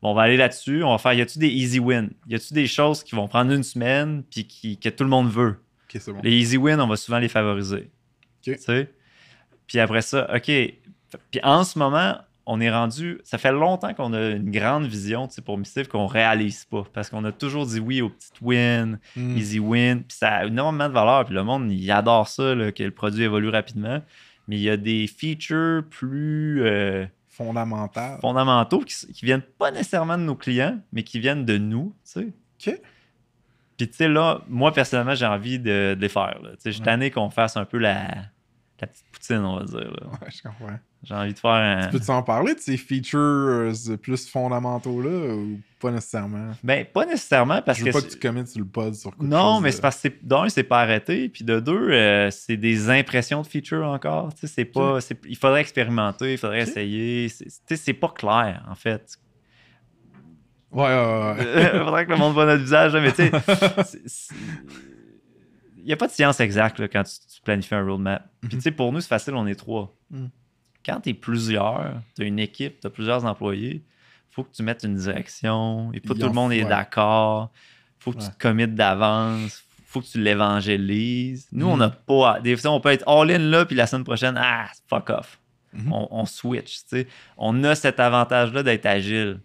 Bon, 0.02 0.10
on 0.12 0.14
va 0.14 0.22
aller 0.22 0.36
là-dessus. 0.36 0.82
On 0.84 0.90
va 0.92 0.98
faire, 0.98 1.12
y 1.12 1.20
a-tu 1.20 1.38
des 1.38 1.48
easy 1.48 1.78
wins? 1.78 2.08
Y 2.28 2.34
a-tu 2.36 2.54
des 2.54 2.66
choses 2.66 3.02
qui 3.02 3.14
vont 3.14 3.28
prendre 3.28 3.52
une 3.52 3.62
semaine 3.62 4.22
puis 4.30 4.46
qui, 4.46 4.78
que 4.78 4.88
tout 4.88 5.04
le 5.04 5.10
monde 5.10 5.30
veut? 5.30 5.56
Bon. 5.98 6.20
Les 6.22 6.32
easy 6.32 6.56
wins, 6.56 6.80
on 6.80 6.86
va 6.86 6.96
souvent 6.96 7.18
les 7.18 7.28
favoriser. 7.28 7.90
Tu 8.42 8.56
sais? 8.56 8.90
Puis 9.66 9.78
après 9.80 10.02
ça, 10.02 10.28
OK. 10.34 10.44
Puis 10.46 11.40
en 11.42 11.64
ce 11.64 11.78
moment, 11.78 12.16
on 12.46 12.60
est 12.60 12.70
rendu. 12.70 13.20
Ça 13.24 13.38
fait 13.38 13.52
longtemps 13.52 13.92
qu'on 13.94 14.12
a 14.12 14.30
une 14.30 14.50
grande 14.50 14.86
vision 14.86 15.28
tu 15.28 15.34
sais, 15.34 15.42
pour 15.42 15.58
Missive 15.58 15.88
qu'on 15.88 16.06
réalise 16.06 16.64
pas. 16.64 16.84
Parce 16.92 17.10
qu'on 17.10 17.24
a 17.24 17.32
toujours 17.32 17.66
dit 17.66 17.80
oui 17.80 18.00
aux 18.02 18.10
petites 18.10 18.40
wins, 18.40 18.98
Hmm. 19.16 19.36
easy 19.36 19.58
win. 19.58 20.02
Puis 20.02 20.16
ça 20.16 20.28
a 20.36 20.44
énormément 20.46 20.88
de 20.88 20.94
valeur. 20.94 21.24
Puis 21.26 21.34
le 21.34 21.42
monde, 21.44 21.70
il 21.70 21.90
adore 21.90 22.28
ça, 22.28 22.54
là, 22.54 22.72
que 22.72 22.82
le 22.82 22.90
produit 22.90 23.24
évolue 23.24 23.48
rapidement. 23.50 24.02
Mais 24.48 24.56
il 24.56 24.62
y 24.62 24.70
a 24.70 24.76
des 24.76 25.06
features 25.06 25.84
plus 25.88 26.62
euh, 26.64 27.06
fondamentaux 28.20 28.80
qui, 28.80 28.94
s- 28.94 29.06
qui 29.14 29.24
viennent 29.24 29.42
pas 29.58 29.70
nécessairement 29.70 30.18
de 30.18 30.24
nos 30.24 30.34
clients, 30.34 30.80
mais 30.92 31.02
qui 31.04 31.20
viennent 31.20 31.44
de 31.44 31.56
nous. 31.58 31.94
Tu 32.04 32.32
sais. 32.60 32.72
OK. 32.72 32.80
Puis 33.80 33.88
tu 33.88 33.96
sais, 33.96 34.08
là, 34.08 34.42
moi, 34.46 34.72
personnellement, 34.72 35.14
j'ai 35.14 35.24
envie 35.24 35.58
de, 35.58 35.94
de 35.94 36.00
les 36.00 36.10
faire. 36.10 36.38
là. 36.42 36.50
Tu 36.50 36.56
sais, 36.58 36.70
Je 36.70 36.76
suis 36.76 36.82
tanné 36.82 37.10
qu'on 37.10 37.30
fasse 37.30 37.56
un 37.56 37.64
peu 37.64 37.78
la, 37.78 38.08
la 38.78 38.86
petite 38.86 39.06
poutine, 39.10 39.38
on 39.38 39.56
va 39.56 39.64
dire. 39.64 39.78
là. 39.90 40.06
Ouais, 40.06 40.28
je 40.30 40.42
comprends. 40.42 40.78
J'ai 41.02 41.14
envie 41.14 41.32
de 41.32 41.38
faire 41.38 41.50
un... 41.50 41.88
Peux-tu 41.88 42.10
en 42.10 42.22
parler 42.22 42.54
de 42.54 42.60
ces 42.60 42.76
features 42.76 43.18
euh, 43.18 43.72
plus 44.02 44.28
fondamentaux-là 44.28 45.34
ou 45.34 45.58
pas 45.80 45.90
nécessairement? 45.90 46.50
Ben, 46.62 46.84
pas 46.84 47.06
nécessairement 47.06 47.62
parce 47.62 47.78
je 47.78 47.84
veux 47.86 47.90
que... 47.90 47.96
pas 47.98 48.04
que 48.06 48.12
tu 48.12 48.18
commettes 48.18 48.48
sur 48.48 48.60
le 48.60 48.66
pod 48.66 48.94
sur 48.94 49.16
quoi 49.16 49.26
Non, 49.26 49.62
mais 49.62 49.72
c'est 49.72 49.80
parce 49.80 49.98
que 50.02 50.08
d'un, 50.22 50.50
c'est 50.50 50.62
pas 50.62 50.82
arrêté, 50.82 51.30
puis 51.30 51.42
de 51.42 51.58
deux, 51.58 51.90
euh, 51.90 52.30
c'est 52.30 52.58
des 52.58 52.90
impressions 52.90 53.40
de 53.40 53.46
features 53.46 53.86
encore. 53.86 54.34
Tu 54.34 54.40
sais, 54.40 54.46
c'est 54.46 54.66
pas, 54.66 54.98
il 55.26 55.38
faudrait 55.38 55.62
expérimenter, 55.62 56.32
il 56.32 56.38
faudrait 56.38 56.60
essayer. 56.60 57.30
Tu 57.30 57.46
sais, 57.48 57.76
C'est 57.76 57.94
pas 57.94 58.08
clair, 58.10 58.62
en 58.70 58.74
fait. 58.74 59.16
Ouais, 60.72 60.84
ouais, 60.84 61.34
ouais. 61.38 61.70
Il 61.74 61.78
faudrait 61.84 62.06
que 62.06 62.10
le 62.12 62.16
monde 62.16 62.32
voit 62.34 62.46
notre 62.46 62.62
visage, 62.62 62.92
mais 62.94 63.10
tu 63.12 63.28
sais, 63.28 63.32
il 65.78 65.84
n'y 65.84 65.92
a 65.92 65.96
pas 65.96 66.06
de 66.06 66.12
science 66.12 66.40
exacte 66.40 66.78
là, 66.78 66.88
quand 66.88 67.02
tu, 67.02 67.12
tu 67.34 67.40
planifies 67.42 67.74
un 67.74 67.84
roadmap. 67.84 68.26
Puis 68.42 68.50
tu 68.50 68.60
sais, 68.60 68.70
pour 68.70 68.92
nous, 68.92 69.00
c'est 69.00 69.08
facile, 69.08 69.34
on 69.34 69.46
est 69.46 69.54
trois. 69.54 69.94
Mhm. 70.10 70.30
Quand 70.84 71.00
tu 71.00 71.10
es 71.10 71.14
plusieurs, 71.14 71.92
tu 72.16 72.22
as 72.22 72.24
une 72.26 72.38
équipe, 72.38 72.80
tu 72.80 72.86
as 72.86 72.90
plusieurs 72.90 73.24
employés, 73.24 73.82
il 73.84 74.34
faut 74.34 74.44
que 74.44 74.52
tu 74.54 74.62
mettes 74.62 74.82
une 74.84 74.94
direction, 74.96 75.90
et 75.92 76.00
pas 76.00 76.14
tout 76.14 76.22
le 76.26 76.32
monde 76.32 76.52
est 76.52 76.62
ouais. 76.62 76.68
d'accord. 76.68 77.50
Il 77.98 78.02
faut 78.04 78.12
que 78.12 78.18
Ouais. 78.18 78.24
tu 78.24 78.30
te 78.30 78.38
commites 78.38 78.74
d'avance. 78.74 79.64
faut 79.86 80.00
que 80.00 80.06
tu 80.06 80.20
l'évangélises. 80.22 81.48
Nous, 81.50 81.66
on 81.66 81.72
Mhm. 81.74 81.78
n'a 81.80 81.90
pas. 81.90 82.38
Des 82.40 82.56
fois, 82.56 82.70
on 82.70 82.80
peut 82.80 82.90
être 82.90 83.06
all-in 83.08 83.38
là, 83.40 83.64
puis 83.66 83.74
la 83.74 83.88
semaine 83.88 84.04
prochaine, 84.04 84.36
ah, 84.40 84.68
fuck 84.88 85.10
off. 85.10 85.40
Mhm. 85.72 85.92
On, 85.92 86.08
on 86.12 86.26
switch. 86.26 86.82
tu 86.82 86.88
sais. 86.90 87.06
On 87.36 87.64
a 87.64 87.74
cet 87.74 87.98
avantage-là 87.98 88.62
d'être 88.62 88.86
agile 88.86 89.40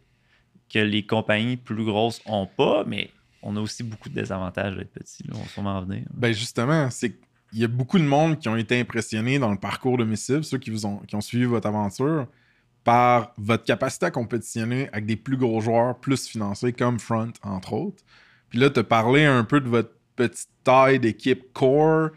que 0.75 0.79
les 0.79 1.05
compagnies 1.05 1.55
plus 1.55 1.85
grosses 1.85 2.21
ont 2.25 2.47
pas, 2.47 2.83
mais 2.85 3.09
on 3.41 3.55
a 3.55 3.61
aussi 3.61 3.81
beaucoup 3.81 4.09
de 4.09 4.15
désavantages 4.15 4.75
d'être 4.75 4.91
petit. 4.91 5.23
On 5.33 5.37
va 5.37 5.47
sûrement 5.47 5.77
en 5.77 5.85
venir. 5.85 6.03
Ben 6.13 6.33
justement, 6.33 6.89
c'est 6.89 7.11
qu'il 7.11 7.59
y 7.59 7.63
a 7.63 7.69
beaucoup 7.69 7.97
de 7.97 8.03
monde 8.03 8.37
qui 8.39 8.49
ont 8.49 8.57
été 8.57 8.77
impressionnés 8.77 9.39
dans 9.39 9.51
le 9.51 9.57
parcours 9.57 9.97
de 9.97 10.03
Missive, 10.03 10.41
ceux 10.41 10.57
qui, 10.57 10.71
vous 10.71 10.85
ont, 10.85 10.97
qui 11.07 11.15
ont 11.15 11.21
suivi 11.21 11.45
votre 11.45 11.67
aventure, 11.67 12.27
par 12.83 13.33
votre 13.37 13.63
capacité 13.63 14.07
à 14.07 14.11
compétitionner 14.11 14.89
avec 14.91 15.05
des 15.05 15.15
plus 15.15 15.37
gros 15.37 15.61
joueurs, 15.61 15.97
plus 15.97 16.27
financés, 16.27 16.73
comme 16.73 16.99
Front, 16.99 17.31
entre 17.41 17.71
autres. 17.71 18.03
Puis 18.49 18.59
là, 18.59 18.69
as 18.75 18.83
parlé 18.83 19.23
un 19.23 19.45
peu 19.45 19.61
de 19.61 19.69
votre 19.69 19.91
petite 20.17 20.49
taille 20.65 20.99
d'équipe 20.99 21.53
core. 21.53 22.09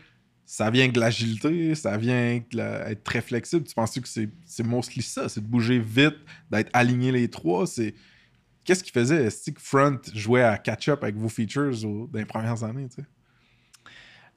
Ça 0.47 0.71
vient 0.71 0.88
de 0.88 0.99
l'agilité, 0.99 1.75
ça 1.77 1.97
vient 1.97 2.16
avec 2.31 2.51
de 2.51 2.57
la- 2.57 2.90
être 2.90 3.05
très 3.05 3.21
flexible. 3.21 3.64
Tu 3.64 3.75
penses 3.75 4.01
que 4.01 4.09
c'est 4.09 4.31
c'est 4.47 4.66
mostly 4.66 5.03
ça? 5.03 5.29
C'est 5.29 5.42
de 5.42 5.47
bouger 5.47 5.79
vite, 5.79 6.16
d'être 6.51 6.71
aligné 6.73 7.12
les 7.12 7.29
trois? 7.29 7.66
C'est... 7.66 7.94
Qu'est-ce 8.68 8.85
qui 8.85 8.90
faisait? 8.90 9.24
Est-ce 9.24 9.50
que 9.50 9.59
Front 9.59 9.98
jouait 10.12 10.42
à 10.42 10.59
catch-up 10.59 11.02
avec 11.02 11.16
vos 11.16 11.31
features 11.31 11.87
au- 11.87 12.07
dans 12.07 12.18
les 12.18 12.26
premières 12.26 12.62
années? 12.64 12.87
tu 12.90 12.96
sais? 12.96 13.09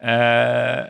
Euh, 0.04 0.88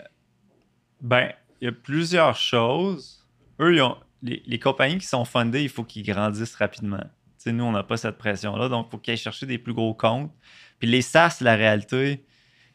ben, 1.02 1.32
il 1.60 1.66
y 1.66 1.68
a 1.68 1.72
plusieurs 1.72 2.36
choses. 2.36 3.26
Eux, 3.60 3.74
ils 3.74 3.82
ont, 3.82 3.98
les, 4.22 4.44
les 4.46 4.60
compagnies 4.60 5.00
qui 5.00 5.08
sont 5.08 5.26
fundées, 5.26 5.64
il 5.64 5.70
faut 5.70 5.84
qu'ils 5.84 6.04
grandissent 6.06 6.54
rapidement. 6.54 7.04
Nous, 7.48 7.64
on 7.64 7.72
n'a 7.72 7.82
pas 7.82 7.98
cette 7.98 8.20
pression-là, 8.20 8.70
donc 8.70 8.86
il 8.88 8.92
faut 8.92 8.98
qu'ils 9.00 9.14
aillent 9.14 9.18
chercher 9.18 9.48
des 9.48 9.58
plus 9.58 9.74
gros 9.74 9.96
comptes. 9.96 10.32
Puis 10.78 10.88
les 10.88 11.02
SaaS, 11.02 11.38
la 11.42 11.56
réalité, 11.56 12.24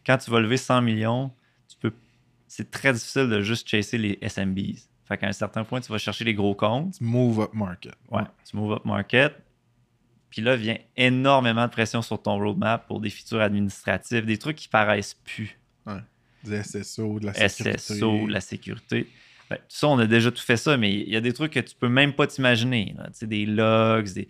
quand 0.04 0.18
tu 0.18 0.32
vas 0.32 0.40
lever 0.40 0.56
100 0.56 0.82
millions, 0.82 1.30
tu 1.68 1.76
peux, 1.78 1.92
c'est 2.48 2.72
très 2.72 2.92
difficile 2.92 3.28
de 3.28 3.40
juste 3.40 3.68
chasser 3.68 3.98
les 3.98 4.18
SMBs. 4.20 4.88
Fait 5.04 5.16
qu'à 5.16 5.28
un 5.28 5.32
certain 5.32 5.62
point, 5.62 5.80
tu 5.80 5.92
vas 5.92 5.98
chercher 5.98 6.24
les 6.24 6.34
gros 6.34 6.56
comptes. 6.56 6.94
Tu 6.94 7.04
move 7.04 7.38
up 7.38 7.54
market. 7.54 7.94
Ouais, 8.10 8.24
tu 8.44 8.56
move 8.56 8.72
up 8.72 8.84
market. 8.84 9.45
Puis 10.30 10.42
là, 10.42 10.56
vient 10.56 10.76
énormément 10.96 11.66
de 11.66 11.70
pression 11.70 12.02
sur 12.02 12.20
ton 12.20 12.38
roadmap 12.38 12.86
pour 12.86 13.00
des 13.00 13.10
features 13.10 13.40
administratives, 13.40 14.24
des 14.26 14.38
trucs 14.38 14.56
qui 14.56 14.68
paraissent 14.68 15.14
plus. 15.24 15.58
Du 16.44 16.52
SSO, 16.62 17.18
de 17.20 17.26
la 17.26 17.32
sécurité. 17.34 17.78
SSO, 17.78 18.26
la 18.26 18.40
sécurité. 18.40 19.06
Ben, 19.48 19.56
tout 19.56 19.62
ça, 19.68 19.88
on 19.88 19.98
a 19.98 20.06
déjà 20.06 20.30
tout 20.30 20.42
fait 20.42 20.56
ça, 20.56 20.76
mais 20.76 20.92
il 20.92 21.08
y 21.08 21.16
a 21.16 21.20
des 21.20 21.32
trucs 21.32 21.52
que 21.52 21.60
tu 21.60 21.74
peux 21.74 21.88
même 21.88 22.12
pas 22.12 22.26
t'imaginer. 22.26 22.94
Tu 22.96 23.02
sais, 23.12 23.26
des 23.26 23.46
logs, 23.46 24.12
des... 24.12 24.28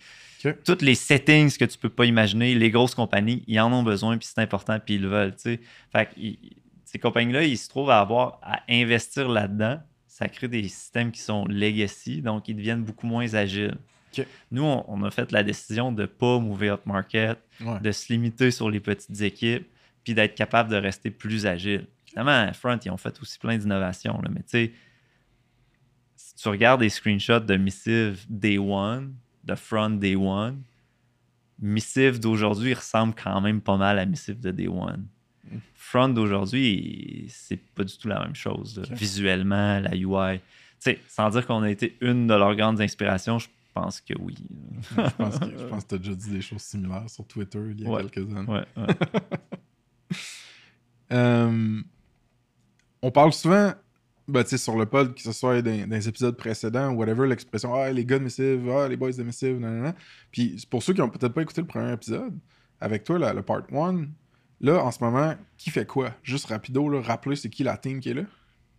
Toutes 0.64 0.82
les 0.82 0.94
settings 0.94 1.56
que 1.56 1.64
tu 1.64 1.78
peux 1.78 1.88
pas 1.88 2.04
imaginer. 2.04 2.54
Les 2.54 2.70
grosses 2.70 2.94
compagnies, 2.94 3.42
ils 3.46 3.59
en 3.59 3.72
ont 3.72 3.82
besoin, 3.82 4.16
puis 4.18 4.28
c'est 4.32 4.40
important, 4.40 4.78
puis 4.78 4.94
ils 4.96 5.02
le 5.02 5.09
veulent. 5.09 5.35
tu 5.35 5.40
sais. 5.54 5.61
Fait 5.90 6.06
que 6.06 6.11
ils- 6.18 6.38
ces 6.85 6.98
compagnies-là, 6.98 7.42
ils 7.44 7.59
se 7.59 7.68
trouvent 7.68 7.90
à 7.90 7.98
avoir 8.00 8.38
à 8.42 8.61
investir 8.70 9.28
là-dedans. 9.28 9.80
Ça 10.06 10.28
crée 10.28 10.48
des 10.48 10.62
systèmes 10.68 11.11
qui 11.11 11.20
sont 11.20 11.44
legacy, 11.46 12.22
donc 12.22 12.48
ils 12.48 12.54
deviennent 12.56 12.85
beaucoup 12.85 13.06
moins 13.06 13.35
agiles. 13.35 13.76
Nous, 14.50 14.62
on, 14.62 14.85
on 14.88 15.02
a 15.05 15.11
fait 15.11 15.33
la 15.33 15.42
décision 15.42 15.92
de 15.92 16.02
ne 16.02 16.07
pas 16.07 16.38
move 16.38 16.62
up 16.64 16.87
market, 16.87 17.38
Ouais. 17.61 17.81
de 17.81 17.90
se 17.92 18.12
limiter 18.12 18.50
sur 18.50 18.68
les 18.70 18.81
petites 18.81 19.20
équipes, 19.22 19.66
puis 20.05 20.14
d'être 20.14 20.35
capable 20.35 20.70
de 20.70 20.76
rester 20.76 21.11
plus 21.11 21.46
agile. 21.46 21.87
Évidemment, 22.09 22.52
Front, 22.52 22.79
ils 22.85 22.90
ont 22.90 22.96
fait 22.96 23.18
aussi 23.20 23.38
plein 23.38 23.57
d'innovations, 23.59 24.20
mais 24.31 24.40
tu 24.40 24.48
sais, 24.48 24.72
si 26.16 26.35
tu 26.37 26.48
regardes 26.48 26.81
des 26.81 26.88
screenshots 26.88 27.40
de 27.40 27.57
Missive 27.57 28.24
Day 28.29 28.59
One, 28.59 29.14
de 29.44 29.55
Front 29.55 29.90
Day 29.90 30.16
One, 30.16 30.62
Missive 31.59 32.20
d'aujourd'hui 32.20 32.74
ressemble 32.74 33.14
quand 33.14 33.40
même 33.40 33.61
pas 33.62 33.76
mal 33.79 33.98
à 33.98 34.05
Missive 34.05 34.38
de 34.40 34.50
Day 34.50 34.68
One. 34.68 35.07
Mm. 35.50 35.57
Front 35.74 36.09
d'aujourd'hui, 36.11 37.26
c'est 37.31 37.57
pas 37.74 37.85
du 37.85 37.96
tout 37.96 38.09
la 38.09 38.20
même 38.22 38.35
chose. 38.35 38.83
Visuellement, 38.90 39.81
la 39.81 39.94
UI. 39.96 40.38
Tu 40.38 40.44
sais, 40.81 40.98
sans 41.09 41.31
dire 41.31 41.46
qu'on 41.46 41.62
a 41.62 41.70
été 41.70 41.96
une 42.02 42.26
de 42.26 42.35
leurs 42.35 42.55
grandes 42.57 42.81
inspirations, 42.83 43.38
je 43.38 43.48
pense 43.81 44.01
que 44.01 44.15
oui. 44.19 44.35
je 44.89 45.11
pense 45.17 45.39
que, 45.39 45.59
je 45.59 45.65
pense 45.69 45.85
que 45.85 45.89
tu 45.91 45.95
as 45.95 45.99
déjà 45.99 46.15
dit 46.15 46.31
des 46.31 46.41
choses 46.41 46.62
similaires 46.62 47.09
sur 47.09 47.27
Twitter 47.27 47.61
il 47.71 47.81
y 47.83 47.87
a 47.87 47.91
Ouais. 47.91 48.03
quelques 48.09 48.35
années. 48.35 48.49
Ouais, 48.51 48.65
ouais. 48.77 48.87
Euh, 51.12 51.81
on 53.03 53.11
parle 53.11 53.33
souvent, 53.33 53.73
ben, 54.27 54.43
tu 54.43 54.51
sais, 54.51 54.59
sur 54.59 54.77
le 54.77 54.87
pod, 54.87 55.15
que 55.15 55.21
ce 55.23 55.33
soit 55.33 55.62
dans, 55.62 55.87
dans 55.89 55.95
les 55.97 56.09
épisodes 56.09 56.37
précédents, 56.37 56.91
whatever, 56.93 57.29
l'expression 57.29 57.75
Ah, 57.75 57.91
les 57.93 58.05
gars 58.05 58.19
de 58.19 58.25
Missive, 58.25 58.69
ah, 58.71 58.89
les 58.89 58.97
boys 58.97 59.12
de 59.12 59.23
Missive, 59.23 59.59
nanana. 59.61 59.95
Puis 60.33 60.67
pour 60.69 60.83
ceux 60.83 60.95
qui 60.95 61.03
ont 61.03 61.09
peut-être 61.11 61.33
pas 61.33 61.43
écouté 61.43 61.61
le 61.61 61.67
premier 61.67 61.93
épisode, 61.93 62.37
avec 62.81 63.05
toi, 63.05 63.19
là, 63.19 63.33
le 63.33 63.43
part 63.43 63.62
1, 63.73 64.07
là, 64.61 64.83
en 64.85 64.91
ce 64.91 65.03
moment, 65.03 65.35
qui 65.57 65.70
fait 65.70 65.87
quoi? 65.87 66.12
Juste 66.22 66.47
rapido, 66.47 66.89
là, 66.89 67.01
rappeler 67.01 67.37
c'est 67.37 67.51
qui 67.51 67.62
la 67.62 67.77
team 67.77 68.01
qui 68.01 68.11
est 68.11 68.14
là? 68.14 68.22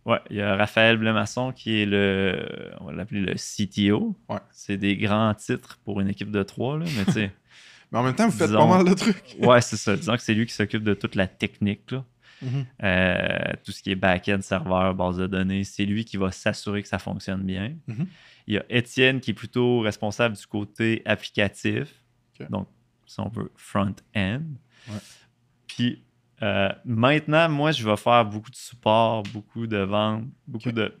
Ouais, 0.06 0.20
il 0.30 0.36
y 0.36 0.40
a 0.40 0.56
Raphaël 0.56 0.96
Blemasson 0.96 1.52
qui 1.52 1.80
est 1.82 1.86
le, 1.86 2.72
on 2.80 2.84
va 2.86 2.92
l'appeler 2.92 3.20
le 3.20 3.34
CTO. 3.34 4.16
Ouais. 4.28 4.38
C'est 4.50 4.76
des 4.78 4.96
grands 4.96 5.34
titres 5.34 5.78
pour 5.84 6.00
une 6.00 6.08
équipe 6.08 6.30
de 6.30 6.42
trois, 6.42 6.78
là, 6.78 6.86
mais 6.96 7.04
tu 7.04 7.12
sais, 7.12 7.32
Mais 7.92 7.98
en 7.98 8.02
même 8.02 8.14
temps, 8.14 8.26
vous 8.28 8.36
faites 8.36 8.48
Disons- 8.48 8.68
pas 8.68 8.76
mal 8.78 8.86
de 8.88 8.92
trucs. 8.94 9.36
ouais, 9.40 9.60
c'est 9.62 9.76
ça. 9.78 9.96
Disons 9.96 10.14
que 10.14 10.20
c'est 10.22 10.34
lui 10.34 10.44
qui 10.46 10.52
s'occupe 10.52 10.82
de 10.82 10.92
toute 10.94 11.14
la 11.14 11.26
technique, 11.26 11.90
là. 11.90 12.04
Mhm. 12.42 12.66
Euh, 12.84 13.38
tout 13.64 13.72
ce 13.72 13.82
qui 13.82 13.90
est 13.90 13.96
back-end, 13.96 14.40
serveur, 14.42 14.94
base 14.94 15.16
de 15.16 15.26
données, 15.26 15.64
c'est 15.64 15.84
lui 15.86 16.04
qui 16.04 16.16
va 16.18 16.30
s'assurer 16.30 16.82
que 16.82 16.88
ça 16.88 16.98
fonctionne 16.98 17.42
bien. 17.42 17.74
Mhm. 17.86 18.06
Il 18.46 18.54
y 18.54 18.58
a 18.58 18.64
Étienne 18.70 19.20
qui 19.20 19.32
est 19.32 19.34
plutôt 19.34 19.80
responsable 19.80 20.36
du 20.36 20.46
côté 20.46 21.02
applicatif, 21.04 21.88
donc 22.50 22.68
si 23.06 23.18
on 23.20 23.28
veut 23.28 23.50
front-end. 23.56 24.42
Ouais. 24.88 24.94
Puis 25.66 26.02
Euh, 26.42 26.68
maintenant, 26.84 27.48
moi, 27.48 27.72
je 27.72 27.88
vais 27.88 27.96
faire 27.96 28.24
beaucoup 28.24 28.50
de 28.50 28.56
support, 28.56 29.22
beaucoup 29.24 29.66
de 29.66 29.78
ventes, 29.78 30.24
beaucoup 30.46 30.72
de. 30.72 30.94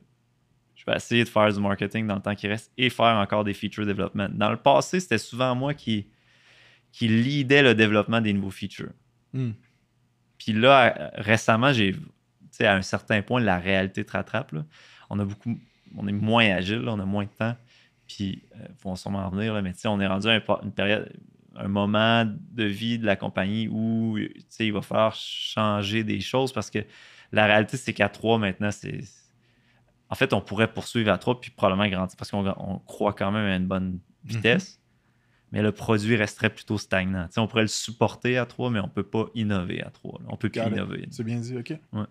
Je 0.74 0.84
vais 0.86 0.96
essayer 0.96 1.24
de 1.24 1.28
faire 1.28 1.52
du 1.52 1.60
marketing 1.60 2.06
dans 2.06 2.16
le 2.16 2.22
temps 2.22 2.34
qui 2.34 2.48
reste 2.48 2.72
et 2.76 2.90
faire 2.90 3.16
encore 3.16 3.44
des 3.44 3.54
feature 3.54 3.86
development. 3.86 4.30
Dans 4.30 4.50
le 4.50 4.56
passé, 4.56 5.00
c'était 5.00 5.18
souvent 5.18 5.54
moi 5.54 5.74
qui, 5.74 6.08
qui 6.92 7.08
leadais 7.08 7.62
le 7.62 7.74
développement 7.74 8.20
des 8.20 8.32
nouveaux 8.32 8.50
features. 8.50 8.92
Hmm. 9.32 9.52
Puis 10.38 10.52
là, 10.52 10.94
euh, 10.98 11.10
récemment, 11.14 11.72
j'ai. 11.72 11.92
Tu 11.92 12.00
sais, 12.50 12.66
à 12.66 12.74
un 12.74 12.82
certain 12.82 13.22
point, 13.22 13.40
la 13.40 13.58
réalité 13.58 14.04
te 14.04 14.12
rattrape. 14.12 14.52
là. 14.52 14.64
On 15.10 15.18
a 15.18 15.24
beaucoup. 15.24 15.58
On 15.96 16.06
est 16.06 16.12
moins 16.12 16.46
agile, 16.50 16.80
là, 16.80 16.92
on 16.92 17.00
a 17.00 17.04
moins 17.04 17.24
de 17.24 17.30
temps. 17.30 17.56
Puis, 18.06 18.42
il 18.54 18.74
faut 18.76 18.94
sûrement 18.96 19.26
en 19.26 19.30
venir, 19.30 19.52
là, 19.54 19.62
mais 19.62 19.72
tu 19.72 19.80
sais, 19.80 19.88
on 19.88 20.00
est 20.00 20.06
rendu 20.06 20.28
à 20.28 20.40
une 20.62 20.72
période, 20.72 21.12
un 21.58 21.68
moment 21.68 22.24
de 22.24 22.64
vie 22.64 22.98
de 22.98 23.06
la 23.06 23.16
compagnie 23.16 23.68
où 23.68 24.18
il 24.18 24.72
va 24.72 24.82
falloir 24.82 25.14
changer 25.14 26.04
des 26.04 26.20
choses 26.20 26.52
parce 26.52 26.70
que 26.70 26.78
la 27.32 27.46
réalité, 27.46 27.76
c'est 27.76 27.92
qu'à 27.92 28.08
3 28.08 28.38
maintenant, 28.38 28.70
c'est. 28.70 29.00
En 30.10 30.14
fait, 30.14 30.32
on 30.32 30.40
pourrait 30.40 30.72
poursuivre 30.72 31.10
à 31.12 31.18
3 31.18 31.40
puis 31.40 31.50
probablement 31.50 31.88
grandir 31.88 32.16
parce 32.16 32.30
qu'on 32.30 32.46
on 32.46 32.78
croit 32.78 33.12
quand 33.12 33.30
même 33.30 33.44
à 33.44 33.56
une 33.56 33.66
bonne 33.66 34.00
vitesse. 34.24 34.80
Mais 35.50 35.62
le 35.62 35.72
produit 35.72 36.14
resterait 36.16 36.50
plutôt 36.50 36.76
stagnant. 36.76 37.26
On 37.38 37.46
pourrait 37.46 37.62
le 37.62 37.68
supporter 37.68 38.36
à 38.36 38.44
3, 38.44 38.70
mais 38.70 38.80
on 38.80 38.86
ne 38.86 38.90
peut 38.90 39.02
pas 39.02 39.26
innover 39.34 39.82
à 39.82 39.90
3. 39.90 40.20
On 40.28 40.36
peut 40.36 40.50
plus 40.50 40.60
innover. 40.60 41.08
C'est 41.10 41.24
bien 41.24 41.38
dit, 41.38 41.56
ok. 41.56 41.72
Ouais. 41.92 42.04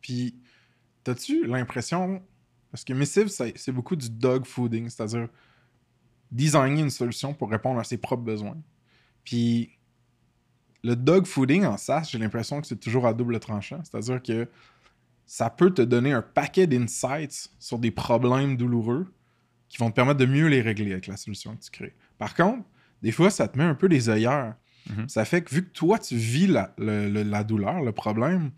Puis, 0.00 0.34
t'as-tu 1.02 1.46
l'impression. 1.46 2.22
Parce 2.70 2.84
que 2.84 2.94
Missive, 2.94 3.28
c'est 3.28 3.56
c'est 3.56 3.72
beaucoup 3.72 3.96
du 3.96 4.08
dog 4.10 4.46
fooding, 4.46 4.88
c'est-à-dire 4.88 5.28
designer 6.30 6.80
une 6.82 6.90
solution 6.90 7.34
pour 7.34 7.50
répondre 7.50 7.78
à 7.80 7.84
ses 7.84 7.96
propres 7.96 8.22
besoins. 8.24 8.56
Puis, 9.24 9.70
le 10.82 10.96
dog 10.96 11.26
fooding 11.26 11.64
en 11.64 11.76
SaaS, 11.76 12.08
j'ai 12.10 12.18
l'impression 12.18 12.60
que 12.60 12.66
c'est 12.66 12.76
toujours 12.80 13.06
à 13.06 13.14
double 13.14 13.38
tranchant. 13.40 13.80
C'est-à-dire 13.84 14.22
que 14.22 14.48
ça 15.26 15.48
peut 15.48 15.70
te 15.72 15.80
donner 15.82 16.12
un 16.12 16.20
paquet 16.22 16.66
d'insights 16.66 17.50
sur 17.58 17.78
des 17.78 17.90
problèmes 17.90 18.56
douloureux 18.56 19.06
qui 19.68 19.78
vont 19.78 19.90
te 19.90 19.94
permettre 19.96 20.18
de 20.20 20.26
mieux 20.26 20.48
les 20.48 20.60
régler 20.60 20.92
avec 20.92 21.06
la 21.06 21.16
solution 21.16 21.56
que 21.56 21.62
tu 21.62 21.70
crées. 21.70 21.94
Par 22.18 22.34
contre, 22.34 22.62
des 23.02 23.12
fois, 23.12 23.30
ça 23.30 23.48
te 23.48 23.56
met 23.56 23.64
un 23.64 23.74
peu 23.74 23.88
des 23.88 24.08
œillères. 24.10 24.54
Mhm. 24.90 25.08
Ça 25.08 25.24
fait 25.24 25.42
que 25.42 25.54
vu 25.54 25.64
que 25.64 25.70
toi, 25.72 25.98
tu 25.98 26.16
vis 26.16 26.46
la, 26.46 26.74
le- 26.76 27.08
le- 27.08 27.22
la 27.22 27.42
douleur, 27.44 27.80
le 27.82 27.92
problème, 27.92 28.50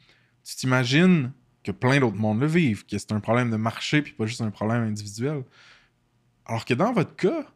tu 0.43 0.57
t'imagines 0.57 1.31
que 1.62 1.71
plein 1.71 2.01
d'autres 2.01 2.17
mondes 2.17 2.41
le 2.41 2.47
vivent, 2.47 2.85
que 2.87 2.99
c'est 2.99 3.12
un 3.12 3.21
problème 3.21 3.51
de 3.51 3.57
marché 3.57 4.03
puis 4.03 4.12
pas 4.12 4.27
juste 4.27 4.41
un 4.41 4.51
problème 4.51 4.83
individuel. 4.83 5.45
Alors 6.45 6.64
que 6.64 6.75
dans 6.75 6.93
votre 6.93 7.14
cas, 7.14 7.47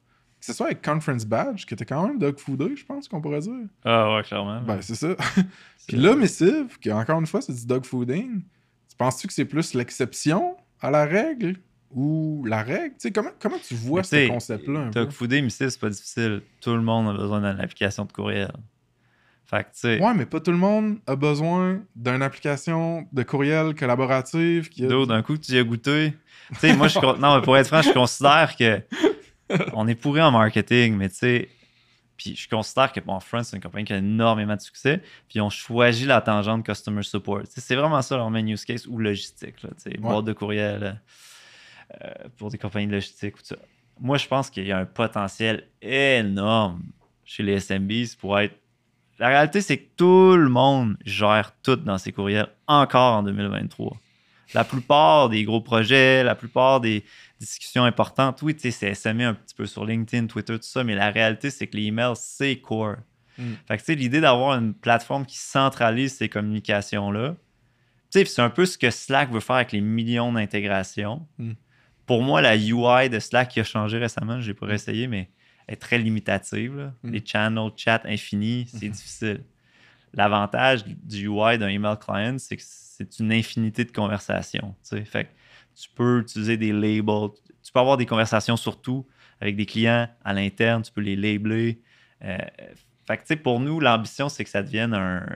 que 0.40 0.46
ce 0.46 0.52
soit 0.54 0.66
avec 0.66 0.82
Conference 0.82 1.24
Badge, 1.26 1.66
que 1.66 1.74
t'es 1.74 1.84
quand 1.84 2.06
même 2.06 2.18
dog 2.18 2.38
foodé, 2.38 2.74
je 2.74 2.84
pense 2.84 3.06
qu'on 3.08 3.20
pourrait 3.20 3.40
dire. 3.40 3.52
Ah 3.84 4.14
ouais, 4.16 4.22
clairement. 4.22 4.60
Ben, 4.62 4.80
c'est 4.80 4.94
ça. 4.94 5.14
C'est- 5.36 5.44
Puis 5.88 5.96
là, 5.98 6.16
Missive, 6.16 6.78
que 6.80 6.90
encore 6.90 7.20
une 7.20 7.26
fois, 7.26 7.40
c'est 7.42 7.52
du 7.54 7.66
dog 7.66 7.84
fooding, 7.84 8.40
tu 8.88 8.96
penses-tu 8.96 9.26
que 9.26 9.32
c'est 9.32 9.44
plus 9.44 9.74
l'exception 9.74 10.56
à 10.80 10.90
la 10.90 11.04
règle 11.04 11.56
ou 11.92 12.44
la 12.46 12.62
règle? 12.62 12.90
Tu 12.94 13.00
sais, 13.00 13.10
comment, 13.12 13.30
comment 13.40 13.58
tu 13.62 13.74
vois 13.74 14.02
ce 14.02 14.28
concept-là? 14.28 14.90
Dog 14.90 15.10
fooding, 15.10 15.44
mais 15.44 15.50
c'est 15.50 15.78
pas 15.78 15.90
difficile. 15.90 16.42
Tout 16.60 16.74
le 16.74 16.82
monde 16.82 17.08
a 17.08 17.12
besoin 17.18 17.40
d'une 17.40 17.60
application 17.60 18.04
de 18.06 18.12
courriel. 18.12 18.52
Fait 19.46 19.64
que, 19.64 19.68
tu 19.70 19.80
sais, 19.80 20.00
Ouais, 20.00 20.14
mais 20.14 20.26
pas 20.26 20.38
tout 20.38 20.52
le 20.52 20.56
monde 20.56 20.98
a 21.08 21.16
besoin 21.16 21.80
d'une 21.96 22.22
application 22.22 23.08
de 23.12 23.22
courriel 23.24 23.74
collaborative 23.74 24.68
qui 24.68 24.84
a... 24.86 25.06
d'un 25.06 25.22
coup, 25.22 25.36
tu 25.36 25.52
y 25.52 25.58
as 25.58 25.64
goûté. 25.64 26.14
Tu 26.52 26.58
sais, 26.60 26.76
moi, 26.76 26.86
je, 26.86 26.98
non, 27.20 27.36
mais 27.36 27.42
pour 27.42 27.56
être 27.56 27.66
franc, 27.66 27.82
je 27.82 27.92
considère 27.92 28.54
que 28.56 28.80
on 29.74 29.86
est 29.88 29.94
pourri 29.94 30.20
en 30.20 30.30
marketing, 30.30 30.96
mais 30.96 31.08
tu 31.08 31.16
sais, 31.16 31.48
puis 32.16 32.36
je 32.36 32.48
considère 32.48 32.92
que 32.92 33.00
bon, 33.00 33.18
France, 33.18 33.48
c'est 33.48 33.56
une 33.56 33.62
compagnie 33.62 33.86
qui 33.86 33.94
a 33.94 33.96
énormément 33.96 34.54
de 34.54 34.60
succès, 34.60 35.02
puis 35.26 35.40
on 35.40 35.48
choisit 35.48 36.06
la 36.06 36.20
tangente 36.20 36.66
customer 36.66 37.02
support. 37.02 37.40
C'est 37.48 37.74
vraiment 37.74 38.02
ça 38.02 38.16
leur 38.16 38.28
main 38.30 38.46
use 38.46 38.64
case 38.64 38.86
ou 38.86 38.98
logistique, 38.98 39.62
là, 39.62 39.70
boîte 39.98 40.26
de 40.26 40.34
courriel 40.34 41.00
euh, 42.04 42.10
pour 42.36 42.50
des 42.50 42.58
compagnies 42.58 42.88
de 42.88 42.92
logistique 42.92 43.36
ou 43.36 43.38
tout 43.38 43.46
ça. 43.46 43.56
Moi, 43.98 44.18
je 44.18 44.26
pense 44.26 44.50
qu'il 44.50 44.66
y 44.66 44.72
a 44.72 44.78
un 44.78 44.84
potentiel 44.84 45.66
énorme 45.80 46.82
chez 47.24 47.42
les 47.42 47.54
SMBs 47.54 48.16
pour 48.18 48.38
être. 48.38 48.54
La 49.18 49.28
réalité, 49.28 49.62
c'est 49.62 49.78
que 49.78 49.88
tout 49.96 50.36
le 50.36 50.48
monde 50.48 50.96
gère 51.04 51.52
tout 51.62 51.76
dans 51.76 51.96
ses 51.96 52.12
courriels 52.12 52.48
encore 52.66 53.16
en 53.16 53.22
2023. 53.22 53.96
La 54.54 54.64
plupart 54.64 55.28
des 55.28 55.44
gros 55.44 55.60
projets, 55.60 56.24
la 56.24 56.34
plupart 56.34 56.80
des 56.80 57.04
discussions 57.38 57.84
importantes, 57.84 58.42
oui, 58.42 58.54
tu 58.54 58.70
sais, 58.70 58.70
c'est 58.70 58.94
SME 58.94 59.22
un 59.22 59.34
petit 59.34 59.54
peu 59.54 59.66
sur 59.66 59.84
LinkedIn, 59.84 60.26
Twitter, 60.26 60.54
tout 60.54 60.66
ça, 60.66 60.84
mais 60.84 60.94
la 60.94 61.10
réalité, 61.10 61.50
c'est 61.50 61.66
que 61.66 61.76
les 61.76 61.84
emails, 61.84 62.14
c'est 62.16 62.56
core. 62.56 62.96
Mm. 63.38 63.52
Fait 63.66 63.76
que, 63.76 63.82
tu 63.82 63.86
sais, 63.86 63.94
l'idée 63.94 64.20
d'avoir 64.20 64.58
une 64.58 64.74
plateforme 64.74 65.24
qui 65.24 65.38
centralise 65.38 66.16
ces 66.16 66.28
communications-là, 66.28 67.36
tu 68.10 68.18
sais, 68.18 68.24
c'est 68.24 68.42
un 68.42 68.50
peu 68.50 68.66
ce 68.66 68.76
que 68.76 68.90
Slack 68.90 69.30
veut 69.30 69.40
faire 69.40 69.56
avec 69.56 69.72
les 69.72 69.80
millions 69.80 70.32
d'intégrations. 70.32 71.26
Mm. 71.38 71.52
Pour 72.06 72.22
moi, 72.22 72.42
la 72.42 72.56
UI 72.56 73.08
de 73.08 73.18
Slack 73.18 73.50
qui 73.50 73.60
a 73.60 73.64
changé 73.64 73.98
récemment, 73.98 74.40
je 74.40 74.48
n'ai 74.48 74.54
pas 74.54 74.66
réessayé, 74.66 75.06
mais 75.06 75.30
elle 75.66 75.74
est 75.74 75.76
très 75.76 75.98
limitative. 75.98 76.76
là. 76.76 76.92
Mm. 77.02 77.10
Les 77.10 77.22
channels, 77.24 77.70
chat 77.76 78.02
infinis, 78.04 78.66
c'est 78.66 78.88
difficile. 78.88 79.44
L'avantage 80.12 80.84
du 80.84 81.28
UI 81.28 81.56
d'un 81.56 81.68
email 81.68 81.96
client, 82.00 82.36
c'est 82.38 82.56
que 82.56 82.62
c'est 83.10 83.18
une 83.22 83.32
infinité 83.32 83.84
de 83.84 83.92
conversations. 83.92 84.74
tu 84.82 84.96
sais. 84.96 85.04
Fait 85.04 85.24
que 85.24 85.30
tu 85.80 85.88
peux 85.94 86.20
utiliser 86.20 86.56
des 86.56 86.72
labels. 86.72 87.30
Tu 87.62 87.72
peux 87.72 87.80
avoir 87.80 87.96
des 87.96 88.06
conversations 88.06 88.56
surtout 88.56 89.06
avec 89.40 89.56
des 89.56 89.66
clients 89.66 90.08
à 90.24 90.32
l'interne. 90.34 90.82
Tu 90.82 90.92
peux 90.92 91.00
les 91.00 91.16
labeler. 91.16 91.80
Euh, 92.22 92.36
fait 93.06 93.16
que, 93.16 93.22
tu 93.22 93.26
sais, 93.28 93.36
pour 93.36 93.60
nous, 93.60 93.80
l'ambition, 93.80 94.28
c'est 94.28 94.44
que 94.44 94.50
ça 94.50 94.62
devienne 94.62 94.94
un, 94.94 95.26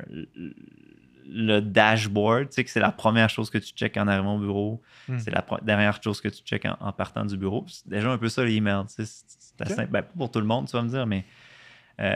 le 1.26 1.60
dashboard. 1.60 2.48
Tu 2.50 2.54
sais, 2.56 2.64
que 2.64 2.70
c'est 2.70 2.80
la 2.80 2.92
première 2.92 3.30
chose 3.30 3.50
que 3.50 3.58
tu 3.58 3.72
checkes 3.72 3.96
en 3.96 4.06
arrivant 4.08 4.36
au 4.36 4.40
bureau. 4.40 4.82
Mm. 5.08 5.18
C'est 5.18 5.30
la 5.30 5.44
dernière 5.62 6.02
chose 6.02 6.20
que 6.20 6.28
tu 6.28 6.42
checkes 6.42 6.66
en, 6.66 6.76
en 6.80 6.92
partant 6.92 7.24
du 7.24 7.36
bureau. 7.36 7.64
C'est 7.68 7.88
déjà 7.88 8.10
un 8.10 8.18
peu 8.18 8.28
ça, 8.28 8.44
les 8.44 8.54
emails. 8.54 8.84
tu 8.88 8.94
sais. 8.94 9.04
C'est 9.06 9.24
c'est 9.56 9.62
assez 9.62 9.72
Ok. 9.72 9.76
simple. 9.76 9.90
Ben, 9.92 10.02
pas 10.02 10.12
pour 10.16 10.30
tout 10.30 10.40
le 10.40 10.46
monde, 10.46 10.66
tu 10.66 10.72
vas 10.76 10.82
me 10.82 10.88
dire, 10.88 11.06
mais. 11.06 11.24
Euh, 12.00 12.14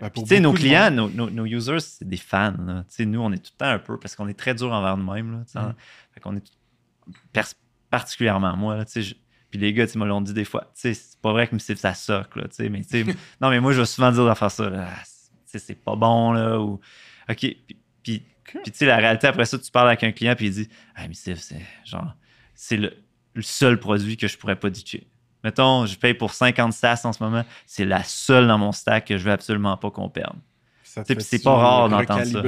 Ben, 0.00 0.10
puis, 0.10 0.40
nos 0.40 0.52
clients, 0.52 0.90
nos, 0.90 1.08
nos- 1.10 1.30
nos 1.30 1.44
users, 1.46 1.80
c'est 1.80 2.06
des 2.08 2.16
fans. 2.16 2.54
là. 2.64 2.84
Nous, 3.00 3.20
on 3.20 3.32
est 3.32 3.38
tout 3.38 3.52
le 3.54 3.58
temps 3.58 3.70
un 3.70 3.78
peu 3.78 3.98
parce 3.98 4.14
qu'on 4.16 4.28
est 4.28 4.34
très 4.38 4.54
dur 4.54 4.70
envers 4.72 4.96
nous-mêmes. 4.96 5.44
là. 5.54 5.60
Mm. 5.68 5.74
Fait 6.12 6.20
qu'on 6.20 6.36
est 6.36 6.40
tout- 6.40 7.42
particulièrement 7.90 8.56
moi. 8.56 8.76
là, 8.76 8.84
je- 8.94 9.14
puis 9.50 9.60
les 9.60 9.72
gars, 9.74 9.86
tu 9.86 9.92
sais, 9.92 9.98
me 9.98 10.06
l'ont 10.06 10.20
dit 10.22 10.32
des 10.32 10.44
fois. 10.46 10.62
Tu 10.74 10.80
sais, 10.80 10.94
c'est 10.94 11.20
pas 11.20 11.32
vrai 11.32 11.46
que 11.46 11.58
c'est 11.58 11.76
ça 11.76 11.92
soque. 11.94 12.36
Là, 12.36 12.44
mais, 12.70 12.82
non, 13.40 13.50
mais 13.50 13.60
moi, 13.60 13.72
je 13.72 13.80
vais 13.80 13.86
souvent 13.86 14.10
dire 14.10 14.26
de 14.26 14.34
faire 14.34 14.50
ça. 14.50 14.70
là. 14.70 14.88
Ah, 14.90 15.02
c'est- 15.04 15.74
pas 15.74 15.94
bon. 15.96 16.32
Là, 16.32 16.58
ou, 16.58 16.80
OK. 17.28 17.36
Puis, 17.36 17.56
puis, 18.02 18.22
puis, 18.44 18.62
tu 18.64 18.72
sais, 18.74 18.86
la 18.86 18.96
réalité, 18.96 19.26
après 19.26 19.44
ça, 19.44 19.58
tu 19.58 19.70
parles 19.70 19.88
avec 19.88 20.02
un 20.04 20.12
client 20.12 20.34
puis 20.34 20.46
il 20.46 20.52
dit 20.52 20.68
Ah, 20.94 21.06
mais 21.06 21.14
c'est 21.14 21.36
c'est 21.36 21.60
genre, 21.84 22.14
c'est 22.54 22.76
le, 22.78 22.92
le 23.34 23.42
seul 23.42 23.78
produit 23.78 24.16
que 24.16 24.26
je 24.26 24.38
pourrais 24.38 24.56
pas 24.56 24.70
ditcher. 24.70 25.06
Mettons, 25.44 25.86
je 25.86 25.96
paye 25.98 26.14
pour 26.14 26.34
50 26.34 26.72
SaaS 26.72 27.00
en 27.04 27.12
ce 27.12 27.22
moment. 27.22 27.44
C'est 27.66 27.84
la 27.84 28.04
seule 28.04 28.46
dans 28.46 28.58
mon 28.58 28.72
stack 28.72 29.06
que 29.08 29.18
je 29.18 29.24
veux 29.24 29.32
absolument 29.32 29.76
pas 29.76 29.90
qu'on 29.90 30.08
perde. 30.08 30.36
C'est 30.84 31.42
pas 31.42 31.56
rare 31.56 31.88
d'entendre 31.88 32.24
ça. 32.24 32.42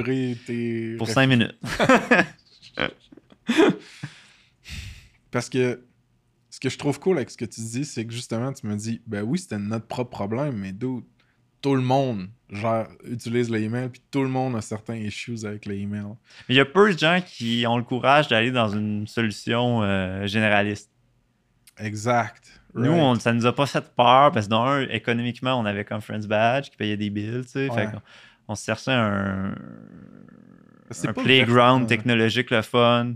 tes 0.47 0.95
Pour 0.99 1.09
réf- 1.09 1.12
5 1.12 1.26
minutes. 1.26 1.55
Parce 5.30 5.49
que 5.49 5.84
ce 6.51 6.61
que 6.61 6.68
je 6.68 6.78
trouve 6.78 7.01
cool 7.01 7.16
avec 7.16 7.30
ce 7.30 7.36
que 7.36 7.45
tu 7.45 7.61
dis, 7.61 7.84
c'est 7.84 8.07
que 8.07 8.12
justement, 8.12 8.53
tu 8.53 8.66
me 8.66 8.76
dis, 8.76 9.01
ben 9.07 9.22
oui, 9.22 9.38
c'était 9.38 9.59
notre 9.59 9.86
propre 9.86 10.11
problème, 10.11 10.57
mais 10.57 10.72
d'où 10.72 11.05
tout 11.61 11.74
le 11.74 11.82
monde 11.82 12.28
genre, 12.51 12.86
utilise 13.05 13.51
l'email, 13.51 13.88
puis 13.88 14.03
tout 14.11 14.22
le 14.22 14.28
monde 14.28 14.55
a 14.55 14.61
certains 14.61 14.97
issues 14.97 15.45
avec 15.45 15.66
l'email. 15.66 16.05
Mais 16.49 16.55
il 16.55 16.57
y 16.57 16.61
a 16.61 16.64
peu 16.64 16.92
de 16.92 16.99
gens 16.99 17.20
qui 17.26 17.64
ont 17.66 17.76
le 17.78 17.82
courage 17.82 18.28
d'aller 18.28 18.53
dans 18.53 18.68
une 18.68 19.07
solution 19.09 19.82
euh, 19.82 20.26
généraliste. 20.26 20.90
Exact. 21.78 22.61
Nous, 22.75 22.91
Right. 22.91 23.01
on, 23.03 23.14
ça 23.16 23.33
nous 23.33 23.47
a 23.47 23.55
pas 23.55 23.66
fait 23.66 23.85
peur 23.95 24.33
parce 24.33 24.47
que, 24.47 24.51
d'un, 24.51 24.81
économiquement, 24.93 25.59
on 25.61 25.64
avait 25.64 25.85
Conference 25.85 26.27
Badge 26.27 26.70
qui 26.70 26.77
payait 26.77 26.97
des 26.97 27.09
bills, 27.11 27.43
tu 27.45 27.49
sais. 27.51 27.70
Ouais. 27.70 27.87
Fait 27.87 27.93
qu'on- 27.93 28.03
on 28.49 28.55
se 28.57 28.64
cherchait 28.64 28.93
un, 28.93 29.55
playground 31.14 31.87
technologique, 31.89 32.51
le 32.51 32.62
fun, 32.62 33.14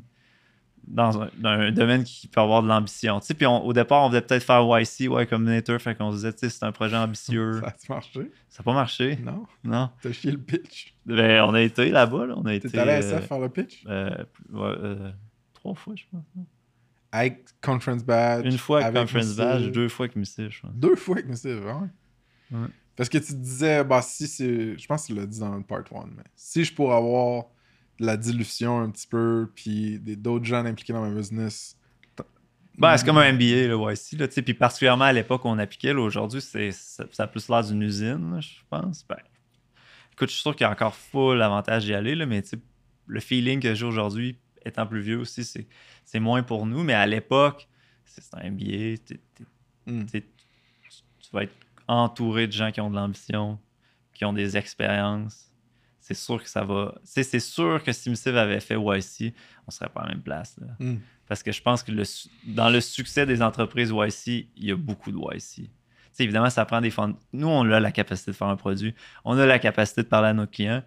dans 0.87 1.21
un, 1.23 1.29
dans 1.37 1.51
un 1.51 1.71
domaine 1.71 2.03
qui 2.03 2.29
peut 2.29 2.41
avoir 2.41 2.63
de 2.63 2.69
l'ambition. 2.69 3.21
Tu 3.21 3.27
sais, 3.27 3.35
puis 3.35 3.47
on- 3.47 3.63
au 3.65 3.73
départ, 3.75 4.05
on 4.05 4.09
voulait 4.09 4.23
peut-être 4.23 4.43
faire 4.43 4.63
YC, 4.63 5.01
Y 5.05 5.27
Combinator, 5.27 5.79
fait 5.81 5.95
qu'on 5.95 6.11
se 6.13 6.17
disait, 6.17 6.33
tu 6.33 6.39
sais, 6.41 6.49
c'est 6.51 6.65
un 6.65 6.73
projet 6.73 6.97
ambitieux. 6.97 7.61
Ça 7.61 7.67
a 7.69 7.93
marché? 7.95 8.31
Ça 8.49 8.61
n'a 8.61 8.65
pas 8.65 8.73
marché, 8.73 9.19
Non? 9.23 9.45
non. 9.65 9.91
T'as 10.01 10.13
chié 10.13 10.31
le 10.33 10.39
pitch? 10.39 10.95
Ben, 11.05 11.43
on 11.45 11.53
a 11.55 11.61
été 11.61 11.91
là-bas, 11.91 12.27
là. 12.27 12.35
On 12.39 12.47
a 12.47 12.55
été. 12.55 12.71
T'es 12.71 12.79
allé 12.79 12.93
à 12.93 12.95
euh, 12.97 12.99
SF 13.01 13.27
faire 13.29 13.39
le 13.39 13.49
pitch? 13.51 13.85
euh, 13.87 14.11
ouais, 14.51 14.61
euh, 14.83 15.11
trois 15.53 15.75
fois, 15.75 15.95
je 15.95 16.05
pense. 16.11 16.23
Avec 17.11 17.47
Conference 17.63 18.05
Badge. 18.05 18.45
Une 18.45 18.59
fois 18.59 18.85
avec 18.85 18.97
avec 18.97 19.09
Conference. 19.09 19.37
Badge, 19.37 19.71
deux 19.71 19.89
fois 19.89 20.05
avec 20.05 20.17
Missive, 20.17 20.51
je 20.51 20.61
pense. 20.61 20.75
Deux 20.75 20.97
fois 20.97 21.17
avec 21.17 21.29
Missive, 21.29 21.67
hein? 21.67 21.91
Ouais. 22.51 22.69
Parce 22.97 23.09
que 23.09 23.19
tu 23.19 23.33
disais, 23.35 23.85
bah 23.85 24.03
si 24.03 24.27
c'est. 24.27 24.77
Je 24.77 24.87
pense 24.87 25.03
que 25.03 25.13
tu 25.13 25.15
l'as 25.15 25.27
dit 25.27 25.39
dans 25.39 25.55
le 25.55 25.63
part 25.63 25.79
1, 25.79 26.07
mais 26.17 26.25
si 26.35 26.65
je 26.65 26.75
pourrais 26.75 26.97
avoir 26.97 27.45
de 28.01 28.07
la 28.07 28.17
dilution 28.17 28.81
un 28.81 28.91
petit 28.91 29.07
peu, 29.07 29.51
puis 29.55 29.99
d'autres 30.01 30.45
gens 30.45 30.65
impliqués 30.65 30.93
dans 30.93 31.03
ma 31.03 31.15
business. 31.15 31.77
Ben, 32.77 32.97
c'est 32.97 33.05
comme 33.05 33.19
un 33.19 33.33
MBA, 33.33 33.67
là, 33.67 33.93
YC, 33.93 34.19
là. 34.21 34.29
Puis 34.29 34.55
particulièrement 34.55 35.07
à 35.07 35.13
l'époque 35.13 35.45
où 35.45 35.49
on 35.49 35.59
appliquait, 35.59 35.93
là, 35.93 36.01
aujourd'hui, 36.01 36.41
c'est, 36.41 36.71
ça, 36.71 37.05
ça 37.11 37.25
a 37.25 37.27
plus 37.27 37.49
l'air 37.49 37.65
d'une 37.65 37.83
usine, 37.83 38.35
là, 38.35 38.41
je 38.41 38.51
pense. 38.71 39.05
Ben, 39.09 39.17
écoute, 40.13 40.29
je 40.29 40.35
suis 40.35 40.43
sûr 40.43 40.55
qu'il 40.55 40.65
y 40.65 40.69
a 40.69 40.71
encore 40.71 40.95
full 40.95 41.43
avantage 41.43 41.87
d'y 41.87 41.95
aller, 41.95 42.15
là, 42.15 42.25
mais 42.25 42.43
le 43.07 43.19
feeling 43.21 43.59
que 43.59 43.75
j'ai 43.75 43.85
aujourd'hui, 43.85 44.39
étant 44.69 44.87
plus 44.87 45.01
vieux 45.01 45.19
aussi, 45.19 45.45
c'est, 45.45 46.21
moins 46.21 46.43
pour 46.43 46.67
nous. 46.67 46.83
Mais 46.85 46.95
à 46.95 47.07
l'époque, 47.07 47.69
c'est 48.05 48.23
un 48.35 48.55
t'es- 48.57 49.21
Hmm. 49.87 50.05
tu 50.05 50.23
vas 51.33 51.45
être 51.45 51.55
entouré 51.87 52.47
de 52.47 52.53
gens 52.53 52.71
qui 52.71 52.81
ont 52.83 52.91
de 52.91 52.97
l'ambition, 52.97 53.59
qui 54.13 54.25
ont 54.27 54.33
des 54.35 54.57
expériences. 54.57 55.47
C'est 56.01 56.15
sûr 56.15 56.43
que 56.43 56.49
ça 56.49 56.63
va. 56.65 56.95
C'est 57.05 57.39
sûr 57.41 57.83
que 57.83 57.93
si 57.93 58.11
Missive 58.11 58.37
avait 58.37 58.61
fait 58.61 58.77
YC, 58.77 59.35
on 59.67 59.71
serait 59.71 59.89
pas 59.89 60.01
à 60.03 60.09
la 60.09 60.15
même 60.15 60.23
place. 60.23 60.57
là. 60.61 60.69
Hmm. 60.79 60.99
Parce 61.27 61.43
que 61.43 61.53
je 61.53 61.61
pense 61.63 61.83
que 61.83 61.93
le 61.93 62.05
dans 62.47 62.71
le 62.71 62.81
succès 62.81 63.27
des 63.27 63.43
entreprises 63.43 63.91
YC, 63.91 64.49
il 64.57 64.65
y 64.67 64.71
a 64.73 64.77
beaucoup 64.77 65.11
de 65.13 65.19
YC. 65.19 65.55
Tu 65.57 65.71
sais, 66.13 66.25
évidemment, 66.25 66.51
ça 66.51 66.65
prend 66.65 66.81
des 66.81 66.91
fonds. 66.91 67.17
Nous, 67.33 67.47
on 67.49 67.71
a 67.71 67.81
la 67.81 67.93
capacité 67.93 68.31
de 68.31 68.37
faire 68.37 68.49
un 68.49 68.57
produit. 68.57 68.95
On 69.25 69.37
a 69.39 69.45
la 69.47 69.59
capacité 69.59 70.03
de 70.03 70.09
parler 70.09 70.29
à 70.29 70.33
nos 70.35 70.47
clients. 70.47 70.83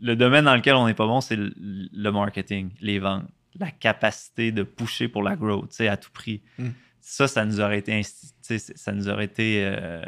Le 0.00 0.14
domaine 0.14 0.44
dans 0.44 0.54
lequel 0.54 0.74
on 0.74 0.86
n'est 0.86 0.94
pas 0.94 1.06
bon, 1.06 1.20
c'est 1.20 1.36
le, 1.36 1.52
le 1.56 2.10
marketing, 2.10 2.70
les 2.80 2.98
ventes, 2.98 3.24
la 3.58 3.70
capacité 3.70 4.52
de 4.52 4.62
pusher 4.62 5.08
pour 5.08 5.22
la 5.22 5.36
growth, 5.36 5.70
tu 5.70 5.76
sais, 5.76 5.88
à 5.88 5.96
tout 5.96 6.10
prix. 6.12 6.42
Mm. 6.58 6.68
Ça, 7.00 7.28
ça 7.28 7.44
nous 7.44 7.60
aurait 7.60 7.78
été, 7.78 8.00
tu 8.46 8.58
ça 8.58 8.92
nous 8.92 9.08
aurait 9.08 9.24
été, 9.26 9.64
euh, 9.64 10.02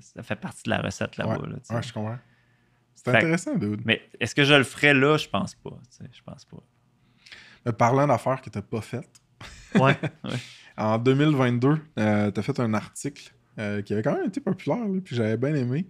ça 0.00 0.22
fait 0.22 0.36
partie 0.36 0.62
de 0.64 0.70
la 0.70 0.80
recette 0.80 1.16
là-bas. 1.16 1.38
là, 1.46 1.54
tu 1.54 1.60
sais. 1.64 1.74
Ouais, 1.74 1.82
je 1.82 1.92
comprends. 1.92 2.18
C'est 2.94 3.08
intéressant, 3.08 3.56
dude. 3.56 3.80
Mais 3.84 4.02
est-ce 4.20 4.34
que 4.34 4.44
je 4.44 4.54
le 4.54 4.62
ferais 4.64 4.94
là? 4.94 5.16
Je 5.16 5.28
pense 5.28 5.54
pas. 5.56 5.70
tu 5.96 6.04
Je 6.12 6.22
pense 6.22 6.44
pas. 6.44 6.58
Mais 7.66 7.72
parlant 7.72 8.06
d'affaires 8.06 8.40
que 8.40 8.50
t'as 8.50 8.62
pas 8.62 8.80
faites, 8.80 9.20
Ouais. 9.74 9.96
en 10.76 10.98
2022, 10.98 11.78
euh, 11.98 12.30
t'as 12.30 12.42
fait 12.42 12.60
un 12.60 12.74
article 12.74 13.32
euh, 13.58 13.82
qui 13.82 13.92
avait 13.92 14.02
quand 14.02 14.14
même 14.14 14.26
été 14.26 14.40
populaire, 14.40 14.86
là, 14.86 15.00
puis 15.02 15.16
j'avais 15.16 15.36
bien 15.36 15.54
aimé, 15.54 15.86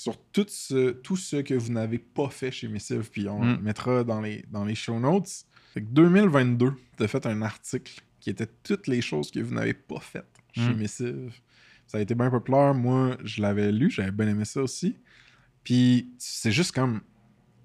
sur 0.00 0.16
tout 0.30 0.46
ce, 0.48 0.90
tout 0.90 1.16
ce 1.16 1.36
que 1.38 1.54
vous 1.54 1.72
n'avez 1.72 1.98
pas 1.98 2.28
fait 2.30 2.52
chez 2.52 2.68
Missive, 2.68 3.10
puis 3.10 3.28
on 3.28 3.40
Mm. 3.42 3.56
le 3.56 3.58
mettra 3.62 4.04
dans 4.04 4.20
les, 4.20 4.44
dans 4.48 4.64
les 4.64 4.76
show 4.76 4.96
notes. 5.00 5.28
Fait 5.74 5.80
que 5.80 5.86
2022, 5.86 6.72
t'as 6.96 7.08
fait 7.08 7.26
un 7.26 7.42
article 7.42 8.00
qui 8.20 8.30
était 8.30 8.46
toutes 8.62 8.86
les 8.86 9.00
choses 9.00 9.32
que 9.32 9.40
vous 9.40 9.52
n'avez 9.54 9.74
pas 9.74 9.98
faites 9.98 10.36
chez 10.54 10.70
Mm. 10.72 10.76
Missive. 10.76 11.32
Ça 11.88 11.98
a 11.98 12.00
été 12.00 12.14
bien 12.14 12.30
populaire. 12.30 12.74
Moi, 12.74 13.16
je 13.24 13.42
l'avais 13.42 13.72
lu, 13.72 13.90
j'avais 13.90 14.12
bien 14.12 14.28
aimé 14.28 14.44
ça 14.44 14.62
aussi. 14.62 14.94
Puis 15.64 16.10
c'est 16.18 16.52
juste 16.52 16.70
comme 16.72 17.00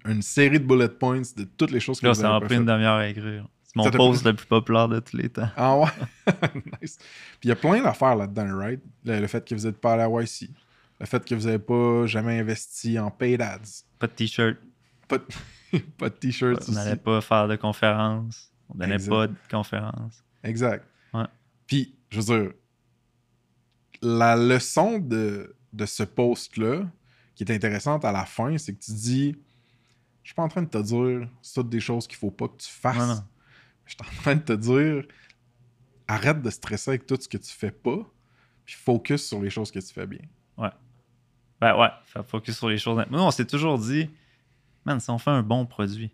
une 0.04 0.22
série 0.22 0.58
de 0.58 0.64
bullet 0.66 0.88
points 0.88 1.22
de 1.36 1.44
toutes 1.56 1.70
les 1.70 1.78
choses 1.80 2.00
que 2.00 2.06
Là, 2.06 2.12
vous 2.14 2.20
ça 2.20 2.28
m'a 2.28 2.36
avez 2.36 2.40
pas 2.40 2.46
pris 2.46 2.56
une 2.56 2.62
faites. 2.62 2.74
demi-heure 2.74 2.96
à 2.96 3.06
écrire. 3.08 3.48
C'est 3.62 3.80
Ça 3.82 3.90
mon 3.90 3.90
post 3.96 4.24
le 4.26 4.34
plus 4.34 4.46
populaire 4.46 4.88
de 4.88 4.98
tous 4.98 5.16
les 5.16 5.28
temps. 5.28 5.48
Ah 5.56 5.78
ouais? 5.78 5.86
nice. 6.82 6.96
Puis 7.40 7.44
il 7.44 7.48
y 7.48 7.52
a 7.52 7.56
plein 7.56 7.80
d'affaires 7.82 8.16
là-dedans, 8.16 8.56
right? 8.58 8.80
Le, 9.04 9.20
le 9.20 9.26
fait 9.28 9.46
que 9.48 9.54
vous 9.54 9.66
n'êtes 9.66 9.78
pas 9.80 9.92
à 9.94 9.96
la 9.96 10.08
YC. 10.22 10.50
Le 11.04 11.06
fait 11.06 11.22
que 11.22 11.34
vous 11.34 11.44
n'avez 11.44 11.58
pas 11.58 12.06
jamais 12.06 12.38
investi 12.40 12.98
en 12.98 13.10
paid 13.10 13.42
ads. 13.42 13.84
Pas 13.98 14.06
de 14.06 14.12
t-shirt. 14.12 14.56
Pas 15.06 15.18
de, 15.18 15.24
pas 15.98 16.08
de 16.08 16.14
t-shirts 16.14 16.64
On 16.66 16.72
n'allait 16.72 16.96
pas 16.96 17.20
faire 17.20 17.46
de 17.46 17.56
conférences. 17.56 18.50
On 18.70 18.74
donnait 18.74 18.94
Exact. 18.94 19.10
pas 19.10 19.26
de 19.26 19.34
conférences. 19.50 20.24
Exact. 20.42 20.88
Ouais. 21.12 21.26
Puis, 21.66 21.94
je 22.08 22.20
veux 22.22 22.24
dire, 22.24 22.52
la 24.00 24.34
leçon 24.34 24.98
de, 24.98 25.54
de 25.74 25.84
ce 25.84 26.04
post-là, 26.04 26.90
qui 27.34 27.44
est 27.44 27.52
intéressante 27.52 28.06
à 28.06 28.10
la 28.10 28.24
fin, 28.24 28.56
c'est 28.56 28.72
que 28.72 28.82
tu 28.82 28.92
dis 28.92 29.36
Je 30.22 30.28
suis 30.28 30.34
pas 30.34 30.44
en 30.44 30.48
train 30.48 30.62
de 30.62 30.70
te 30.70 30.78
dire 30.78 31.28
c'est 31.42 31.52
toutes 31.52 31.68
des 31.68 31.80
choses 31.80 32.06
qu'il 32.06 32.16
faut 32.16 32.30
pas 32.30 32.48
que 32.48 32.56
tu 32.56 32.70
fasses. 32.70 32.96
Non, 32.96 33.08
non. 33.08 33.24
Je 33.84 33.92
suis 33.92 33.98
en 34.00 34.22
train 34.22 34.36
de 34.36 34.40
te 34.40 34.54
dire 34.54 35.04
arrête 36.08 36.40
de 36.40 36.48
stresser 36.48 36.92
avec 36.92 37.04
tout 37.04 37.18
ce 37.20 37.28
que 37.28 37.36
tu 37.36 37.52
fais 37.52 37.72
pas, 37.72 38.10
puis 38.64 38.74
focus 38.74 39.26
sur 39.26 39.42
les 39.42 39.50
choses 39.50 39.70
que 39.70 39.80
tu 39.80 39.92
fais 39.92 40.06
bien. 40.06 40.22
Ben 41.60 41.76
ouais, 41.76 41.88
faire 42.06 42.24
focus 42.26 42.56
sur 42.58 42.68
les 42.68 42.78
choses. 42.78 43.02
Nous, 43.10 43.18
on 43.18 43.30
s'est 43.30 43.46
toujours 43.46 43.78
dit, 43.78 44.08
man, 44.84 45.00
si 45.00 45.10
on 45.10 45.18
fait 45.18 45.30
un 45.30 45.42
bon 45.42 45.66
produit, 45.66 46.10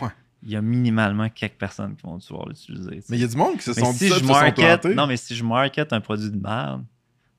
Ouais. 0.00 0.08
il 0.42 0.50
y 0.50 0.56
a 0.56 0.60
minimalement 0.62 1.28
quelques 1.28 1.54
personnes 1.56 1.96
qui 1.96 2.02
vont 2.02 2.18
pouvoir 2.18 2.48
l'utiliser. 2.48 3.02
Mais 3.08 3.16
il 3.16 3.20
y 3.20 3.24
a 3.24 3.28
du 3.28 3.36
monde 3.36 3.56
qui 3.56 3.62
se 3.62 3.70
Mais 3.70 3.80
sont 3.80 3.92
si 3.92 3.98
dit 4.04 4.08
ça, 4.10 4.14
je 4.16 4.20
puis 4.20 4.28
se 4.28 4.34
sont 4.34 4.40
market, 4.40 4.80
plantés. 4.82 4.94
non, 4.94 5.06
mais 5.06 5.16
si 5.16 5.34
je 5.34 5.44
market 5.44 5.92
un 5.92 6.00
produit 6.00 6.30
de 6.30 6.36
merde, 6.38 6.84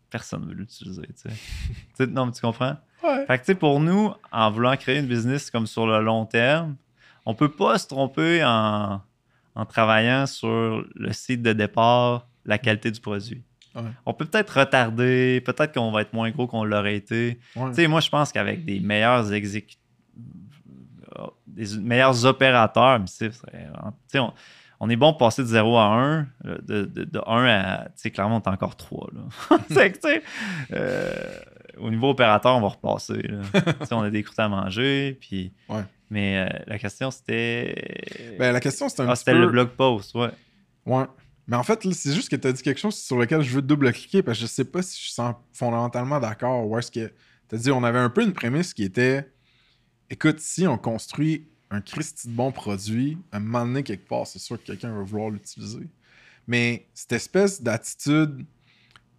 personne 0.09 0.41
ne 0.41 0.47
veut 0.47 0.53
l'utiliser. 0.55 1.03
non, 2.09 2.25
mais 2.27 2.31
tu 2.31 2.41
comprends? 2.41 2.77
Ouais. 3.03 3.25
Fait 3.27 3.37
que, 3.37 3.43
tu 3.43 3.45
sais, 3.47 3.55
pour 3.55 3.79
nous, 3.79 4.11
en 4.31 4.51
voulant 4.51 4.75
créer 4.75 4.97
une 4.99 5.05
business 5.07 5.51
comme 5.51 5.67
sur 5.67 5.85
le 5.85 6.01
long 6.01 6.25
terme, 6.25 6.75
on 7.25 7.35
peut 7.35 7.51
pas 7.51 7.77
se 7.77 7.87
tromper 7.87 8.43
en, 8.43 9.01
en 9.53 9.65
travaillant 9.65 10.25
sur 10.25 10.83
le 10.95 11.13
site 11.13 11.41
de 11.43 11.53
départ, 11.53 12.27
la 12.45 12.57
qualité 12.57 12.89
du 12.89 12.99
produit. 13.01 13.43
Ouais. 13.75 13.81
On 14.05 14.13
peut 14.13 14.25
peut-être 14.25 14.59
retarder, 14.59 15.41
peut-être 15.45 15.73
qu'on 15.73 15.91
va 15.91 16.01
être 16.01 16.13
moins 16.13 16.31
gros 16.31 16.47
qu'on 16.47 16.63
l'aurait 16.63 16.95
été. 16.95 17.39
Ouais. 17.55 17.69
Tu 17.69 17.75
sais, 17.75 17.87
moi, 17.87 17.99
je 17.99 18.09
pense 18.09 18.31
qu'avec 18.31 18.65
des 18.65 18.79
meilleurs 18.79 19.31
exécuteurs, 19.33 19.81
des 21.45 21.77
meilleurs 21.77 22.25
opérateurs, 22.25 22.99
tu 23.05 23.31
sais, 23.31 24.19
on, 24.19 24.33
on 24.79 24.89
est 24.89 24.95
bon 24.95 25.11
pour 25.11 25.17
passer 25.19 25.41
de 25.41 25.47
0 25.47 25.77
à 25.77 25.85
1, 25.85 26.27
euh, 26.45 26.57
de, 26.61 26.85
de, 26.85 27.03
de 27.03 27.21
1 27.25 27.45
à. 27.45 27.85
Tu 27.85 27.91
sais, 27.95 28.11
clairement, 28.11 28.37
on 28.37 28.49
est 28.49 28.53
encore 28.53 28.75
3. 28.75 29.09
Là. 29.13 29.57
C'est 29.69 29.93
tu 29.93 29.99
sais, 30.01 30.23
euh, 30.73 31.11
au 31.79 31.89
niveau 31.89 32.09
opérateur, 32.09 32.55
on 32.55 32.61
va 32.61 32.67
repasser. 32.69 33.23
là. 33.23 33.41
Tu 33.53 33.85
sais, 33.85 33.93
on 33.93 34.01
a 34.01 34.09
des 34.09 34.23
croûtes 34.23 34.39
à 34.39 34.49
manger, 34.49 35.17
puis. 35.19 35.51
Ouais. 35.69 35.81
Mais 36.09 36.37
euh, 36.37 36.59
la 36.67 36.77
question, 36.77 37.11
c'était. 37.11 38.35
Ben, 38.39 38.51
la 38.51 38.59
question, 38.59 38.87
un 38.99 39.09
ah, 39.09 39.15
c'était 39.15 39.33
peu... 39.33 39.39
le 39.39 39.47
blog 39.47 39.69
post, 39.69 40.15
ouais. 40.15 40.29
Ouais. 40.85 41.05
Mais 41.47 41.55
en 41.55 41.63
fait, 41.63 41.81
c'est 41.93 42.13
juste 42.13 42.29
que 42.29 42.35
tu 42.35 42.47
as 42.47 42.51
dit 42.51 42.61
quelque 42.61 42.79
chose 42.79 42.95
sur 42.95 43.17
lequel 43.17 43.41
je 43.41 43.55
veux 43.55 43.61
double-cliquer 43.61 44.21
parce 44.21 44.37
que 44.37 44.41
je 44.41 44.47
sais 44.47 44.65
pas 44.65 44.81
si 44.81 44.99
je 45.01 45.11
suis 45.11 45.21
fondamentalement 45.53 46.19
d'accord. 46.19 46.67
Ou 46.67 46.77
est-ce 46.77 46.91
que 46.91 47.11
tu 47.49 47.55
as 47.55 47.57
dit, 47.57 47.71
on 47.71 47.83
avait 47.83 47.99
un 47.99 48.09
peu 48.09 48.23
une 48.23 48.33
prémisse 48.33 48.73
qui 48.73 48.83
était 48.83 49.25
écoute, 50.09 50.39
si 50.39 50.67
on 50.67 50.77
construit 50.77 51.47
un 51.69 51.81
Christy 51.81 52.29
de 52.29 52.33
bon 52.33 52.51
produit, 52.51 53.17
à 53.31 53.37
un 53.37 53.39
moment 53.39 53.65
donné, 53.65 53.83
quelque 53.83 54.07
part, 54.07 54.27
c'est 54.27 54.39
sûr 54.39 54.57
que 54.57 54.67
quelqu'un 54.67 54.93
va 54.93 55.03
vouloir 55.03 55.29
l'utiliser. 55.29 55.87
Mais 56.47 56.87
cette 56.93 57.13
espèce 57.13 57.61
d'attitude 57.61 58.45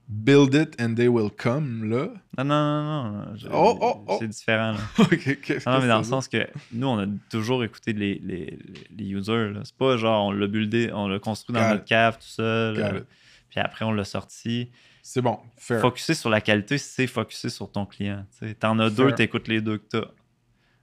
build 0.09 0.55
it 0.55 0.81
and 0.81 0.95
they 0.95 1.09
will 1.09 1.31
come, 1.31 1.85
là. 1.89 2.09
Non, 2.39 2.45
non, 2.45 2.83
non, 2.83 3.13
non. 3.13 3.37
je- 3.37 3.49
Oh, 3.53 3.79
oh, 3.81 4.05
oh. 4.07 4.17
C'est 4.21 4.29
différent, 4.29 4.73
là. 4.73 4.79
Ok, 4.99 5.41
qu'est-ce 5.43 5.69
Non, 5.69 5.77
que 5.77 5.83
mais 5.83 5.89
dans 5.89 5.99
le 5.99 6.05
sens 6.05 6.29
que 6.29 6.47
nous, 6.73 6.87
on 6.87 6.99
a 6.99 7.07
toujours 7.31 7.63
écouté 7.65 7.93
les, 7.93 8.21
les, 8.25 8.59
les 8.97 9.05
users. 9.11 9.51
là. 9.53 9.61
C'est 9.65 9.77
pas 9.77 9.97
genre 9.97 10.27
on 10.27 10.33
l'a 10.33 10.47
buildé, 10.47 10.91
on 10.95 11.09
l'a 11.09 11.19
construit 11.19 11.55
dans 11.55 11.61
Got 11.61 11.69
notre 11.75 11.85
cave 11.85 12.15
tout 12.19 12.27
seul. 12.27 13.05
Puis 13.51 13.61
après, 13.61 13.85
on 13.85 13.93
l'a 13.93 14.05
sorti. 14.05 14.71
C'est 15.03 15.23
bon, 15.23 15.39
fair. 15.57 15.81
Focuser 15.81 16.15
sur 16.15 16.29
la 16.31 16.41
qualité, 16.43 16.77
c'est 16.79 17.07
focuser 17.07 17.49
sur 17.49 17.71
ton 17.71 17.87
client. 17.87 18.25
T'en 18.61 18.79
as 18.79 18.91
Fair. 18.91 19.07
deux, 19.07 19.13
t'écoutes 19.15 19.49
les 19.49 19.61
deux 19.63 19.79
que 19.79 19.87
t'as. 19.89 20.07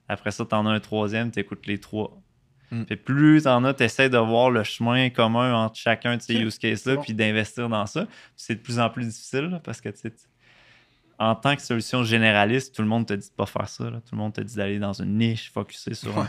Après 0.08 0.32
ça, 0.32 0.46
t'en 0.46 0.66
as 0.66 0.72
un 0.72 0.80
troisième, 0.80 1.32
t'écoutes 1.32 1.66
les 1.68 1.80
trois. 1.80 2.20
Mm. 2.72 2.84
Puis 2.84 2.96
plus 2.96 3.44
t'en 3.44 3.64
as, 3.64 3.74
t'essaies 3.74 4.10
de 4.10 4.18
voir 4.18 4.50
le 4.50 4.64
chemin 4.64 5.10
commun 5.10 5.54
entre 5.54 5.76
chacun 5.78 6.18
de 6.18 6.22
ces 6.22 6.36
use 6.36 6.58
cases-là, 6.58 6.96
bon. 6.96 7.02
puis 7.04 7.14
d'investir 7.14 7.70
dans 7.70 7.86
ça. 7.86 8.08
C'est 8.36 8.56
de 8.56 8.60
plus 8.60 8.80
en 8.80 8.90
plus 8.90 9.06
difficile 9.06 9.46
là, 9.46 9.60
parce 9.60 9.82
que 9.82 9.90
tu 9.90 10.12
en 11.18 11.34
tant 11.36 11.56
que 11.56 11.62
solution 11.62 12.04
généraliste, 12.04 12.76
tout 12.76 12.82
le 12.82 12.88
monde 12.90 13.06
te 13.08 13.14
dit 13.14 13.30
de 13.30 13.34
pas 13.34 13.46
faire 13.46 13.70
ça. 13.70 13.86
là. 13.90 14.02
Tout 14.02 14.14
le 14.16 14.18
monde 14.18 14.34
te 14.34 14.42
dit 14.42 14.56
d'aller 14.56 14.80
dans 14.80 14.92
une 14.94 15.18
niche, 15.18 15.50
focuser 15.52 15.94
sur 15.94 16.18
Ouais. 16.18 16.26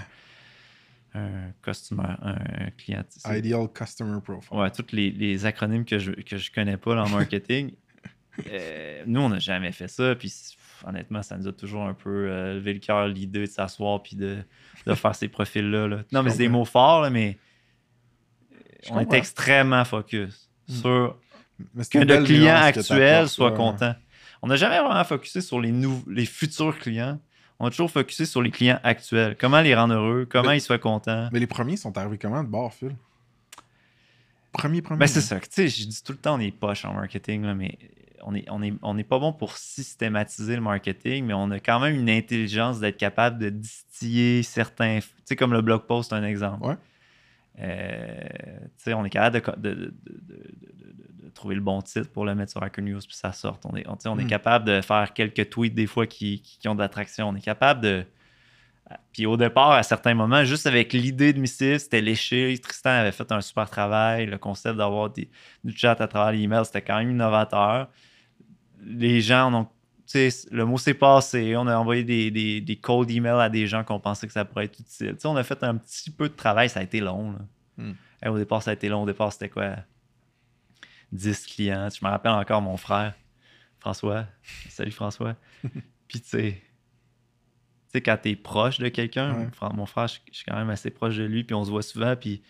un, 1.15 1.21
un 1.25 1.53
customer, 1.63 2.15
un 2.23 2.71
client. 2.77 3.03
Ideal 3.29 3.67
customer 3.75 4.21
profile. 4.21 4.57
Ouais, 4.57 4.71
tous 4.71 4.93
les, 4.93 5.11
les 5.11 5.45
acronymes 5.45 5.85
que 5.85 5.99
je, 5.99 6.13
que 6.13 6.37
je 6.37 6.53
connais 6.53 6.77
pas 6.77 6.95
là, 6.95 7.03
en 7.05 7.09
marketing. 7.19 7.73
Euh, 8.51 9.03
nous, 9.07 9.21
on 9.21 9.29
n'a 9.29 9.39
jamais 9.39 9.73
fait 9.73 9.89
ça. 9.89 10.15
Puis 10.15 10.29
pff, 10.29 10.85
honnêtement, 10.87 11.23
ça 11.23 11.37
nous 11.37 11.49
a 11.49 11.53
toujours 11.53 11.85
un 11.85 11.95
peu 11.95 12.29
euh, 12.31 12.55
levé 12.55 12.75
le 12.75 12.81
cœur, 12.81 13.09
l'idée 13.09 13.41
de 13.41 13.47
s'asseoir 13.47 14.03
puis 14.03 14.17
de, 14.17 14.39
de 14.87 14.95
faire 14.95 15.15
ces 15.15 15.29
profils-là. 15.29 15.89
là. 15.89 15.99
Non, 16.13 16.23
mais 16.23 16.31
c'est 16.31 16.39
des 16.39 16.49
mots 16.49 16.65
forts, 16.65 17.03
là, 17.03 17.11
mais 17.11 17.39
Je 18.87 18.93
on 18.93 19.01
est 19.01 19.13
extrêmement 19.13 19.85
focus 19.85 20.43
Mm. 20.69 20.75
sur 20.75 21.17
que 21.93 21.99
le 21.99 22.25
client 22.25 22.57
actuel 22.57 23.29
soit 23.29 23.51
là. 23.51 23.57
content. 23.57 23.95
On 24.43 24.49
n'a 24.49 24.57
jamais 24.57 24.81
vraiment 24.81 25.05
focusé 25.05 25.41
sur 25.41 25.61
les, 25.61 25.73
les 26.09 26.27
futurs 26.27 26.77
clients. 26.79 27.21
On 27.59 27.67
a 27.67 27.71
toujours 27.71 27.91
focusé 27.91 28.27
sur 28.27 28.43
les 28.43 28.51
clients 28.51 28.79
actuels. 28.83 29.37
Comment 29.39 29.61
les 29.63 29.75
rendre 29.75 29.95
heureux, 29.95 30.27
comment 30.29 30.49
Mais- 30.51 30.59
ils 30.59 30.61
soient 30.61 30.79
contents. 30.79 31.29
Mais 31.33 31.39
les 31.39 31.47
premiers 31.47 31.77
sont 31.79 31.97
arrivés 31.97 32.19
comment 32.19 32.43
de 32.45 32.49
bord, 32.49 32.75
Phil? 32.75 32.95
Premier, 34.53 34.83
premier. 34.83 34.99
Ben, 35.01 35.07
c'est 35.07 35.21
ça. 35.21 35.39
Tu 35.41 35.47
sais, 35.51 35.69
je 35.69 35.87
dis 35.87 36.03
tout 36.03 36.13
le 36.13 36.19
temps, 36.19 36.37
on 36.37 36.41
est 36.41 36.51
poche 36.51 36.85
en 36.85 36.95
marketing, 36.95 37.43
là, 37.45 37.55
mais 37.55 37.79
on 38.27 38.33
n'est 38.33 38.45
on 38.51 38.63
est, 38.63 38.75
on 38.83 38.99
est 38.99 39.05
pas 39.05 39.19
bon 39.19 39.33
pour 39.33 39.57
systématiser 39.57 40.57
le 40.57 40.61
marketing, 40.61 41.25
mais 41.25 41.33
on 41.35 41.51
a 41.53 41.59
quand 41.61 41.81
même 41.81 41.95
une 41.95 42.11
intelligence 42.11 42.79
d'être 42.81 42.99
capable 42.99 43.39
de 43.39 43.49
distiller 43.49 44.43
certains. 44.43 44.99
Tu 45.01 45.07
sais, 45.25 45.37
comme 45.37 45.53
le 45.55 45.63
blog 45.63 45.83
post, 45.87 46.13
un 46.13 46.23
exemple. 46.25 46.67
Ouais. 46.67 46.75
Euh, 47.61 48.29
tu 48.77 48.83
sais, 48.85 48.93
on 48.95 49.05
est 49.05 49.11
capable 49.11 49.41
de, 49.63 49.73
de- 49.73 49.95
trouver 51.35 51.55
le 51.55 51.61
bon 51.61 51.81
titre 51.83 52.11
pour 52.11 52.25
le 52.25 52.35
mettre 52.35 52.53
sur 52.53 52.63
Hacker 52.63 52.83
News 52.85 52.99
puis 53.01 53.15
ça 53.17 53.31
sort. 53.33 53.59
On 53.65 53.77
est, 53.77 53.87
on, 53.89 53.97
on 54.07 54.19
est 54.19 54.25
Mm. 54.25 54.29
capable 54.29 54.65
de 54.65 54.81
faire 54.81 55.13
quelques 55.13 55.51
tweets 55.51 55.75
des 55.75 55.87
fois 55.87 56.07
qui, 56.07 56.41
qui- 56.41 56.59
qui 56.59 56.69
ont 56.69 56.75
de 56.75 56.81
l'attraction. 56.81 57.29
On 57.29 57.35
est 57.37 57.41
capable 57.45 57.81
de. 57.83 58.05
Puis 59.13 59.27
au 59.27 59.37
départ, 59.37 59.73
à 59.73 59.83
certains 59.83 60.15
moments, 60.15 60.45
juste 60.45 60.67
avec 60.67 60.93
l'idée 60.93 61.33
de 61.33 61.41
Missive, 61.41 61.79
c'était 61.79 62.01
léché. 62.01 62.57
Tristan 62.63 62.91
avait 62.91 63.11
fait 63.13 63.31
un 63.33 63.41
super 63.41 63.69
travail. 63.69 64.27
Le 64.27 64.39
concept 64.39 64.77
d'avoir 64.77 65.11
du 65.11 65.27
chat 65.75 66.01
à 66.01 66.07
travers 66.07 66.33
l'email, 66.33 66.65
c'était 66.65 66.83
quand 66.83 66.99
même 66.99 67.11
innovateur. 67.11 67.89
Les 68.83 69.21
gens 69.21 69.71
tu 70.07 70.31
sais, 70.31 70.49
le 70.53 70.65
mot 70.65 70.79
s'est 70.79 70.95
passé. 70.95 71.57
On 71.57 71.67
a 71.67 71.77
envoyé 71.77 72.05
des, 72.05 72.31
des, 72.31 72.61
des 72.61 72.77
cold 72.77 73.11
emails 73.11 73.41
à 73.41 73.49
des 73.49 73.67
gens 73.67 73.83
qu'on 73.83 73.99
pensait 73.99 74.29
que 74.29 74.33
ça 74.33 74.45
pourrait 74.45 74.67
être 74.67 74.79
utile. 74.79 75.15
Tu 75.15 75.21
sais, 75.21 75.27
on 75.27 75.35
a 75.35 75.43
fait 75.43 75.63
un 75.65 75.77
petit 75.77 76.11
peu 76.11 76.29
de 76.29 76.35
travail. 76.35 76.69
Ça 76.69 76.81
a 76.81 76.83
été 76.85 77.01
long. 77.01 77.33
là. 77.33 77.39
Hmm. 77.79 77.95
Au 78.25 78.39
départ, 78.39 78.63
ça 78.63 78.71
a 78.71 78.75
été 78.75 78.89
long. 78.89 79.03
Au 79.03 79.07
départ, 79.07 79.33
c'était 79.33 79.49
quoi? 79.49 79.77
10 81.11 81.47
clients. 81.47 81.89
Je 81.91 82.05
me 82.05 82.11
rappelle 82.11 82.33
encore 82.33 82.63
mon 82.63 82.77
frère, 82.77 83.15
François. 83.81 84.27
Salut 84.69 84.93
François. 84.93 85.35
Puis, 86.09 86.21
tu 86.21 86.29
sais, 86.29 86.53
tu 86.53 87.93
sais, 87.93 88.01
quand 88.01 88.17
t'es 88.17 88.37
proche 88.37 88.79
de 88.79 88.89
quelqu'un, 88.89 89.35
Ouais. 89.35 89.69
Mon 89.75 89.87
frère, 89.87 90.07
je 90.07 90.19
je 90.31 90.37
suis 90.37 90.45
quand 90.45 90.57
même 90.57 90.71
assez 90.71 90.91
proche 90.91 91.17
de 91.17 91.25
lui, 91.25 91.43
puis 91.43 91.55
on 91.55 91.65
se 91.65 91.71
voit 91.71 91.83
souvent, 91.83 92.15
puis, 92.15 92.43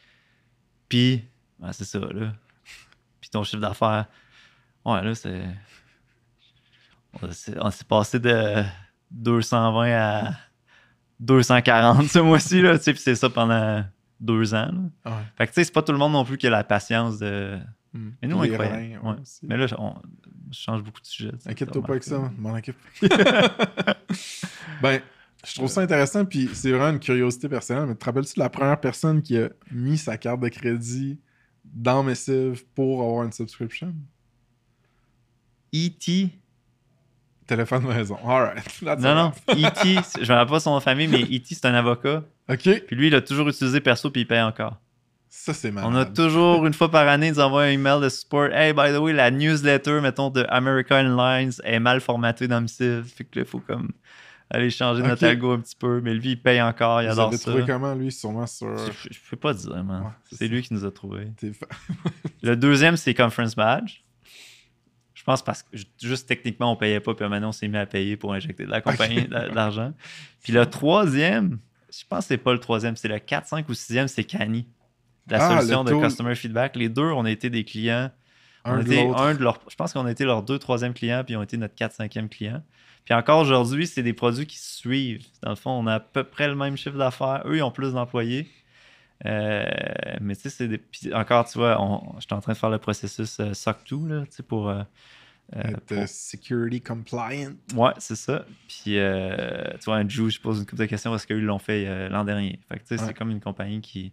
puis 0.88 1.24
ben, 1.58 1.72
c'est 1.72 1.84
ça, 1.84 1.98
là. 2.00 2.34
Puis 3.20 3.30
ton 3.30 3.44
chiffre 3.44 3.62
d'affaires, 3.62 4.06
ouais, 4.84 5.02
là, 5.02 5.14
c'est. 5.14 5.44
On 7.22 7.70
s'est 7.70 7.84
passé 7.84 8.18
de 8.18 8.62
220 9.10 9.92
à 9.92 10.34
240 11.20 12.06
ce 12.08 12.18
mois-ci, 12.18 12.60
là, 12.60 12.76
tu 12.78 12.84
sais, 12.84 12.92
puis 12.92 13.02
c'est 13.02 13.14
ça 13.14 13.30
pendant 13.30 13.84
deux 14.20 14.54
ans. 14.54 14.70
Ouais. 15.04 15.12
Fait 15.36 15.46
que, 15.46 15.52
tu 15.52 15.54
sais, 15.56 15.64
c'est 15.64 15.72
pas 15.72 15.82
tout 15.82 15.92
le 15.92 15.98
monde 15.98 16.12
non 16.12 16.24
plus 16.24 16.38
qui 16.38 16.46
a 16.46 16.50
la 16.50 16.64
patience 16.64 17.18
de. 17.18 17.58
Hmm. 17.92 18.10
Mais 18.20 18.28
nous, 18.28 18.36
on 18.36 18.44
est 18.44 18.56
Ouais. 18.56 18.98
Mais 19.42 19.56
là, 19.56 19.66
on, 19.78 19.94
je 20.50 20.58
change 20.58 20.82
beaucoup 20.82 21.00
de 21.00 21.06
sujet. 21.06 21.32
Inquiète-toi 21.46 21.82
pas 21.82 21.92
avec 21.92 22.04
ça, 22.04 22.30
mon 22.38 22.56
équipe. 22.56 22.76
ben, 24.82 25.00
je 25.44 25.54
trouve 25.54 25.68
ça 25.68 25.82
intéressant, 25.82 26.24
puis 26.24 26.48
c'est 26.52 26.70
vraiment 26.70 26.90
une 26.90 27.00
curiosité 27.00 27.48
personnelle, 27.48 27.86
mais 27.86 27.94
te 27.94 28.04
rappelles-tu 28.04 28.34
de 28.34 28.40
la 28.40 28.50
première 28.50 28.80
personne 28.80 29.22
qui 29.22 29.38
a 29.38 29.48
mis 29.70 29.98
sa 29.98 30.18
carte 30.18 30.40
de 30.40 30.48
crédit 30.48 31.20
dans 31.64 32.02
Missive 32.02 32.64
pour 32.74 33.02
avoir 33.02 33.24
une 33.24 33.32
subscription? 33.32 33.94
E.T. 35.74 36.30
Téléphone 37.46 37.86
maison. 37.86 38.18
Alright. 38.26 38.82
Non, 38.82 39.14
non. 39.14 39.32
E.T. 39.50 39.98
c'est- 40.04 40.24
Je 40.24 40.32
me 40.32 40.36
rappelle 40.36 40.52
pas 40.52 40.60
son 40.60 40.70
nom 40.72 40.78
de 40.78 40.82
famille, 40.82 41.06
mais 41.08 41.22
E.T. 41.22 41.44
c'est 41.54 41.64
un 41.66 41.74
avocat. 41.74 42.24
Ok, 42.48 42.62
Puis 42.86 42.96
lui, 42.96 43.06
il 43.08 43.14
a 43.14 43.20
toujours 43.20 43.48
utilisé 43.48 43.80
perso, 43.80 44.10
puis 44.10 44.22
il 44.22 44.26
paye 44.26 44.42
encore. 44.42 44.76
ça 45.28 45.52
c'est 45.54 45.70
malade. 45.70 45.90
On 45.92 45.96
a 45.96 46.04
toujours, 46.04 46.66
une 46.66 46.74
fois 46.74 46.90
par 46.90 47.06
année, 47.08 47.30
nous 47.30 47.40
envoie 47.40 47.64
un 47.64 47.70
email 47.70 48.00
de 48.00 48.08
support. 48.08 48.46
Hey, 48.52 48.72
by 48.72 48.92
the 48.94 48.98
way, 48.98 49.12
la 49.12 49.30
newsletter, 49.30 50.00
mettons, 50.00 50.30
de 50.30 50.44
American 50.48 50.96
Airlines 51.18 51.52
est 51.64 51.78
mal 51.80 52.00
formatée 52.00 52.48
dans 52.48 52.60
Missive. 52.60 53.04
Fait 53.16 53.24
que 53.24 53.38
là, 53.38 53.44
il 53.44 53.48
faut 53.48 53.60
comme 53.60 53.90
aller 54.48 54.70
changer 54.70 55.02
notre 55.02 55.24
algo 55.26 55.52
un 55.54 55.58
petit 55.60 55.74
peu. 55.76 56.00
Mais 56.00 56.14
lui, 56.14 56.30
il 56.30 56.40
paye 56.42 56.62
encore, 56.62 57.02
il 57.02 57.06
Vous 57.06 57.12
adore 57.12 57.28
avez 57.28 57.36
ça. 57.36 57.50
trouvé 57.50 57.64
comment, 57.66 57.94
lui, 57.94 58.12
sûrement 58.12 58.46
sur... 58.46 58.76
Je, 58.78 59.08
je 59.10 59.18
peux 59.28 59.36
pas 59.36 59.52
dire, 59.54 59.82
man. 59.84 60.02
Ouais, 60.04 60.10
c'est 60.32 60.46
lui 60.48 60.62
qui 60.62 60.72
nous 60.72 60.84
a 60.84 60.90
trouvé. 60.92 61.28
Le 62.42 62.56
deuxième, 62.56 62.96
c'est 62.96 63.12
Conference 63.14 63.56
Badge. 63.56 64.02
Je 65.26 65.32
pense 65.32 65.42
parce 65.42 65.64
que 65.64 65.76
ju- 65.76 65.84
juste 66.00 66.28
techniquement, 66.28 66.70
on 66.72 66.76
payait 66.76 67.00
pas, 67.00 67.12
puis 67.14 67.28
maintenant, 67.28 67.48
on 67.48 67.52
s'est 67.52 67.66
mis 67.66 67.76
à 67.78 67.84
payer 67.86 68.16
pour 68.16 68.32
injecter 68.32 68.64
de 68.64 68.70
la 68.70 68.80
compagnie, 68.80 69.22
de, 69.28 69.48
de 69.50 69.54
l'argent. 69.54 69.92
Puis 70.44 70.52
le 70.52 70.64
troisième, 70.66 71.58
je 71.92 72.04
pense 72.08 72.20
que 72.20 72.28
c'est 72.28 72.38
pas 72.38 72.52
le 72.52 72.60
troisième, 72.60 72.94
c'est 72.96 73.08
le 73.08 73.18
4, 73.18 73.46
5 73.48 73.68
ou 73.68 73.72
6e, 73.72 74.06
c'est 74.06 74.22
Cani. 74.24 74.68
La 75.28 75.44
Ah, 75.44 75.56
solution 75.60 75.82
de. 75.82 75.90
Customer 76.00 76.34
Feedback. 76.36 76.76
Les 76.76 76.88
deux, 76.88 77.10
on 77.10 77.24
a 77.24 77.30
été 77.32 77.50
des 77.50 77.64
clients. 77.64 78.10
On 78.64 78.70
Un 78.70 78.82
de 78.82 79.14
un 79.16 79.32
leurs, 79.34 79.58
je 79.68 79.74
pense 79.74 79.92
qu'on 79.92 80.06
a 80.06 80.10
été 80.12 80.24
leurs 80.24 80.42
deux, 80.44 80.58
troisième 80.60 80.94
clients, 80.94 81.22
puis 81.24 81.34
ils 81.34 81.36
ont 81.36 81.42
été 81.42 81.56
notre 81.56 81.74
4, 81.74 81.92
5e 81.96 82.28
client. 82.28 82.62
Puis 83.04 83.14
encore 83.14 83.40
aujourd'hui, 83.40 83.86
c'est 83.88 84.02
des 84.04 84.12
produits 84.12 84.46
qui 84.46 84.58
se 84.58 84.76
suivent. 84.78 85.24
Dans 85.42 85.50
le 85.50 85.56
fond, 85.56 85.70
on 85.70 85.86
a 85.88 85.94
à 85.94 86.00
peu 86.00 86.22
près 86.24 86.46
le 86.48 86.54
même 86.56 86.76
chiffre 86.76 86.96
d'affaires. 86.96 87.42
Eux, 87.46 87.56
ils 87.56 87.62
ont 87.62 87.70
plus 87.72 87.92
d'employés. 87.94 88.48
Euh, 89.24 89.64
mais 90.20 90.36
tu 90.36 90.42
sais, 90.42 90.50
c'est 90.50 90.68
des. 90.68 90.78
puis 90.78 91.12
encore, 91.14 91.46
tu 91.48 91.58
vois, 91.58 91.80
on, 91.80 92.18
j'étais 92.20 92.34
en 92.34 92.40
train 92.40 92.52
de 92.52 92.58
faire 92.58 92.70
le 92.70 92.78
processus 92.78 93.40
euh, 93.40 93.54
SOC 93.54 93.76
2, 93.90 94.08
là, 94.08 94.24
tu 94.26 94.32
sais, 94.36 94.42
pour. 94.42 94.68
euh, 94.68 94.82
Être 95.54 95.80
pour- 95.80 96.08
security 96.08 96.80
compliant. 96.80 97.52
Ouais, 97.74 97.92
c'est 97.98 98.16
ça. 98.16 98.44
Puis, 98.68 98.96
tu 98.96 99.84
vois, 99.86 99.96
un 99.96 100.04
Drew, 100.04 100.28
je 100.28 100.40
pose 100.40 100.58
une 100.58 100.66
couple 100.66 100.82
de 100.82 100.86
questions 100.86 101.10
parce 101.12 101.24
qu'eux, 101.24 101.38
l'ont 101.38 101.58
fait 101.60 102.08
l'an 102.08 102.24
dernier. 102.24 102.58
Fait 102.68 102.78
que, 102.78 102.80
tu 102.82 102.88
sais, 102.88 103.00
Ouais. 103.00 103.06
c'est 103.06 103.14
comme 103.14 103.30
une 103.30 103.40
compagnie 103.40 103.80
qui, 103.80 104.12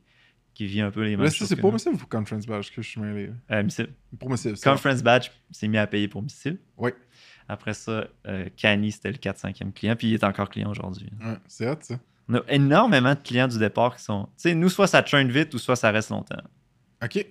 qui 0.54 0.68
vit 0.68 0.82
un 0.82 0.92
peu 0.92 1.02
les 1.04 1.18
mêmes 1.18 1.28
ça, 1.30 1.36
choses. 1.36 1.48
c'est 1.50 1.56
pour 1.56 1.72
nous. 1.72 1.78
Missive 1.78 2.02
ou 2.04 2.06
Conference 2.08 2.46
Badge 2.46 2.70
que 2.72 2.84
je 2.84 2.88
suis 2.88 3.02
mêlé? 3.02 3.32
Missile. 3.64 3.90
Pour. 4.20 4.30
Conference 4.64 5.02
Badge 5.02 5.30
s'est 5.50 5.68
mis 5.68 5.80
à 5.80 5.88
payer 5.88 6.08
pour 6.08 6.22
Missile. 6.22 6.60
Oui. 6.78 6.92
Après 7.50 7.74
ça, 7.74 8.06
Cani, 8.56 8.92
c'était 8.92 9.12
le 9.12 9.18
4-5e 9.18 9.74
client, 9.74 9.96
puis 9.96 10.10
il 10.10 10.14
est 10.14 10.24
encore 10.24 10.50
client 10.50 10.70
aujourd'hui. 10.70 11.10
Ouais, 11.20 11.36
c'est 11.48 11.68
hot, 11.68 11.78
ça. 11.82 12.00
On 12.30 12.36
a 12.36 12.42
énormément 12.48 13.14
de 13.14 13.20
clients 13.20 13.48
du 13.48 13.60
départ 13.60 13.96
qui 13.98 14.04
sont. 14.04 14.26
Tu 14.38 14.44
sais, 14.50 14.56
nous, 14.56 14.70
soit 14.70 14.88
ça 14.88 15.04
churn 15.04 15.30
vite 15.30 15.54
ou 15.54 15.58
soit 15.58 15.76
ça 15.76 15.92
reste 15.92 16.10
longtemps. 16.10 16.42
OK. 17.04 17.26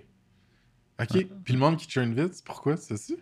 OK. 1.00 1.10
Ouais. 1.14 1.28
Puis 1.44 1.54
le 1.54 1.58
monde 1.58 1.76
qui 1.78 1.88
churn 1.88 2.12
vite, 2.14 2.42
pourquoi, 2.44 2.76
c'est 2.76 2.96
ça? 2.96 3.14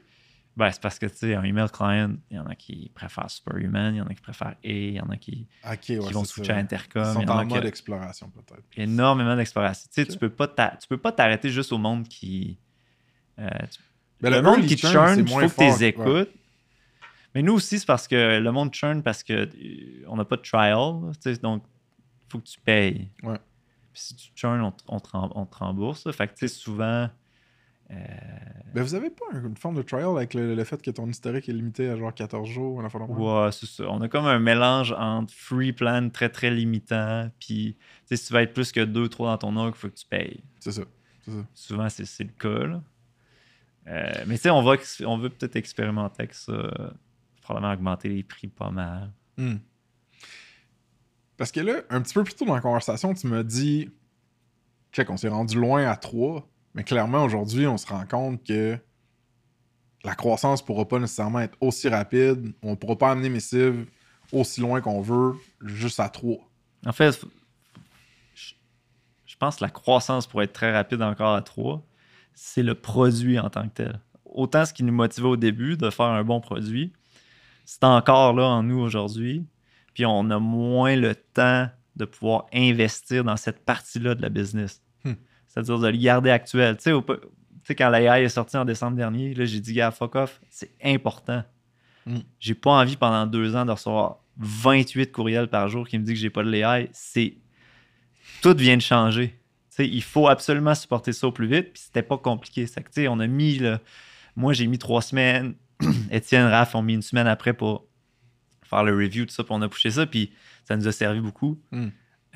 Ben, 0.57 0.71
c'est 0.73 0.83
parce 0.83 0.99
que, 0.99 1.07
tu 1.07 1.17
sais, 1.17 1.35
un 1.37 1.45
email 1.45 1.69
client, 1.73 2.17
il 2.29 2.37
y 2.37 2.41
en 2.41 2.47
a 2.47 2.57
qui 2.57 2.91
préfèrent 2.93 3.31
Superhuman, 3.31 3.95
il 3.95 3.99
y 3.99 4.01
en 4.01 4.07
a 4.07 4.15
qui 4.15 4.21
préfèrent 4.21 4.49
A, 4.49 4.57
il 4.65 4.95
y 4.95 5.01
en 5.01 5.09
a 5.09 5.17
qui, 5.17 5.47
ouais, 5.65 5.79
qui 5.79 6.13
vont 6.13 6.25
switcher 6.25 6.53
à. 6.53 6.57
Intercom. 6.57 7.05
Ils 7.07 7.13
sont 7.25 7.31
en 7.31 7.39
en 7.39 7.47
mode 7.47 7.65
exploration, 7.65 8.29
peut-être. 8.31 8.65
énormément 8.77 9.37
d'exploration. 9.37 9.89
Tu 9.95 10.03
sais, 10.05 10.09
tu 10.09 10.19
peux 10.19 10.29
pas 10.99 11.13
t'arrêter 11.13 11.51
juste 11.51 11.73
au 11.73 11.79
monde 11.79 12.09
qui. 12.09 12.59
euh, 13.39 13.49
tu- 13.71 13.81
Ben, 14.21 14.31
le, 14.31 14.43
monde 14.43 14.67
qui 14.67 14.77
churn, 14.77 15.21
il 15.21 15.29
faut 15.29 15.39
que 15.39 15.55
tu 15.55 15.65
les 15.65 15.85
écoutes. 15.85 16.05
ouais. 16.07 16.33
Mais 17.35 17.43
nous 17.43 17.53
aussi, 17.55 17.79
c'est 17.79 17.87
parce 17.87 18.09
que 18.09 18.39
le 18.41 18.53
monde 18.53 18.73
churn 18.75 19.03
parce 19.03 19.23
que 19.23 19.33
euh, 19.33 20.05
on 20.09 20.17
n'a 20.17 20.25
pas 20.25 20.37
de 20.37 20.43
trial. 20.43 21.13
donc, 21.43 21.63
il 21.65 22.31
faut 22.33 22.39
que 22.39 22.45
tu 22.47 22.61
payes. 22.61 23.09
Ouais. 23.23 23.39
Puis 23.93 24.03
si 24.03 24.15
tu 24.17 24.31
churn, 24.35 24.61
on, 24.63 24.73
te- 24.73 24.83
on 24.89 24.99
te 25.01 25.09
rem- 25.11 25.33
on 25.35 25.47
te 25.47 25.57
rembourse. 25.57 26.11
Fait 26.13 26.27
que, 26.29 26.33
tu 26.35 26.49
sais, 26.49 26.55
souvent. 26.55 27.09
euh, 27.91 27.97
Ben, 28.75 28.83
vous 28.83 28.95
avez 28.95 29.11
pas 29.11 29.25
une 29.33 29.57
forme 29.57 29.77
de 29.77 29.83
trial 29.83 30.09
avec 30.17 30.35
le, 30.35 30.55
le 30.55 30.65
fait 30.65 30.81
que 30.81 30.91
ton 30.93 31.09
historique 31.09 31.49
est 31.49 31.53
limité 31.53 31.89
à 31.89 31.97
genre 31.97 32.15
14 32.15 32.49
jours? 32.49 32.81
Ouais, 33.47 33.53
c'est 33.53 33.67
ça. 33.67 33.85
On 33.89 34.01
a 34.01 34.09
comme 34.09 34.27
un 34.27 34.39
mélange 34.39 34.93
entre 34.97 35.33
free 35.35 35.73
plan 35.73 36.09
très 36.11 36.29
très 36.29 36.51
limitant, 36.51 37.31
puis 37.41 37.77
si 38.07 38.27
tu 38.27 38.33
vas 38.33 38.43
être 38.43 38.55
plus 38.55 38.71
que 38.73 38.81
2-3 38.81 39.27
dans 39.27 39.39
ton 39.39 39.57
org, 39.57 39.73
il 39.77 39.79
faut 39.79 39.89
que 39.89 39.95
tu 39.95 40.07
payes. 40.07 40.43
C'est 40.61 40.73
ça. 40.73 40.83
Ça. 41.27 41.33
Souvent, 41.55 41.89
c'est 41.89 42.25
le 42.25 42.31
cas. 42.39 42.67
là. 42.67 42.83
Euh, 43.89 44.25
mais 44.27 44.37
tu 44.37 44.43
sais, 44.43 44.51
on, 44.51 44.63
va 44.63 44.77
on 45.07 45.19
veut 45.19 45.31
peut-être 45.31 45.57
expérimenter 45.57 46.17
avec 46.23 46.35
ça. 46.35 46.53
Probablement 47.41 47.73
augmenter 47.73 48.09
les 48.09 48.23
prix 48.23 48.49
pas 48.49 48.71
mal. 48.71 49.13
Hmm. 49.37 49.57
Parce 51.37 51.53
que 51.53 51.61
là, 51.61 51.83
un 51.89 52.03
petit 52.03 52.15
peu 52.15 52.23
plus 52.23 52.35
tôt 52.35 52.45
dans 52.45 52.55
la 52.55 52.61
conversation, 52.61 53.15
tu 53.15 53.27
m'as 53.27 53.43
dit 53.43 53.91
check, 54.93 55.09
on 55.11 55.17
s'est 55.17 55.29
rendu 55.29 55.59
loin 55.59 55.87
à 55.87 55.97
3, 55.97 56.47
mais 56.75 56.85
clairement 56.85 57.25
aujourd'hui, 57.25 57.67
on 57.67 57.77
se 57.77 57.87
rend 57.87 58.05
compte 58.07 58.45
que 58.45 58.79
la 60.05 60.15
croissance 60.15 60.65
pourra 60.65 60.87
pas 60.87 60.99
nécessairement 60.99 61.41
être 61.41 61.57
aussi 61.61 61.89
rapide. 61.89 62.53
On 62.63 62.77
pourra 62.77 62.97
pas 62.97 63.11
amener 63.11 63.29
Missive 63.29 63.87
aussi 64.33 64.61
loin 64.61 64.81
qu'on 64.81 65.01
veut, 65.01 65.35
juste 65.65 66.01
à 66.01 66.09
3. 66.09 66.39
En 66.87 66.93
fait, 66.93 67.25
je 68.35 69.37
pense 69.37 69.57
que 69.57 69.65
la 69.65 69.71
croissance 69.71 70.27
pourrait 70.27 70.45
être 70.45 70.53
très 70.53 70.73
rapide 70.73 71.03
encore 71.03 71.35
à 71.35 71.43
3. 71.43 71.83
C'est 72.35 72.63
le 72.63 72.75
produit 72.75 73.39
en 73.39 73.51
tant 73.51 73.65
que 73.69 73.75
tel. 73.75 74.01
Autant 74.25 74.65
ce 74.65 74.73
qui 74.73 74.85
nous 74.85 74.93
motivait 74.93 75.29
au 75.29 75.37
début 75.37 75.77
de 75.77 75.91
faire 75.91 76.07
un 76.07 76.23
bon 76.23 76.41
produit, 76.41 76.93
c'est 77.71 77.85
encore 77.85 78.33
là 78.33 78.47
en 78.47 78.65
nous 78.65 78.81
aujourd'hui. 78.81 79.47
Puis 79.95 80.05
on 80.05 80.29
a 80.31 80.41
moins 80.41 80.97
le 80.97 81.15
temps 81.15 81.69
de 81.95 82.05
pouvoir 82.05 82.47
investir 82.53 83.23
dans 83.23 83.37
cette 83.37 83.65
partie-là 83.65 84.17
de 84.17 84.23
la 84.23 84.29
business. 84.29 84.83
Hmm. 85.05 85.13
C'est-à-dire 85.47 85.79
de 85.79 85.87
le 85.87 85.97
garder 85.97 86.31
actuel. 86.31 86.77
Tu 86.79 86.83
sais, 86.83 86.93
au- 86.93 87.03
tu 87.03 87.15
sais, 87.63 87.77
quand 87.77 87.89
l'AI 87.89 88.25
est 88.25 88.29
sorti 88.29 88.57
en 88.57 88.65
décembre 88.65 88.97
dernier, 88.97 89.35
là, 89.35 89.45
j'ai 89.45 89.61
dit, 89.61 89.73
gars, 89.73 89.93
fuck 89.93 90.17
off, 90.17 90.41
c'est 90.51 90.73
important. 90.83 91.45
Hmm. 92.07 92.19
J'ai 92.41 92.55
pas 92.55 92.73
envie 92.73 92.97
pendant 92.97 93.25
deux 93.25 93.55
ans 93.55 93.65
de 93.65 93.71
recevoir 93.71 94.17
28 94.39 95.13
courriels 95.13 95.47
par 95.49 95.69
jour 95.69 95.87
qui 95.87 95.97
me 95.97 96.03
disent 96.05 96.15
que 96.15 96.21
j'ai 96.21 96.31
pas 96.31 96.43
de 96.43 96.51
l'AI. 96.51 96.89
C'est. 96.93 97.35
Tout 98.43 98.57
vient 98.57 98.77
de 98.79 98.83
changer. 98.83 99.29
Tu 99.29 99.37
sais, 99.77 99.89
il 99.89 100.03
faut 100.03 100.27
absolument 100.27 100.75
supporter 100.75 101.13
ça 101.13 101.29
au 101.29 101.33
plus 101.33 101.47
vite. 101.47 101.73
Puis 101.73 101.83
c'était 101.87 102.03
pas 102.03 102.19
compliqué. 102.19 102.67
Sais, 102.67 103.07
on 103.07 103.21
a 103.21 103.29
mis. 103.29 103.59
là, 103.61 103.79
moi, 104.35 104.55
j'ai 104.55 104.67
mis 104.67 104.79
trois 104.79 105.03
semaines. 105.03 105.55
Étienne, 106.11 106.47
Raph 106.47 106.75
ont 106.75 106.83
mis 106.83 106.95
une 106.95 107.03
semaine 107.03 107.27
après 107.27 107.53
pour 107.55 107.87
faire 108.65 108.85
le 108.85 108.95
review, 108.95 109.25
tout 109.27 109.33
ça. 109.33 109.45
Puis 109.45 109.53
on 109.55 109.63
a 109.63 109.69
poussé 109.69 109.91
ça. 109.91 110.07
Puis 110.07 110.33
ça 110.65 110.77
nous 110.77 110.87
a 110.87 110.93
servi 110.93 111.21
beaucoup. 111.21 111.61
Hmm. 111.73 111.89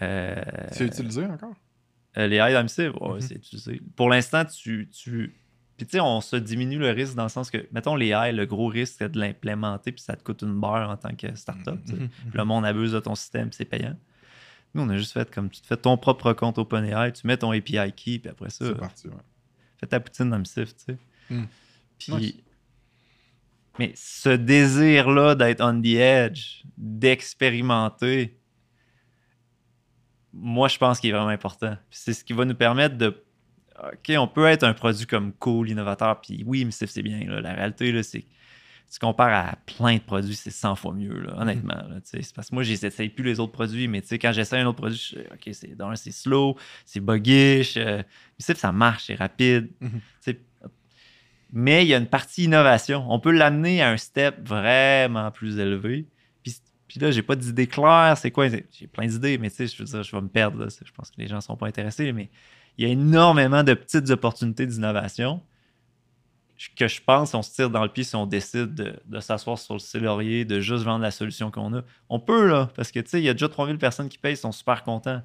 Euh, 0.03 0.35
C'est 0.73 0.87
utilisé 0.87 1.25
encore? 1.27 1.55
euh, 2.17 2.27
les 2.27 2.37
high 2.37 2.55
MC, 2.57 2.89
ouais, 2.89 3.15
Mhm. 3.15 3.21
c'est 3.21 3.35
utilisé. 3.37 3.81
Pour 3.97 4.09
l'instant, 4.09 4.45
tu. 4.45 4.89
tu... 4.91 5.35
Puis 5.77 5.87
tu 5.87 5.93
sais, 5.93 6.01
on 6.01 6.21
se 6.21 6.37
diminue 6.37 6.79
le 6.79 6.91
risque 6.91 7.17
dans 7.17 7.25
le 7.25 7.29
sens 7.29 7.51
que, 7.51 7.67
mettons, 7.73 7.97
les 7.97 8.11
high, 8.11 8.33
le 8.33 8.47
gros 8.47 8.69
risque, 8.69 8.95
c'est 8.99 9.09
de 9.11 9.19
l'implémenter, 9.19 9.91
puis 9.91 10.01
ça 10.03 10.15
te 10.15 10.23
coûte 10.23 10.43
une 10.43 10.61
beurre 10.61 10.89
en 10.89 10.97
tant 10.97 11.15
que 11.17 11.35
startup. 11.35 11.75
Mhm. 11.89 12.09
Puis 12.09 12.31
le 12.39 12.45
monde 12.45 12.65
abuse 12.65 12.93
de 12.93 13.01
ton 13.01 13.17
système, 13.17 13.49
puis 13.49 13.57
c'est 13.57 13.65
payant. 13.65 13.97
Nous, 14.75 14.83
on 14.83 14.89
a 14.89 14.97
juste 14.97 15.13
fait 15.13 15.29
comme 15.33 15.51
tu 15.51 15.61
te 15.61 15.67
fais 15.67 15.77
ton 15.77 15.97
propre 15.97 16.33
compte 16.33 16.59
OpenAI, 16.59 17.13
tu 17.13 17.27
mets 17.27 17.37
ton 17.37 17.51
API 17.51 17.93
key, 17.93 18.19
puis 18.21 18.29
après 18.31 18.51
ça, 18.51 18.65
C'est 18.67 18.75
parti, 18.77 19.09
ouais. 19.09 19.15
fais 19.79 19.87
ta 19.89 19.99
poutine 20.01 20.31
dans 20.31 20.39
le 20.39 20.45
tu 20.45 20.65
sais. 20.77 20.97
Mm. 21.31 21.43
Puis. 21.99 22.13
Nice. 22.13 22.35
Mais 23.79 23.93
ce 23.97 24.29
désir-là 24.29 25.35
d'être 25.35 25.61
on 25.61 25.81
the 25.81 25.97
edge, 25.97 26.63
d'expérimenter, 26.77 28.39
moi, 30.35 30.69
je 30.69 30.79
pense 30.79 31.01
qu'il 31.01 31.11
est 31.11 31.13
vraiment 31.13 31.29
important. 31.29 31.77
C'est 31.91 32.13
ce 32.13 32.25
qui 32.25 32.33
va 32.33 32.45
nous 32.45 32.55
permettre 32.55 32.97
de. 32.97 33.23
OK, 33.83 34.13
on 34.17 34.29
peut 34.29 34.47
être 34.47 34.65
un 34.65 34.75
produit 34.75 35.07
comme 35.07 35.33
cool, 35.33 35.71
innovateur, 35.71 36.21
puis 36.21 36.43
oui, 36.47 36.65
mais 36.65 36.71
c'est 36.71 36.87
c'est 36.87 37.03
bien. 37.03 37.25
là. 37.27 37.41
La 37.41 37.55
réalité, 37.55 38.03
c'est. 38.03 38.21
tu 38.21 38.99
compares 39.01 39.49
à 39.49 39.57
plein 39.67 39.97
de 39.97 40.03
produits, 40.03 40.35
c'est 40.35 40.51
100 40.51 40.77
fois 40.77 40.93
mieux, 40.93 41.21
là, 41.21 41.41
honnêtement. 41.41 41.75
là, 41.75 42.01
sais. 42.05 42.23
c'est 42.23 42.35
parce 42.35 42.51
que 42.51 42.55
moi, 42.55 42.63
j'essaye 42.63 43.09
plus 43.09 43.25
les 43.25 43.41
autres 43.41 43.53
produits, 43.53 43.89
mais 43.89 44.01
tu 44.01 44.09
sais, 44.09 44.19
quand 44.19 44.33
j'essaie 44.33 44.59
un 44.59 44.67
autre 44.67 44.79
produit, 44.79 44.99
je 44.99 45.21
OK, 45.21 45.51
c'est, 45.53 45.77
c'est 45.97 46.13
slow, 46.13 46.57
c'est 46.85 47.01
buggish, 47.01 47.77
euh, 47.77 48.03
mais 48.49 48.55
ça 48.55 48.73
marche, 48.73 49.07
c'est 49.07 49.17
rapide. 49.17 49.71
Mhm. 49.81 50.01
sais. 50.21 50.41
Mais 51.55 51.85
il 51.85 51.89
y 51.89 51.95
a 51.95 51.99
une 51.99 52.09
partie 52.09 52.45
innovation. 52.45 53.07
On 53.09 53.19
peut 53.19 53.31
l'amener 53.31 53.81
à 53.81 53.91
un 53.91 53.97
step 53.97 54.47
vraiment 54.47 55.31
plus 55.31 55.59
élevé. 55.59 56.07
Puis, 56.43 56.57
puis 56.87 57.01
là, 57.01 57.11
j'ai 57.11 57.23
pas 57.23 57.37
d'idée 57.37 57.67
claire. 57.67 58.17
C'est 58.19 58.31
quoi? 58.31 58.49
J'ai 58.49 58.87
plein 58.89 59.07
d'idées, 59.07 59.39
mais 59.39 59.49
tu 59.49 59.57
sais, 59.57 59.67
je 59.69 59.79
veux 59.79 59.89
dire, 59.89 60.03
je 60.03 60.15
vais 60.15 60.23
me 60.23 60.29
perdre. 60.29 60.59
là. 60.59 60.67
Je 60.69 60.93
pense 60.93 61.11
que 61.11 61.17
les 61.19 61.29
gens 61.29 61.41
sont 61.41 61.57
pas 61.57 61.69
intéressés, 61.69 62.13
mais 62.13 62.29
il 62.77 62.85
y 62.87 62.91
a 62.91 62.93
énormément 62.93 63.63
de 63.63 63.73
petites 63.73 64.11
opportunités 64.11 64.67
d'innovation 64.67 65.41
que 66.77 66.89
je 66.89 67.01
pense 67.05 67.35
on 67.35 67.43
se 67.43 67.53
tire 67.53 67.71
dans 67.71 67.83
le 67.83 67.89
pied 67.89 68.05
si 68.05 68.17
on 68.17 68.27
décide 68.27 68.75
de, 68.75 68.95
de 69.07 69.21
s'asseoir 69.21 69.59
sur 69.59 69.75
le 69.75 69.81
célorier, 69.81 70.45
de 70.45 70.61
juste 70.61 70.85
vendre 70.85 71.03
la 71.03 71.11
solution 71.11 71.51
qu'on 71.51 71.75
a. 71.75 71.83
On 72.09 72.21
peut, 72.21 72.47
là, 72.49 72.71
parce 72.77 72.93
que, 72.93 73.01
tu 73.01 73.11
sais, 73.11 73.21
il 73.21 73.25
y 73.25 73.29
a 73.29 73.33
déjà 73.33 73.49
3000 73.49 73.79
personnes 73.79 74.09
qui 74.09 74.19
payent, 74.19 74.35
ils 74.35 74.39
sont 74.39 74.53
super 74.53 74.83
contents. 74.85 75.23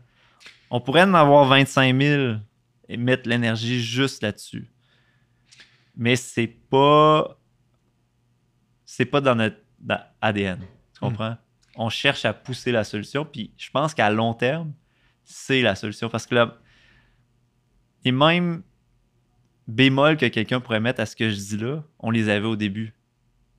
On 0.72 0.82
pourrait 0.82 1.04
en 1.04 1.14
avoir 1.14 1.46
25 1.46 2.00
000 2.00 2.36
et 2.90 2.98
mettre 2.98 3.28
l'énergie 3.28 3.82
juste 3.82 4.24
là-dessus. 4.24 4.70
Mais 6.00 6.16
c'est 6.16 6.48
pas... 6.48 7.38
C'est 8.86 9.06
pas 9.06 9.22
dans 9.22 9.36
notre 9.36 9.58
dans 9.80 10.02
ADN. 10.22 10.60
Tu 10.94 11.00
comprends? 11.00 11.38
On 11.76 11.90
cherche 11.90 12.26
à 12.26 12.34
pousser 12.34 12.72
la 12.72 12.84
solution, 12.84 13.24
puis 13.26 13.54
je 13.58 13.70
pense 13.70 13.94
qu'à 13.94 14.10
long 14.10 14.34
terme, 14.34 14.74
c'est 15.24 15.62
la 15.62 15.76
solution. 15.76 16.10
Parce 16.10 16.26
que 16.26 16.36
là, 16.36 16.58
et 18.04 18.12
même 18.12 18.64
bémol 19.68 20.18
que 20.18 20.26
quelqu'un 20.26 20.60
pourrait 20.60 20.80
mettre 20.80 21.02
à 21.02 21.06
ce 21.06 21.16
que 21.16 21.30
je 21.30 21.36
dis 21.36 21.58
là, 21.58 21.84
on 22.00 22.10
les 22.12 22.30
avait 22.30 22.48
au 22.48 22.56
début. 22.56 22.94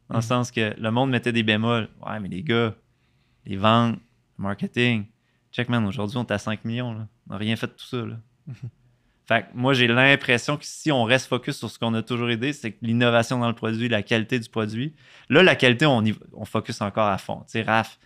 Dans 0.08 0.16
le 0.16 0.22
Mhm. 0.22 0.26
sens 0.28 0.50
que 0.50 0.74
le 0.78 0.90
monde 0.90 1.10
mettait 1.10 1.32
des 1.32 1.42
bémols. 1.44 1.88
Ouais, 2.04 2.18
mais 2.20 2.28
les 2.28 2.42
gars, 2.42 2.74
les 3.44 3.56
ventes, 3.56 3.98
le 4.38 4.42
marketing. 4.42 5.06
Check, 5.52 5.68
man, 5.68 5.84
aujourd'hui, 5.86 6.16
on 6.16 6.24
est 6.24 6.32
à 6.32 6.38
5 6.38 6.64
millions. 6.64 6.92
Là. 6.94 7.06
On 7.28 7.32
n'a 7.32 7.38
rien 7.38 7.54
fait 7.56 7.66
de 7.68 7.72
tout 7.72 7.86
ça. 7.86 8.04
Là. 8.04 8.16
Fait 9.30 9.42
que 9.42 9.46
moi, 9.54 9.74
j'ai 9.74 9.86
l'impression 9.86 10.56
que 10.56 10.64
si 10.64 10.90
on 10.90 11.04
reste 11.04 11.28
focus 11.28 11.56
sur 11.56 11.70
ce 11.70 11.78
qu'on 11.78 11.94
a 11.94 12.02
toujours 12.02 12.30
aidé, 12.30 12.52
c'est 12.52 12.72
que 12.72 12.78
l'innovation 12.82 13.38
dans 13.38 13.46
le 13.46 13.54
produit, 13.54 13.88
la 13.88 14.02
qualité 14.02 14.40
du 14.40 14.48
produit. 14.48 14.92
Là, 15.28 15.44
la 15.44 15.54
qualité, 15.54 15.86
on, 15.86 16.04
y, 16.04 16.16
on 16.32 16.44
focus 16.44 16.80
encore 16.80 17.06
à 17.06 17.16
fond. 17.16 17.44
Tu 17.46 17.52
sais, 17.52 17.62
RAF, 17.62 18.00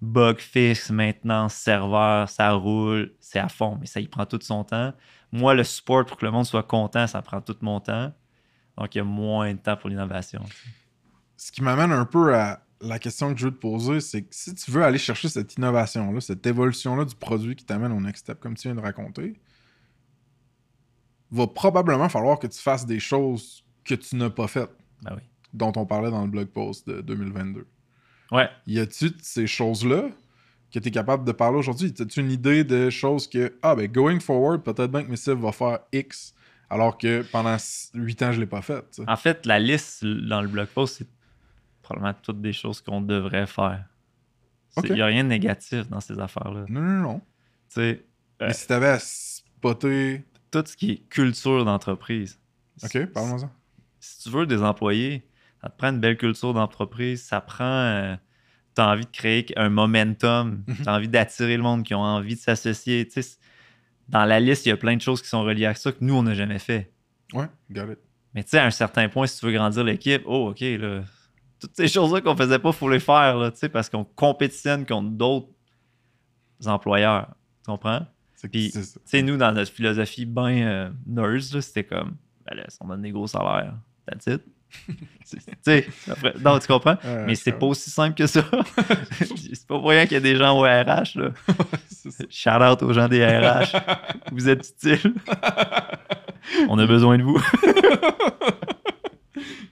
bug 0.00 0.38
fixe, 0.38 0.90
maintenance, 0.90 1.54
serveur, 1.54 2.28
ça 2.28 2.52
roule, 2.52 3.14
c'est 3.18 3.40
à 3.40 3.48
fond, 3.48 3.78
mais 3.80 3.86
ça 3.86 3.98
y 3.98 4.06
prend 4.06 4.26
tout 4.26 4.38
son 4.42 4.62
temps. 4.62 4.92
Moi, 5.32 5.54
le 5.54 5.64
support 5.64 6.06
pour 6.06 6.18
que 6.18 6.24
le 6.24 6.30
monde 6.30 6.46
soit 6.46 6.62
content, 6.62 7.08
ça 7.08 7.20
prend 7.20 7.40
tout 7.40 7.56
mon 7.60 7.80
temps. 7.80 8.12
Donc, 8.78 8.94
il 8.94 8.98
y 8.98 9.00
a 9.00 9.04
moins 9.04 9.52
de 9.54 9.58
temps 9.58 9.76
pour 9.76 9.90
l'innovation. 9.90 10.40
Ce 11.36 11.50
qui 11.50 11.64
m'amène 11.64 11.90
un 11.90 12.04
peu 12.04 12.32
à 12.32 12.60
la 12.80 13.00
question 13.00 13.34
que 13.34 13.40
je 13.40 13.46
veux 13.46 13.52
te 13.52 13.58
poser, 13.58 13.98
c'est 13.98 14.22
que 14.22 14.28
si 14.30 14.54
tu 14.54 14.70
veux 14.70 14.84
aller 14.84 14.98
chercher 14.98 15.28
cette 15.28 15.56
innovation-là, 15.56 16.20
cette 16.20 16.46
évolution-là 16.46 17.06
du 17.06 17.16
produit 17.16 17.56
qui 17.56 17.64
t'amène 17.64 17.90
au 17.90 18.00
next 18.00 18.22
step, 18.22 18.38
comme 18.38 18.54
tu 18.54 18.68
viens 18.68 18.76
de 18.76 18.80
raconter, 18.80 19.34
va 21.34 21.46
probablement 21.46 22.08
falloir 22.08 22.38
que 22.38 22.46
tu 22.46 22.58
fasses 22.60 22.86
des 22.86 23.00
choses 23.00 23.64
que 23.84 23.94
tu 23.94 24.16
n'as 24.16 24.30
pas 24.30 24.46
faites, 24.46 24.70
Ben 25.02 25.12
oui. 25.16 25.22
dont 25.52 25.72
on 25.76 25.84
parlait 25.86 26.10
dans 26.10 26.22
le 26.22 26.30
blog 26.30 26.48
post 26.48 26.88
de 26.88 27.00
2022. 27.00 27.66
Ouais. 28.32 28.48
Y 28.66 28.78
a-tu 28.80 29.12
ces 29.20 29.46
choses-là 29.46 30.08
que 30.72 30.78
tu 30.78 30.88
es 30.88 30.90
capable 30.90 31.24
de 31.24 31.32
parler 31.32 31.58
aujourd'hui? 31.58 31.92
As-tu 31.98 32.20
une 32.20 32.30
idée 32.30 32.64
de 32.64 32.90
choses 32.90 33.28
que, 33.28 33.54
ah 33.62 33.74
ben, 33.76 33.86
going 33.90 34.20
forward, 34.20 34.62
peut-être 34.62 34.90
bien 34.90 35.04
que 35.04 35.10
Missive 35.10 35.34
va 35.38 35.52
faire 35.52 35.80
X, 35.92 36.34
alors 36.70 36.96
que 36.98 37.22
pendant 37.30 37.56
8 37.94 38.22
ans, 38.22 38.32
je 38.32 38.40
l'ai 38.40 38.46
pas 38.46 38.62
fait. 38.62 38.82
tu. 38.90 39.02
En 39.06 39.16
fait, 39.16 39.44
la 39.46 39.58
liste 39.58 40.04
dans 40.04 40.40
le 40.40 40.48
blog 40.48 40.66
post, 40.68 40.96
c'est 40.98 41.08
probablement 41.82 42.14
toutes 42.22 42.40
des 42.40 42.52
choses 42.54 42.80
qu'on 42.80 43.00
devrait 43.02 43.46
faire. 43.46 43.84
Il 44.82 44.92
n'y 44.94 45.02
a 45.02 45.06
rien 45.06 45.22
de 45.22 45.28
négatif 45.28 45.88
dans 45.88 46.00
ces 46.00 46.18
affaires-là. 46.18 46.64
Non, 46.68 46.80
non, 46.80 47.00
non. 47.02 47.18
Tu 47.68 47.74
sais, 47.74 48.04
Ouais. 48.40 48.48
Mais 48.48 48.52
si 48.52 48.66
t'avais 48.66 48.88
à 48.88 48.98
spotter. 48.98 50.24
Tout 50.62 50.70
ce 50.70 50.76
qui 50.76 50.90
est 50.92 50.96
culture 51.08 51.64
d'entreprise. 51.64 52.38
Ok, 52.82 53.06
parle-moi 53.12 53.38
ça. 53.38 53.50
si 54.00 54.22
tu 54.22 54.30
veux 54.30 54.46
des 54.46 54.62
employés, 54.62 55.26
ça 55.62 55.68
te 55.70 55.76
prend 55.78 55.88
une 55.88 56.00
belle 56.00 56.16
culture 56.16 56.52
d'entreprise, 56.54 57.22
ça 57.22 57.40
prend. 57.40 58.16
tu 58.76 58.80
as 58.82 58.88
envie 58.88 59.04
de 59.04 59.10
créer 59.10 59.46
un 59.56 59.68
momentum, 59.68 60.64
Mhm. 60.66 60.76
tu 60.82 60.88
as 60.88 60.94
envie 60.94 61.08
d'attirer 61.08 61.56
le 61.56 61.62
monde 61.62 61.84
qui 61.84 61.94
ont 61.94 62.00
envie 62.02 62.34
de 62.34 62.40
s'associer. 62.40 63.08
Dans 64.08 64.24
la 64.24 64.40
liste, 64.40 64.66
il 64.66 64.70
y 64.70 64.72
a 64.72 64.76
plein 64.76 64.96
de 64.96 65.00
choses 65.00 65.22
qui 65.22 65.28
sont 65.28 65.42
reliées 65.44 65.66
à 65.66 65.74
ça 65.74 65.92
que 65.92 65.98
nous, 66.00 66.14
on 66.14 66.22
n'a 66.24 66.34
jamais 66.34 66.58
fait. 66.58 66.92
Ouais, 67.32 67.46
got 67.70 67.90
it. 67.92 67.98
Mais 68.34 68.42
tu 68.42 68.50
sais, 68.50 68.58
à 68.58 68.66
un 68.66 68.70
certain 68.72 69.08
point, 69.08 69.26
si 69.28 69.38
tu 69.38 69.46
veux 69.46 69.52
grandir 69.52 69.84
l'équipe, 69.84 70.22
oh, 70.26 70.48
OK, 70.50 70.60
là, 70.60 71.04
toutes 71.60 71.76
ces 71.76 71.86
choses-là 71.88 72.20
qu'on 72.20 72.36
faisait 72.36 72.58
pas, 72.58 72.70
il 72.70 72.74
faut 72.74 72.88
les 72.90 72.98
faire, 73.00 73.36
là, 73.38 73.50
tu 73.52 73.58
sais, 73.58 73.68
parce 73.68 73.88
qu'on 73.88 74.04
compétitionne 74.04 74.84
contre 74.84 75.10
d'autres 75.10 75.48
employeurs. 76.66 77.28
Tu 77.64 77.70
comprends? 77.70 78.06
Puis. 78.50 78.72
Tu 78.72 78.80
sais, 79.04 79.22
nous, 79.22 79.36
dans 79.36 79.52
notre 79.52 79.72
philosophie 79.72 80.26
bien 80.26 80.90
euh, 81.06 81.60
c'était 81.60 81.84
comme, 81.84 82.16
ben 82.46 82.56
là, 82.56 82.64
si 82.68 82.78
on 82.80 82.88
donne 82.88 83.02
des 83.02 83.10
gros 83.10 83.26
salaires, 83.26 83.74
that's 84.06 84.26
it. 84.26 84.42
Tu 85.30 85.38
sais, 85.62 85.86
après- 86.10 86.34
non, 86.44 86.58
tu 86.58 86.66
comprends? 86.66 86.98
Mais 87.26 87.34
c'est 87.34 87.52
pas 87.52 87.66
aussi 87.66 87.88
simple 87.90 88.14
que 88.14 88.26
ça. 88.26 88.44
c'est 89.20 89.66
pas 89.66 89.78
pour 89.78 89.88
rien 89.88 90.04
qu'il 90.04 90.14
y 90.14 90.16
a 90.16 90.20
des 90.20 90.36
gens 90.36 90.58
au 90.58 90.62
RH, 90.62 91.16
là. 91.18 91.30
Shout 92.28 92.50
out 92.62 92.82
aux 92.82 92.92
gens 92.92 93.08
des 93.08 93.24
RH. 93.24 93.74
Vous 94.32 94.48
êtes 94.48 94.68
utiles. 94.68 95.14
On 96.68 96.78
a 96.78 96.86
besoin 96.86 97.16
de 97.16 97.22
vous. 97.22 97.40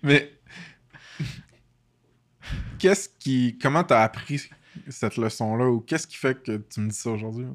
Mais. 0.03 0.33
Qu'est-ce 2.79 3.09
qui. 3.19 3.59
Comment 3.61 3.85
t'as 3.85 4.03
appris 4.05 4.41
cette 4.89 5.17
leçon-là 5.19 5.67
ou 5.69 5.81
qu'est-ce 5.81 6.07
qui 6.07 6.17
fait 6.17 6.43
que 6.43 6.57
tu 6.57 6.81
me 6.81 6.89
dis 6.89 6.97
ça 6.97 7.11
aujourd'hui? 7.11 7.47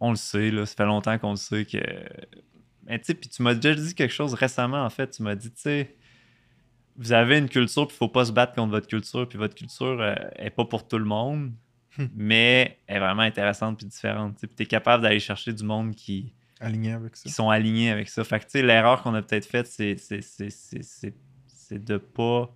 On 0.00 0.10
le 0.10 0.16
sait, 0.16 0.50
là. 0.50 0.66
Ça 0.66 0.74
fait 0.74 0.86
longtemps 0.86 1.18
qu'on 1.18 1.30
le 1.32 1.36
sait 1.36 1.64
que. 1.64 1.78
Mais 2.86 2.98
tu 2.98 3.04
sais, 3.06 3.14
puis 3.14 3.28
tu 3.28 3.42
m'as 3.42 3.54
déjà 3.54 3.74
dit 3.74 3.94
quelque 3.94 4.12
chose 4.14 4.34
récemment, 4.34 4.84
en 4.84 4.90
fait. 4.90 5.10
Tu 5.10 5.22
m'as 5.22 5.34
dit, 5.34 5.50
tu 5.52 5.60
sais, 5.60 5.94
vous 6.96 7.12
avez 7.12 7.38
une 7.38 7.48
culture, 7.48 7.86
puis 7.86 7.94
il 7.94 7.98
faut 7.98 8.08
pas 8.08 8.24
se 8.24 8.32
battre 8.32 8.54
contre 8.54 8.70
votre 8.70 8.86
culture, 8.88 9.28
puis 9.28 9.38
votre 9.38 9.54
culture 9.54 10.00
euh, 10.00 10.14
est 10.36 10.50
pas 10.50 10.64
pour 10.64 10.86
tout 10.88 10.98
le 10.98 11.04
monde, 11.04 11.52
Hmm. 11.98 12.06
mais 12.14 12.78
elle 12.86 12.98
est 12.98 13.00
vraiment 13.00 13.22
intéressante 13.22 13.76
puis 13.78 13.86
différente. 13.86 14.36
Puis 14.38 14.48
tu 14.56 14.62
es 14.62 14.66
capable 14.66 15.02
d'aller 15.02 15.18
chercher 15.18 15.52
du 15.52 15.64
monde 15.64 15.92
qui, 15.96 16.32
Aligné 16.60 16.92
avec 16.92 17.16
ça. 17.16 17.22
qui 17.24 17.30
sont 17.30 17.50
alignés 17.50 17.90
avec 17.90 18.08
ça. 18.08 18.22
Fait 18.22 18.38
que, 18.38 18.44
tu 18.44 18.50
sais, 18.52 18.62
l'erreur 18.62 19.02
qu'on 19.02 19.12
a 19.14 19.22
peut-être 19.22 19.44
faite, 19.46 19.66
c'est 19.66 19.96
de 21.84 21.96
pas. 21.96 22.54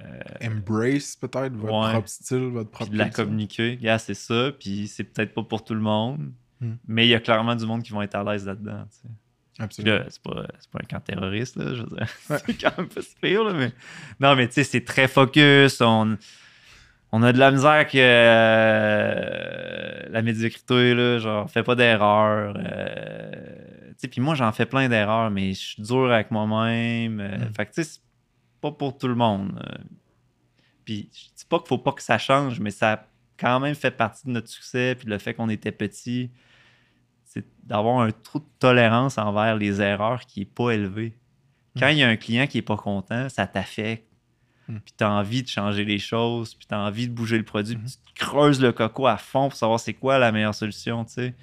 Euh, 0.00 0.46
Embrace 0.48 1.16
peut-être 1.16 1.52
votre 1.54 1.72
Ouais. 1.74 1.92
propre 1.92 2.08
style, 2.08 2.38
votre 2.48 2.70
puis 2.70 2.76
propre 2.78 2.92
de 2.92 2.98
la 2.98 3.10
communiquer. 3.10 3.78
Yeah, 3.80 3.98
c'est 3.98 4.14
ça. 4.14 4.50
Puis 4.58 4.88
c'est 4.88 5.04
peut-être 5.04 5.34
pas 5.34 5.42
pour 5.42 5.64
tout 5.64 5.74
le 5.74 5.80
monde. 5.80 6.30
Hmm. 6.60 6.74
Mais 6.86 7.06
il 7.06 7.10
y 7.10 7.14
a 7.14 7.20
clairement 7.20 7.54
du 7.54 7.66
monde 7.66 7.82
qui 7.82 7.92
vont 7.92 8.02
être 8.02 8.14
à 8.14 8.24
l'aise 8.24 8.46
là-dedans. 8.46 8.84
tu 8.90 8.96
sais. 8.96 9.08
Puis 9.54 9.64
Absolument. 9.64 9.96
là, 9.98 10.04
c'est 10.08 10.22
pas, 10.22 10.46
c'est 10.58 10.70
pas 10.70 10.78
un 10.82 10.86
camp 10.86 11.00
terroriste, 11.00 11.56
là, 11.56 11.74
je 11.74 11.82
veux 11.82 11.88
dire. 11.88 12.06
Ouais. 12.30 12.38
c'est 12.46 12.54
quand 12.60 12.78
même 12.78 12.88
pas 12.88 13.00
pire, 13.20 13.44
là, 13.44 13.52
mais... 13.52 13.72
Non, 14.18 14.34
mais 14.36 14.46
tu 14.48 14.54
sais, 14.54 14.64
c'est 14.64 14.84
très 14.84 15.06
focus. 15.08 15.80
On, 15.82 16.16
on 17.12 17.22
a 17.22 17.32
de 17.32 17.38
la 17.38 17.50
misère 17.50 17.86
que 17.86 17.98
euh, 17.98 20.02
la 20.10 20.22
médiocrité, 20.22 20.94
là, 20.94 21.18
genre, 21.18 21.50
fais 21.50 21.62
pas 21.62 21.74
d'erreurs. 21.74 22.54
euh, 22.56 23.30
Tu 23.90 23.94
sais, 23.98 24.08
puis 24.08 24.20
moi, 24.20 24.34
j'en 24.34 24.52
fais 24.52 24.66
plein 24.66 24.88
d'erreurs, 24.88 25.30
mais 25.30 25.52
je 25.52 25.58
suis 25.60 25.82
dur 25.82 26.10
avec 26.12 26.30
moi-même. 26.30 27.20
euh, 27.20 27.38
Mm. 27.38 27.54
Fait 27.54 27.66
que, 27.66 27.72
tu 27.74 27.84
sais, 27.84 28.00
pas 28.60 28.72
pour 28.72 28.96
tout 28.98 29.08
le 29.08 29.14
monde. 29.14 29.60
euh. 29.66 29.78
Puis, 30.84 31.10
je 31.12 31.36
dis 31.36 31.44
pas 31.48 31.58
qu'il 31.58 31.68
faut 31.68 31.78
pas 31.78 31.92
que 31.92 32.02
ça 32.02 32.18
change, 32.18 32.60
mais 32.60 32.70
ça 32.70 32.92
a 32.92 33.06
quand 33.36 33.60
même 33.60 33.74
fait 33.74 33.90
partie 33.90 34.26
de 34.26 34.32
notre 34.32 34.48
succès, 34.48 34.94
puis 34.98 35.08
le 35.08 35.18
fait 35.18 35.34
qu'on 35.34 35.48
était 35.48 35.72
petit 35.72 36.30
c'est 37.30 37.44
d'avoir 37.62 38.00
un 38.00 38.10
trou 38.10 38.40
de 38.40 38.48
tolérance 38.58 39.16
envers 39.16 39.56
les 39.56 39.80
erreurs 39.80 40.26
qui 40.26 40.42
est 40.42 40.52
pas 40.52 40.72
élevé. 40.72 41.16
Quand 41.78 41.86
il 41.86 41.98
y 41.98 42.02
a 42.02 42.08
un 42.08 42.16
client 42.16 42.48
qui 42.48 42.58
est 42.58 42.62
pas 42.62 42.76
content, 42.76 43.28
ça 43.28 43.46
t'affecte. 43.46 44.04
Mm. 44.66 44.78
Puis 44.78 44.94
tu 44.98 45.04
as 45.04 45.12
envie 45.12 45.44
de 45.44 45.48
changer 45.48 45.84
les 45.84 46.00
choses, 46.00 46.56
puis 46.56 46.66
tu 46.66 46.74
as 46.74 46.80
envie 46.80 47.06
de 47.06 47.12
bouger 47.12 47.38
le 47.38 47.44
produit, 47.44 47.76
puis 47.76 47.86
tu 47.88 48.24
creuses 48.24 48.60
le 48.60 48.72
coco 48.72 49.06
à 49.06 49.16
fond 49.16 49.48
pour 49.48 49.56
savoir 49.56 49.78
c'est 49.78 49.94
quoi 49.94 50.18
la 50.18 50.32
meilleure 50.32 50.56
solution, 50.56 51.04
tu 51.04 51.12
sais. 51.12 51.34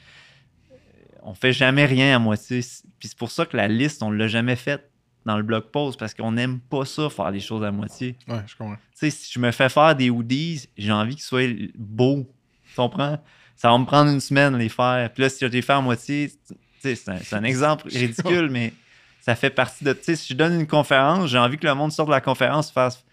On 1.23 1.33
fait 1.33 1.53
jamais 1.53 1.85
rien 1.85 2.17
à 2.17 2.19
moitié. 2.19 2.59
Puis 2.99 3.07
c'est 3.07 3.17
pour 3.17 3.31
ça 3.31 3.45
que 3.45 3.55
la 3.55 3.69
liste, 3.69 4.03
on 4.03 4.11
l'a 4.11 4.27
jamais 4.27 4.57
faite 4.57 4.91
dans 5.27 5.37
le 5.37 5.43
blog 5.43 5.65
post 5.65 5.99
parce 5.99 6.13
qu'on 6.13 6.31
n'aime 6.31 6.59
pas 6.59 6.85
ça, 6.85 7.09
faire 7.09 7.29
les 7.31 7.41
choses 7.41 7.63
à 7.63 7.71
moitié. 7.71 8.15
Ouais, 8.27 8.39
je 8.47 8.55
comprends. 8.55 8.75
Tu 8.75 8.81
sais, 8.93 9.09
si 9.09 9.31
je 9.33 9.39
me 9.39 9.51
fais 9.51 9.67
faire 9.67 9.93
des 9.93 10.09
hoodies, 10.09 10.69
j'ai 10.77 10.91
envie 10.91 11.15
qu'ils 11.15 11.23
soient 11.23 11.43
beaux. 11.75 12.25
Tu 12.69 12.75
comprends? 12.75 13.21
Ça 13.57 13.69
va 13.69 13.77
me 13.77 13.85
prendre 13.85 14.09
une 14.09 14.21
semaine 14.21 14.57
les 14.57 14.69
faire. 14.69 15.11
Puis 15.11 15.23
là, 15.23 15.29
si 15.29 15.39
je 15.41 15.47
les 15.47 15.61
fais 15.61 15.73
à 15.73 15.81
moitié, 15.81 16.31
tu 16.47 16.55
sais, 16.79 16.95
c'est 16.95 17.33
un, 17.35 17.43
exemple 17.43 17.87
ridicule, 17.91 18.49
mais 18.49 18.73
ça 19.19 19.35
fait 19.35 19.49
partie 19.49 19.83
de. 19.83 19.91
Tu 19.91 20.03
sais, 20.03 20.15
si 20.15 20.33
je 20.33 20.37
donne 20.37 20.53
une 20.53 20.67
conférence, 20.67 21.29
j'ai 21.29 21.37
envie 21.37 21.57
que 21.57 21.67
le 21.67 21.75
monde 21.75 21.91
sorte 21.91 22.07
de 22.07 22.13
la 22.13 22.21
conférence 22.21 22.71
fasse. 22.71 23.03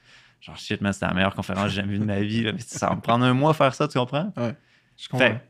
Genre, 0.40 0.56
shit, 0.56 0.80
man, 0.80 0.92
c'est 0.92 1.06
la 1.06 1.14
meilleure 1.14 1.34
conférence 1.34 1.64
que 1.64 1.70
j'ai 1.70 1.76
jamais 1.76 1.94
vue 1.94 1.98
de 1.98 2.04
ma 2.04 2.20
vie. 2.20 2.44
là. 2.44 2.52
Ça 2.58 2.90
va 2.90 2.94
me 2.94 3.00
prendre 3.00 3.24
un 3.24 3.34
mois 3.34 3.50
à 3.50 3.54
faire 3.54 3.74
ça, 3.74 3.88
tu 3.88 3.98
comprends? 3.98 4.32
Je 4.96 5.08
comprends. 5.08 5.26
Fait. 5.26 5.40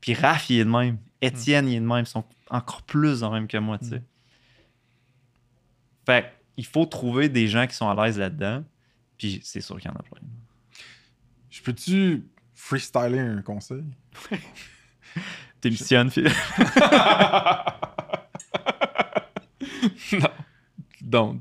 Puis 0.00 0.14
Raph, 0.14 0.48
il 0.50 0.60
est 0.60 0.64
de 0.64 0.70
même. 0.70 0.98
Étienne, 1.20 1.68
il 1.68 1.76
est 1.76 1.80
de 1.80 1.86
même. 1.86 2.04
Ils 2.04 2.06
sont 2.06 2.24
encore 2.50 2.82
plus 2.82 3.24
en 3.24 3.32
même 3.32 3.48
que 3.48 3.56
moi, 3.56 3.78
tu 3.78 3.88
sais. 3.88 4.02
Fait 6.06 6.32
il 6.56 6.66
faut 6.66 6.86
trouver 6.86 7.28
des 7.28 7.48
gens 7.48 7.66
qui 7.66 7.74
sont 7.74 7.88
à 7.88 8.04
l'aise 8.04 8.18
là-dedans. 8.18 8.64
Puis 9.18 9.40
c'est 9.44 9.60
sûr 9.60 9.76
qu'il 9.78 9.90
y 9.90 9.94
en 9.94 9.96
a 9.96 10.02
plein. 10.02 10.20
Je 11.50 11.62
peux-tu 11.62 12.24
freestyler 12.54 13.20
un 13.20 13.42
conseil? 13.42 13.84
T'émissionnes, 15.60 16.10
Phil? 16.10 16.28
non. 20.12 20.30
Donc. 21.00 21.40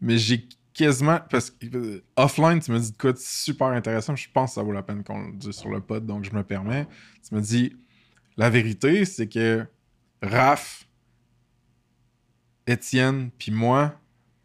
Mais 0.00 0.18
j'ai 0.18 0.46
quasiment. 0.74 1.18
Parce 1.30 1.50
que 1.50 1.66
euh, 1.74 2.04
offline, 2.16 2.60
tu 2.60 2.70
me 2.70 2.78
dis 2.78 2.92
de 2.92 2.96
quoi 2.96 3.12
de 3.12 3.18
super 3.18 3.68
intéressant. 3.68 4.14
Je 4.14 4.28
pense 4.32 4.50
que 4.50 4.54
ça 4.56 4.62
vaut 4.62 4.72
la 4.72 4.82
peine 4.82 5.02
qu'on 5.02 5.26
le 5.26 5.32
dise 5.32 5.52
sur 5.52 5.70
le 5.70 5.80
pod, 5.80 6.04
donc 6.04 6.24
je 6.24 6.32
me 6.32 6.42
permets. 6.42 6.86
Tu 7.26 7.34
me 7.34 7.40
dis 7.40 7.74
la 8.36 8.50
vérité, 8.50 9.04
c'est 9.04 9.28
que 9.28 9.66
Raph, 10.22 10.85
Étienne, 12.66 13.30
puis 13.38 13.52
moi, 13.52 13.94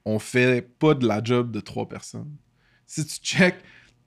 on 0.06 0.20
fait 0.20 0.62
pas 0.80 0.94
de 0.94 1.08
la 1.08 1.24
job 1.24 1.52
de 1.52 1.60
trois 1.60 1.88
personnes. 1.88 2.36
Si 2.88 3.06
tu 3.06 3.16
check 3.20 3.56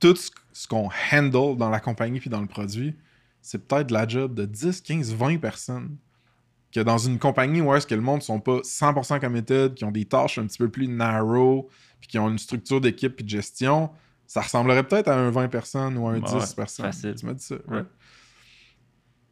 tout 0.00 0.14
ce- 0.16 0.30
qu'on 0.68 0.88
handle 1.12 1.56
dans 1.56 1.70
la 1.70 1.80
compagnie 1.80 2.20
puis 2.20 2.30
dans 2.30 2.40
le 2.40 2.46
produit, 2.46 2.94
c'est 3.42 3.66
peut-être 3.66 3.88
de 3.88 3.92
la 3.94 4.06
job 4.06 4.34
de 4.34 4.44
10, 4.44 4.80
15, 4.80 5.12
20 5.14 5.38
personnes. 5.38 5.96
Que 6.72 6.80
dans 6.80 6.98
une 6.98 7.18
compagnie 7.18 7.60
où 7.60 7.72
est-ce 7.74 7.86
que 7.86 7.94
le 7.94 8.00
monde 8.00 8.22
sont 8.22 8.40
pas 8.40 8.58
100% 8.64 9.20
committed, 9.20 9.74
qui 9.74 9.84
ont 9.84 9.92
des 9.92 10.04
tâches 10.04 10.38
un 10.38 10.46
petit 10.46 10.58
peu 10.58 10.68
plus 10.68 10.88
narrow, 10.88 11.68
puis 12.00 12.08
qui 12.08 12.18
ont 12.18 12.28
une 12.28 12.38
structure 12.38 12.80
d'équipe 12.80 13.14
puis 13.16 13.24
de 13.24 13.30
gestion, 13.30 13.90
ça 14.26 14.40
ressemblerait 14.40 14.82
peut-être 14.86 15.08
à 15.08 15.16
un 15.16 15.30
20 15.30 15.48
personnes 15.48 15.96
ou 15.96 16.06
à 16.08 16.12
un 16.12 16.20
Ouais, 16.22 16.40
10 16.40 16.54
personnes. 16.54 16.86
facile. 16.86 17.14
Tu 17.14 17.26
m'as 17.26 17.34
dit 17.34 17.44
ça, 17.44 17.56
Ouais. 17.68 17.82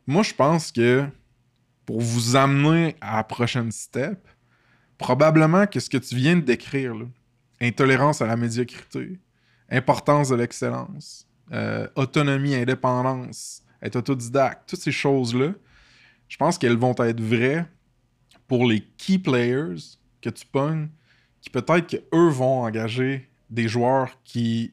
Moi, 0.07 0.23
je 0.23 0.35
pense 0.35 0.73
que 0.73 1.07
pour 1.87 2.01
vous 2.01 2.37
amener 2.37 2.97
à 3.01 3.17
la 3.17 3.25
prochaine 3.25 3.71
step, 3.73 4.27
probablement 5.03 5.67
que 5.67 5.81
ce 5.81 5.91
que 5.91 5.99
tu 5.99 6.15
viens 6.15 6.37
de 6.37 6.43
décrire, 6.43 6.95
intolérance 7.61 8.23
à 8.23 8.27
la 8.27 8.37
médiocrité, 8.37 9.19
importance 9.69 10.29
de 10.29 10.37
l'excellence, 10.37 11.27
euh, 11.53 11.89
autonomie, 11.97 12.55
indépendance, 12.55 13.63
être 13.83 13.97
autodidacte, 13.97 14.69
toutes 14.69 14.81
ces 14.81 14.93
choses-là, 14.93 15.55
je 16.29 16.37
pense 16.37 16.57
qu'elles 16.57 16.77
vont 16.77 16.95
être 17.01 17.21
vraies 17.21 17.67
pour 18.47 18.65
les 18.65 18.81
key 18.97 19.19
players 19.19 19.99
que 20.21 20.31
tu 20.31 20.47
pognes, 20.47 20.89
qui 21.41 21.51
peut-être 21.51 21.89
qu'eux 21.89 22.29
vont 22.29 22.63
engager 22.63 23.29
des 23.51 23.67
joueurs 23.67 24.23
qui 24.23 24.73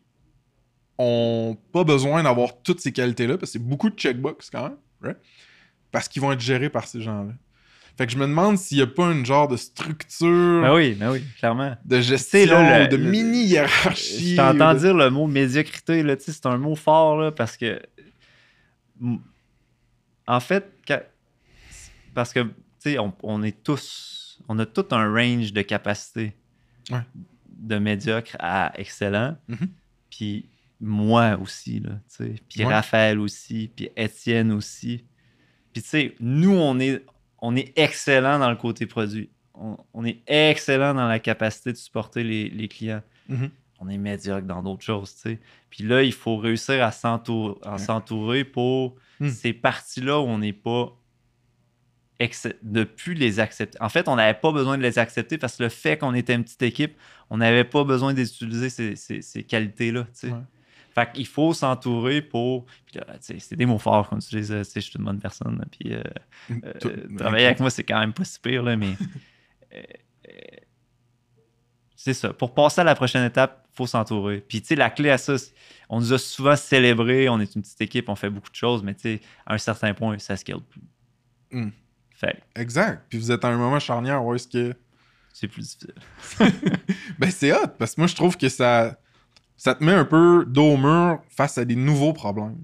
ont 1.00 1.58
pas 1.72 1.84
besoin 1.84 2.22
d'avoir 2.22 2.62
toutes 2.62 2.82
ces 2.82 2.92
qualités-là, 2.92 3.38
parce 3.38 3.52
que 3.52 3.60
c'est 3.60 3.68
beaucoup 3.68 3.90
de 3.90 3.98
checkbox 3.98 4.52
quand 4.52 4.64
même, 4.64 4.78
right? 5.02 5.18
parce 5.92 6.08
qu'ils 6.08 6.22
vont 6.22 6.32
être 6.32 6.40
gérés 6.40 6.70
par 6.70 6.88
ces 6.88 7.02
gens-là. 7.02 7.34
Fait 7.98 8.06
que 8.06 8.12
je 8.14 8.18
me 8.18 8.26
demande 8.28 8.58
s'il 8.58 8.78
n'y 8.78 8.84
a 8.84 8.88
pas 8.88 9.12
une 9.12 9.26
genre 9.26 9.48
de 9.48 9.58
structure 9.58 10.62
Ben 10.62 10.74
oui, 10.74 10.94
ben 10.94 11.12
oui, 11.12 11.24
clairement. 11.38 11.76
de 11.84 12.00
gestion, 12.02 12.46
là, 12.46 12.84
le- 12.84 12.88
de 12.88 12.98
mini-hiérarchie. 12.98 14.32
Je 14.32 14.36
t'entends 14.38 14.74
de- 14.74 14.80
dire 14.80 14.94
le 14.94 15.10
mot 15.10 15.28
médiocrité, 15.28 16.02
là, 16.04 16.16
tu 16.16 16.24
sais, 16.26 16.32
c'est 16.32 16.46
un 16.46 16.58
mot 16.58 16.76
fort, 16.76 17.18
là, 17.20 17.32
parce 17.32 17.58
que. 17.58 17.82
En 20.28 20.40
fait, 20.40 20.66
parce 22.14 22.34
que, 22.34 22.42
tu 22.42 22.52
sais, 22.80 23.00
on, 23.00 23.14
on 23.24 23.44
est 23.44 23.64
tous. 23.64 24.40
On 24.48 24.58
a 24.60 24.66
tout 24.66 24.86
un 24.92 25.12
range 25.14 25.54
de 25.54 25.62
capacités. 25.62 26.34
Ouais. 26.92 27.02
De 27.48 27.78
médiocre 27.78 28.36
à 28.40 28.72
excellent. 28.80 29.38
Mhm. 29.48 29.70
Puis 30.10 30.46
moi 30.80 31.38
aussi, 31.42 31.80
là, 31.80 31.92
tu 32.16 32.26
sais. 32.26 32.36
Puis 32.48 32.64
Ouais. 32.66 32.74
Raphaël 32.74 33.20
aussi. 33.20 33.70
Puis 33.76 33.90
Étienne 33.96 34.52
aussi. 34.52 35.04
Puis, 35.74 35.82
tu 35.84 35.90
sais, 35.90 36.16
nous, 36.20 36.52
on 36.56 36.80
est, 36.80 37.04
on 37.42 37.56
est 37.56 37.72
excellent 37.78 38.40
dans 38.40 38.50
le 38.50 38.56
côté 38.56 38.86
produit. 38.86 39.30
On, 39.54 39.78
on 39.94 40.06
est 40.06 40.20
excellent 40.28 40.94
dans 40.94 41.08
la 41.08 41.20
capacité 41.20 41.72
de 41.72 41.78
supporter 41.78 42.24
les, 42.24 42.50
les 42.50 42.68
clients 42.68 43.02
Mhm. 43.28 43.50
on 43.80 43.88
est 43.90 43.98
médiocre 43.98 44.46
dans 44.48 44.62
d'autres 44.64 44.84
choses, 44.84 45.14
tu 45.16 45.22
sais. 45.22 45.40
Puis 45.70 45.84
là, 45.84 46.02
il 46.04 46.14
faut 46.14 46.38
réussir 46.38 46.84
à 46.84 46.92
s'entourer 46.92 48.44
pour 48.44 48.96
Hmm. 49.22 49.28
ces 49.30 49.52
parties-là 49.54 50.20
où 50.20 50.24
on 50.24 50.38
n'est 50.38 50.54
pas 50.54 50.94
de 52.64 52.84
plus 52.84 53.14
les 53.14 53.40
accepter. 53.40 53.78
En 53.82 53.88
fait, 53.90 54.08
on 54.10 54.16
n'avait 54.18 54.38
pas 54.38 54.52
besoin 54.52 54.78
de 54.78 54.84
les 54.84 55.00
accepter 55.00 55.38
parce 55.38 55.56
que 55.58 55.64
le 55.64 55.70
fait 55.70 55.98
qu'on 55.98 56.14
était 56.14 56.34
une 56.36 56.44
petite 56.44 56.62
équipe, 56.64 56.96
on 57.30 57.38
n'avait 57.38 57.64
pas 57.64 57.84
besoin 57.86 58.14
d'utiliser 58.14 58.70
ces, 58.70 58.96
ces- 58.98 59.22
ces 59.22 59.44
qualités-là, 59.44 60.04
tu 60.04 60.10
sais. 60.14 60.28
Ouais. 60.32 60.40
Fait 61.00 61.12
qu'il 61.14 61.28
faut 61.28 61.54
s'entourer 61.54 62.22
pour. 62.22 62.66
C'est 63.20 63.56
des 63.56 63.66
mots 63.66 63.78
forts 63.78 64.10
utilise. 64.16 64.48
Tu 64.48 64.64
sais, 64.64 64.82
je 64.82 64.90
suis 64.90 65.00
une 65.00 65.06
bonne 65.06 65.20
personne. 65.20 65.64
Puis 65.72 65.94
euh, 65.94 66.04
euh, 66.52 67.18
travailler 67.18 67.46
avec 67.46 67.60
moi, 67.60 67.70
c'est 67.70 67.84
quand 67.84 68.00
même 68.00 68.14
pas 68.14 68.26
si 68.26 68.40
pire, 68.40 68.64
là, 68.64 68.76
mais. 68.76 68.96
euh, 69.76 69.82
c'est 71.96 72.14
ça. 72.14 72.34
Pour 72.34 72.54
passer 72.54 72.82
à 72.82 72.84
la 72.84 72.96
prochaine 72.96 73.26
étape, 73.26 73.68
il 73.74 73.76
faut 73.76 73.88
s'entourer. 73.88 74.44
Puis, 74.48 74.62
tu 74.62 74.68
sais, 74.68 74.76
la 74.76 74.90
clé 74.90 75.10
à 75.10 75.18
ça, 75.18 75.36
on 75.90 76.00
nous 76.00 76.14
a 76.14 76.18
souvent 76.18 76.56
célébré, 76.56 77.28
on 77.28 77.40
est 77.40 77.56
une 77.56 77.62
petite 77.62 77.82
équipe, 77.82 78.08
on 78.08 78.16
fait 78.16 78.30
beaucoup 78.30 78.50
de 78.50 78.56
choses, 78.56 78.84
mais 78.84 78.94
tu 78.94 79.02
sais, 79.02 79.22
à 79.46 79.54
un 79.56 79.58
certain 79.58 79.94
point, 79.94 80.18
ça 80.18 80.38
scale 80.38 80.62
plus. 80.62 80.82
Mm. 81.52 81.70
Fait 82.16 82.42
Exact. 82.56 83.06
Puis 83.10 83.20
vous 83.20 83.32
êtes 83.32 83.44
à 83.44 83.50
un 83.50 83.58
moment 83.58 83.80
charnière 83.80 84.24
où 84.24 84.34
est-ce 84.34 84.48
que. 84.48 84.74
c'est 85.34 85.48
plus 85.48 85.62
difficile. 85.62 85.94
Ben, 87.20 87.32
c'est 87.32 87.52
hot, 87.54 87.68
parce 87.78 87.96
que 87.96 88.02
moi, 88.02 88.08
je 88.08 88.16
trouve 88.16 88.38
que 88.38 88.48
ça, 88.48 88.98
ça 89.60 89.76
te 89.76 89.84
met 89.84 89.92
un 89.92 90.06
peu 90.06 90.46
dos 90.48 90.74
au 90.74 90.78
mur 90.78 91.20
face 91.30 91.58
à 91.58 91.66
des 91.66 91.76
nouveaux 91.76 92.14
problèmes. 92.14 92.56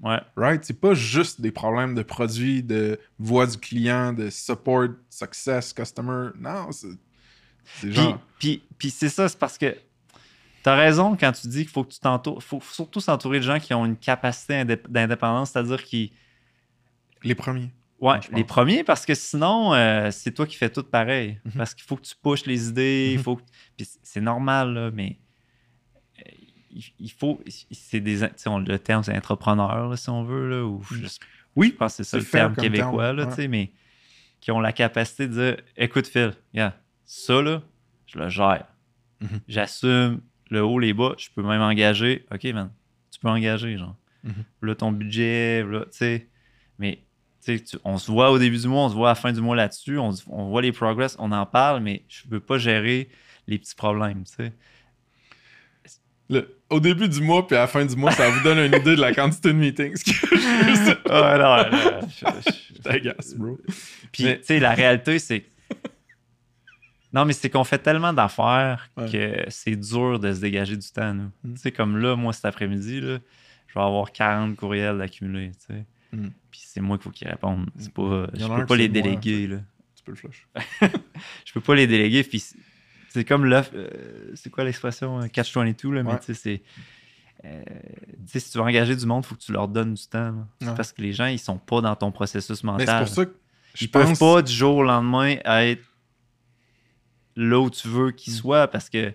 Ouais. 0.00 0.20
Right? 0.36 0.64
C'est 0.64 0.78
pas 0.80 0.94
juste 0.94 1.40
des 1.40 1.50
problèmes 1.50 1.94
de 1.96 2.02
produits, 2.02 2.62
de 2.62 3.00
voix 3.18 3.44
du 3.46 3.56
client, 3.58 4.12
de 4.12 4.30
support, 4.30 4.88
success, 5.10 5.72
customer. 5.72 6.28
Non, 6.38 6.70
c'est. 6.70 6.86
Puis, 7.80 7.92
genre. 7.92 8.18
puis, 8.38 8.62
puis 8.78 8.90
c'est 8.90 9.08
ça, 9.08 9.28
c'est 9.28 9.38
parce 9.38 9.58
que 9.58 9.74
tu 10.62 10.68
as 10.70 10.76
raison 10.76 11.16
quand 11.16 11.32
tu 11.32 11.48
dis 11.48 11.62
qu'il 11.62 11.70
faut 11.70 11.82
que 11.82 11.92
tu 11.92 11.98
t'entoures. 11.98 12.40
Faut 12.42 12.60
surtout 12.70 13.00
s'entourer 13.00 13.38
de 13.40 13.44
gens 13.44 13.58
qui 13.58 13.74
ont 13.74 13.84
une 13.84 13.96
capacité 13.96 14.54
indép- 14.62 14.86
d'indépendance, 14.88 15.50
c'est-à-dire 15.50 15.82
qui. 15.82 16.12
Les 17.24 17.34
premiers. 17.34 17.70
Ouais, 18.00 18.20
les 18.32 18.44
premiers, 18.44 18.84
parce 18.84 19.06
que 19.06 19.14
sinon, 19.14 19.72
euh, 19.74 20.10
c'est 20.12 20.30
toi 20.32 20.46
qui 20.46 20.56
fais 20.56 20.68
tout 20.70 20.82
pareil. 20.84 21.40
Mhm. 21.46 21.52
Parce 21.56 21.74
qu'il 21.74 21.84
faut 21.84 21.96
que 21.96 22.02
tu 22.02 22.14
pushes 22.22 22.44
les 22.46 22.68
idées, 22.68 23.10
il 23.12 23.18
Mhm. 23.18 23.22
faut 23.24 23.36
que- 23.36 23.42
Puis 23.76 23.88
c'est- 24.02 24.20
normal, 24.20 24.74
là, 24.74 24.90
mais 24.92 25.16
il, 26.98 27.10
faut. 27.10 27.40
C'est 27.70 28.00
des. 28.00 28.20
le 28.20 28.76
terme, 28.76 29.02
c'est 29.02 29.16
entrepreneur, 29.16 29.88
là, 29.88 29.96
si 29.96 30.10
on 30.10 30.24
veut, 30.24 30.48
là, 30.48 30.64
ou 30.64 30.82
je, 30.90 31.06
Oui, 31.56 31.70
je 31.72 31.76
pense 31.76 31.96
que 31.96 32.02
c'est 32.02 32.10
ça 32.10 32.18
le 32.18 32.24
terme 32.24 32.54
québécois, 32.54 33.04
terme, 33.04 33.16
là, 33.16 33.24
ouais. 33.24 33.30
tu 33.30 33.36
sais, 33.36 33.48
mais 33.48 33.72
qui 34.40 34.50
ont 34.50 34.60
la 34.60 34.72
capacité 34.72 35.26
de 35.26 35.32
dire 35.32 35.56
écoute, 35.76 36.06
Phil, 36.06 36.34
ça, 37.04 37.42
là, 37.42 37.62
je 38.06 38.18
le 38.18 38.28
gère. 38.28 38.66
Mhm. 39.20 39.40
J'assume 39.48 40.20
le 40.50 40.62
haut, 40.62 40.78
les 40.78 40.92
bas, 40.92 41.14
je 41.16 41.28
peux 41.34 41.42
même 41.42 41.62
engager. 41.62 42.26
Ok, 42.32 42.44
man, 42.52 42.70
tu 43.10 43.18
peux 43.20 43.28
engager, 43.28 43.78
genre. 43.78 43.96
Mhm. 44.22 44.44
Là, 44.62 44.74
ton 44.74 44.92
budget, 44.92 45.64
là, 45.64 45.80
tu 45.80 45.92
sais. 45.92 46.28
Mais, 46.78 46.98
tu 47.42 47.62
on 47.84 47.98
se 47.98 48.10
voit 48.10 48.30
au 48.30 48.38
début 48.38 48.58
du 48.58 48.68
mois, 48.68 48.84
on 48.84 48.88
se 48.88 48.94
voit 48.94 49.08
à 49.08 49.12
la 49.12 49.16
fin 49.16 49.32
du 49.32 49.40
mois 49.40 49.56
là-dessus, 49.56 49.98
on, 49.98 50.10
voit 50.48 50.62
les 50.62 50.72
progress, 50.72 51.16
on 51.18 51.30
en 51.32 51.46
parle, 51.46 51.82
mais 51.82 52.04
je 52.08 52.22
veux 52.28 52.40
pas 52.40 52.58
gérer 52.58 53.08
les 53.46 53.58
petits 53.58 53.74
problèmes, 53.74 54.24
tu 54.24 54.34
sais. 54.34 54.52
Le- 56.30 56.56
au 56.70 56.80
début 56.80 57.08
du 57.08 57.20
mois 57.20 57.46
puis 57.46 57.56
à 57.56 57.60
la 57.60 57.66
fin 57.66 57.84
du 57.84 57.94
mois, 57.96 58.10
ça 58.12 58.28
vous 58.30 58.42
donne 58.42 58.58
une 58.58 58.74
idée 58.74 58.96
de 58.96 59.00
la 59.00 59.12
quantité 59.14 59.48
de 59.48 59.54
meetings. 59.58 60.02
Ah, 61.10 61.38
non, 61.70 61.80
non, 61.80 62.08
je- 62.08 62.50
je- 62.50 62.74
Je 62.76 62.82
t'agace, 62.82 63.34
bro. 63.34 63.58
Puis, 64.12 64.24
Mais- 64.24 64.38
tu 64.38 64.44
sais, 64.46 64.60
la 64.60 64.72
réalité, 64.74 65.18
c'est. 65.18 65.44
Non, 67.12 67.24
mais 67.24 67.32
c'est 67.32 67.48
qu'on 67.48 67.62
fait 67.64 67.78
tellement 67.78 68.12
d'affaires 68.12 68.90
Ouais. 68.96 69.10
que 69.10 69.44
c'est 69.48 69.76
dur 69.76 70.18
de 70.18 70.32
se 70.34 70.40
dégager 70.40 70.76
du 70.76 70.88
temps, 70.90 71.14
nous. 71.14 71.30
Mm. 71.44 71.54
Tu 71.54 71.60
sais, 71.60 71.70
comme 71.72 71.96
là, 71.98 72.16
moi, 72.16 72.32
cet 72.32 72.44
après-midi, 72.46 73.00
là, 73.00 73.18
je 73.68 73.74
vais 73.74 73.80
avoir 73.84 74.10
40 74.10 74.56
courriels 74.56 75.00
accumulés, 75.00 75.52
tu 75.52 75.74
sais. 75.74 75.84
Mm. 76.12 76.28
Puis 76.50 76.62
c'est 76.64 76.80
moi 76.80 76.96
qu'il 76.96 77.04
faut 77.04 77.10
qu'ils 77.10 77.28
répondent. 77.28 77.70
C'est 77.78 77.92
pas, 77.92 78.26
y 78.34 78.40
je 78.40 78.46
peux 78.46 78.66
pas 78.66 78.66
que 78.66 78.74
les 78.74 78.88
moi, 78.88 79.02
déléguer, 79.02 79.46
là. 79.46 79.56
Tu 79.96 80.02
peux 80.04 80.10
le 80.12 80.16
flush. 80.16 80.46
Je 81.46 81.52
peux 81.52 81.60
pas 81.60 81.74
les 81.76 81.86
déléguer, 81.86 82.24
puis 82.24 82.42
c'est- 83.14 83.24
comme 83.24 83.44
l'offre. 83.46 83.70
euh, 83.74 83.88
c'est 84.34 84.50
quoi 84.50 84.64
l'expression 84.64 85.20
euh, 85.22 85.26
Catch-22, 85.28 85.90
là, 85.90 86.02
mais 86.02 86.12
Ouais. 86.12 86.18
tu 86.20 86.26
sais, 86.26 86.34
c'est. 86.34 86.62
euh, 87.46 87.62
si 88.26 88.50
tu 88.50 88.58
veux 88.58 88.64
engager 88.64 88.94
du 88.96 89.06
monde, 89.06 89.24
il 89.24 89.28
faut 89.28 89.34
que 89.34 89.40
tu 89.40 89.52
leur 89.52 89.68
donnes 89.68 89.94
du 89.94 90.06
temps. 90.06 90.46
Ouais. 90.62 90.68
parce 90.76 90.92
que 90.92 91.00
les 91.02 91.12
gens, 91.12 91.26
ils 91.26 91.38
sont 91.38 91.58
pas 91.58 91.80
dans 91.80 91.94
ton 91.96 92.10
processus 92.12 92.62
Mais 92.64 92.72
mental. 92.72 92.86
c'est 92.88 92.98
pour 92.98 93.08
ça 93.14 93.26
que 93.26 93.36
je 93.74 93.84
Ils 93.84 93.90
peuvent 93.90 94.08
pense... 94.08 94.18
pas 94.18 94.42
du 94.42 94.52
jour 94.52 94.76
au 94.76 94.82
lendemain 94.82 95.36
être 95.44 95.82
là 97.36 97.58
où 97.60 97.70
tu 97.70 97.88
veux 97.88 98.10
qu'ils 98.12 98.32
Mm. 98.32 98.36
soient 98.36 98.68
parce 98.68 98.88
que 98.88 99.12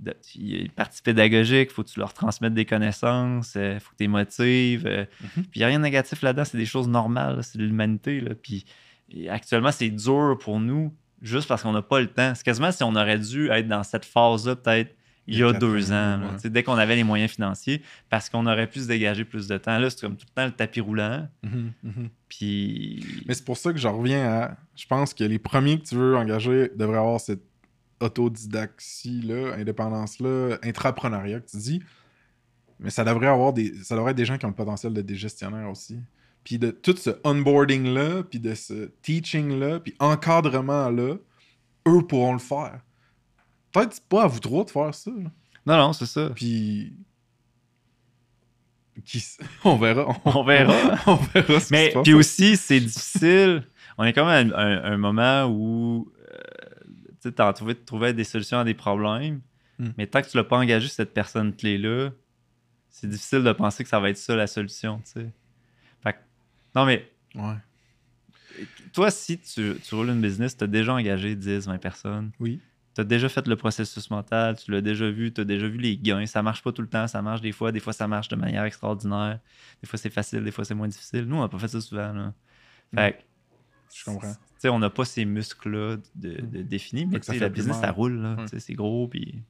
de- 0.00 0.16
il 0.34 0.48
y 0.50 0.56
a 0.58 0.60
une 0.62 0.70
partie 0.70 1.00
pédagogique, 1.00 1.68
il 1.70 1.74
faut 1.74 1.84
que 1.84 1.88
tu 1.90 2.00
leur 2.00 2.12
transmettes 2.12 2.54
des 2.54 2.64
connaissances, 2.66 3.54
il 3.54 3.78
faut 3.80 3.90
que 3.92 3.96
tu 3.96 4.02
les 4.04 4.08
motives. 4.08 4.86
euh, 4.86 5.04
Mhm. 5.20 5.44
Puis 5.44 5.50
il 5.54 5.58
n'y 5.58 5.64
a 5.64 5.68
rien 5.68 5.78
de 5.78 5.84
négatif 5.84 6.22
là-dedans, 6.22 6.44
c'est 6.44 6.58
des 6.58 6.66
choses 6.66 6.88
normales, 6.88 7.42
c'est 7.44 7.58
de 7.58 7.64
l'humanité. 7.64 8.20
là. 8.20 8.34
Puis 8.34 8.64
actuellement, 9.28 9.70
c'est 9.72 9.90
dur 9.90 10.36
pour 10.40 10.58
nous 10.60 10.92
juste 11.22 11.48
parce 11.48 11.62
qu'on 11.62 11.72
n'a 11.72 11.82
pas 11.82 12.00
le 12.00 12.08
temps. 12.08 12.34
C'est 12.34 12.44
quasiment 12.44 12.72
si 12.72 12.82
on 12.82 12.94
aurait 12.94 13.18
dû 13.18 13.48
être 13.50 13.68
dans 13.68 13.82
cette 13.82 14.04
phase-là, 14.04 14.56
peut-être 14.56 14.94
il 15.28 15.38
y 15.38 15.42
a 15.44 15.52
deux 15.52 15.92
ans, 15.92 16.18
là. 16.18 16.30
ouais. 16.42 16.50
Dès 16.50 16.64
qu'on 16.64 16.74
avait 16.74 16.96
les 16.96 17.04
moyens 17.04 17.30
financiers, 17.30 17.82
parce 18.10 18.28
qu'on 18.28 18.44
aurait 18.46 18.66
pu 18.66 18.80
se 18.80 18.88
dégager 18.88 19.24
plus 19.24 19.46
de 19.46 19.56
temps. 19.56 19.78
Là, 19.78 19.88
c'est 19.88 20.00
comme 20.00 20.16
tout 20.16 20.26
le 20.28 20.34
temps 20.34 20.46
le 20.46 20.52
tapis 20.52 20.80
roulant. 20.80 21.28
Mhm, 21.44 21.72
mhm. 21.84 22.08
Puis. 22.28 23.22
Mais 23.26 23.34
c'est 23.34 23.44
pour 23.44 23.56
ça 23.56 23.72
que 23.72 23.78
je 23.78 23.86
reviens 23.86 24.28
à. 24.28 24.56
Je 24.74 24.86
pense 24.86 25.14
que 25.14 25.22
les 25.22 25.38
premiers 25.38 25.78
que 25.78 25.86
tu 25.86 25.94
veux 25.94 26.16
engager 26.16 26.70
devraient 26.74 26.98
avoir 26.98 27.20
cette 27.20 27.42
autodidaxie-là, 28.00 29.54
indépendance-là, 29.58 30.58
intrapreneuriat 30.64 31.38
que 31.38 31.50
tu 31.50 31.56
dis. 31.56 31.82
Mais 32.80 32.90
ça 32.90 33.04
devrait 33.04 33.28
avoir 33.28 33.52
des. 33.52 33.72
Ça 33.84 33.94
devrait 33.94 34.10
être 34.10 34.16
des 34.16 34.24
gens 34.24 34.38
qui 34.38 34.44
ont 34.44 34.50
le 34.50 34.54
potentiel 34.54 34.92
de 34.92 35.02
des 35.02 35.14
gestionnaires 35.14 35.70
aussi. 35.70 36.00
Puis 36.44 36.58
de 36.58 36.70
tout 36.70 36.96
ce 36.96 37.10
onboarding-là, 37.24 38.24
puis 38.24 38.40
de 38.40 38.54
ce 38.54 38.90
teaching-là, 39.02 39.80
puis 39.80 39.94
encadrement-là, 40.00 41.16
eux 41.88 42.06
pourront 42.06 42.32
le 42.32 42.38
faire. 42.38 42.80
Peut-être 43.72 44.00
pas 44.08 44.24
à 44.24 44.26
vous 44.26 44.40
trois 44.40 44.64
de 44.64 44.70
faire 44.70 44.94
ça. 44.94 45.10
là. 45.10 45.30
Non, 45.66 45.76
non, 45.76 45.92
c'est 45.92 46.06
ça. 46.06 46.30
Puis. 46.30 46.94
Qui 49.04 49.24
On 49.64 49.76
verra. 49.76 50.14
On 50.24 50.42
verra. 50.42 50.98
On 51.06 51.16
verra 51.16 51.60
ce 51.60 51.66
qui 51.66 51.72
Mais 51.72 51.94
puis 52.02 52.12
aussi, 52.14 52.56
c'est 52.56 52.80
difficile. 52.80 53.66
On 53.98 54.04
est 54.04 54.12
quand 54.12 54.26
même 54.26 54.52
à 54.54 54.62
un, 54.62 54.96
moment 54.96 55.44
où 55.46 56.10
euh, 56.18 56.38
tu 57.20 57.28
sais, 57.28 57.32
t'as 57.32 57.52
trouvé, 57.52 57.74
trouver 57.74 58.12
des 58.12 58.24
solutions 58.24 58.58
à 58.58 58.64
des 58.64 58.74
problèmes. 58.74 59.40
Hmm. 59.78 59.90
Mais 59.96 60.06
tant 60.06 60.22
que 60.22 60.28
tu 60.28 60.36
l'as 60.36 60.44
pas 60.44 60.56
engagé 60.56 60.88
cette 60.88 61.14
personne 61.14 61.54
clé-là, 61.54 62.10
c'est 62.90 63.08
difficile 63.08 63.42
de 63.42 63.52
penser 63.52 63.82
que 63.82 63.90
ça 63.90 64.00
va 64.00 64.10
être 64.10 64.18
ça 64.18 64.36
la 64.36 64.46
solution. 64.46 64.98
tu 64.98 65.20
sais. 65.20 65.32
Non, 66.74 66.84
mais 66.86 67.08
Ouais. 67.34 67.54
toi, 68.92 69.10
si 69.10 69.38
tu, 69.38 69.74
tu 69.82 69.94
roules 69.94 70.10
une 70.10 70.20
business, 70.20 70.56
tu 70.56 70.64
as 70.64 70.66
déjà 70.66 70.94
engagé 70.94 71.34
10, 71.34 71.66
20 71.66 71.78
personnes. 71.78 72.30
Oui. 72.40 72.60
Tu 72.94 73.00
as 73.00 73.04
déjà 73.04 73.30
fait 73.30 73.46
le 73.48 73.56
processus 73.56 74.10
mental, 74.10 74.58
tu 74.58 74.70
l'as 74.70 74.82
déjà 74.82 75.10
vu, 75.10 75.32
tu 75.32 75.40
as 75.40 75.44
déjà 75.44 75.66
vu 75.66 75.78
les 75.78 75.96
gains. 75.96 76.26
Ça 76.26 76.42
marche 76.42 76.62
pas 76.62 76.72
tout 76.72 76.82
le 76.82 76.88
temps, 76.88 77.06
ça 77.08 77.22
marche 77.22 77.40
des 77.40 77.52
fois. 77.52 77.72
Des 77.72 77.80
fois, 77.80 77.94
ça 77.94 78.06
marche 78.06 78.28
de 78.28 78.36
manière 78.36 78.64
extraordinaire. 78.64 79.38
Des 79.82 79.88
fois, 79.88 79.98
c'est 79.98 80.10
facile, 80.10 80.44
des 80.44 80.50
fois, 80.50 80.64
c'est 80.66 80.74
moins 80.74 80.88
difficile. 80.88 81.24
Nous, 81.24 81.36
on 81.36 81.40
n'a 81.40 81.48
pas 81.48 81.58
fait 81.58 81.68
ça 81.68 81.80
souvent. 81.80 82.12
Là. 82.12 82.34
Fait 82.94 83.12
que, 83.14 83.18
Je 83.98 84.04
comprends. 84.04 84.32
tu 84.34 84.38
sais, 84.58 84.68
on 84.68 84.78
n'a 84.78 84.90
pas 84.90 85.06
ces 85.06 85.24
muscles-là 85.24 85.96
de, 86.14 86.40
de 86.42 86.60
définis, 86.62 87.06
mais 87.06 87.18
la 87.38 87.48
business, 87.48 87.76
mal. 87.76 87.84
ça 87.86 87.90
roule. 87.92 88.36
sais, 88.50 88.60
C'est 88.60 88.74
gros. 88.74 89.08
Puis 89.08 89.42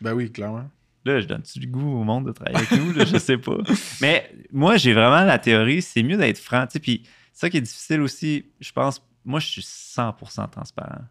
Ben 0.00 0.14
oui, 0.14 0.30
clairement. 0.30 0.70
Là, 1.08 1.20
je 1.20 1.26
donne-tu 1.26 1.58
du 1.58 1.66
goût 1.66 2.00
au 2.00 2.04
monde 2.04 2.26
de 2.26 2.32
travailler 2.32 2.56
avec 2.56 2.70
nous? 2.72 2.92
Là, 2.92 3.04
je 3.04 3.18
sais 3.18 3.38
pas. 3.38 3.56
Mais 4.00 4.30
moi, 4.52 4.76
j'ai 4.76 4.92
vraiment 4.92 5.24
la 5.24 5.38
théorie, 5.38 5.82
c'est 5.82 6.02
mieux 6.02 6.16
d'être 6.16 6.38
franc. 6.38 6.66
tu 6.66 6.74
sais, 6.74 6.78
Puis 6.80 7.02
ça 7.32 7.50
qui 7.50 7.56
est 7.56 7.62
difficile 7.62 8.00
aussi, 8.00 8.46
je 8.60 8.72
pense, 8.72 9.02
moi, 9.24 9.40
je 9.40 9.46
suis 9.46 9.62
100% 9.62 10.50
transparent. 10.50 11.02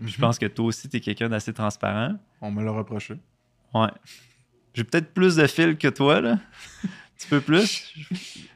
Mhm. 0.00 0.08
Je 0.08 0.18
pense 0.18 0.38
que 0.38 0.46
toi 0.46 0.66
aussi, 0.66 0.88
tu 0.88 0.96
es 0.96 1.00
quelqu'un 1.00 1.28
d'assez 1.28 1.52
transparent. 1.52 2.16
On 2.40 2.50
me 2.50 2.64
l'a 2.64 2.70
reproché. 2.70 3.14
Ouais. 3.72 3.88
J'ai 4.74 4.84
peut-être 4.84 5.14
plus 5.14 5.36
de 5.36 5.46
fil 5.46 5.76
que 5.76 5.88
toi, 5.88 6.20
là. 6.20 6.32
Un 6.84 7.18
petit 7.18 7.28
peu 7.28 7.40
plus. 7.40 7.94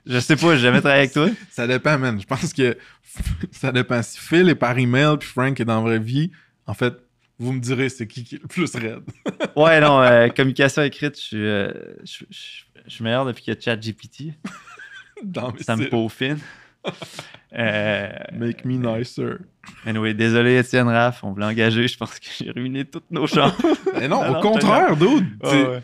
Je 0.04 0.18
sais 0.18 0.36
pas, 0.36 0.54
j'ai 0.54 0.62
jamais 0.62 0.80
travaillé 0.80 1.04
avec 1.04 1.12
toi. 1.12 1.30
Ça 1.50 1.66
dépend, 1.66 1.98
man. 1.98 2.20
Je 2.20 2.26
pense 2.26 2.52
que 2.52 2.76
ça 3.52 3.72
dépend. 3.72 4.02
Si 4.02 4.18
Phil 4.18 4.48
est 4.48 4.54
par 4.54 4.78
email 4.78 5.16
puis 5.18 5.28
Frank 5.28 5.58
est 5.58 5.64
dans 5.64 5.82
la 5.82 5.90
vraie 5.90 5.98
vie, 5.98 6.30
en 6.66 6.74
fait, 6.74 6.94
vous 7.40 7.52
me 7.52 7.58
direz 7.60 7.88
c'est 7.88 8.06
qui 8.06 8.22
qui 8.22 8.36
est 8.36 8.42
le 8.42 8.46
plus 8.48 8.72
raide. 8.76 9.02
Ouais, 9.56 9.80
non, 9.80 10.00
euh, 10.00 10.28
communication 10.28 10.82
écrite, 10.82 11.16
je 11.16 11.20
suis, 11.22 11.36
euh, 11.44 11.72
je, 12.04 12.24
je- 12.30 12.62
je 12.86 12.94
suis 12.94 13.04
meilleur 13.04 13.24
depuis 13.26 13.42
qu'il 13.42 13.52
y 13.52 13.56
a 13.56 13.60
ChatGPT. 13.60 14.32
Ça 15.60 15.76
me 15.76 15.88
peaufine. 15.88 16.38
Euh, 17.52 18.08
Make 18.32 18.64
me 18.64 18.74
nicer. 18.76 19.38
Anyway, 19.84 20.14
désolé, 20.14 20.56
Étienne 20.58 20.86
Raff, 20.86 21.24
on 21.24 21.32
voulait 21.32 21.46
engager. 21.46 21.88
Je 21.88 21.96
pense 21.98 22.16
que 22.20 22.26
j'ai 22.38 22.50
ruiné 22.52 22.84
toutes 22.84 23.10
nos 23.10 23.26
chances. 23.26 23.54
Mais 23.98 24.06
non, 24.06 24.24
au 24.36 24.40
contraire, 24.40 24.96
dude. 24.96 25.26
Ouais. 25.42 25.82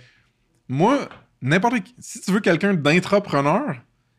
Moi, 0.68 1.08
n'importe 1.42 1.80
qui. 1.82 1.92
Si 1.98 2.20
tu 2.20 2.30
veux 2.30 2.38
quelqu'un 2.38 2.72
d'intrapreneur, 2.74 3.74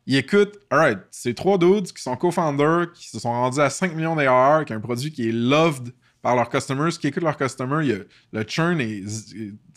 il 0.06 0.18
écoute, 0.18 0.58
alright, 0.70 1.00
c'est 1.10 1.34
trois 1.36 1.58
dudes 1.58 1.92
qui 1.94 2.02
sont 2.02 2.18
co-founders, 2.18 2.92
qui 2.94 3.08
se 3.08 3.18
sont 3.18 3.32
rendus 3.32 3.62
à 3.62 3.70
5 3.70 3.96
millions 3.96 4.16
d'ARR, 4.18 4.66
qui 4.66 4.74
a 4.74 4.76
un 4.76 4.82
produit 4.82 5.12
qui 5.12 5.30
est 5.30 5.34
loved 5.34 5.94
par 6.22 6.36
leurs 6.36 6.50
customers, 6.50 6.90
qui 6.92 7.08
écoutent 7.08 7.24
leurs 7.24 7.38
customers, 7.38 7.86
y 7.86 7.94
a- 7.94 8.00
le 8.34 8.44
churn 8.44 8.80
et 8.82 9.04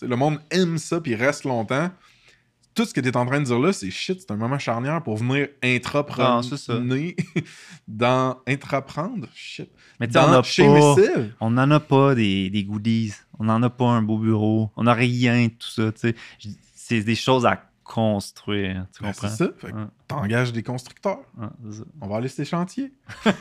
le 0.03 0.17
monde 0.17 0.41
aime 0.51 0.79
ça 0.79 1.01
puis 1.01 1.13
il 1.13 1.15
reste 1.17 1.45
longtemps. 1.45 1.91
Tout 2.73 2.85
ce 2.85 2.95
que 2.95 3.01
tu 3.01 3.09
es 3.09 3.17
en 3.17 3.27
train 3.27 3.41
de 3.41 3.45
dire 3.47 3.59
là, 3.59 3.73
c'est 3.73 3.91
shit, 3.91 4.21
c'est 4.21 4.31
un 4.31 4.37
moment 4.37 4.59
charnière 4.59 5.03
pour 5.03 5.17
venir 5.17 5.49
intraprendre 5.63 6.49
dans 7.89 8.39
intraprendre, 8.47 9.27
shit. 9.35 9.69
Mais 9.99 10.07
tu 10.09 10.17
on 10.19 10.43
chez 10.45 10.65
pas, 10.67 10.95
Missive. 10.97 11.35
on 11.41 11.51
n'en 11.51 11.71
a 11.73 11.81
pas 11.81 12.15
des, 12.15 12.49
des 12.49 12.63
goodies. 12.65 13.13
On 13.39 13.45
n'en 13.45 13.61
a 13.63 13.71
pas 13.71 13.87
un 13.87 14.03
beau 14.03 14.19
bureau. 14.19 14.71
On 14.77 14.85
n'a 14.85 14.95
rien 14.95 15.47
de 15.47 15.53
tout 15.53 15.69
ça. 15.69 15.91
C'est 16.75 17.01
des 17.03 17.15
choses 17.17 17.45
à 17.45 17.61
construire. 17.83 18.87
Tu 18.97 19.03
Ben, 19.03 19.13
comprends? 19.13 19.29
c'est 19.29 19.37
ça. 19.37 19.51
Ouais, 19.65 19.73
t'engages 20.07 20.53
des 20.53 20.63
constructeurs. 20.63 21.19
ouais. 21.39 21.49
On 22.01 22.07
va 22.07 22.17
aller 22.19 22.29
sur 22.29 22.37
ces 22.37 22.45
chantiers. 22.45 22.93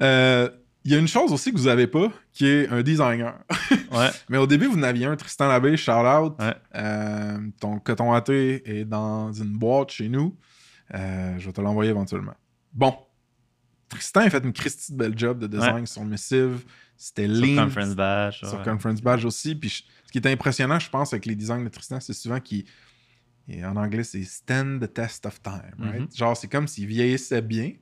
Euh, 0.00 0.48
Il 0.84 0.92
y 0.92 0.94
a 0.94 0.98
une 0.98 1.08
chose 1.08 1.30
aussi 1.32 1.52
que 1.52 1.58
vous 1.58 1.66
avez 1.68 1.86
pas, 1.86 2.10
qui 2.32 2.46
est 2.46 2.68
un 2.68 2.82
designer. 2.82 3.38
Ouais. 3.92 4.08
Mais 4.28 4.38
au 4.38 4.46
début, 4.46 4.66
vous 4.66 4.76
n'aviez 4.78 5.06
un 5.06 5.16
Tristan 5.16 5.48
Labbé, 5.48 5.76
shout 5.76 5.90
out. 5.90 6.34
Ouais. 6.38 6.54
Euh, 6.76 7.38
ton 7.58 7.80
coton 7.80 8.12
à 8.12 8.20
thé 8.20 8.62
est 8.64 8.84
dans 8.84 9.32
une 9.32 9.58
boîte 9.58 9.90
chez 9.90 10.08
nous. 10.08 10.36
Euh, 10.94 11.34
je 11.38 11.46
vais 11.46 11.52
te 11.52 11.60
l'envoyer 11.60 11.90
éventuellement. 11.90 12.34
Bon. 12.72 12.94
Tristan 13.88 14.20
a 14.20 14.30
fait 14.30 14.44
une 14.44 14.52
Christie 14.52 14.92
de 14.92 14.96
belle 14.98 15.18
job 15.18 15.40
de 15.40 15.48
design 15.48 15.86
sur 15.86 16.04
Missive. 16.04 16.64
C'était 16.96 17.26
Sur 17.26 17.44
lean. 17.44 17.64
Conference 17.64 17.96
Badge. 17.96 18.38
sur. 18.44 18.62
Conference 18.62 19.02
Badge 19.02 19.24
aussi. 19.24 19.56
Puis 19.56 19.68
je- 19.70 19.82
ce 20.06 20.12
qui 20.12 20.18
est 20.18 20.26
impressionnant, 20.28 20.78
je 20.78 20.88
pense, 20.88 21.12
avec 21.12 21.26
les 21.26 21.34
designs 21.34 21.64
de 21.64 21.68
Tristan, 21.68 21.98
c'est 21.98 22.12
souvent 22.12 22.38
qu'il. 22.38 22.64
En 23.64 23.74
anglais, 23.74 24.04
c'est 24.04 24.22
stand 24.22 24.80
the 24.86 24.92
test 24.92 25.26
of 25.26 25.42
time. 25.42 25.74
right? 25.80 26.00
Mhm. 26.02 26.08
Genre, 26.14 26.36
c'est 26.36 26.46
comme 26.46 26.68
s'il 26.68 26.86
vieillissait 26.86 27.42
bien. 27.42 27.72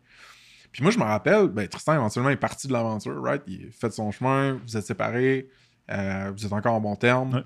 Puis 0.78 0.84
moi, 0.84 0.92
je 0.92 0.98
me 1.00 1.02
rappelle, 1.02 1.48
ben, 1.48 1.66
Tristan, 1.66 1.94
éventuellement, 1.94 2.30
est 2.30 2.36
parti 2.36 2.68
de 2.68 2.72
l'aventure, 2.72 3.20
right? 3.20 3.42
Il 3.48 3.66
a 3.66 3.70
fait 3.72 3.90
son 3.90 4.12
chemin, 4.12 4.60
vous 4.64 4.76
êtes 4.76 4.86
séparés, 4.86 5.48
euh, 5.90 6.30
vous 6.36 6.46
êtes 6.46 6.52
encore 6.52 6.74
en 6.74 6.80
bon 6.80 6.94
terme. 6.94 7.34
Ouais. 7.34 7.42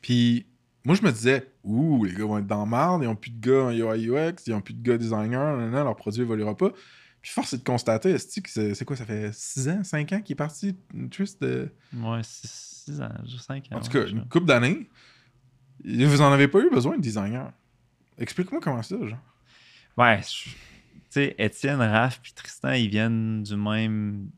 Puis 0.00 0.46
moi, 0.82 0.94
je 0.94 1.02
me 1.02 1.12
disais, 1.12 1.52
ouh, 1.62 2.04
les 2.06 2.14
gars 2.14 2.24
vont 2.24 2.38
être 2.38 2.46
dans 2.46 2.64
marde, 2.64 3.02
ils 3.02 3.06
n'ont 3.06 3.16
plus 3.16 3.32
de 3.32 3.38
gars 3.46 3.64
en 3.64 3.70
UI 3.70 4.08
UX, 4.08 4.46
ils 4.46 4.52
n'ont 4.54 4.62
plus 4.62 4.72
de 4.72 4.82
gars 4.82 4.96
designers, 4.96 5.28
nanana, 5.36 5.84
leur 5.84 5.94
produit 5.94 6.22
évoluera 6.22 6.56
pas. 6.56 6.70
Puis 7.20 7.32
force 7.32 7.52
est 7.52 7.58
de 7.58 7.64
constater, 7.64 8.12
est-ce 8.12 8.40
que 8.40 8.72
c'est 8.74 8.84
quoi, 8.86 8.96
ça 8.96 9.04
fait 9.04 9.30
6 9.34 9.68
ans, 9.68 9.84
5 9.84 10.10
ans 10.14 10.20
qu'il 10.22 10.32
est 10.32 10.36
parti, 10.36 10.74
Trist, 11.10 11.42
de... 11.42 11.70
Ouais, 11.94 12.20
6 12.22 13.02
ans, 13.02 13.10
5 13.38 13.64
ans. 13.72 13.76
En 13.76 13.80
tout 13.80 13.90
cas, 13.90 14.06
je- 14.06 14.12
une 14.12 14.26
couple 14.26 14.46
d'années, 14.46 14.88
vous 15.84 16.20
en 16.22 16.32
avez 16.32 16.48
pas 16.48 16.60
eu 16.60 16.70
besoin 16.70 16.96
de 16.96 17.02
designer. 17.02 17.52
Explique-moi 18.16 18.60
comment 18.62 18.82
ça, 18.82 18.96
genre. 19.06 19.18
Ouais, 19.98 20.20
je- 20.22 20.50
tu 20.50 20.56
sais, 21.14 21.34
Étienne, 21.38 21.80
Raph 21.80 22.20
puis 22.20 22.32
Tristan, 22.32 22.72
ils 22.72 22.88
viennent 22.88 23.42
du 23.42 23.56
même 23.56 24.30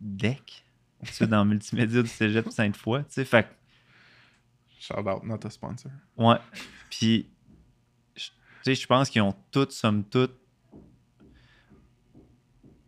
deck. 0.00 0.64
Tu 1.04 1.12
sais, 1.12 1.26
dans 1.26 1.44
Multimédia 1.46 2.02
du 2.02 2.08
Cégep 2.08 2.50
Sainte-Foy, 2.50 3.00
tu 3.04 3.06
sais, 3.10 3.24
fait 3.24 3.46
Shout 4.78 5.06
out, 5.06 5.22
not 5.24 5.40
a 5.44 5.50
sponsor. 5.50 5.90
Ouais. 6.16 6.36
Puis, 6.88 7.28
tu 8.14 8.22
sais, 8.62 8.74
je 8.74 8.86
pense 8.86 9.10
qu'ils 9.10 9.22
ont 9.22 9.34
toutes, 9.50 9.72
somme 9.72 10.04
toute. 10.04 10.34
Tu 10.72 10.78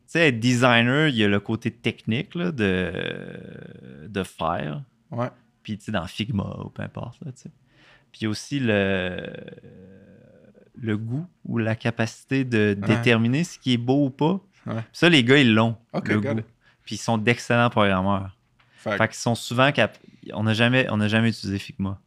sais, 0.06 0.28
être 0.28 0.40
designer, 0.40 1.08
il 1.08 1.16
y 1.16 1.24
a 1.24 1.28
le 1.28 1.40
côté 1.40 1.70
technique 1.70 2.34
là, 2.34 2.50
de, 2.50 4.08
de 4.08 4.22
faire. 4.22 4.82
Ouais. 5.10 5.30
Puis, 5.62 5.78
tu 5.78 5.86
sais, 5.86 5.92
dans 5.92 6.06
Figma 6.06 6.60
ou 6.64 6.70
peu 6.70 6.82
importe. 6.82 7.22
Là, 7.24 7.32
tu 7.32 7.42
sais. 7.42 7.50
Puis 8.10 8.26
aussi 8.26 8.60
le, 8.60 9.26
le 10.80 10.96
goût 10.96 11.26
ou 11.44 11.58
la 11.58 11.74
capacité 11.76 12.44
de 12.44 12.76
Ouais. 12.80 12.88
déterminer 12.88 13.44
ce 13.44 13.58
qui 13.58 13.74
est 13.74 13.78
beau 13.78 14.06
ou 14.06 14.10
pas. 14.10 14.40
Ouais. 14.66 14.82
Ça, 14.92 15.08
les 15.08 15.22
gars, 15.24 15.38
ils 15.38 15.52
l'ont. 15.54 15.76
Ok, 15.92 16.08
le 16.08 16.20
goût. 16.20 16.38
it. 16.38 16.46
Puis 16.84 16.94
ils 16.96 16.98
sont 16.98 17.18
d'excellents 17.18 17.70
programmeurs. 17.70 18.36
Fait, 18.76 18.96
Fait 18.96 19.08
qu'ils 19.08 19.16
sont 19.16 19.34
souvent 19.34 19.70
cap... 19.72 19.96
On 20.32 20.44
n'a 20.44 20.54
jamais, 20.54 20.86
on 20.90 20.96
n'a 20.96 21.08
jamais 21.08 21.28
utilisé 21.30 21.58
Figma. 21.58 22.00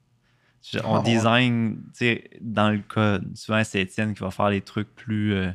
On 0.83 0.95
Ah, 0.95 1.03
design 1.03 1.75
tu 1.93 1.99
sais, 1.99 2.29
dans 2.41 2.69
le 2.71 2.79
code. 2.79 3.37
Souvent, 3.37 3.63
c'est 3.63 3.81
Étienne 3.81 4.13
qui 4.13 4.21
va 4.21 4.31
faire 4.31 4.49
les 4.49 4.61
trucs 4.61 4.93
plus 4.95 5.33
euh, 5.33 5.49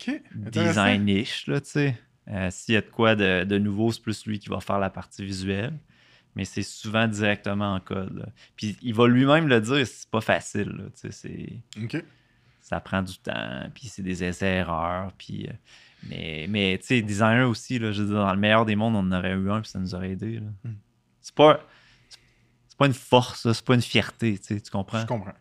ok, 0.00 0.20
intéressant. 0.46 0.68
design-ish, 0.84 1.46
là, 1.46 1.60
tu 1.60 1.70
sais. 1.70 1.98
Euh, 2.28 2.48
S'il 2.50 2.74
y 2.74 2.76
a 2.76 2.80
de 2.82 2.86
quoi 2.90 3.14
de, 3.14 3.44
de 3.44 3.58
nouveau, 3.58 3.92
c'est 3.92 4.02
plus 4.02 4.26
lui 4.26 4.38
qui 4.38 4.48
va 4.48 4.60
faire 4.60 4.78
la 4.78 4.90
partie 4.90 5.24
visuelle. 5.24 5.72
Mais 6.34 6.44
c'est 6.44 6.62
souvent 6.64 7.06
directement 7.08 7.74
en 7.74 7.80
code. 7.80 8.14
là. 8.18 8.26
Puis 8.56 8.76
il 8.82 8.92
va 8.94 9.08
lui-même 9.08 9.48
le 9.48 9.60
dire, 9.60 9.86
c'est 9.86 10.10
pas 10.10 10.20
facile. 10.20 10.68
là, 10.68 10.84
tu 11.00 11.10
sais, 11.10 11.12
c'est 11.12 11.82
Ok. 11.82 12.04
Ça 12.68 12.80
prend 12.80 13.02
du 13.02 13.16
temps, 13.18 13.68
puis 13.74 13.86
c'est 13.88 14.02
des 14.02 14.24
essais-erreurs, 14.24 15.12
puis... 15.16 15.46
euh, 15.48 15.52
mais, 16.08 16.46
mais 16.48 16.78
tu 16.80 16.86
sais, 16.88 17.02
designer 17.02 17.48
aussi, 17.48 17.78
là, 17.78 17.90
je 17.92 18.02
veux 18.02 18.08
dire, 18.08 18.18
dans 18.18 18.32
le 18.32 18.38
meilleur 18.38 18.64
des 18.64 18.76
mondes, 18.76 18.94
on 18.94 18.98
en 19.00 19.12
aurait 19.18 19.32
eu 19.32 19.50
un, 19.50 19.60
puis 19.60 19.70
ça 19.70 19.78
nous 19.78 19.94
aurait 19.94 20.10
aidé. 20.10 20.34
là. 20.40 20.46
Mm. 20.64 20.74
C'est 21.20 21.34
pas... 21.34 21.60
C'est 22.68 22.78
pas 22.78 22.86
une 22.86 22.94
force, 22.94 23.50
c'est 23.52 23.64
pas 23.64 23.74
une 23.74 23.82
fierté, 23.82 24.38
tu 24.38 24.60
comprends? 24.70 25.00
Je 25.00 25.06
comprends. 25.06 25.32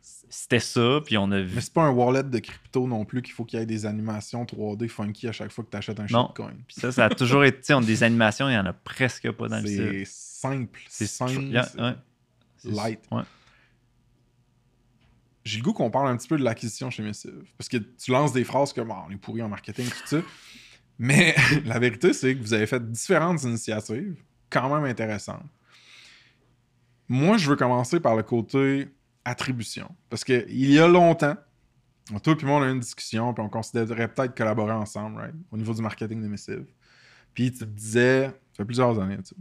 c'était 0.00 0.58
ça, 0.60 1.00
puis 1.04 1.18
on 1.18 1.30
a 1.30 1.40
vu. 1.42 1.54
Mais 1.54 1.60
c'est 1.60 1.72
pas 1.72 1.82
un 1.82 1.90
wallet 1.90 2.22
de 2.22 2.38
crypto 2.38 2.86
non 2.86 3.04
plus 3.04 3.20
qu'il 3.22 3.34
faut 3.34 3.44
qu'il 3.44 3.58
y 3.58 3.62
ait 3.62 3.66
des 3.66 3.84
animations 3.84 4.44
3D 4.44 4.88
funky 4.88 5.28
à 5.28 5.32
chaque 5.32 5.52
fois 5.52 5.64
que 5.64 5.70
tu 5.70 5.76
achètes 5.76 6.00
un 6.00 6.06
Non. 6.10 6.28
shitcoin. 6.28 6.54
Puis 6.66 6.76
ça, 6.80 6.90
ça 6.92 7.04
a 7.04 7.10
toujours 7.10 7.44
été. 7.44 7.58
tu 7.58 7.64
sais, 7.66 7.74
on 7.74 7.78
a 7.80 7.84
des 7.84 8.02
animations, 8.02 8.48
il 8.48 8.54
y 8.54 8.58
en 8.58 8.64
a 8.66 8.72
presque 8.72 9.30
pas 9.32 9.48
dans 9.48 9.60
le 9.60 9.66
site. 9.66 9.76
C'est 9.76 10.04
simple. 10.06 10.80
C'est 10.88 11.06
simple. 11.06 11.42
yeah, 11.42 11.68
ouais. 11.78 11.94
C'est- 12.56 12.70
light. 12.70 13.00
Ouais. 13.10 13.22
J'ai 15.46 15.58
le 15.58 15.62
goût 15.62 15.72
qu'on 15.72 15.92
parle 15.92 16.08
un 16.08 16.16
petit 16.16 16.26
peu 16.26 16.36
de 16.36 16.42
l'acquisition 16.42 16.90
chez 16.90 17.04
Missive. 17.04 17.44
Parce 17.56 17.68
que 17.68 17.76
tu 17.76 18.10
lances 18.10 18.32
des 18.32 18.42
phrases 18.42 18.72
comme 18.72 18.90
Ah, 18.90 19.04
on 19.08 19.12
est 19.12 19.16
pourri 19.16 19.42
en 19.42 19.48
marketing, 19.48 19.86
tout 19.86 20.06
ça. 20.06 20.16
Mais 20.98 21.36
la 21.64 21.78
vérité, 21.78 22.12
c'est 22.12 22.34
que 22.34 22.42
vous 22.42 22.52
avez 22.52 22.66
fait 22.66 22.90
différentes 22.90 23.44
initiatives 23.44 24.16
quand 24.50 24.74
même 24.74 24.84
intéressantes. 24.84 25.46
Moi, 27.08 27.36
je 27.36 27.48
veux 27.48 27.54
commencer 27.54 28.00
par 28.00 28.16
le 28.16 28.24
côté 28.24 28.88
attribution. 29.24 29.88
Parce 30.10 30.24
que 30.24 30.46
il 30.48 30.72
y 30.72 30.80
a 30.80 30.88
longtemps, 30.88 31.36
toi 32.24 32.36
et 32.40 32.44
moi, 32.44 32.58
on 32.58 32.62
a 32.62 32.66
eu 32.66 32.72
une 32.72 32.80
discussion, 32.80 33.32
puis 33.32 33.44
on 33.44 33.48
considérait 33.48 34.08
peut-être 34.12 34.36
collaborer 34.36 34.72
ensemble, 34.72 35.20
right? 35.20 35.34
Au 35.52 35.56
niveau 35.56 35.74
du 35.74 35.80
marketing 35.82 36.22
de 36.22 36.26
Missive. 36.26 36.66
Puis 37.34 37.52
tu 37.52 37.58
te 37.60 37.64
disais, 37.66 38.24
ça 38.26 38.32
fait 38.56 38.64
plusieurs 38.64 38.98
années, 38.98 39.18
tu 39.18 39.26
sais. 39.26 39.36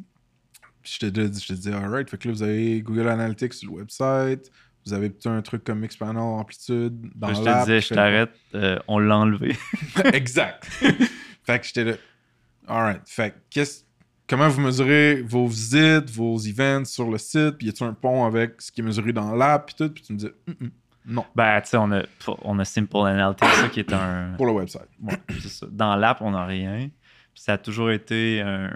Puis 0.83 0.97
je 0.99 0.99
te, 0.99 1.05
dis- 1.07 1.41
je 1.41 1.47
te 1.47 1.53
disais, 1.53 1.73
alright, 1.73 2.07
fait 2.07 2.17
que 2.19 2.27
là, 2.27 2.33
vous 2.35 2.43
avez 2.43 2.79
Google 2.83 3.07
Analytics 3.07 3.55
sur 3.55 3.71
le 3.71 3.77
website, 3.77 4.51
vous 4.85 4.93
avez 4.93 5.09
peut-être 5.09 5.27
un 5.27 5.41
truc 5.41 5.63
comme 5.63 5.79
Mixpanel 5.79 6.17
Amplitude 6.17 7.09
dans 7.15 7.33
je 7.33 7.41
te 7.41 7.59
disais, 7.59 7.81
je 7.81 7.93
t'arrête, 7.93 8.31
euh, 8.53 8.77
on 8.87 8.99
l'a 8.99 9.17
enlevé. 9.17 9.55
exact. 10.13 10.65
fait 11.43 11.59
que 11.59 11.65
j'étais 11.65 11.83
là. 11.83 11.93
Alright. 12.67 13.01
Fait 13.05 13.31
que 13.31 13.35
qu'est-ce- 13.49 13.83
comment 14.27 14.47
vous 14.47 14.61
mesurez 14.61 15.21
vos 15.21 15.47
visites, 15.47 16.09
vos 16.09 16.37
events 16.39 16.85
sur 16.85 17.09
le 17.09 17.17
site, 17.17 17.57
puis 17.57 17.67
y 17.67 17.69
a-tu 17.69 17.83
un 17.83 17.93
pont 17.93 18.25
avec 18.25 18.61
ce 18.61 18.71
qui 18.71 18.81
est 18.81 18.83
mesuré 18.83 19.13
dans 19.13 19.35
l'app, 19.35 19.67
puis 19.67 19.75
tout, 19.77 19.93
puis 19.93 20.03
tu 20.03 20.13
me 20.13 20.17
dis, 20.17 20.27
Hum, 20.47 20.55
hum, 20.61 20.71
non, 21.07 21.25
Ben, 21.35 21.61
tu 21.61 21.69
sais, 21.69 21.77
on 21.77 21.91
a, 21.91 22.01
on 22.41 22.57
a 22.57 22.65
Simple 22.65 22.97
Analytics, 22.97 23.47
ça, 23.47 23.69
qui 23.69 23.79
est 23.81 23.93
un. 23.93 24.33
pour 24.37 24.47
le 24.47 24.53
website. 24.53 24.89
Ouais, 25.01 25.13
ça. 25.47 25.67
Dans 25.69 25.95
l'app, 25.95 26.21
on 26.21 26.31
n'a 26.31 26.45
rien. 26.45 26.89
Puis 27.33 27.43
ça 27.43 27.53
a 27.53 27.57
toujours 27.59 27.91
été 27.91 28.41
un, 28.41 28.71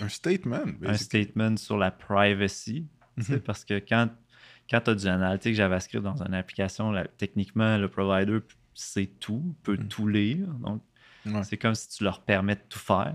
Un 0.00 0.08
statement, 0.08 0.56
un 0.58 0.70
basically. 0.88 1.24
statement 1.24 1.56
sur 1.56 1.76
la 1.78 1.90
privacy. 1.90 2.86
sais, 3.18 3.32
Mhm. 3.34 3.40
Parce 3.40 3.64
que 3.64 3.78
quand, 3.80 4.10
quand 4.70 4.80
tu 4.80 4.90
as 4.90 4.94
du 4.94 5.06
analytics 5.06 5.54
JavaScript 5.54 6.02
dans 6.04 6.22
une 6.22 6.34
application, 6.34 6.90
là, 6.92 7.06
techniquement, 7.18 7.76
le 7.78 7.88
provider 7.88 8.38
sait 8.74 9.06
tout, 9.06 9.54
peut 9.62 9.76
Mhm. 9.76 9.88
tout 9.88 10.08
lire. 10.08 10.46
Donc, 10.48 10.82
Ouais. 11.24 11.42
c'est 11.44 11.56
comme 11.56 11.74
si 11.74 11.88
tu 11.88 12.04
leur 12.04 12.20
permets 12.22 12.54
de 12.56 12.60
tout 12.68 12.78
faire. 12.78 13.14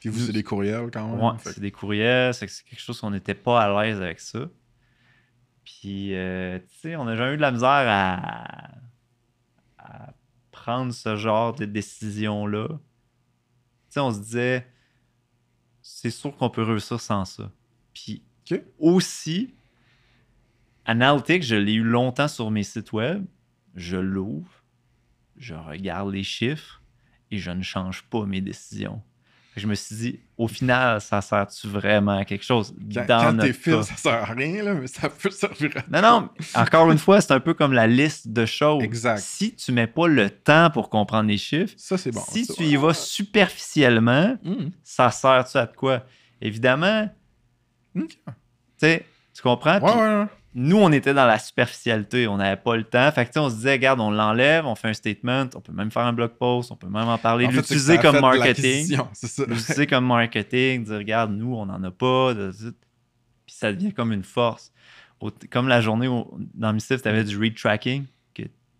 Puis 0.00 0.08
vous, 0.08 0.18
c'est 0.26 0.32
des 0.32 0.42
courriels 0.42 0.90
quand 0.92 1.08
même. 1.08 1.20
Ouais, 1.20 1.32
c'est 1.40 1.60
des 1.60 1.70
courriels, 1.70 2.34
c'est 2.34 2.46
quelque 2.46 2.80
chose 2.80 3.00
qu'on 3.00 3.10
n'était 3.10 3.34
pas 3.34 3.62
à 3.62 3.82
l'aise 3.84 4.00
avec 4.00 4.20
ça. 4.20 4.48
Puis, 5.64 6.14
euh, 6.14 6.58
tu 6.58 6.74
sais, 6.80 6.96
on 6.96 7.06
a 7.06 7.14
jamais 7.16 7.34
eu 7.34 7.36
de 7.36 7.42
la 7.42 7.50
misère 7.52 7.68
à, 7.70 8.70
à 9.78 10.12
prendre 10.50 10.92
ce 10.92 11.16
genre 11.16 11.54
de 11.54 11.64
décision-là. 11.64 12.68
Tu 12.68 12.76
sais, 13.90 14.00
on 14.00 14.12
se 14.12 14.18
disait, 14.20 14.66
c'est 15.80 16.10
sûr 16.10 16.36
qu'on 16.36 16.50
peut 16.50 16.62
réussir 16.62 17.00
sans 17.00 17.24
ça. 17.24 17.50
Puis, 17.94 18.22
aussi, 18.78 19.54
Analytics, 20.86 21.42
je 21.44 21.56
l'ai 21.56 21.74
eu 21.74 21.82
longtemps 21.84 22.28
sur 22.28 22.50
mes 22.50 22.62
sites 22.62 22.92
web. 22.92 23.24
Je 23.74 23.96
l'ouvre, 23.96 24.48
je 25.36 25.54
regarde 25.54 26.12
les 26.12 26.22
chiffres 26.22 26.82
et 27.30 27.38
je 27.38 27.50
ne 27.50 27.62
change 27.62 28.02
pas 28.04 28.24
mes 28.24 28.40
décisions. 28.40 29.02
Je 29.56 29.68
me 29.68 29.74
suis 29.76 29.94
dit, 29.94 30.20
au 30.36 30.48
final, 30.48 31.00
ça 31.00 31.20
sert-tu 31.20 31.68
vraiment 31.68 32.18
à 32.18 32.24
quelque 32.24 32.44
chose? 32.44 32.74
Quand, 32.92 33.06
dans 33.06 33.20
quand 33.20 33.32
notre 33.34 33.46
t'es 33.46 33.52
fil, 33.52 33.72
cas? 33.74 33.82
ça 33.84 33.96
sert 33.96 34.12
à 34.14 34.24
rien, 34.24 34.64
là, 34.64 34.74
mais 34.74 34.88
ça 34.88 35.08
peut 35.08 35.30
servir 35.30 35.70
à 35.76 35.82
Non, 35.88 36.02
non, 36.02 36.28
encore 36.56 36.90
une 36.90 36.98
fois, 36.98 37.20
c'est 37.20 37.32
un 37.32 37.38
peu 37.38 37.54
comme 37.54 37.72
la 37.72 37.86
liste 37.86 38.26
de 38.28 38.46
choses. 38.46 38.82
Exact. 38.82 39.18
Si 39.20 39.54
tu 39.54 39.70
mets 39.70 39.86
pas 39.86 40.08
le 40.08 40.28
temps 40.28 40.70
pour 40.72 40.90
comprendre 40.90 41.28
les 41.28 41.38
chiffres, 41.38 41.72
Ça, 41.76 41.96
c'est 41.96 42.10
bon. 42.10 42.20
si 42.28 42.44
ça. 42.46 42.54
tu 42.54 42.64
y 42.64 42.74
vas 42.74 42.94
superficiellement, 42.94 44.36
Hum, 44.44 44.70
ça 44.82 45.10
sert-tu 45.12 45.56
à 45.56 45.66
de 45.66 45.76
quoi? 45.76 46.04
Évidemment, 46.40 47.08
tu 47.94 49.42
comprends? 49.42 49.78
Ouais, 49.80 49.94
ouais, 49.94 50.20
ouais. 50.22 50.26
Nous, 50.54 50.76
on 50.76 50.92
était 50.92 51.12
dans 51.12 51.26
la 51.26 51.38
superficialité. 51.38 52.28
On 52.28 52.36
n'avait 52.36 52.60
pas 52.60 52.76
le 52.76 52.84
temps. 52.84 53.10
Fait 53.12 53.24
que, 53.24 53.30
tu 53.30 53.34
sais, 53.34 53.40
on 53.40 53.50
se 53.50 53.56
disait, 53.56 53.72
regarde, 53.72 54.00
on 54.00 54.10
l'enlève, 54.10 54.66
on 54.66 54.74
fait 54.74 54.88
un 54.88 54.94
statement, 54.94 55.46
on 55.54 55.60
peut 55.60 55.72
même 55.72 55.90
faire 55.90 56.04
un 56.04 56.12
blog 56.12 56.30
post, 56.38 56.70
on 56.70 56.76
peut 56.76 56.88
même 56.88 57.08
en 57.08 57.18
parler, 57.18 57.46
l'utiliser 57.48 57.98
comme 57.98 58.20
marketing. 58.20 58.98
L'utiliser 59.48 59.86
comme 59.86 60.06
marketing, 60.06 60.84
dire, 60.84 60.96
regarde, 60.96 61.32
nous, 61.32 61.54
on 61.54 61.66
n'en 61.66 61.82
a 61.82 61.90
pas. 61.90 62.34
Puis 62.34 63.56
ça 63.56 63.72
devient 63.72 63.92
comme 63.92 64.12
une 64.12 64.24
force. 64.24 64.72
Comme 65.50 65.68
la 65.68 65.80
journée 65.80 66.06
où, 66.06 66.30
dans 66.54 66.72
Missive, 66.72 67.00
tu 67.00 67.08
avais 67.08 67.24
du 67.24 67.36
read 67.38 67.56
tracking. 67.56 68.04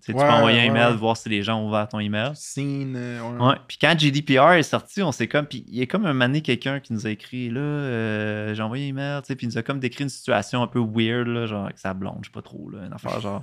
Tu 0.04 0.12
sais, 0.12 0.18
tu 0.18 0.22
peux 0.22 0.30
envoyer 0.30 0.60
un 0.60 0.64
email, 0.64 0.92
ouais. 0.92 0.96
voir 0.96 1.16
si 1.16 1.30
les 1.30 1.42
gens 1.42 1.58
ont 1.60 1.68
ouvert 1.68 1.88
ton 1.88 1.98
email. 1.98 2.32
Scene, 2.34 2.94
euh, 2.94 3.20
ouais. 3.22 3.46
Ouais. 3.46 3.54
Puis 3.66 3.78
quand 3.80 3.98
GDPR 3.98 4.52
est 4.52 4.62
sorti, 4.62 5.02
on 5.02 5.12
s'est 5.12 5.28
comme. 5.28 5.46
Puis 5.46 5.64
il 5.66 5.78
y 5.78 5.82
a 5.82 5.86
comme 5.86 6.04
un 6.04 6.12
mané 6.12 6.42
quelqu'un 6.42 6.78
qui 6.78 6.92
nous 6.92 7.06
a 7.06 7.10
écrit 7.10 7.48
là, 7.48 7.60
euh, 7.60 8.54
j'ai 8.54 8.62
envoyé 8.62 8.84
un 8.84 8.88
email, 8.88 9.22
tu 9.22 9.28
sais, 9.28 9.36
puis 9.36 9.46
il 9.46 9.50
nous 9.50 9.56
a 9.56 9.62
comme 9.62 9.80
décrit 9.80 10.04
une 10.04 10.10
situation 10.10 10.62
un 10.62 10.66
peu 10.66 10.80
weird, 10.80 11.26
là, 11.26 11.46
genre 11.46 11.64
avec 11.64 11.78
sa 11.78 11.94
blonde, 11.94 12.18
je 12.20 12.26
sais 12.26 12.32
pas 12.32 12.42
trop, 12.42 12.68
là, 12.68 12.80
une 12.86 12.92
affaire 12.92 13.18
genre. 13.20 13.42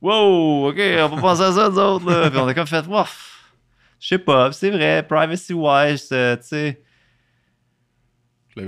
Wow, 0.00 0.68
ok, 0.70 0.78
on 0.78 1.08
va 1.08 1.20
penser 1.20 1.42
à 1.42 1.52
ça, 1.52 1.68
nous 1.68 1.78
autres, 1.78 2.10
là. 2.10 2.30
Puis 2.30 2.38
on 2.38 2.46
a 2.46 2.54
comme 2.54 2.66
fait, 2.66 2.86
ouf, 2.86 3.52
je 4.00 4.08
sais 4.08 4.18
pas, 4.18 4.50
c'est 4.52 4.70
vrai, 4.70 5.02
privacy-wise, 5.06 6.08
euh, 6.12 6.36
tu 6.36 6.42
sais. 6.44 6.82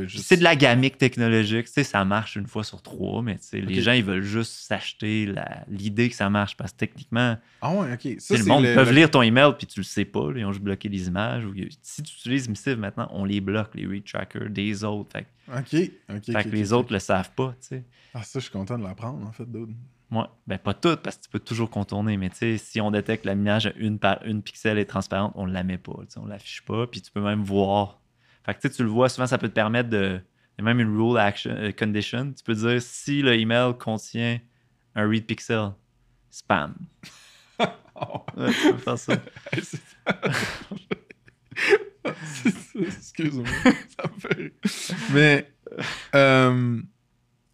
Juste- 0.06 0.24
C'est 0.26 0.36
de 0.36 0.42
la 0.44 0.56
gamique 0.56 0.98
technologique, 0.98 1.66
tu 1.66 1.72
sais, 1.72 1.84
ça 1.84 2.04
marche 2.04 2.36
une 2.36 2.46
fois 2.46 2.64
sur 2.64 2.82
trois, 2.82 3.22
mais 3.22 3.36
tu 3.38 3.44
sais, 3.44 3.60
les 3.60 3.80
gens, 3.82 3.92
ils 3.92 4.04
veulent 4.04 4.22
juste 4.22 4.52
s'acheter 4.52 5.26
la- 5.26 5.64
l'idée 5.68 6.08
que 6.08 6.14
ça 6.14 6.28
marche 6.30 6.56
parce 6.56 6.72
que 6.72 6.78
techniquement, 6.78 7.36
Ah 7.62 7.72
ouais, 7.74 7.92
ok. 7.92 8.16
Ça, 8.18 8.36
le 8.36 8.44
monde 8.44 8.64
le- 8.64 8.74
peut 8.74 8.90
lire 8.90 9.10
ton 9.10 9.22
email 9.22 9.52
puis 9.58 9.66
tu 9.66 9.80
le 9.80 9.84
sais 9.84 10.04
pas. 10.04 10.30
là, 10.32 10.38
ils 10.40 10.44
ont 10.44 10.52
juste 10.52 10.64
bloqué 10.64 10.88
les 10.88 11.08
images. 11.08 11.44
Ou, 11.44 11.54
si 11.82 12.02
tu 12.02 12.12
utilises 12.14 12.48
Missive 12.48 12.78
maintenant, 12.78 13.08
on 13.12 13.24
les 13.24 13.40
bloque, 13.40 13.74
les 13.74 13.86
read 13.86 14.04
trackers 14.04 14.50
des 14.50 14.84
autres. 14.84 15.10
Fait, 15.12 15.26
Ok, 15.48 15.90
ok. 16.14 16.24
fait 16.32 16.44
que 16.44 16.48
les 16.50 16.72
autres 16.72 16.92
le 16.92 16.98
savent 16.98 17.30
pas. 17.32 17.54
tu 17.60 17.66
sais. 17.68 17.84
Ah, 18.14 18.22
ça, 18.22 18.38
je 18.38 18.44
suis 18.44 18.52
content 18.52 18.78
de 18.78 18.82
l'apprendre, 18.84 19.26
en 19.26 19.32
fait, 19.32 19.50
dude. 19.50 19.74
Moi, 20.12 20.36
ben 20.44 20.58
pas 20.58 20.74
toutes 20.74 21.02
parce 21.02 21.16
que 21.16 21.22
tu 21.22 21.28
peux 21.30 21.38
toujours 21.38 21.70
contourner. 21.70 22.16
Mais 22.16 22.30
tu 22.30 22.36
sais, 22.38 22.58
si 22.58 22.80
on 22.80 22.90
détecte 22.90 23.24
la 23.24 23.34
l'image 23.34 23.66
à 23.68 23.72
une 23.76 24.00
par 24.00 24.18
une 24.24 24.42
pixel 24.42 24.76
est 24.78 24.84
transparente, 24.84 25.32
on 25.36 25.46
la 25.46 25.62
met 25.62 25.78
pas. 25.78 25.92
tu 26.00 26.14
sais, 26.14 26.18
On 26.18 26.26
l'affiche 26.26 26.62
pas. 26.62 26.88
Puis 26.88 27.00
tu 27.00 27.12
peux 27.12 27.20
même 27.20 27.44
voir. 27.44 27.99
Fait 28.44 28.54
que 28.54 28.68
tu 28.68 28.82
le 28.82 28.88
vois, 28.88 29.08
souvent 29.08 29.26
ça 29.26 29.38
peut 29.38 29.48
te 29.48 29.54
permettre 29.54 29.90
de. 29.90 30.20
Il 30.58 30.64
y 30.64 30.68
a 30.68 30.74
même 30.74 30.80
une 30.80 30.96
rule 30.96 31.18
action 31.18 31.50
euh, 31.52 31.72
condition. 31.72 32.32
Tu 32.32 32.44
peux 32.44 32.54
dire 32.54 32.82
si 32.82 33.22
le 33.22 33.34
email 33.34 33.72
contient 33.78 34.38
un 34.94 35.08
read 35.08 35.24
pixel, 35.26 35.72
spam. 36.30 36.74
Oh, 37.94 38.24
Ouais, 38.36 38.52
tu 38.52 38.72
peux 38.72 38.78
faire 38.78 38.98
ça. 38.98 39.14
Excuse-moi, 42.74 43.46
ça 43.64 44.04
me 44.14 44.18
fait. 44.20 44.52
Mais, 45.12 45.52
euh... 46.14 46.80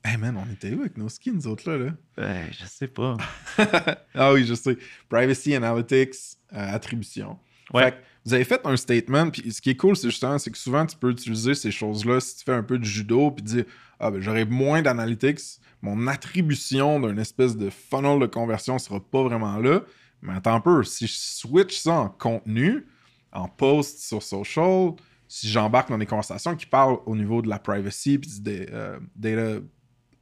hey 0.04 0.16
man, 0.16 0.36
on 0.36 0.52
était 0.52 0.72
où 0.72 0.80
avec 0.80 0.96
nos 0.96 1.08
skins, 1.08 1.34
nous 1.34 1.46
autres, 1.48 1.68
là? 1.70 1.78
là? 1.78 1.92
Ouais, 2.18 2.50
je 2.52 2.64
sais 2.66 2.86
pas. 2.88 3.16
ah 4.14 4.32
oui, 4.32 4.46
je 4.46 4.54
sais. 4.54 4.78
Privacy 5.08 5.54
Analytics, 5.54 6.38
euh, 6.52 6.74
attribution. 6.74 7.38
Ouais. 7.72 7.94
Vous 8.24 8.34
avez 8.34 8.44
fait 8.44 8.60
un 8.64 8.76
statement, 8.76 9.30
puis 9.30 9.52
ce 9.52 9.60
qui 9.60 9.70
est 9.70 9.76
cool, 9.76 9.96
c'est 9.96 10.10
justement, 10.10 10.38
c'est 10.38 10.50
que 10.50 10.58
souvent, 10.58 10.84
tu 10.84 10.96
peux 10.96 11.10
utiliser 11.10 11.54
ces 11.54 11.70
choses-là 11.70 12.20
si 12.20 12.36
tu 12.36 12.44
fais 12.44 12.54
un 12.54 12.62
peu 12.62 12.78
de 12.78 12.84
judo, 12.84 13.30
puis 13.30 13.44
dire, 13.44 13.64
ah 14.00 14.10
ben, 14.10 14.20
j'aurai 14.20 14.44
moins 14.44 14.82
d'analytics, 14.82 15.40
mon 15.82 16.06
attribution 16.08 16.98
d'un 17.00 17.16
espèce 17.18 17.56
de 17.56 17.70
funnel 17.70 18.18
de 18.18 18.26
conversion 18.26 18.78
sera 18.78 19.00
pas 19.00 19.22
vraiment 19.22 19.58
là. 19.58 19.82
Mais 20.22 20.34
attends 20.34 20.54
un 20.54 20.60
peu, 20.60 20.82
si 20.82 21.06
je 21.06 21.14
switch 21.14 21.78
ça 21.78 21.92
en 21.92 22.08
contenu, 22.08 22.86
en 23.32 23.48
post 23.48 24.00
sur 24.00 24.22
social, 24.22 24.94
si 25.28 25.48
j'embarque 25.48 25.90
dans 25.90 25.98
des 25.98 26.06
conversations 26.06 26.56
qui 26.56 26.66
parlent 26.66 26.98
au 27.06 27.14
niveau 27.14 27.42
de 27.42 27.48
la 27.48 27.58
privacy 27.58 28.18
puis 28.18 28.40
du 28.40 28.66
euh, 28.72 28.98
data 29.14 29.60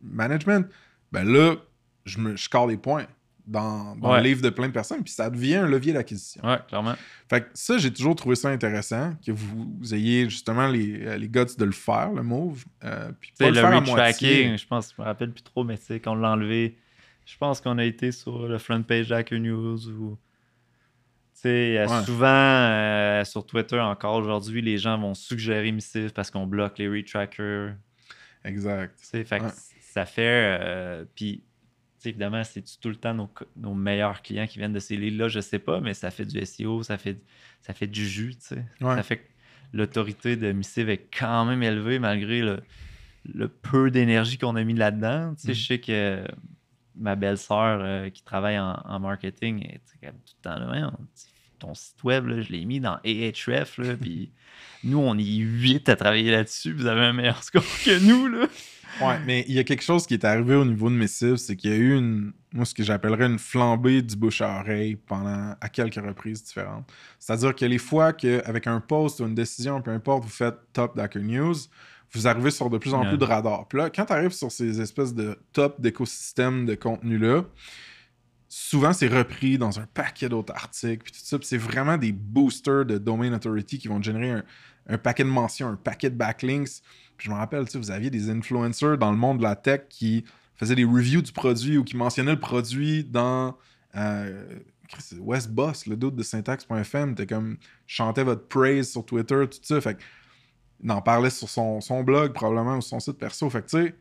management, 0.03 0.67
ben 1.13 1.25
là, 1.25 1.57
je 2.05 2.19
me 2.19 2.37
je 2.37 2.43
score 2.43 2.67
des 2.67 2.77
points 2.77 3.07
dans, 3.47 3.95
dans 3.97 4.11
Ouais. 4.13 4.19
le 4.19 4.25
livre 4.29 4.43
de 4.43 4.49
plein 4.51 4.69
de 4.69 4.73
personnes, 4.73 5.03
puis 5.05 5.13
ça 5.13 5.29
devient 5.31 5.57
un 5.57 5.67
levier 5.69 5.93
d'acquisition. 5.93 6.43
Ouais, 6.47 6.59
clairement. 6.69 6.95
Fait 7.29 7.43
que 7.43 7.47
ça, 7.55 7.77
j'ai 7.79 7.93
toujours 7.93 8.17
trouvé 8.17 8.37
ça 8.37 8.49
intéressant, 8.49 9.15
que 9.27 9.33
vous, 9.33 9.95
ayez 9.95 10.29
justement 10.31 10.67
les, 10.69 11.05
euh, 11.07 11.17
les 11.17 11.29
guts 11.29 11.57
de 11.59 11.65
le 11.65 11.73
faire, 11.73 12.13
le 12.13 12.23
move. 12.23 12.65
euh, 12.85 13.13
puis 13.21 13.33
pas 13.39 13.47
le, 13.47 13.51
le 13.55 13.61
faire 13.61 13.73
à 13.77 13.81
moitié. 13.81 14.57
je 14.57 14.67
pense, 14.67 14.95
je 14.97 15.01
me 15.03 15.07
rappelle 15.07 15.31
plus 15.33 15.43
trop, 15.43 15.63
mais 15.65 15.77
tu 15.79 15.85
sais, 15.85 16.01
qu'on 16.01 16.15
l'a 16.15 16.31
enlevé, 16.31 16.77
je 17.27 17.37
pense 17.37 17.61
qu'on 17.61 17.79
a 17.79 17.85
été 17.85 18.13
sur 18.13 18.47
le 18.49 18.59
front 18.59 18.83
page 18.83 19.09
d'Hacker 19.09 19.39
News 19.41 19.89
ou. 19.89 20.19
Tu 21.35 21.41
sais, 21.51 21.79
euh, 21.79 21.87
Ouais. 21.87 22.05
souvent 22.05 22.27
euh, 22.29 23.25
sur 23.25 23.45
Twitter 23.45 23.79
encore 23.81 24.17
aujourd'hui, 24.17 24.63
les 24.63 24.79
gens 24.79 24.97
vont 24.99 25.15
suggérer 25.15 25.73
Missive 25.73 26.13
parce 26.13 26.31
qu'on 26.31 26.47
bloque 26.47 26.79
les 26.79 26.89
read 26.89 27.07
trackers. 27.07 27.75
Exact. 28.45 28.95
Tu 29.01 29.07
sais, 29.07 29.25
fait 29.25 29.39
que 29.41 29.45
Ouais. 29.45 29.51
ça 29.81 30.07
fait. 30.07 30.59
euh, 30.63 31.05
puis, 31.15 31.43
évidemment, 32.07 32.43
c'est 32.45 32.63
tout 32.81 32.89
le 32.89 32.97
temps 32.97 33.15
nos, 33.57 33.75
meilleurs 33.75 34.23
clients 34.23 34.47
qui 34.47 34.59
viennent 34.59 34.73
de 34.73 34.79
ces 34.81 34.97
livres-là, 34.97 35.29
je 35.29 35.41
sais 35.41 35.59
pas, 35.59 35.81
mais 35.81 35.95
ça 35.95 36.11
fait 36.11 36.25
du 36.25 36.45
SEO, 36.45 36.83
ça 36.83 36.99
fait, 36.99 37.19
ça 37.61 37.73
fait 37.75 37.87
du 37.87 38.07
jus, 38.07 38.37
tu 38.37 38.47
sais. 38.55 38.65
Ouais. 38.81 38.95
Ça 38.97 39.03
fait 39.03 39.17
que 39.19 39.23
l'autorité 39.73 40.37
de 40.37 40.53
Missive 40.53 40.89
est 40.91 41.07
quand 41.19 41.45
même 41.45 41.63
élevée 41.63 41.99
malgré 41.99 42.41
le, 42.43 42.61
le 43.33 43.49
peu 43.49 43.91
d'énergie 43.91 44.39
qu'on 44.39 44.57
a 44.57 44.65
mis 44.65 44.75
là-dedans. 44.75 45.35
Tu 45.35 45.43
sais, 45.43 45.49
Mhm. 45.49 45.55
je 45.55 45.67
sais 45.67 45.79
que 45.81 46.25
ma 46.97 47.17
belle-sœur 47.17 47.81
euh, 47.83 48.09
qui 48.11 48.23
travaille 48.23 48.59
en, 48.59 48.75
en 48.85 49.01
marketing, 49.01 49.67
comme 50.01 50.13
tout 50.13 50.35
le 50.39 50.43
temps 50.43 50.59
là, 50.59 50.71
Ouais, 50.71 50.83
on- 50.85 51.07
ton 51.61 51.73
site 51.75 52.03
web, 52.05 52.27
là, 52.27 52.41
je 52.43 52.51
l'ai 52.51 52.65
mis 52.67 52.79
dans 52.81 52.99
Ahref, 53.05 53.79
puis 54.01 54.31
nous, 54.85 54.99
on 54.99 55.17
est 55.17 55.23
huit 55.25 55.89
à 55.89 55.97
travailler 55.97 56.31
là-dessus, 56.31 56.73
vous 56.73 56.87
avez 56.87 57.01
un 57.01 57.13
meilleur 57.13 57.43
score 57.43 57.65
que 57.85 57.99
nous, 58.07 58.29
là. 58.29 58.47
Ouais, 59.01 59.19
mais 59.27 59.45
il 59.49 59.55
y 59.55 59.59
a 59.59 59.65
quelque 59.65 59.83
chose 59.83 60.07
qui 60.07 60.15
est 60.15 60.25
arrivé 60.25 60.55
au 60.55 60.65
niveau 60.65 60.89
de 60.89 60.95
Missive, 60.95 61.37
c'est 61.37 61.57
qu'il 61.57 61.71
y 61.71 61.75
a 61.75 61.77
eu 61.77 61.97
une, 61.97 62.33
moi, 62.53 62.65
ce 62.65 62.75
que 62.75 62.83
j'appellerais 62.83 63.27
une 63.27 63.39
flambée 63.39 64.03
du 64.03 64.17
bouche 64.17 64.41
à 64.41 64.61
oreille 64.61 64.97
pendant, 64.97 65.55
à 65.61 65.69
quelques 65.69 65.97
reprises 65.97 66.43
différentes. 66.45 66.91
C'est-à-dire 67.19 67.55
que 67.55 67.65
les 67.65 67.79
fois 67.79 68.13
qu'avec 68.13 68.67
un 68.67 68.81
post 68.81 69.21
ou 69.21 69.27
une 69.27 69.35
décision, 69.35 69.83
peu 69.83 69.91
importe, 69.91 70.25
vous 70.25 70.31
faites 70.31 70.57
top 70.73 70.97
d'Hacker 70.97 71.23
News, 71.23 71.57
vous 72.13 72.29
arrivez 72.29 72.51
sur 72.51 72.71
de 72.71 72.79
plus 72.79 72.95
en 72.95 73.05
plus 73.05 73.19
de 73.19 73.25
radars. 73.25 73.67
Puis 73.67 73.79
là, 73.79 73.91
quand 73.91 74.05
tu 74.05 74.13
arrives 74.13 74.33
sur 74.33 74.53
ces 74.53 74.81
espèces 74.81 75.15
de 75.15 75.37
top 75.53 75.81
d'écosystèmes 75.81 76.65
de 76.65 76.77
contenu-là, 76.77 77.45
souvent 78.49 78.93
c'est 78.93 79.09
repris 79.09 79.59
dans 79.59 79.81
un 79.81 79.87
paquet 79.87 80.29
d'autres 80.29 80.55
articles, 80.55 81.03
puis 81.03 81.13
tout 81.13 81.27
ça, 81.27 81.39
c'est 81.43 81.59
vraiment 81.59 81.97
des 81.97 82.13
boosters 82.13 82.85
de 82.85 82.99
domain 82.99 83.33
authority 83.33 83.79
qui 83.79 83.89
vont 83.89 84.01
générer 84.01 84.31
un, 84.31 84.45
un 84.89 84.99
paquet 84.99 85.25
de 85.25 85.29
mentions, 85.29 85.69
un 85.69 85.77
paquet 85.77 86.11
de 86.11 86.17
backlinks. 86.17 86.83
Puis 87.17 87.27
je 87.27 87.31
me 87.31 87.37
rappelle, 87.37 87.65
tu 87.67 87.73
sais, 87.73 87.79
vous 87.79 87.91
aviez 87.91 88.11
des 88.11 88.31
influencers 88.31 88.99
dans 88.99 89.11
le 89.11 89.17
monde 89.17 89.39
de 89.39 89.43
la 89.43 89.57
tech 89.57 89.83
qui 89.89 90.25
faisaient 90.57 90.75
des 90.75 90.85
reviews 90.85 91.23
du 91.23 91.33
produit 91.33 91.79
ou 91.79 91.85
qui 91.85 91.97
mentionnaient 91.97 92.33
le 92.35 92.41
produit 92.41 93.05
dans 93.05 93.57
euh, 93.97 94.59
West 95.19 95.51
Boss, 95.51 95.87
le 95.87 95.97
doute 95.97 96.15
de 96.17 96.23
syntax.fm, 96.23 97.15
t'es 97.15 97.27
comme 97.27 97.57
chantait 97.87 98.25
votre 98.25 98.47
praise 98.49 98.91
sur 98.91 99.05
Twitter, 99.05 99.45
tout 99.51 99.59
ça. 99.63 99.81
Fait 99.81 99.99
il 100.83 100.91
en 100.91 101.01
parlait 101.01 101.31
sur 101.31 101.49
son, 101.49 101.81
son 101.81 102.03
blog, 102.03 102.33
probablement, 102.33 102.77
ou 102.77 102.81
son 102.83 103.01
site 103.01 103.17
perso. 103.17 103.49
Fait 103.49 103.63
que, 103.63 103.69
tu 103.71 103.85
sais, 103.87 103.95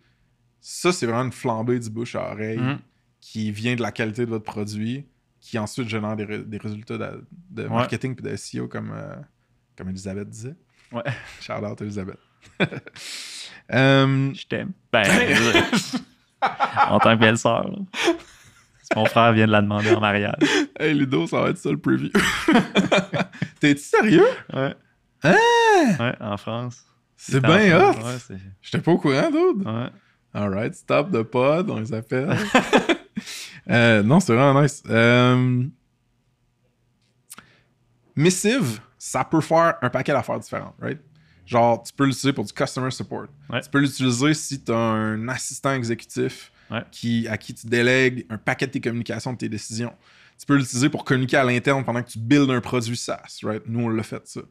ça, 0.60 0.92
c'est 0.92 1.06
vraiment 1.06 1.24
une 1.26 1.32
flambée 1.32 1.80
du 1.80 1.90
bouche 1.90 2.16
à 2.16 2.32
oreille 2.32 2.58
Mhm. 2.60 2.80
qui 3.22 3.52
vient 3.52 3.76
de 3.76 3.82
la 3.82 3.92
qualité 3.92 4.26
de 4.26 4.30
votre 4.32 4.44
produit, 4.44 5.06
qui 5.40 5.58
ensuite 5.60 5.88
génère 5.88 6.16
des, 6.16 6.40
des 6.44 6.58
résultats 6.58 6.98
de, 7.50 7.68
marketing 7.68 8.16
et 8.18 8.22
de 8.22 8.36
SEO, 8.36 8.68
comme, 8.68 8.92
euh, 8.94 9.16
comme 9.78 9.90
Elisabeth 9.90 10.30
disait. 10.30 10.56
Ouais. 10.92 11.04
Shout 11.40 11.54
out 11.54 11.82
Elisabeth. 11.82 12.20
Euh, 13.72 14.34
Je 14.34 14.46
t'aime. 14.46 14.72
Ben, 14.92 15.06
en 16.90 17.00
tant 17.00 17.16
que 17.16 17.20
belle-sœur. 17.22 17.66
Si 17.94 18.90
mon 18.96 19.06
frère 19.06 19.32
vient 19.32 19.48
de 19.48 19.52
la 19.54 19.62
demander 19.62 19.92
en 19.96 20.02
mariage. 20.02 20.36
hey 20.80 20.94
Ludo, 20.94 21.26
ça 21.28 21.42
va 21.42 21.50
être 21.50 21.58
ça 21.58 21.72
le 21.72 21.78
preview. 21.78 22.10
T'es 23.62 23.76
sérieux? 23.78 24.28
Ouais. 24.54 24.76
Hein? 25.24 25.36
Ouais, 26.00 26.16
en 26.20 26.36
France. 26.38 26.84
C'est 27.16 27.38
en 27.44 27.48
bien 27.48 27.80
hot! 27.80 27.94
Ouais. 27.94 28.38
J'étais 28.62 28.80
pas 28.80 28.92
au 28.92 28.98
courant, 28.98 29.32
dude. 29.32 29.66
Ouais. 29.66 29.90
Alright, 30.34 30.76
stop 30.76 31.12
the 31.12 31.24
pod, 31.24 31.70
on 31.70 31.80
les 31.80 31.94
appelle. 31.94 32.38
Euh, 33.70 34.04
non, 34.04 34.20
c'est 34.20 34.36
vraiment 34.36 34.62
nice. 34.62 34.84
Euh, 34.90 35.64
Missive, 38.16 38.82
ça 38.98 39.24
peut 39.24 39.40
faire 39.40 39.76
un 39.82 39.90
paquet 39.90 40.12
d'affaires 40.12 40.40
différentes, 40.40 40.76
right? 40.82 41.00
Genre, 41.46 41.84
tu 41.84 41.92
peux 41.94 42.06
l'utiliser 42.06 42.34
pour 42.34 42.46
du 42.46 42.54
customer 42.54 42.90
support. 42.92 43.26
Ouais. 43.50 43.62
Tu 43.62 43.70
peux 43.70 43.80
l'utiliser 43.80 44.34
si 44.34 44.64
tu 44.64 44.72
as 44.72 44.76
un 44.78 45.28
assistant 45.30 45.74
exécutif 45.74 46.52
Ouais. 46.72 46.82
qui, 46.92 47.28
à 47.28 47.38
qui 47.38 47.54
tu 47.54 47.68
délègues 47.68 48.26
un 48.30 48.38
paquet 48.38 48.66
de 48.66 48.72
tes 48.72 48.82
communications, 48.82 49.34
de 49.34 49.38
tes 49.38 49.50
décisions. 49.50 49.94
Tu 50.40 50.46
peux 50.46 50.56
l'utiliser 50.56 50.90
pour 50.90 51.04
communiquer 51.04 51.38
à 51.38 51.44
l'interne 51.44 51.84
pendant 51.84 52.02
que 52.02 52.10
tu 52.10 52.18
builds 52.18 52.50
un 52.52 52.62
produit 52.62 52.96
SaaS, 52.98 53.40
right? 53.44 53.62
Nous, 53.68 53.82
on 53.82 53.90
l'a 53.90 54.02
fait, 54.02 54.26
ça. 54.26 54.42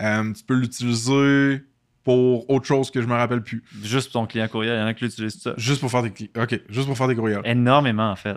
Euh, 0.00 0.32
tu 0.32 0.44
peux 0.44 0.54
l'utiliser 0.54 1.62
pour 2.04 2.48
autre 2.50 2.66
chose 2.66 2.90
que 2.90 3.00
je 3.00 3.06
me 3.06 3.14
rappelle 3.14 3.42
plus. 3.42 3.64
Juste 3.82 4.12
pour 4.12 4.20
ton 4.20 4.26
client 4.26 4.46
courriel, 4.46 4.76
il 4.76 4.80
y 4.80 4.82
en 4.82 4.86
a 4.86 4.94
qui 4.94 5.04
l'utilisent 5.04 5.40
ça. 5.40 5.54
Juste 5.56 5.80
pour 5.80 5.90
faire 5.90 6.02
des 6.02 6.10
cli- 6.10 6.30
OK, 6.40 6.60
juste 6.68 6.86
pour 6.86 6.96
faire 6.96 7.08
des 7.08 7.16
courriels. 7.16 7.40
Énormément, 7.44 8.10
en 8.10 8.16
fait. 8.16 8.36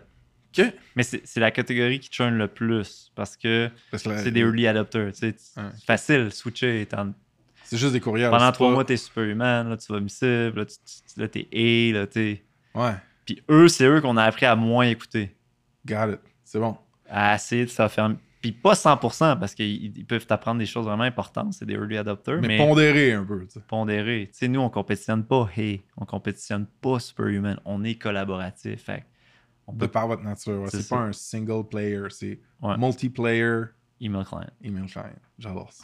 Mais 0.95 1.03
c'est, 1.03 1.21
la 1.35 1.51
catégorie 1.51 1.99
qui 1.99 2.09
churn 2.09 2.35
le 2.35 2.47
plus 2.47 3.11
parce 3.13 3.37
que 3.37 3.69
c'est 3.95 4.31
des 4.31 4.39
early 4.39 4.65
adopters. 4.65 5.07
Ouais. 5.07 5.11
C'est 5.13 5.85
facile, 5.85 6.31
switcher. 6.31 6.87
C'est 7.69 7.77
juste 7.77 7.93
des 7.93 7.99
courriels. 7.99 8.29
Pendant 8.31 8.51
trois 8.51 8.69
pas- 8.69 8.73
mois, 8.73 8.85
t'es 8.85 8.97
superhuman, 8.97 9.69
là, 9.69 9.77
tu 9.77 9.91
vas 9.91 9.99
missive, 9.99 10.55
là, 10.55 10.65
tu, 10.65 10.75
tu- 10.85 11.19
là, 11.19 11.27
t'es 11.27 11.47
A, 11.53 11.99
là, 11.99 12.07
t'es... 12.07 12.43
Ouais, 12.73 12.93
Puis 13.25 13.41
eux, 13.49 13.67
c'est 13.67 13.85
eux 13.85 13.99
qu'on 14.01 14.15
a 14.17 14.23
appris 14.23 14.45
à 14.45 14.55
moins 14.55 14.85
écouter. 14.87 15.35
got 15.85 16.09
it. 16.11 16.19
C'est 16.43 16.59
bon. 16.59 16.77
à 17.09 17.35
essayer 17.35 17.65
de 17.65 17.69
se 17.69 17.87
faire. 17.87 18.15
Puis 18.41 18.51
pas 18.51 18.73
100%, 18.75 19.37
parce 19.39 19.53
qu'ils 19.55 19.97
ils 19.97 20.05
peuvent 20.05 20.25
t'apprendre 20.25 20.59
des 20.59 20.65
choses 20.65 20.85
vraiment 20.85 21.03
importantes, 21.03 21.53
c'est 21.53 21.65
des 21.65 21.73
early 21.73 21.97
adopters, 21.97 22.39
Mais, 22.39 22.47
mais, 22.49 22.57
pondérer 22.57 23.13
un 23.13 23.23
peu, 23.25 23.45
tu 23.45 23.53
sais. 23.53 23.59
pondérés. 23.67 24.29
Tu 24.31 24.37
sais, 24.37 24.47
nous, 24.47 24.59
on 24.61 24.69
compétitionne 24.69 25.25
pas 25.25 25.49
Hey, 25.55 25.81
on 25.97 26.05
compétitionne 26.05 26.67
pas 26.81 26.99
Superhuman, 26.99 27.59
on 27.65 27.83
est 27.83 27.95
collaboratif. 27.95 28.83
Fait 28.83 29.05
on 29.65 29.73
De 29.73 29.79
peut 29.79 29.87
par 29.89 30.07
votre 30.07 30.23
nature. 30.23 30.61
ouais. 30.61 30.67
C'est 30.69 30.87
pas 30.87 30.95
ça. 30.97 31.01
un 31.01 31.13
single 31.13 31.67
player, 31.67 32.03
c'est 32.09 32.39
Ouais. 32.61 32.77
multiplayer 32.77 33.63
email 33.99 34.23
client. 34.23 34.49
email 34.63 34.85
client. 34.85 35.09
J'adore 35.39 35.71
ça. 35.73 35.83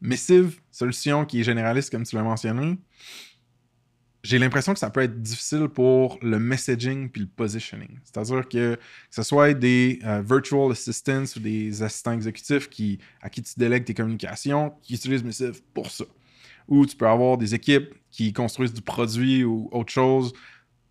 Missive, 0.00 0.60
solution 0.70 1.24
qui 1.24 1.40
est 1.40 1.44
généraliste, 1.44 1.90
comme 1.90 2.04
tu 2.04 2.16
l'as 2.16 2.22
mentionné. 2.22 2.78
J'ai 4.22 4.38
l'impression 4.38 4.74
que 4.74 4.78
ça 4.78 4.90
peut 4.90 5.00
être 5.00 5.22
difficile 5.22 5.68
pour 5.68 6.18
le 6.20 6.38
messaging 6.38 7.08
puis 7.08 7.22
le 7.22 7.28
positioning. 7.28 7.98
C'est-à-dire 8.04 8.48
que 8.48 8.74
que 8.74 8.78
ce 9.10 9.22
soit 9.22 9.54
des 9.54 9.98
euh, 10.04 10.22
virtual 10.22 10.70
assistants 10.72 11.24
ou 11.36 11.40
des 11.40 11.82
assistants 11.82 12.12
exécutifs 12.12 12.68
qui, 12.68 12.98
à 13.22 13.30
qui 13.30 13.42
tu 13.42 13.54
délègues 13.56 13.84
tes 13.84 13.94
communications, 13.94 14.74
qui 14.82 14.94
utilisent 14.94 15.24
Missive 15.24 15.62
pour 15.72 15.90
ça. 15.90 16.04
Ou 16.68 16.84
tu 16.84 16.96
peux 16.96 17.08
avoir 17.08 17.38
des 17.38 17.54
équipes 17.54 17.94
qui 18.10 18.32
construisent 18.32 18.74
du 18.74 18.82
produit 18.82 19.42
ou 19.44 19.68
autre 19.72 19.92
chose 19.92 20.32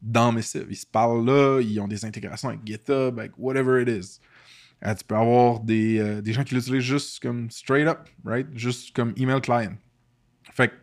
dans 0.02 0.32
Missive. 0.32 0.68
Ils 0.70 0.76
se 0.76 0.88
parlent 0.88 1.26
là, 1.26 1.62
ils 1.62 1.80
ont 1.80 1.88
des 1.88 2.06
intégrations 2.06 2.50
avec 2.50 2.62
GitHub, 2.66 3.20
avec 3.20 3.34
whatever 3.38 3.82
it 3.82 3.90
is. 3.90 4.20
Euh, 4.86 4.96
tu 4.96 5.04
peux 5.04 5.16
avoir 5.16 5.60
des, 5.60 6.00
euh, 6.00 6.22
des 6.22 6.32
gens 6.32 6.44
qui 6.44 6.56
l'utilisent 6.56 6.84
juste 6.84 7.22
comme 7.22 7.52
straight 7.52 7.86
up, 7.86 8.08
right? 8.24 8.48
Juste 8.54 8.96
comme 8.96 9.14
email 9.18 9.42
client. 9.42 9.76
Fait 10.54 10.70
que, 10.70 10.74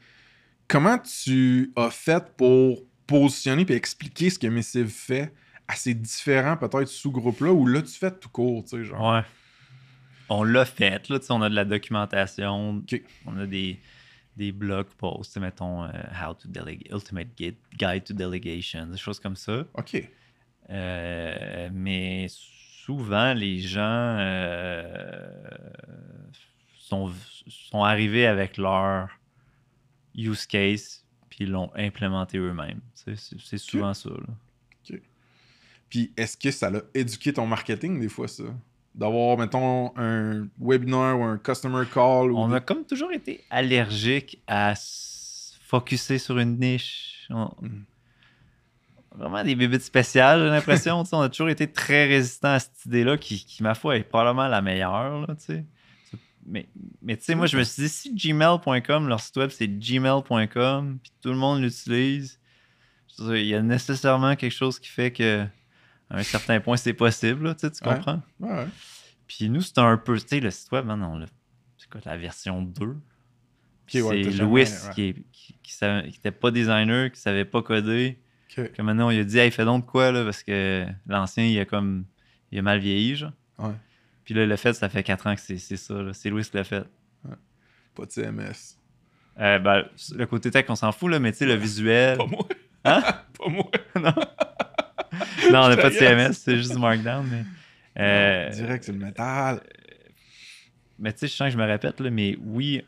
comment 0.68 0.98
tu 0.98 1.73
as 1.77 1.90
fait 1.90 2.23
pour 2.36 2.82
positionner 3.06 3.64
et 3.68 3.74
expliquer 3.74 4.28
ce 4.28 4.39
que 4.39 4.47
Missive 4.48 4.89
fait 4.89 5.32
à 5.66 5.77
ces 5.77 5.94
différents, 5.94 6.56
peut-être, 6.56 6.89
sous-groupes-là, 6.89 7.52
ou 7.52 7.66
là, 7.66 7.81
tu 7.81 7.93
fais 7.93 8.10
tout 8.10 8.28
court, 8.28 8.64
tu 8.64 8.77
sais, 8.77 8.85
genre? 8.85 9.14
Ouais. 9.14 9.23
On 10.28 10.44
l'a 10.44 10.64
fait, 10.64 11.09
là, 11.09 11.18
tu 11.18 11.27
sais, 11.27 11.32
on 11.32 11.40
a 11.40 11.48
de 11.48 11.55
la 11.55 11.64
documentation, 11.64 12.82
on 13.27 13.39
a 13.39 13.47
des, 13.47 13.81
des 14.36 14.52
blog 14.52 14.86
posts, 14.98 15.39
mettons 15.39 15.85
euh, 15.85 15.90
How 16.20 16.35
to 16.35 16.48
Delegate, 16.48 16.93
Ultimate 16.93 17.28
Guide, 17.36 17.56
Guide 17.78 18.05
to 18.05 18.12
Delegation, 18.12 18.86
des 18.86 18.98
choses 18.98 19.20
comme 19.20 19.36
ça. 19.36 19.64
OK. 19.74 20.09
Mais 20.68 22.27
souvent, 22.87 23.35
les 23.35 23.59
gens 23.59 23.81
euh, 24.19 25.29
sont, 26.79 27.13
sont 27.49 27.83
arrivés 27.85 28.27
avec 28.27 28.57
leur 28.57 29.09
use 30.17 30.47
case, 30.47 31.05
puis 31.29 31.47
l'ont 31.47 31.71
implémenté 31.75 32.39
eux-mêmes. 32.39 32.81
C'est 32.95 33.59
souvent 33.59 33.93
ça. 33.93 34.11
là. 34.11 34.97
Puis, 35.89 36.13
est-ce 36.17 36.37
que 36.37 36.51
ça 36.51 36.69
l'a 36.71 36.81
éduqué 36.95 37.33
ton 37.33 37.47
marketing, 37.47 38.01
des 38.01 38.09
fois, 38.09 38.27
ça? 38.27 38.43
D'avoir, 38.95 39.37
mettons, 39.39 39.93
un 39.97 40.49
webinaire 40.61 41.17
ou 41.19 41.23
un 41.23 41.39
customer 41.39 41.85
call. 41.93 42.33
Ou 42.33 42.39
On 42.39 42.49
des- 42.49 42.57
a 42.57 42.61
comme 42.61 42.85
toujours 42.85 43.13
été 43.13 43.45
allergique 43.51 44.43
à 44.49 44.75
se 44.75 45.57
focuser 45.63 46.19
sur 46.19 46.39
une 46.39 46.59
niche. 46.59 47.27
On- 47.31 47.51
Mhm. 47.61 47.85
Vraiment 49.17 49.43
des 49.43 49.55
bébites 49.55 49.83
spéciales, 49.83 50.41
j'ai 50.41 50.49
l'impression. 50.51 51.03
on 51.13 51.21
a 51.21 51.29
toujours 51.29 51.49
été 51.49 51.67
très 51.71 52.07
résistant 52.07 52.53
à 52.55 52.59
cette 52.59 52.85
idée-là, 52.87 53.17
qui, 53.17 53.45
qui, 53.45 53.63
ma 53.63 53.75
foi, 53.75 53.97
est 53.97 54.03
probablement 54.05 54.49
la 54.49 54.61
meilleure. 54.63 55.27
là. 55.27 55.35
Mais, 56.49 56.69
mais 57.03 57.17
tu 57.17 57.25
sais, 57.25 57.35
moi, 57.35 57.47
je 57.47 57.57
me 57.59 57.65
suis 57.65 57.83
dit, 57.85 57.89
si 57.89 58.15
gmail.com, 58.15 59.09
leur 59.09 59.21
site 59.21 59.37
web, 59.37 59.51
c'est 59.51 59.67
gmail.com, 59.69 60.99
puis 61.03 61.13
tout 61.21 61.31
le 61.31 61.37
monde 61.37 61.61
l'utilise, 61.63 62.39
il 63.19 63.47
y 63.47 63.55
a 63.55 63.63
nécessairement 63.63 64.37
quelque 64.37 64.53
chose 64.53 64.79
qui 64.79 64.89
fait 64.89 65.11
que 65.13 65.45
à 66.09 66.19
un 66.19 66.23
certain 66.23 66.61
point, 66.61 66.77
c'est 66.77 66.93
possible, 66.93 67.47
là, 67.47 67.55
tu 67.57 67.69
comprends? 67.83 68.23
Ouais, 68.39 68.53
ouais. 68.53 68.67
Puis 69.27 69.49
nous, 69.51 69.61
c'était 69.63 69.81
un 69.81 69.97
peu, 69.97 70.21
tu 70.21 70.29
sais, 70.29 70.41
le 70.41 70.53
site 70.53 70.71
web, 70.71 70.89
on 70.89 71.19
l'a- 71.19 71.27
c'est 71.79 71.91
quoi, 71.91 72.01
la 72.05 72.17
version 72.17 72.63
2? 72.63 72.97
Puis 73.87 73.99
c'est 74.03 74.23
jamais- 74.31 74.37
Louis 74.51 74.63
ouais. 74.63 74.95
qui, 74.95 75.03
est- 75.03 75.25
qui, 75.33 75.57
qui 75.63 75.73
savait- 75.73 76.09
qui 76.11 76.19
était 76.19 76.31
pas 76.31 76.53
designer, 76.53 77.11
qui 77.11 77.21
savait 77.21 77.45
pas 77.45 77.63
coder. 77.63 78.21
OK. 78.51 78.73
Que 78.73 78.82
maintenant, 78.82 79.06
on 79.09 79.10
lui 79.10 79.20
a 79.20 79.24
dit, 79.24 79.39
hey, 79.39 79.51
fais 79.51 79.64
donc 79.64 79.85
de 79.86 79.90
quoi, 79.90 80.12
là, 80.12 80.24
parce 80.24 80.43
que 80.43 80.86
l'ancien, 81.06 81.44
il 81.44 81.59
a 81.59 81.64
comme, 81.64 82.05
il 82.52 82.59
a 82.59 82.62
mal 82.62 82.78
vieilli, 82.78 83.16
genre. 83.16 83.32
Ouais. 83.59 83.73
Puis 84.24 84.35
là, 84.35 84.44
l'a 84.47 84.56
fait, 84.56 84.73
ça 84.74 84.89
fait 84.89 85.02
4 85.02 85.27
ans 85.28 85.35
que 85.35 85.40
c'est 85.40 85.59
ça. 85.59 85.94
C'est 86.12 86.31
Louis 86.31 86.43
qui 86.44 86.56
l'a 86.56 86.64
fait. 86.64 86.85
Pas 87.94 88.05
de 88.05 88.10
CMS. 88.10 88.78
Euh, 89.39 89.59
ben, 89.59 89.85
le 90.14 90.27
côté 90.27 90.51
tech, 90.51 90.66
on 90.68 90.74
s'en 90.77 90.93
fout, 90.93 91.10
là, 91.10 91.18
mais 91.18 91.32
tu 91.32 91.39
sais, 91.39 91.47
le 91.47 91.55
visuel. 91.55 92.18
Pas 92.18 92.27
moi. 92.27 92.47
Hein? 92.85 93.02
Pas 93.39 93.48
moi. 93.48 93.70
non, 93.97 94.12
non, 95.52 95.60
on 95.64 95.68
n'a 95.68 95.77
pas 95.77 95.90
de 95.90 95.94
CMS, 95.98 96.32
c'est 96.35 96.56
juste 96.56 96.73
du 96.73 96.78
Markdown, 96.78 97.27
mais. 97.31 97.44
euh, 98.02 98.51
Direct, 98.51 98.85
c'est 98.85 98.93
le 98.93 98.98
métal. 98.98 99.60
Mais 100.98 101.12
tu 101.12 101.20
sais, 101.20 101.27
je 101.28 101.32
sens 101.35 101.47
que 101.48 101.52
je 101.52 101.59
me 101.59 101.64
répète, 101.66 102.01
là, 102.01 102.10
mais 102.10 102.36
oui, 102.40 102.82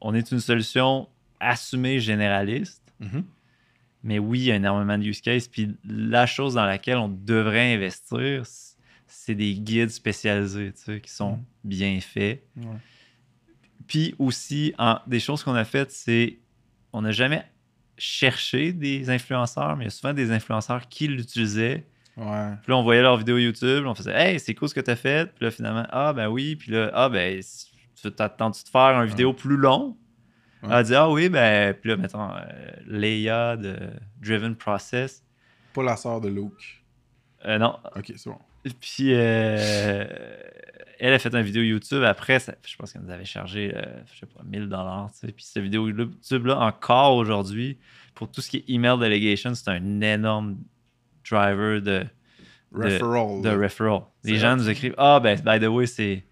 on 0.00 0.14
est 0.14 0.30
une 0.30 0.40
solution 0.40 1.08
assumée 1.38 2.00
généraliste, 2.00 2.82
Mhm. 3.00 3.24
Mais 4.02 4.18
oui, 4.18 4.38
il 4.40 4.44
y 4.46 4.52
a 4.52 4.56
énormément 4.56 4.96
de 4.96 5.04
use 5.04 5.20
cases. 5.20 5.46
Puis 5.48 5.76
la 5.84 6.26
chose 6.26 6.54
dans 6.54 6.64
laquelle 6.64 6.96
on 6.96 7.08
devrait 7.08 7.74
investir, 7.74 8.42
c'est 9.06 9.34
des 9.34 9.54
guides 9.54 9.90
spécialisés 9.90 10.72
tu 10.72 10.82
sais, 10.82 11.00
qui 11.00 11.10
sont 11.10 11.32
Mhm. 11.32 11.44
bien 11.64 12.00
faits. 12.00 12.42
Ouais. 12.56 12.64
Puis 13.86 14.14
aussi, 14.18 14.72
en- 14.78 14.98
des 15.06 15.20
choses 15.20 15.42
qu'on 15.42 15.54
a 15.54 15.64
faites, 15.64 15.90
c'est 15.90 16.38
on 16.92 17.02
n'a 17.02 17.12
jamais 17.12 17.44
cherché 17.98 18.72
des 18.72 19.10
influenceurs, 19.10 19.76
mais 19.76 19.84
il 19.84 19.86
y 19.86 19.88
a 19.88 19.90
souvent 19.90 20.14
des 20.14 20.30
influenceurs 20.32 20.88
qui 20.88 21.06
l'utilisaient. 21.06 21.84
Ouais. 22.16 22.50
Puis 22.62 22.70
là, 22.70 22.76
on 22.76 22.82
voyait 22.82 23.02
leurs 23.02 23.16
vidéos 23.16 23.38
YouTube, 23.38 23.84
on 23.86 23.94
faisait 23.94 24.12
Hey, 24.14 24.40
c'est 24.40 24.54
cool 24.54 24.68
ce 24.68 24.74
que 24.74 24.80
tu 24.80 24.90
as 24.90 24.96
fait. 24.96 25.32
Puis 25.34 25.44
là, 25.44 25.50
finalement, 25.50 25.86
ah, 25.90 26.12
ben 26.12 26.28
oui. 26.28 26.56
Puis 26.56 26.72
là, 26.72 26.90
ah, 26.94 27.08
ben, 27.08 27.40
tu 28.00 28.10
t'attends-tu 28.12 28.64
de 28.64 28.68
faire 28.68 29.00
une 29.00 29.08
vidéo 29.08 29.32
plus 29.32 29.56
long? 29.56 29.96
Elle 30.62 30.72
a 30.72 30.82
dit, 30.82 30.94
ah 30.94 31.08
oui, 31.10 31.28
ben, 31.28 31.74
puis 31.74 31.90
là, 31.90 31.96
mettons, 31.96 32.30
euh, 32.30 32.40
Leia 32.86 33.56
de 33.56 33.76
Driven 34.20 34.54
Process. 34.54 35.24
Pas 35.72 35.82
la 35.82 35.96
sœur 35.96 36.20
de 36.20 36.28
Luke. 36.28 36.82
Euh, 37.46 37.58
non. 37.58 37.78
Ok, 37.96 38.12
c'est 38.16 38.28
bon. 38.28 38.38
Puis 38.80 39.14
euh, 39.14 39.96
elle 40.98 41.14
a 41.14 41.18
fait 41.18 41.34
une 41.34 41.40
vidéo 41.42 41.62
YouTube. 41.62 42.02
Après, 42.02 42.38
ça- 42.38 42.54
je 42.66 42.76
pense 42.76 42.92
qu'elle 42.92 43.00
nous 43.02 43.10
avait 43.10 43.24
chargé, 43.24 43.72
euh, 43.74 43.82
je 44.12 44.20
sais 44.20 44.26
pas, 44.26 44.42
1000 44.44 44.68
dollars. 44.68 45.10
Puis 45.22 45.32
cette 45.38 45.62
vidéo 45.62 45.88
YouTube-là, 45.88 46.58
encore 46.58 47.16
aujourd'hui, 47.16 47.78
pour 48.14 48.30
tout 48.30 48.42
ce 48.42 48.50
qui 48.50 48.58
est 48.58 48.64
email 48.68 48.98
delegation, 48.98 49.54
c'est 49.54 49.70
un 49.70 50.00
énorme 50.02 50.58
driver 51.28 51.80
de, 51.80 52.04
Referral. 52.72 53.40
de 53.42 53.48
là. 53.48 53.56
referral. 53.56 54.02
Les 54.24 54.36
gens 54.36 54.56
nous 54.56 54.68
écrivent 54.68 54.94
Ah, 54.98 55.20
ben, 55.20 55.40
by 55.40 55.58
the 55.58 55.68
way, 55.68 55.86
c'est 55.86 56.22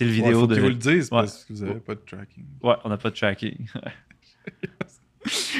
c'est 0.00 0.04
le 0.06 0.10
Ouais, 0.12 0.16
vidéo 0.16 0.40
faut 0.40 0.46
de. 0.46 0.54
qu'ils 0.54 0.62
vous 0.62 0.68
le 0.70 0.74
disent 0.76 1.10
parce 1.10 1.44
que 1.44 1.52
vous 1.52 1.62
avez 1.62 1.74
pas 1.80 1.94
de 1.94 2.00
tracking. 2.00 2.44
Ouais, 2.62 2.74
on 2.84 2.88
n'a 2.88 2.96
pas 2.96 3.10
de 3.10 3.14
tracking. 3.16 3.66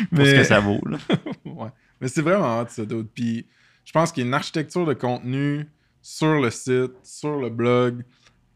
Pour 0.09 0.19
Mais- 0.19 0.25
ce 0.31 0.35
que 0.37 0.45
ça 0.45 0.61
vaut. 0.61 0.81
Là. 0.87 0.99
ouais. 1.45 1.69
Mais 2.01 2.09
c'est 2.09 2.23
vraiment 2.23 2.61
hot, 2.61 2.67
ça, 2.69 2.85
d'autres. 2.87 3.11
Puis 3.15 3.47
je 3.85 3.93
pense 3.93 4.11
qu'il 4.13 4.23
y 4.23 4.25
a 4.25 4.29
une 4.29 4.35
architecture 4.35 4.87
de 4.87 4.95
contenu 4.95 5.67
sur 6.01 6.41
le 6.41 6.51
site, 6.51 6.93
sur 7.03 7.39
le 7.39 7.51
blog, 7.51 8.03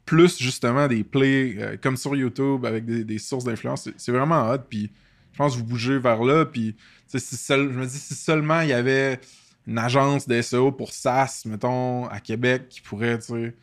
plus 0.06 0.39
justement 0.39 0.89
des 0.89 1.05
plays 1.05 1.55
euh, 1.59 1.77
comme 1.81 1.97
sur 1.98 2.16
YouTube 2.16 2.65
avec 2.65 2.86
des, 2.86 3.05
des 3.05 3.19
sources 3.19 3.44
d'influence. 3.44 3.90
C'est- 3.97 4.12
vraiment 4.12 4.51
hot. 4.51 4.59
Puis 4.69 4.90
je 5.32 5.36
pense 5.39 5.55
que 5.55 5.59
vous 5.59 5.66
bougez 5.66 5.98
vers 5.98 6.23
là. 6.24 6.47
Puis 6.47 6.74
si 7.09 7.20
seul- 7.36 7.70
je 7.73 7.78
me 7.78 7.85
dis, 7.86 7.98
si 7.98 8.15
seulement 8.15 8.61
il 8.62 8.70
y 8.70 8.73
avait 8.73 9.20
une 9.66 9.78
agence 9.78 10.27
de 10.27 10.40
SEO 10.40 10.73
pour 10.73 10.93
SaaS, 10.93 11.43
mettons, 11.47 12.06
à 12.09 12.20
Québec, 12.20 12.69
qui 12.69 12.81
pourrait, 12.81 13.19
tu 13.19 13.27
sais, 13.27 13.55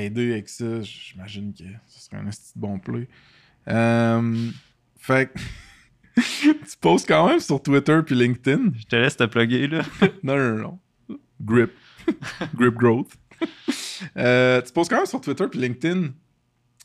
aider 0.00 0.32
avec 0.32 0.48
ça, 0.48 0.82
j'imagine 0.82 1.52
que 1.52 1.64
ce 1.88 2.00
serait 2.00 2.16
un 2.16 2.24
de 2.24 2.30
bon 2.56 2.78
play. 2.78 3.08
Euh, 3.68 4.50
fait 4.98 5.32
que 5.32 5.38
tu 6.20 6.76
postes 6.80 7.08
quand 7.08 7.28
même 7.28 7.40
sur 7.40 7.62
Twitter 7.62 8.00
puis 8.04 8.14
LinkedIn. 8.14 8.72
Je 8.78 8.84
te 8.84 8.96
laisse 8.96 9.16
te 9.16 9.24
plugger. 9.24 9.68
Là. 9.68 9.82
Non, 10.22 10.36
non, 10.36 10.56
non. 10.58 11.18
Grip. 11.40 11.72
Grip 12.54 12.74
growth. 12.74 13.12
Euh, 14.16 14.60
tu 14.62 14.72
poses 14.72 14.88
quand 14.88 14.96
même 14.96 15.06
sur 15.06 15.20
Twitter 15.20 15.46
puis 15.50 15.60
LinkedIn. 15.60 16.08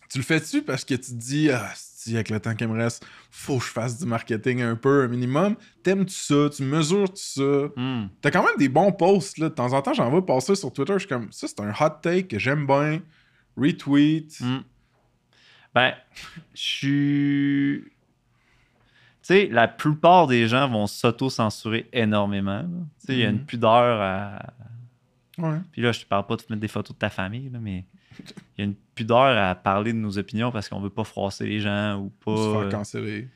Tu 0.09 0.17
le 0.17 0.23
fais-tu 0.23 0.61
parce 0.61 0.83
que 0.83 0.95
tu 0.95 1.11
te 1.11 1.15
dis, 1.15 1.49
ah, 1.51 1.71
si, 2.01 2.15
avec 2.15 2.29
le 2.29 2.39
temps 2.39 2.55
qui 2.55 2.65
me 2.65 2.73
reste, 2.81 3.05
faut 3.29 3.57
que 3.57 3.65
je 3.65 3.69
fasse 3.69 3.99
du 3.99 4.05
marketing 4.05 4.61
un 4.61 4.75
peu, 4.77 5.03
un 5.03 5.07
minimum. 5.09 5.55
T'aimes-tu 5.83 6.13
ça? 6.15 6.49
Tu 6.49 6.63
mesures-tu 6.63 7.21
ça? 7.21 7.67
Hmm. 7.75 8.07
T'as 8.21 8.31
quand 8.31 8.41
même 8.43 8.55
des 8.57 8.69
bons 8.69 8.93
posts, 8.93 9.37
là. 9.37 9.49
De 9.49 9.53
temps 9.53 9.73
en 9.73 9.81
temps, 9.81 9.93
j'en 9.93 10.09
vois 10.09 10.25
passer 10.25 10.55
sur 10.55 10.71
Twitter. 10.71 10.93
Je 10.93 10.99
suis 10.99 11.07
comme, 11.09 11.29
ça, 11.31 11.47
c'est 11.47 11.59
un 11.59 11.71
hot 11.71 11.99
take 12.01 12.27
que 12.27 12.39
j'aime 12.39 12.65
bien. 12.65 13.01
Retweet. 13.57 14.39
Hmm. 14.39 14.59
Ben, 15.75 15.93
je 16.53 16.61
suis. 16.61 17.83
Tu 19.21 19.35
sais, 19.35 19.47
la 19.51 19.67
plupart 19.67 20.27
des 20.27 20.47
gens 20.47 20.69
vont 20.69 20.87
s'auto-censurer 20.87 21.89
énormément. 21.91 22.63
Tu 23.01 23.07
sais, 23.07 23.13
il 23.13 23.19
y 23.19 23.25
a 23.25 23.29
une 23.29 23.39
Mhm. 23.39 23.45
pudeur 23.45 24.01
à. 24.01 24.53
Ouais. 25.37 25.57
Puis 25.73 25.81
là, 25.81 25.91
je 25.91 25.99
te 26.01 26.05
parle 26.05 26.25
pas 26.25 26.37
de 26.37 26.43
mettre 26.49 26.61
des 26.61 26.67
photos 26.69 26.95
de 26.95 26.99
ta 26.99 27.09
famille, 27.09 27.49
là, 27.49 27.59
mais 27.61 27.85
il 28.57 28.59
y 28.59 28.61
a 28.61 28.65
une 28.65 28.75
pudeur 28.95 29.37
à 29.37 29.55
parler 29.55 29.93
de 29.93 29.97
nos 29.97 30.17
opinions 30.17 30.51
parce 30.51 30.69
qu'on 30.69 30.79
veut 30.79 30.89
pas 30.89 31.03
froisser 31.03 31.45
les 31.45 31.59
gens 31.59 31.97
ou 31.97 32.09
pas. 32.09 32.37
Se 32.37 32.51
faire 32.51 32.59
euh, 32.61 32.69
canceller. 32.69 33.27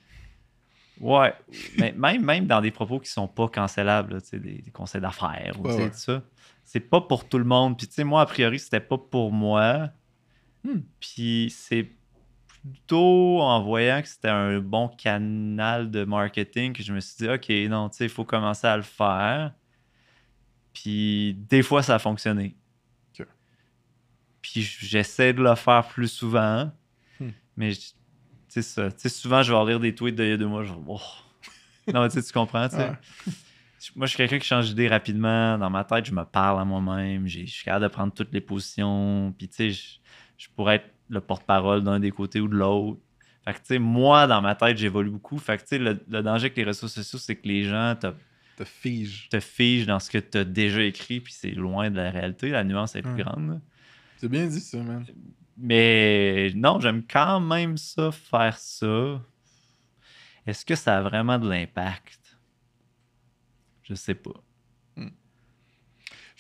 Ouais, 0.99 1.33
mais 1.77 1.91
même, 1.93 2.23
même 2.23 2.45
dans 2.45 2.61
des 2.61 2.71
propos 2.71 2.99
qui 2.99 3.09
sont 3.09 3.27
pas 3.27 3.47
cancellables, 3.47 4.13
là, 4.13 4.19
des, 4.31 4.61
des 4.61 4.71
conseils 4.71 5.01
d'affaires 5.01 5.55
ou 5.59 5.67
ouais. 5.67 5.89
tout 5.89 5.97
ça. 5.97 6.21
C'est 6.63 6.79
pas 6.79 7.01
pour 7.01 7.27
tout 7.27 7.37
le 7.37 7.43
monde. 7.43 7.77
Puis 7.77 7.87
tu 7.87 7.93
sais, 7.93 8.03
moi, 8.03 8.21
a 8.21 8.25
priori, 8.25 8.59
c'était 8.59 8.79
pas 8.79 8.97
pour 8.97 9.31
moi. 9.31 9.89
Hmm. 10.63 10.79
Puis 10.99 11.53
c'est 11.55 11.89
plutôt 12.47 13.41
en 13.41 13.61
voyant 13.63 14.01
que 14.01 14.07
c'était 14.07 14.29
un 14.29 14.59
bon 14.59 14.87
canal 14.87 15.91
de 15.91 16.05
marketing 16.05 16.73
que 16.73 16.83
je 16.83 16.93
me 16.93 16.99
suis 16.99 17.17
dit, 17.17 17.29
OK, 17.29 17.49
non, 17.69 17.89
tu 17.89 17.97
sais, 17.97 18.05
il 18.05 18.09
faut 18.09 18.23
commencer 18.23 18.67
à 18.67 18.77
le 18.77 18.83
faire. 18.83 19.51
Puis 20.73 21.35
des 21.49 21.63
fois, 21.63 21.83
ça 21.83 21.95
a 21.95 21.99
fonctionné. 21.99 22.55
Puis 24.43 24.61
j'essaie 24.61 25.33
de 25.33 25.41
le 25.41 25.55
faire 25.55 25.87
plus 25.87 26.07
souvent. 26.09 26.71
Hmm. 27.19 27.29
Mais 27.57 27.73
tu 27.73 28.61
sais, 28.61 29.09
souvent, 29.09 29.41
je 29.41 29.51
vais 29.51 29.57
relire 29.57 29.79
des 29.79 29.95
tweets 29.95 30.13
d'il 30.15 30.27
y 30.27 30.31
a 30.33 30.37
deux 30.37 30.45
mois. 30.47 30.63
Je 30.63 30.71
vais, 30.73 30.79
oh. 30.85 30.99
Non, 31.93 32.01
mais 32.03 32.09
tu 32.09 32.21
sais, 32.21 32.23
tu 32.23 32.31
comprends, 32.33 32.69
tu 32.69 32.75
sais. 32.75 32.89
Ouais. 32.89 33.33
Moi, 33.95 34.05
je 34.05 34.11
suis 34.11 34.17
quelqu'un 34.17 34.37
qui 34.39 34.47
change 34.47 34.67
d'idée 34.69 34.87
rapidement. 34.87 35.57
Dans 35.57 35.69
ma 35.69 35.83
tête, 35.83 36.05
je 36.05 36.11
me 36.13 36.23
parle 36.23 36.61
à 36.61 36.65
moi-même. 36.65 37.25
J'ai- 37.27 37.45
Je 37.47 37.51
suis 37.53 37.63
capable 37.65 37.83
de 37.83 37.89
prendre 37.89 38.13
toutes 38.13 38.31
les 38.31 38.39
positions. 38.41 39.33
Puis, 39.37 39.47
tu 39.49 39.55
sais, 39.55 39.69
je, 39.71 39.83
je 40.37 40.47
pourrais 40.55 40.75
être 40.75 40.89
le 41.09 41.19
porte-parole 41.19 41.83
d'un 41.83 41.99
des 41.99 42.11
côtés 42.11 42.39
ou 42.39 42.47
de 42.47 42.55
l'autre. 42.55 42.99
Fait 43.43 43.53
que, 43.53 43.57
tu 43.59 43.65
sais, 43.65 43.79
moi, 43.79 44.25
dans 44.27 44.41
ma 44.41 44.55
tête, 44.55 44.77
j'évolue 44.77 45.09
beaucoup. 45.09 45.37
Fait 45.37 45.57
que, 45.57 45.63
tu 45.63 45.67
sais, 45.69 45.77
le, 45.79 45.99
le 46.07 46.21
danger 46.21 46.45
avec 46.45 46.55
les 46.57 46.63
réseaux 46.63 46.87
sociaux, 46.87 47.19
c'est 47.19 47.35
que 47.35 47.45
les 47.47 47.63
gens 47.65 47.95
te, 47.99 48.07
Te 48.57 48.63
fige. 48.63 49.27
te 49.29 49.39
figent 49.41 49.85
dans 49.87 49.99
ce 49.99 50.09
que 50.09 50.17
tu 50.17 50.37
as 50.37 50.45
déjà 50.45 50.81
écrit, 50.83 51.19
puis 51.19 51.33
c'est 51.33 51.51
loin 51.51 51.89
de 51.91 51.97
la 51.97 52.09
réalité. 52.11 52.49
La 52.51 52.63
nuance 52.63 52.95
est 52.95 53.01
plus 53.01 53.21
grande. 53.21 53.59
C'est 54.23 54.29
bien 54.29 54.47
dit, 54.47 54.61
ça, 54.61 54.77
man. 54.77 55.05
Mais 55.57 56.49
non, 56.55 56.79
j'aime 56.79 57.03
quand 57.05 57.41
même 57.41 57.75
ça, 57.75 58.09
faire 58.09 58.57
ça. 58.57 59.19
Est-ce 60.47 60.65
que 60.65 60.75
ça 60.75 60.99
a 60.99 61.01
vraiment 61.01 61.37
de 61.37 61.49
l'impact? 61.49 62.37
Je 63.81 63.93
sais 63.95 64.15
pas. 64.15 64.31
Je 64.95 65.03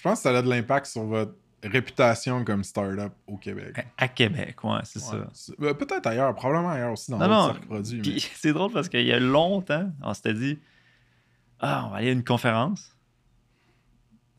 pense 0.01 0.19
que 0.19 0.23
ça 0.23 0.37
a 0.37 0.41
de 0.41 0.49
l'impact 0.49 0.85
sur 0.85 1.03
votre 1.03 1.33
réputation 1.61 2.45
comme 2.45 2.63
startup 2.63 3.11
au 3.27 3.35
Québec. 3.35 3.85
À 3.97 4.07
Québec, 4.07 4.63
ouais, 4.63 4.79
c'est 4.85 4.99
Ouais. 5.13 5.25
ça. 5.33 5.53
Ben, 5.59 5.73
Peut-être 5.73 6.07
ailleurs, 6.07 6.33
probablement 6.35 6.69
ailleurs 6.71 6.93
aussi 6.93 7.11
dans 7.11 7.17
Non, 7.17 7.27
non, 7.27 7.53
produits. 7.67 8.01
Mais- 8.01 8.19
c'est 8.35 8.53
drôle 8.53 8.71
parce 8.71 8.87
qu'il 8.87 9.05
y 9.05 9.11
a 9.11 9.19
longtemps, 9.19 9.91
on 10.01 10.13
s'était 10.13 10.33
dit 10.35 10.57
Ah, 11.59 11.83
on 11.85 11.89
va 11.89 11.97
aller 11.97 12.09
à 12.09 12.13
une 12.13 12.23
conférence. 12.23 12.92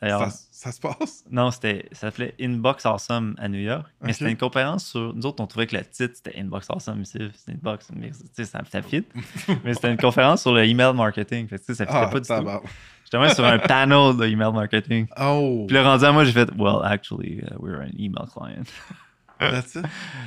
Ça, 0.00 0.28
ça 0.28 0.72
se 0.72 0.80
passe? 0.80 1.24
non, 1.30 1.50
c'était, 1.50 1.88
ça 1.92 2.00
s'appelait 2.00 2.34
Inbox 2.40 2.84
Awesome 2.84 3.34
à 3.38 3.48
New 3.48 3.60
York. 3.60 3.86
Mais 4.02 4.12
c'était 4.12 4.30
une 4.30 4.36
conférence 4.36 4.86
sur. 4.86 5.14
Nous 5.14 5.24
autres, 5.24 5.42
on 5.42 5.46
trouvait 5.46 5.66
que 5.66 5.76
le 5.76 5.84
titre 5.84 6.14
c'était 6.14 6.38
Inbox 6.38 6.68
Awesome 6.68 7.02
ici. 7.02 7.18
C'est 7.34 7.52
Inbox, 7.52 7.90
mais 7.94 8.10
tu 8.10 8.16
sais, 8.32 8.44
ça, 8.44 8.60
ça 8.70 8.82
fit. 8.82 9.04
mais 9.64 9.72
c'était 9.74 9.90
une 9.90 9.96
conférence 9.98 10.42
sur 10.42 10.52
le 10.52 10.64
email 10.64 10.92
marketing. 10.94 11.48
Fait 11.48 11.56
que, 11.58 11.64
tu 11.64 11.66
sais, 11.66 11.74
ça 11.74 11.86
fitait 11.86 11.98
Ah, 11.98 12.06
pas 12.08 12.20
du 12.20 12.28
tout. 12.28 12.68
J'étais 13.04 13.18
même 13.18 13.34
sur 13.34 13.44
un 13.44 13.58
panel 13.58 14.16
de 14.16 14.26
email 14.26 14.52
marketing. 14.52 15.06
Oh, 15.20 15.64
Puis 15.66 15.76
le 15.76 15.82
rendu 15.82 16.04
à 16.04 16.12
moi, 16.12 16.24
j'ai 16.24 16.32
fait 16.32 16.50
Well, 16.56 16.80
actually, 16.84 17.40
uh, 17.42 17.56
we're 17.58 17.80
an 17.80 17.90
email 17.98 18.26
client. 18.26 18.64
that's 19.38 19.74
it? 19.74 19.84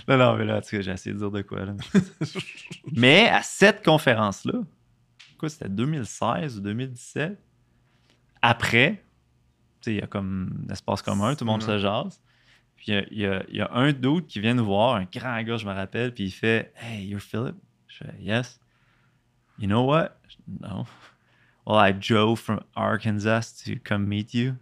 non, 0.07 0.17
non, 0.17 0.35
mais 0.37 0.45
là, 0.45 0.57
en 0.57 0.61
tout 0.61 0.69
cas, 0.71 0.81
j'ai 0.81 0.91
essayé 0.91 1.13
de 1.13 1.19
dire 1.19 1.31
de 1.31 1.41
quoi. 1.41 1.65
Là. 1.65 1.73
mais 2.95 3.29
à 3.29 3.41
cette 3.41 3.83
conférence-là, 3.83 4.59
quoi, 5.39 5.49
c'était 5.49 5.69
2016 5.69 6.57
ou 6.57 6.61
2017, 6.61 7.39
après, 8.41 8.91
tu 8.91 8.97
sais, 8.97 9.06
il 9.93 9.99
y 9.99 10.01
a 10.01 10.07
comme 10.07 10.65
un 10.69 10.73
espace 10.73 11.01
commun, 11.01 11.35
tout 11.35 11.45
le 11.45 11.51
monde 11.51 11.63
se 11.63 11.77
jase. 11.77 12.21
Puis 12.75 12.91
il 12.91 13.07
y 13.11 13.23
y, 13.23 13.57
y 13.57 13.61
a 13.61 13.69
un 13.73 13.91
dude 13.91 14.27
qui 14.27 14.39
vient 14.39 14.53
nous 14.53 14.65
voir, 14.65 14.95
un 14.95 15.05
grand 15.11 15.41
gars, 15.43 15.57
je 15.57 15.65
me 15.65 15.73
rappelle, 15.73 16.13
puis 16.13 16.25
il 16.25 16.31
fait 16.31 16.71
Hey, 16.75 17.05
you're 17.07 17.21
Philip? 17.21 17.55
Je 17.87 17.97
fais 17.97 18.13
Yes. 18.19 18.59
You 19.59 19.67
know 19.67 19.83
what? 19.85 20.09
No. 20.61 20.85
Well, 21.65 21.77
I 21.79 21.91
drove 21.93 22.39
from 22.39 22.59
Arkansas 22.75 23.63
to 23.65 23.71
come 23.83 24.05
meet 24.05 24.33
you. 24.33 24.53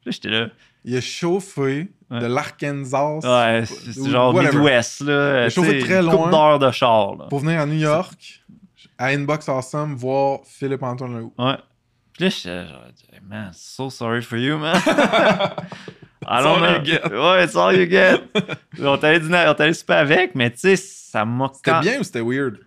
Puis 0.00 0.06
là, 0.06 0.12
j'étais 0.12 0.30
là. 0.30 0.48
Il 0.84 0.96
a 0.96 1.00
chauffé 1.00 1.92
Ouais. 2.10 2.20
de 2.20 2.26
l'Arkansas 2.26 3.20
Ouais, 3.22 3.64
c'est 3.64 4.10
genre 4.10 4.34
whatever, 4.34 4.56
Midwest, 4.58 5.00
là. 5.02 5.42
Il 5.42 5.46
a 5.46 5.50
chauffé 5.50 5.78
très 5.78 6.02
loin. 6.02 6.28
d'heures 6.30 6.58
de 6.58 6.70
char, 6.70 7.14
là. 7.16 7.26
pour 7.28 7.38
venir 7.38 7.60
à 7.60 7.64
New 7.66 7.78
York, 7.78 8.42
à 8.98 9.06
Inbox 9.08 9.48
Awesome, 9.48 9.94
voir 9.94 10.40
Philippe-Antoine 10.44 11.16
Lehoux. 11.16 11.32
Ouais. 11.38 11.56
Puis 12.14 12.24
là, 12.24 12.28
j'étais 12.30 12.66
genre, 12.66 12.84
man, 13.26 13.50
so 13.54 13.88
sorry 13.90 14.22
for 14.22 14.36
you, 14.38 14.58
man. 14.58 14.76
I 14.76 16.38
It's 16.38 16.44
don't 16.44 16.46
all 16.46 16.60
know. 16.60 16.78
you 16.78 16.84
get. 16.84 17.02
Ouais, 17.10 17.44
it's 17.44 17.56
all 17.56 17.72
you 17.74 17.86
get. 17.88 18.20
on 18.80 18.96
t'allait 18.98 19.20
dîner, 19.20 19.44
on 19.48 19.54
t'allait 19.54 19.72
souper 19.74 19.94
avec, 19.94 20.34
mais 20.34 20.50
tu 20.50 20.58
sais, 20.58 20.76
ça 20.76 21.24
m'a 21.24 21.50
C'était 21.54 21.80
bien 21.80 22.00
ou 22.00 22.04
c'était 22.04 22.20
weird? 22.20 22.58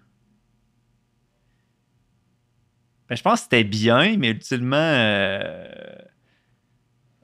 Ben, 3.07 3.15
je 3.15 3.21
pense 3.21 3.39
que 3.41 3.43
c'était 3.43 3.63
bien, 3.63 4.17
mais 4.17 4.31
ultimement. 4.31 4.75
euh, 4.75 5.67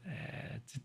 euh, 0.07 0.11
tu- 0.72 0.80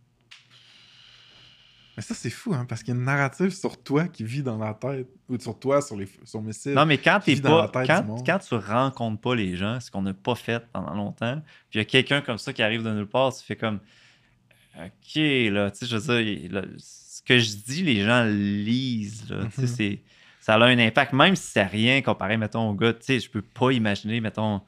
Mais 1.97 2.02
ça, 2.02 2.14
c'est 2.14 2.28
fou, 2.31 2.52
hein, 2.52 2.66
parce 2.68 2.82
qu'il 2.82 2.93
y 2.93 2.97
a 2.97 3.01
une 3.01 3.06
narrative 3.06 3.51
sur 3.51 3.82
toi 3.82 4.06
qui 4.06 4.23
vit 4.23 4.43
dans 4.43 4.59
la 4.59 4.74
tête, 4.74 5.09
ou 5.31 5.39
sur 5.39 5.59
toi, 5.59 5.81
sur, 5.81 5.97
les, 5.97 6.06
sur 6.24 6.43
Missile. 6.43 6.74
Non, 6.74 6.85
mais 6.85 6.98
quand, 6.98 7.20
la 7.27 7.68
pas, 7.68 7.73
quand, 8.27 8.39
tu 8.39 8.55
rencontres 8.55 9.20
pas 9.20 9.35
les 9.35 9.56
gens, 9.56 9.81
ce 9.81 9.90
qu'on 9.90 10.02
n'a 10.02 10.12
pas 10.12 10.35
fait 10.35 10.62
pendant 10.73 10.93
longtemps, 10.94 11.40
puis 11.70 11.78
il 11.78 11.78
y 11.78 11.81
a 11.81 11.85
quelqu'un 11.86 12.20
comme 12.20 12.36
ça 12.39 12.52
qui 12.52 12.62
arrive 12.62 12.82
de 12.82 12.90
nulle 12.93 13.06
part, 13.09 13.35
tu 13.35 13.43
fais 13.43 13.56
comme 13.56 13.81
OK, 14.77 15.14
là, 15.14 15.70
tu 15.70 15.78
sais, 15.78 15.86
je 15.86 15.97
veux 15.97 16.23
dire, 16.23 16.52
là, 16.52 16.62
ce 16.77 17.23
que 17.23 17.39
je 17.39 17.56
dis, 17.66 17.82
les 17.82 18.05
gens 18.05 18.24
lisent, 18.24 19.31
là, 19.31 19.47
tu 19.47 19.52
sais, 19.52 19.62
Mhm. 19.62 19.66
c'est- 19.68 19.98
ça 20.40 20.55
a 20.55 20.64
un 20.64 20.78
impact, 20.78 21.14
même 21.14 21.35
si 21.35 21.51
c'est 21.51 21.62
rien 21.62 22.02
comparé, 22.02 22.36
mettons, 22.36 22.68
au 22.68 22.74
gars, 22.74 22.93
tu 22.93 23.05
sais, 23.06 23.20
je 23.20 23.31
peux 23.31 23.40
pas 23.43 23.73
imaginer, 23.73 24.20
mettons, 24.20 24.60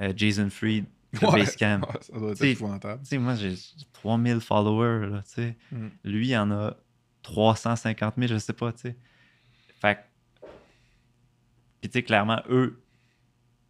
euh, 0.00 0.12
Jason 0.16 0.50
Fried 0.50 0.86
Ouais. 1.22 1.40
Basecamp. 1.40 1.80
Ouais, 1.82 1.98
ça 2.00 2.18
doit 2.18 2.30
être 2.30 2.36
T'sais, 2.36 2.52
épouvantable. 2.52 3.02
Tu 3.02 3.08
sais, 3.10 3.18
moi, 3.18 3.34
j'ai 3.34 3.54
3000 3.92 4.40
followers, 4.40 5.06
là, 5.10 5.22
tu 5.22 5.34
sais. 5.34 5.56
Mm. 5.72 5.86
Lui, 6.04 6.28
il 6.28 6.36
en 6.36 6.50
a 6.50 6.76
350 7.22 8.14
000, 8.18 8.28
je 8.32 8.38
sais 8.38 8.52
pas, 8.52 8.72
tu 8.72 8.80
sais. 8.82 8.96
Fait 9.80 9.98
Puis, 11.80 11.90
tu 11.90 11.98
sais, 11.98 12.02
clairement, 12.02 12.42
eux, 12.48 12.82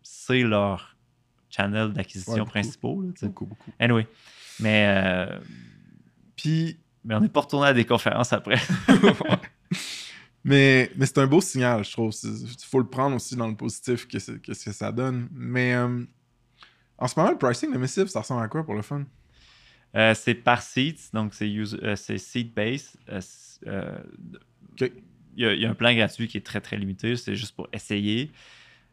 c'est 0.03 0.43
leur 0.43 0.97
channel 1.51 1.93
d'acquisition 1.93 2.35
Ouais, 2.35 2.45
principaux, 2.45 3.03
là, 3.03 3.09
tu 3.13 3.21
sais. 3.21 3.27
Beaucoup, 3.27 3.47
beaucoup. 3.47 3.73
Anyway. 3.79 4.07
Mais, 4.61 4.87
euh, 5.05 5.39
Puis, 6.37 6.79
mais 7.05 7.15
on 7.15 7.21
n'est 7.21 7.29
pas 7.29 7.41
retourné 7.41 7.69
à 7.69 7.75
des 7.75 7.85
conférences 7.85 8.33
après. 8.33 8.57
mais, 10.45 10.91
mais 10.97 11.07
c'est 11.07 11.19
un 11.19 11.27
beau 11.27 11.41
signal, 11.41 11.85
je 11.85 11.93
trouve. 11.93 12.13
Il 12.23 12.49
faut 12.67 12.79
le 12.79 12.87
prendre 12.89 13.17
aussi 13.17 13.37
dans 13.37 13.49
le 13.49 13.57
positif 13.57 14.07
que, 14.07 14.19
c'est- 14.19 14.41
que, 14.41 14.53
que 14.53 14.73
ça 14.73 14.93
donne. 14.93 15.29
Mais 15.33 15.75
euh, 15.75 16.05
en 16.99 17.09
ce 17.09 17.19
moment, 17.19 17.33
le 17.33 17.39
pricing 17.39 17.73
de 17.73 17.79
Missive, 17.79 18.07
ça 18.07 18.21
ressemble 18.21 18.43
à 18.43 18.49
quoi 18.49 18.65
pour 18.65 18.75
le 18.75 18.83
fun? 18.83 19.05
Euh, 19.97 20.15
c'est 20.15 20.35
par 20.35 20.63
seats, 20.63 21.11
donc 21.13 21.35
c'est 21.35 21.49
euh, 21.49 21.97
c'est 21.97 22.19
seat 22.19 22.53
base. 22.55 22.97
Euh, 23.09 23.21
euh, 23.67 23.99
il 25.37 25.43
y, 25.43 25.47
a, 25.47 25.53
il 25.55 25.61
y 25.61 25.67
a 25.67 25.71
un 25.71 25.75
plan 25.75 25.95
gratuit 25.95 26.27
qui 26.29 26.37
est 26.37 26.47
très 26.47 26.61
très 26.61 26.77
limité, 26.77 27.17
c'est 27.17 27.37
juste 27.37 27.55
pour 27.55 27.69
essayer. 27.73 28.31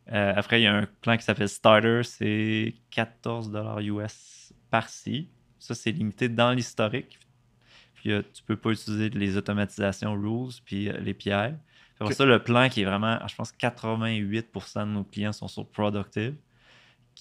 Après, 0.07 0.59
il 0.59 0.63
y 0.63 0.67
a 0.67 0.75
un 0.75 0.87
plan 1.01 1.15
qui 1.15 1.23
s'appelle 1.23 1.47
Starter, 1.47 2.01
c'est 2.03 2.73
14 2.89 3.51
US 3.83 4.51
par 4.69 4.89
seat. 4.89 5.29
Ça, 5.57 5.73
c'est 5.73 5.91
limité 5.91 6.27
dans 6.27 6.51
l'historique. 6.51 7.17
Puis 7.93 8.11
tu 8.33 8.43
peux 8.43 8.57
pas 8.57 8.71
utiliser 8.71 9.09
les 9.09 9.37
automatisations 9.37 10.13
rules 10.13 10.51
puis 10.65 10.89
les 10.99 11.13
PI. 11.13 11.53
Pour 11.97 12.07
Ok. 12.07 12.13
ça, 12.13 12.25
le 12.25 12.43
plan 12.43 12.67
qui 12.67 12.81
est 12.81 12.85
vraiment, 12.85 13.19
je 13.27 13.35
pense, 13.35 13.53
88% 13.53 14.79
de 14.87 14.91
nos 14.91 15.03
clients 15.03 15.31
sont 15.31 15.47
sur 15.47 15.67
Productive, 15.69 16.35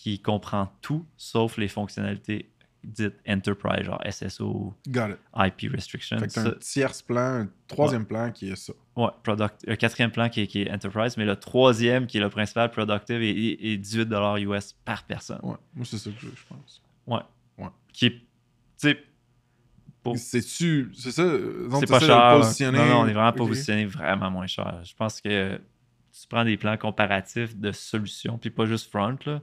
qui 0.02 0.18
comprend 0.18 0.72
tout 0.80 1.04
sauf 1.18 1.58
les 1.58 1.68
fonctionnalités 1.68 2.50
dites 2.82 3.16
Enterprise, 3.28 3.84
genre 3.84 4.00
SSO, 4.10 4.74
Got 4.88 5.08
it. 5.10 5.18
IP 5.36 5.70
Restriction. 5.70 6.18
Fait 6.18 6.28
que 6.28 6.32
t'as 6.32 6.48
un 6.48 6.52
tierce 6.54 7.02
plan, 7.02 7.42
un 7.42 7.48
troisième 7.68 8.06
plan 8.06 8.32
qui 8.32 8.48
est 8.50 8.56
ça. 8.56 8.72
Ouais, 8.96 9.10
product, 9.22 9.66
un 9.68 9.76
quatrième 9.76 10.10
plan 10.10 10.30
qui 10.30 10.40
est, 10.40 10.46
qui 10.46 10.62
est 10.62 10.70
Enterprise, 10.72 11.18
mais 11.18 11.26
le 11.26 11.36
troisième 11.36 12.06
qui 12.06 12.16
est 12.16 12.20
le 12.22 12.30
principal, 12.30 12.70
Productive, 12.70 13.20
est, 13.22 13.28
est- 13.28 13.72
est 13.72 13.76
18 13.76 14.08
US 14.38 14.72
par 14.86 15.02
personne. 15.04 15.40
Ouais, 15.42 15.56
moi, 15.74 15.84
c'est 15.84 15.98
ça 15.98 16.08
que 16.10 16.16
je, 16.18 16.28
je 16.28 16.42
pense. 16.48 16.82
Ouais. 17.06 17.20
Ouais. 17.58 17.68
Qui 17.92 18.06
est, 18.06 18.10
tu 18.12 18.22
sais, 18.78 18.98
pour- 20.02 20.16
C'est-tu. 20.16 20.90
C'est 20.94 21.12
ça? 21.12 21.30
c'est 21.80 21.86
pas 21.86 22.00
cher. 22.00 22.38
positionner- 22.40 22.78
Non, 22.78 22.86
non, 22.86 23.00
on 23.00 23.06
est 23.08 23.12
vraiment 23.12 23.28
Ok. 23.28 23.36
positionné 23.36 23.84
vraiment 23.84 24.30
moins 24.30 24.46
cher. 24.46 24.80
Je 24.84 24.94
pense 24.94 25.20
que 25.20 25.56
tu 25.58 26.26
prends 26.30 26.46
des 26.46 26.56
plans 26.56 26.78
comparatifs 26.78 27.54
de 27.58 27.72
solutions, 27.72 28.38
puis 28.38 28.48
pas 28.48 28.64
juste 28.64 28.88
front, 28.90 29.18
là. 29.26 29.42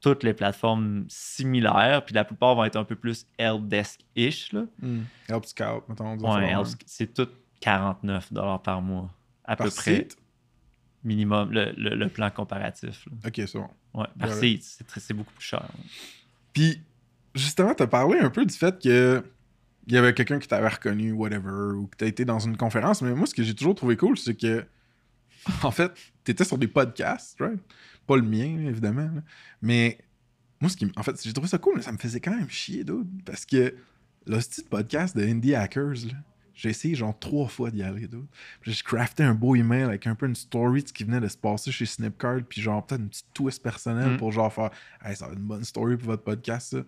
Toutes 0.00 0.22
les 0.22 0.32
plateformes 0.32 1.06
similaires, 1.08 2.04
puis 2.04 2.14
la 2.14 2.24
plupart 2.24 2.54
vont 2.54 2.64
être 2.64 2.76
un 2.76 2.84
peu 2.84 2.94
plus 2.94 3.26
helpdesk-ish, 3.38 4.52
là. 4.52 4.64
Hmm. 4.80 5.00
Help 5.28 5.44
Scout, 5.46 5.82
mettons. 5.88 6.16
Ouais, 6.18 6.54
c'est 6.86 7.12
tout 7.12 7.28
49 7.60 8.32
par 8.62 8.80
mois, 8.80 9.10
à 9.44 9.56
Par 9.56 9.66
peu 9.66 9.72
près 9.74 10.06
minimum, 11.04 11.50
le, 11.52 11.72
le- 11.76 11.94
le 11.96 12.08
plan 12.08 12.30
comparatif. 12.30 13.06
là. 13.06 13.12
Ok, 13.28 13.34
c'est 13.36 13.54
bon. 13.58 13.68
Ouais, 13.94 14.06
par 14.18 14.32
site, 14.32 14.62
c'est 14.96 15.14
beaucoup 15.14 15.32
plus 15.32 15.44
cher. 15.44 15.64
Puis, 16.52 16.80
justement, 17.34 17.74
t'as 17.74 17.86
parlé 17.86 18.18
un 18.18 18.30
peu 18.30 18.44
du 18.44 18.54
fait 18.54 18.80
que 18.80 19.24
il 19.86 19.94
y 19.94 19.96
avait 19.96 20.12
quelqu'un 20.12 20.38
qui 20.38 20.46
t'avait 20.46 20.68
reconnu, 20.68 21.12
whatever, 21.12 21.72
ou 21.74 21.86
que 21.86 21.96
t'as 21.96 22.06
été 22.06 22.24
dans 22.26 22.38
une 22.38 22.56
conférence. 22.58 23.00
Mais 23.00 23.14
moi, 23.14 23.26
ce 23.26 23.34
que 23.34 23.42
j'ai 23.42 23.54
toujours 23.54 23.74
trouvé 23.74 23.96
cool, 23.96 24.18
c'est 24.18 24.34
que, 24.34 24.64
en 25.62 25.70
fait, 25.70 25.92
t'étais 26.24 26.44
sur 26.44 26.58
des 26.58 26.68
podcasts, 26.68 27.36
right? 27.40 27.60
Pas 28.06 28.16
le 28.16 28.22
mien, 28.22 28.58
évidemment. 28.68 29.10
là. 29.14 29.22
Mais 29.62 29.98
moi, 30.60 30.68
ce 30.70 30.76
qui, 30.76 30.90
en 30.96 31.02
fait, 31.02 31.20
j'ai 31.22 31.32
trouvé 31.32 31.48
ça 31.48 31.58
cool, 31.58 31.74
mais 31.76 31.82
ça 31.82 31.92
me 31.92 31.98
faisait 31.98 32.20
quand 32.20 32.34
même 32.34 32.48
chier, 32.50 32.84
dude. 32.84 33.22
Parce 33.24 33.44
que 33.46 33.74
le 34.26 34.40
style 34.40 34.64
de 34.64 34.68
podcast 34.68 35.16
de 35.16 35.22
Indie 35.22 35.54
Hackers, 35.54 36.06
là, 36.06 36.14
j'ai 36.54 36.70
essayé 36.70 36.94
genre 36.96 37.16
trois 37.18 37.46
fois 37.46 37.70
d'y 37.70 37.82
aller, 37.84 38.08
dude. 38.08 38.26
Puis 38.60 38.72
j'ai 38.72 38.82
crafté 38.82 39.22
un 39.22 39.34
beau 39.34 39.54
email 39.54 39.82
avec 39.84 40.06
un 40.08 40.14
peu 40.16 40.26
une 40.26 40.34
story 40.34 40.82
de 40.82 40.88
ce 40.88 40.92
qui 40.92 41.04
venait 41.04 41.20
de 41.20 41.28
se 41.28 41.36
passer 41.36 41.70
chez 41.70 41.86
Snipcard, 41.86 42.40
puis 42.48 42.60
genre 42.60 42.84
peut-être 42.84 43.00
une 43.00 43.08
petite 43.08 43.28
twist 43.32 43.62
personnelle 43.62 44.14
Mm. 44.14 44.16
pour 44.16 44.32
genre 44.32 44.52
faire 44.52 44.70
Hey, 45.04 45.14
ça 45.14 45.26
va 45.26 45.32
être 45.32 45.38
une 45.38 45.46
bonne 45.46 45.64
story 45.64 45.96
pour 45.96 46.06
votre 46.08 46.24
podcast, 46.24 46.70
ça. 46.70 46.78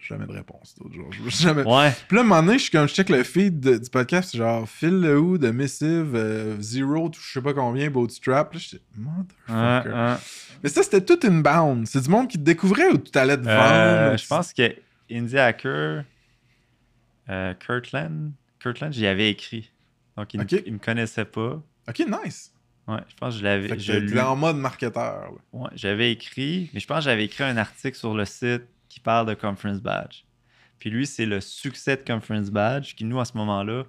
Jamais 0.00 0.26
de 0.26 0.32
réponse, 0.32 0.74
je- 0.90 1.30
jamais. 1.30 1.62
Ouais, 1.62 1.92
Puis 2.08 2.16
là, 2.16 2.22
à 2.22 2.24
un 2.24 2.26
moment 2.26 2.42
donné, 2.42 2.58
je 2.58 2.62
suis 2.64 2.70
comme, 2.72 2.88
je 2.88 2.94
check 2.94 3.08
le 3.08 3.22
feed 3.22 3.60
de- 3.60 3.78
du 3.78 3.88
podcast, 3.90 4.30
c'est 4.32 4.38
genre 4.38 4.68
Phil 4.68 5.00
Lehoux 5.00 5.38
de 5.38 5.50
Missive, 5.50 6.12
euh, 6.14 6.56
Zero, 6.60 7.08
tout- 7.08 7.20
je 7.20 7.32
sais 7.32 7.42
pas 7.42 7.54
combien, 7.54 7.88
Bootstrap. 7.90 8.52
Là, 8.54 8.58
j'étais, 8.60 8.82
motherfucker. 8.96 9.88
ouais, 9.90 9.94
ouais. 10.10 10.16
Mais 10.62 10.68
ça, 10.70 10.82
c'était 10.82 11.00
toute 11.04 11.24
une 11.24 11.42
bound. 11.42 11.86
C'est 11.86 12.00
du 12.02 12.08
monde 12.08 12.28
qui 12.28 12.38
te 12.38 12.42
découvrait 12.42 12.88
ou 12.88 12.98
tu 12.98 13.16
allais 13.18 13.36
te 13.36 13.42
vendre? 13.44 13.52
Euh, 13.72 14.16
je 14.16 14.26
pense 14.26 14.52
que 14.52 14.74
Indie 15.10 15.38
Hacker, 15.38 16.04
euh, 17.28 17.54
Kirtland, 17.64 18.32
Kirtland, 18.60 18.92
j'y 18.92 19.06
avais 19.06 19.30
écrit. 19.30 19.70
Donc, 20.16 20.34
il, 20.34 20.40
Ok. 20.40 20.52
me, 20.52 20.66
il 20.66 20.72
me 20.74 20.78
connaissait 20.78 21.24
pas. 21.24 21.62
Ok, 21.88 22.00
nice. 22.24 22.52
Ouais, 22.88 22.98
je 23.08 23.14
pense 23.14 23.34
que 23.34 23.40
je 23.40 23.44
l'avais. 23.44 23.78
Je 23.78 23.92
lui- 23.92 24.18
en 24.20 24.34
mode 24.36 24.56
marketeur. 24.56 25.30
là. 25.30 25.38
ouais, 25.52 25.70
j'avais 25.74 26.10
écrit, 26.12 26.68
mais 26.74 26.80
je 26.80 26.86
pense 26.86 26.98
que 26.98 27.04
j'avais 27.04 27.24
écrit 27.24 27.44
un 27.44 27.56
article 27.56 27.96
sur 27.96 28.14
le 28.14 28.24
site 28.24 28.62
qui 28.92 29.00
parle 29.00 29.26
de 29.26 29.34
Conference 29.34 29.80
Badge. 29.80 30.24
Puis 30.78 30.90
lui, 30.90 31.06
c'est 31.06 31.24
le 31.26 31.40
succès 31.40 31.96
de 31.96 32.02
Conference 32.04 32.50
Badge 32.50 32.94
qui, 32.94 33.04
nous, 33.04 33.18
à 33.20 33.24
ce 33.24 33.36
moment-là, 33.38 33.84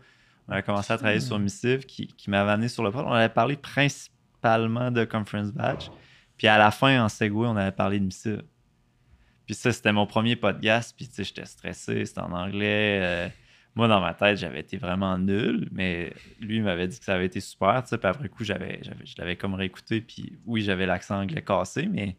on 0.48 0.52
avait 0.54 0.64
commencé 0.64 0.94
à 0.94 0.98
travailler 0.98 1.20
Hmm. 1.20 1.28
sur 1.28 1.40
Missive 1.40 1.86
qui, 1.86 2.08
qui 2.08 2.30
m'avait 2.30 2.52
amené 2.52 2.68
sur 2.70 2.84
le 2.84 2.92
pod. 2.92 3.04
On 3.06 3.12
avait 3.12 3.28
parlé 3.34 3.58
principalement 3.58 4.92
de 4.92 5.04
Conference 5.04 5.52
Badge. 5.52 5.90
Puis 6.38 6.48
à 6.48 6.58
la 6.58 6.72
fin, 6.72 7.04
en 7.04 7.10
Segway, 7.10 7.48
on 7.48 7.56
avait 7.58 7.72
parlé 7.72 8.00
de 8.00 8.06
Missive. 8.06 8.44
Puis 9.46 9.56
ça, 9.56 9.72
c'était 9.74 9.92
mon 9.92 10.06
premier 10.08 10.36
podcast. 10.38 10.94
Puis 10.96 11.08
tu 11.08 11.16
sais, 11.16 11.24
j'étais 11.26 11.46
stressé, 11.46 12.06
c'était 12.06 12.22
en 12.22 12.32
anglais. 12.32 13.00
euh, 13.02 13.30
moi, 13.76 13.88
dans 13.88 14.00
ma 14.00 14.14
tête, 14.14 14.38
j'avais 14.38 14.60
été 14.62 14.78
vraiment 14.78 15.18
nul. 15.18 15.68
Mais 15.72 16.14
lui, 16.40 16.58
il 16.58 16.64
m'avait 16.64 16.88
dit 16.88 16.98
que 17.00 17.04
ça 17.06 17.16
avait 17.16 17.26
été 17.26 17.40
super. 17.42 17.82
tu 17.84 17.90
sais. 17.90 17.98
Puis 17.98 18.08
après 18.08 18.30
coup, 18.30 18.44
j'avais, 18.44 18.80
j'avais- 18.84 19.06
je 19.06 19.16
l'avais 19.18 19.36
comme 19.36 19.56
réécouté. 19.56 20.00
Puis 20.02 20.38
oui, 20.46 20.62
j'avais 20.62 20.86
l'accent 20.86 21.20
anglais 21.22 21.42
cassé. 21.42 21.88
Mais 21.88 22.16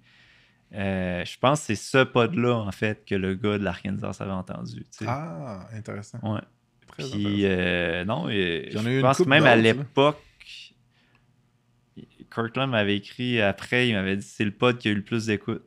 euh, 0.74 1.24
je 1.24 1.38
pense 1.38 1.60
que 1.60 1.66
c'est 1.66 1.74
ce 1.76 2.04
pod-là, 2.04 2.54
en 2.54 2.72
fait, 2.72 3.04
que 3.04 3.14
le 3.14 3.34
gars 3.34 3.58
de 3.58 3.64
l'Arkansas 3.64 4.16
avait 4.20 4.32
entendu. 4.32 4.82
tu 4.84 4.86
sais. 4.90 5.04
Ah, 5.08 5.68
intéressant. 5.72 6.18
Ouais. 6.22 6.40
Très 6.88 7.02
Puis, 7.04 7.44
intéressant. 7.44 7.60
euh, 7.60 8.04
non, 8.04 8.28
je 8.30 9.00
pense 9.00 9.18
que 9.18 9.28
même 9.28 9.44
à 9.46 9.56
l'époque, 9.56 10.20
Kirkland 12.32 12.70
m'avait 12.70 12.96
écrit 12.96 13.40
après, 13.40 13.88
il 13.88 13.94
m'avait 13.94 14.16
dit 14.16 14.26
c'est 14.26 14.44
le 14.44 14.50
pod 14.50 14.78
qui 14.78 14.88
a 14.88 14.90
eu 14.90 14.96
le 14.96 15.04
plus 15.04 15.26
d'écoute. 15.26 15.62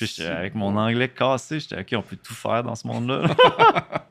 Avec 0.20 0.54
mon 0.54 0.76
anglais 0.76 1.08
cassé, 1.08 1.60
j'étais 1.60 1.78
ok, 1.78 1.94
on 1.98 2.02
peut 2.02 2.16
tout 2.16 2.34
faire 2.34 2.62
dans 2.64 2.74
ce 2.74 2.86
monde-là. 2.88 3.34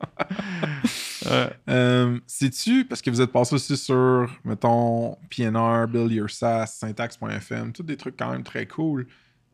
Ouais. 1.25 1.49
Euh, 1.69 2.19
Sais-tu, 2.25 2.85
parce 2.85 3.01
que 3.01 3.09
vous 3.09 3.21
êtes 3.21 3.31
passé 3.31 3.55
aussi 3.55 3.77
sur, 3.77 4.29
mettons, 4.43 5.17
PNR, 5.29 5.87
Build 5.87 6.11
Your 6.11 6.29
SaaS, 6.29 6.67
syntax.fm, 6.67 7.73
tous 7.73 7.83
des 7.83 7.97
trucs 7.97 8.17
quand 8.17 8.31
même 8.31 8.43
très 8.43 8.65
cool. 8.65 9.07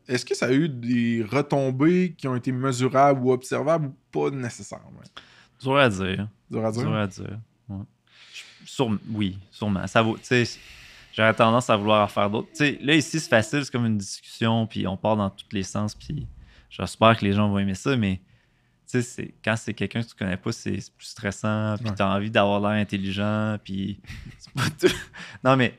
Est-ce 0.06 0.24
que 0.24 0.34
ça 0.34 0.46
a 0.46 0.52
eu 0.52 0.68
des 0.68 1.24
retombées 1.30 2.14
qui 2.16 2.26
ont 2.28 2.34
été 2.34 2.50
mesurables 2.50 3.20
ou 3.20 3.32
observables 3.32 3.88
ou 3.88 3.94
pas 4.10 4.30
nécessairement? 4.30 5.02
Dur 5.60 5.76
à 5.76 5.88
dire. 5.88 6.28
Dur 6.50 6.64
à 6.64 6.72
dire? 6.72 6.82
Dur 6.82 6.94
à 6.94 7.06
dire. 7.06 7.38
Ouais. 7.68 7.84
Oui, 9.12 9.38
sûrement. 9.50 9.86
Ça 9.86 10.02
vaut, 10.02 10.16
j'aurais 11.12 11.34
tendance 11.34 11.68
à 11.68 11.76
vouloir 11.76 12.04
en 12.04 12.08
faire 12.08 12.30
d'autres. 12.30 12.48
Là, 12.80 12.94
ici, 12.94 13.20
c'est 13.20 13.28
facile, 13.28 13.64
c'est 13.64 13.70
comme 13.70 13.86
une 13.86 13.98
discussion, 13.98 14.66
puis 14.66 14.86
on 14.86 14.96
part 14.96 15.16
dans 15.16 15.30
tous 15.30 15.46
les 15.52 15.62
sens, 15.62 15.94
puis 15.94 16.26
j'espère 16.70 17.18
que 17.18 17.24
les 17.24 17.32
gens 17.32 17.48
vont 17.48 17.58
aimer 17.58 17.74
ça, 17.74 17.96
mais 17.96 18.20
tu 18.90 19.00
sais, 19.00 19.02
c'est- 19.02 19.34
quand 19.44 19.54
c'est 19.56 19.74
quelqu'un 19.74 20.02
que 20.02 20.08
tu 20.08 20.14
connais 20.14 20.36
pas, 20.36 20.50
c'est 20.52 20.72
plus 20.96 21.06
stressant, 21.06 21.74
puis 21.78 21.88
Ouais. 21.90 21.94
t'as 21.96 22.08
envie 22.08 22.30
d'avoir 22.30 22.60
l'air 22.60 22.80
intelligent, 22.80 23.58
puis 23.62 24.00
c'est 24.38 24.52
pas 24.54 24.70
tout- 24.80 24.94
Non, 25.44 25.56
mais 25.56 25.78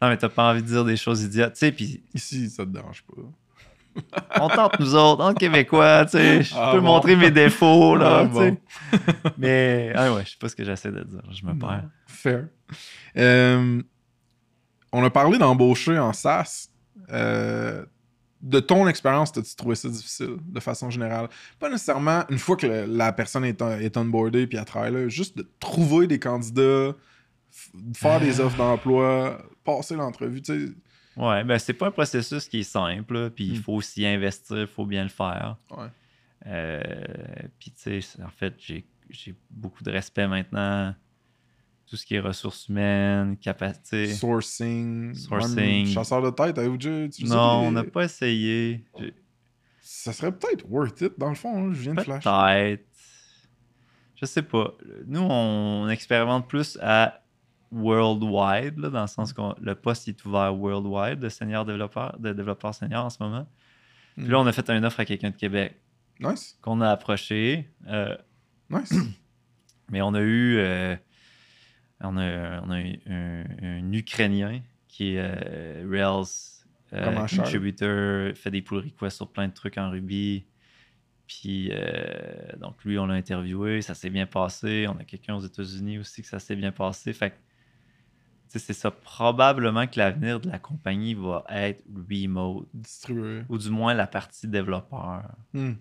non, 0.00 0.08
mais 0.08 0.16
t'as 0.16 0.28
pas 0.28 0.50
envie 0.50 0.62
de 0.62 0.66
dire 0.68 0.84
des 0.84 0.96
choses 0.96 1.22
idiotes, 1.22 1.52
tu 1.54 1.58
sais, 1.58 1.72
puis 1.72 2.02
Ici, 2.14 2.48
ça 2.50 2.64
te 2.64 2.70
dérange 2.70 3.02
pas. 3.04 3.22
on 4.40 4.48
tente 4.48 4.78
nous 4.78 4.94
autres, 4.94 5.24
en 5.24 5.34
Québécois, 5.34 6.04
tu 6.04 6.12
sais, 6.12 6.42
je 6.44 6.54
Ah 6.56 6.70
peux 6.72 6.78
bon. 6.80 6.86
montrer 6.86 7.16
mes 7.16 7.32
défauts, 7.32 7.96
là, 7.96 8.20
Ah 8.24 8.28
tu 8.28 8.38
sais. 8.38 8.50
bon. 8.52 9.30
Mais, 9.36 9.92
ah 9.96 10.12
ouais, 10.14 10.24
je 10.24 10.30
sais 10.30 10.36
pas 10.38 10.48
ce 10.48 10.54
que 10.56 10.64
j'essaie 10.64 10.92
de 10.92 11.02
dire, 11.02 11.22
je 11.32 11.44
me 11.44 11.58
perds. 11.58 11.84
Fair. 12.06 12.46
Euh, 13.16 13.82
on 14.92 15.02
a 15.04 15.10
parlé 15.10 15.38
d'embaucher 15.38 15.98
en 15.98 16.12
SaaS. 16.12 16.68
Euh, 17.12 17.84
de 18.42 18.58
ton 18.60 18.88
expérience, 18.88 19.36
as-tu 19.36 19.54
trouvé 19.54 19.74
ça 19.74 19.88
difficile 19.88 20.36
de 20.46 20.60
façon 20.60 20.88
générale? 20.90 21.28
Pas 21.58 21.68
nécessairement 21.68 22.24
une 22.30 22.38
fois 22.38 22.56
que 22.56 22.66
le- 22.66 22.86
la 22.86 23.12
personne 23.12 23.44
est, 23.44 23.60
on- 23.60 23.78
est 23.78 23.96
onboardée 23.96 24.46
puis 24.46 24.56
elle 24.58 24.64
travaille 24.64 24.92
là, 24.92 25.08
juste 25.08 25.36
de 25.36 25.46
trouver 25.60 26.06
des 26.06 26.18
candidats, 26.18 26.94
faire 27.94 28.20
des 28.20 28.40
offres 28.40 28.56
d'emploi, 28.56 29.42
passer 29.64 29.94
l'entrevue, 29.96 30.40
tu 30.42 30.66
sais. 30.68 30.72
Ouais, 31.16 31.44
ben 31.44 31.58
c'est 31.58 31.74
pas 31.74 31.88
un 31.88 31.90
processus 31.90 32.48
qui 32.48 32.60
est 32.60 32.62
simple, 32.62 33.30
puis 33.30 33.46
il 33.48 33.58
Mm. 33.58 33.62
faut 33.62 33.72
aussi 33.74 34.06
investir, 34.06 34.58
il 34.60 34.66
faut 34.66 34.86
bien 34.86 35.02
le 35.02 35.08
faire. 35.10 35.56
Ouais. 35.70 35.86
Euh, 36.46 36.80
puis 37.58 37.70
tu 37.72 38.00
sais, 38.00 38.22
en 38.22 38.30
fait, 38.30 38.54
j'ai 38.58 38.84
beaucoup 39.50 39.82
de 39.82 39.90
respect 39.90 40.26
maintenant. 40.28 40.94
Tout 41.90 41.96
ce 41.96 42.06
qui 42.06 42.14
est 42.14 42.20
ressources 42.20 42.68
humaines, 42.68 43.36
capacité. 43.36 44.06
Sourcing, 44.14 45.12
Sourcing. 45.12 45.86
chasseur 45.86 46.22
de 46.22 46.30
tête, 46.30 46.56
avez-vous 46.56 46.76
déjà 46.76 47.04
utilisé 47.04 47.34
Non, 47.34 47.62
on 47.66 47.72
n'a 47.72 47.82
pas 47.82 48.04
essayé. 48.04 48.84
J'ai- 48.96 49.12
Ça 49.80 50.12
serait 50.12 50.30
peut-être 50.30 50.64
worth 50.70 51.00
it, 51.00 51.18
dans 51.18 51.30
le 51.30 51.34
fond, 51.34 51.58
hein, 51.68 51.72
je 51.72 51.80
viens 51.80 51.94
de 51.94 52.00
flash. 52.00 52.22
Peut-être. 52.22 52.86
Je 54.14 54.24
sais 54.26 54.42
pas. 54.42 54.74
Nous, 55.06 55.20
on 55.20 55.88
expérimente 55.88 56.46
plus 56.48 56.78
à 56.80 57.22
worldwide, 57.72 58.78
là, 58.78 58.90
dans 58.90 59.00
le 59.02 59.06
sens 59.08 59.32
que 59.32 59.40
le 59.60 59.74
poste 59.74 60.06
est 60.08 60.24
ouvert 60.24 60.54
worldwide 60.56 61.18
de 61.18 61.28
senior 61.28 61.64
développeur, 61.64 62.16
de 62.20 62.32
développeur 62.32 62.74
senior 62.74 63.04
en 63.04 63.10
ce 63.10 63.20
moment. 63.22 63.46
Puis 64.16 64.26
Mm. 64.26 64.30
là, 64.30 64.40
on 64.40 64.46
a 64.46 64.52
fait 64.52 64.68
une 64.70 64.84
offre 64.84 65.00
à 65.00 65.04
quelqu'un 65.04 65.30
de 65.30 65.36
Québec 65.36 65.80
Nice, 66.20 66.56
qu'on 66.62 66.80
a 66.82 66.90
approché. 66.90 67.68
euh, 67.88 68.16
nice. 68.68 68.90
mais 69.90 70.02
on 70.02 70.14
a 70.14 70.20
eu, 70.20 70.58
euh, 70.58 70.94
on 72.00 72.16
a, 72.16 72.60
on 72.62 72.70
a 72.70 72.76
un, 72.76 73.44
un 73.62 73.92
Ukrainien 73.92 74.60
qui 74.88 75.14
est 75.14 75.18
euh, 75.18 75.86
Rails 75.88 76.60
euh, 76.92 77.26
contributor, 77.26 78.34
fait 78.36 78.50
des 78.50 78.62
pull 78.62 78.78
requests 78.78 79.16
sur 79.16 79.28
plein 79.28 79.48
de 79.48 79.52
trucs 79.52 79.78
en 79.78 79.90
Ruby. 79.90 80.44
Puis, 81.26 81.68
euh, 81.70 82.56
donc, 82.58 82.82
lui, 82.84 82.98
on 82.98 83.06
l'a 83.06 83.14
interviewé, 83.14 83.82
ça 83.82 83.94
s'est 83.94 84.10
bien 84.10 84.26
passé. 84.26 84.86
On 84.88 84.98
a 84.98 85.04
quelqu'un 85.04 85.36
aux 85.36 85.40
États-Unis 85.40 86.00
aussi 86.00 86.22
que 86.22 86.28
ça 86.28 86.40
s'est 86.40 86.56
bien 86.56 86.72
passé. 86.72 87.12
Fait 87.12 87.34
c'est 88.48 88.72
ça. 88.72 88.90
Probablement 88.90 89.86
que 89.86 90.00
l'avenir 90.00 90.40
de 90.40 90.50
la 90.50 90.58
compagnie 90.58 91.14
va 91.14 91.44
être 91.50 91.84
remote, 92.10 92.66
Distribué. 92.74 93.42
ou 93.48 93.58
du 93.58 93.70
moins 93.70 93.94
la 93.94 94.08
partie 94.08 94.48
développeur. 94.48 95.22
Hmm. 95.52 95.74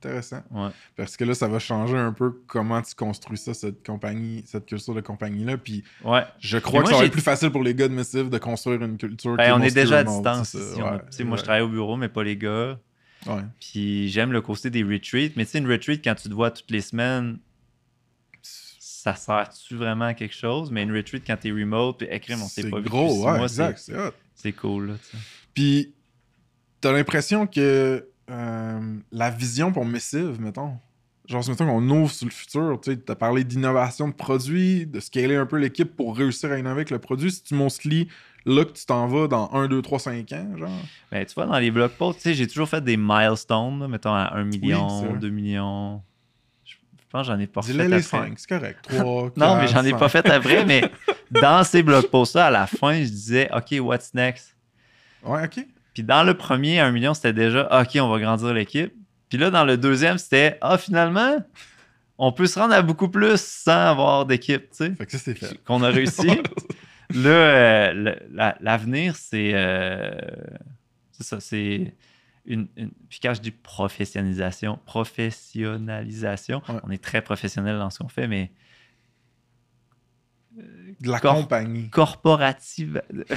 Intéressant. 0.00 0.42
Ouais. 0.52 0.68
Parce 0.96 1.16
que 1.16 1.24
là, 1.24 1.34
ça 1.34 1.48
va 1.48 1.58
changer 1.58 1.96
un 1.96 2.12
peu 2.12 2.30
comment 2.46 2.80
tu 2.82 2.94
construis 2.94 3.36
ça, 3.36 3.52
cette 3.52 3.84
compagnie, 3.84 4.44
cette 4.46 4.66
culture 4.66 4.94
de 4.94 5.00
compagnie-là. 5.00 5.58
Puis 5.58 5.82
Ouais. 6.04 6.22
je 6.38 6.58
crois 6.58 6.80
moi, 6.80 6.82
que 6.84 6.94
ça 6.94 7.00
va 7.00 7.06
être 7.06 7.12
plus 7.12 7.20
facile 7.20 7.50
pour 7.50 7.64
les 7.64 7.74
gars 7.74 7.88
de 7.88 7.94
Missive 7.94 8.30
de 8.30 8.38
construire 8.38 8.80
une 8.82 8.96
culture. 8.96 9.34
Ben, 9.36 9.54
on 9.54 9.60
est 9.60 9.74
déjà 9.74 9.98
à 9.98 10.04
distance. 10.04 10.56
On 10.76 11.24
moi, 11.24 11.36
je 11.36 11.42
travaille 11.42 11.62
au 11.62 11.68
bureau, 11.68 11.96
mais 11.96 12.08
pas 12.08 12.22
les 12.22 12.36
gars. 12.36 12.78
Puis 13.60 14.08
j'aime 14.08 14.32
le 14.32 14.40
côté 14.40 14.70
des 14.70 14.84
retreats. 14.84 15.32
Mais 15.36 15.44
tu 15.44 15.50
sais, 15.50 15.58
une 15.58 15.70
retreat, 15.70 16.02
quand 16.04 16.14
tu 16.14 16.28
te 16.28 16.34
vois 16.34 16.50
toutes 16.52 16.70
les 16.70 16.80
semaines, 16.80 17.38
ça 18.42 19.14
sert-tu 19.14 19.74
vraiment 19.76 20.06
à 20.06 20.14
quelque 20.14 20.34
chose? 20.34 20.70
Mais 20.70 20.82
une 20.84 20.94
retreat, 20.94 21.24
quand 21.26 21.36
t'es 21.36 21.50
remote, 21.50 21.98
puis 21.98 22.08
écrit, 22.10 22.34
on 22.34 22.46
s'est 22.48 22.62
C'est 22.62 22.70
pas 22.70 22.78
vu 22.80 22.88
gros, 22.88 23.24
ouais, 23.26 23.36
mois, 23.36 23.42
exact. 23.42 23.78
c'est- 24.34 24.52
cool, 24.52 24.88
là. 24.90 24.94
Puis, 25.54 25.92
t'as 26.80 26.92
l'impression 26.92 27.46
que 27.46 28.06
euh, 28.30 28.96
la 29.12 29.30
vision 29.30 29.72
pour 29.72 29.84
Missive, 29.84 30.40
mettons, 30.40 30.76
genre, 31.26 31.42
mettons 31.48 31.66
qu'on 31.66 31.88
ouvre 31.90 32.10
sur 32.10 32.26
le 32.26 32.32
futur, 32.32 32.80
tu 32.82 32.98
t'as 32.98 33.14
parlé 33.14 33.44
d'innovation 33.44 34.08
de 34.08 34.14
produits, 34.14 34.86
de 34.86 35.00
scaler 35.00 35.36
un 35.36 35.46
peu 35.46 35.56
l'équipe 35.56 35.94
pour 35.96 36.16
réussir 36.16 36.50
à 36.52 36.58
innover 36.58 36.80
avec 36.80 36.90
le 36.90 36.98
produit. 36.98 37.30
Si 37.30 37.42
tu 37.42 37.54
mostly 37.54 38.08
là 38.46 38.64
que 38.64 38.72
tu 38.72 38.86
t'en 38.86 39.06
vas 39.06 39.28
dans 39.28 39.52
1, 39.52 39.68
2, 39.68 39.82
3, 39.82 39.98
5 39.98 40.32
ans, 40.32 40.56
genre. 40.56 40.70
Ben, 41.10 41.24
tu 41.26 41.34
vois, 41.34 41.46
dans 41.46 41.58
les 41.58 41.70
blog 41.70 41.90
posts, 41.92 42.18
tu 42.20 42.22
sais, 42.24 42.34
j'ai 42.34 42.46
toujours 42.46 42.68
fait 42.68 42.82
des 42.82 42.96
milestones, 42.96 43.80
là, 43.80 43.88
mettons 43.88 44.14
à 44.14 44.32
1 44.36 44.50
c'est 44.50 44.58
million, 44.58 44.86
vrai. 45.10 45.18
2 45.18 45.28
millions. 45.30 46.02
Je 46.64 46.74
pense 47.10 47.26
que 47.26 47.32
j'en 47.32 47.38
ai 47.38 47.46
pas 47.46 47.62
fait 47.62 47.72
les 47.72 47.84
après. 47.84 48.02
5, 48.02 48.38
c'est 48.38 48.48
correct. 48.48 48.78
3, 48.82 49.30
Non, 49.36 49.56
mais 49.56 49.68
j'en 49.68 49.84
ai 49.84 49.92
pas 49.92 50.08
fait 50.10 50.28
après, 50.28 50.64
mais 50.66 50.82
dans 51.30 51.64
ces 51.64 51.82
blog 51.82 52.06
posts-là, 52.08 52.46
à 52.46 52.50
la 52.50 52.66
fin, 52.66 52.94
je 53.02 53.08
disais, 53.08 53.48
OK, 53.54 53.74
what's 53.80 54.12
next? 54.12 54.54
Ouais, 55.24 55.44
ok. 55.44 55.66
Puis 55.98 56.04
dans 56.04 56.22
le 56.22 56.34
premier, 56.34 56.78
1 56.78 56.92
million, 56.92 57.12
c'était 57.12 57.32
déjà 57.32 57.66
OK, 57.80 57.98
on 58.00 58.08
va 58.08 58.20
grandir 58.20 58.54
l'équipe. 58.54 58.92
Puis 59.28 59.36
là, 59.36 59.50
dans 59.50 59.64
le 59.64 59.76
deuxième, 59.76 60.16
c'était 60.16 60.56
Ah, 60.60 60.78
finalement, 60.78 61.38
on 62.18 62.30
peut 62.30 62.46
se 62.46 62.56
rendre 62.56 62.72
à 62.74 62.82
beaucoup 62.82 63.08
plus 63.08 63.40
sans 63.40 63.72
avoir 63.90 64.24
d'équipe, 64.24 64.70
tu 64.70 64.76
sais. 64.76 64.94
Fait 64.94 65.06
que 65.06 65.10
ça, 65.10 65.18
c'est 65.18 65.34
fait. 65.34 65.58
Qu'on 65.64 65.82
a 65.82 65.88
réussi. 65.88 66.28
là, 67.14 67.30
euh, 67.30 68.14
la- 68.32 68.56
l'avenir, 68.60 69.16
c'est. 69.16 69.50
euh, 69.54 70.12
c'est 71.10 71.24
ça, 71.24 71.40
c'est. 71.40 71.92
Une, 72.46 72.68
une- 72.76 72.92
Puis 73.10 73.18
quand 73.20 73.34
je 73.34 73.40
dis 73.40 73.50
professionnalisation, 73.50 74.78
professionnalisation, 74.86 76.62
Ouais. 76.68 76.76
on 76.84 76.90
est 76.90 77.02
très 77.02 77.22
professionnel 77.22 77.76
dans 77.78 77.90
ce 77.90 77.98
qu'on 77.98 78.08
fait, 78.08 78.28
mais 78.28 78.52
De 81.00 81.10
la 81.10 81.20
Cor- 81.20 81.34
compagnie. 81.36 81.88
corporative. 81.90 83.00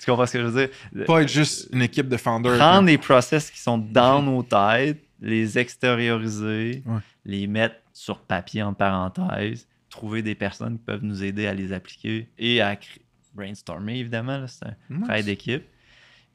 tu 0.00 0.06
comprends 0.06 0.26
ce 0.26 0.32
que 0.32 0.40
je 0.40 0.44
veux 0.46 0.66
dire? 0.66 1.06
Pas 1.06 1.22
être 1.22 1.28
juste 1.28 1.68
une 1.72 1.82
équipe 1.82 2.08
de 2.08 2.16
founders. 2.16 2.56
prendre 2.58 2.86
des 2.86 2.98
process 2.98 3.50
qui 3.50 3.60
sont 3.60 3.78
dans 3.78 4.20
nos 4.24 4.42
têtes, 4.42 5.02
les 5.20 5.58
extérioriser, 5.58 6.82
Ouais. 6.86 6.98
les 7.24 7.46
mettre 7.46 7.76
sur 7.92 8.18
papier 8.20 8.62
en 8.62 8.74
parenthèse, 8.74 9.68
trouver 9.90 10.22
des 10.22 10.34
personnes 10.34 10.78
qui 10.78 10.84
peuvent 10.84 11.04
nous 11.04 11.22
aider 11.22 11.46
à 11.46 11.54
les 11.54 11.72
appliquer 11.72 12.28
et 12.38 12.60
à 12.60 12.76
brainstormer, 13.34 13.98
évidemment. 13.98 14.44
C'est 14.48 14.66
un 14.66 14.74
Nice. 14.90 15.02
travail 15.04 15.24
d'équipe. 15.24 15.64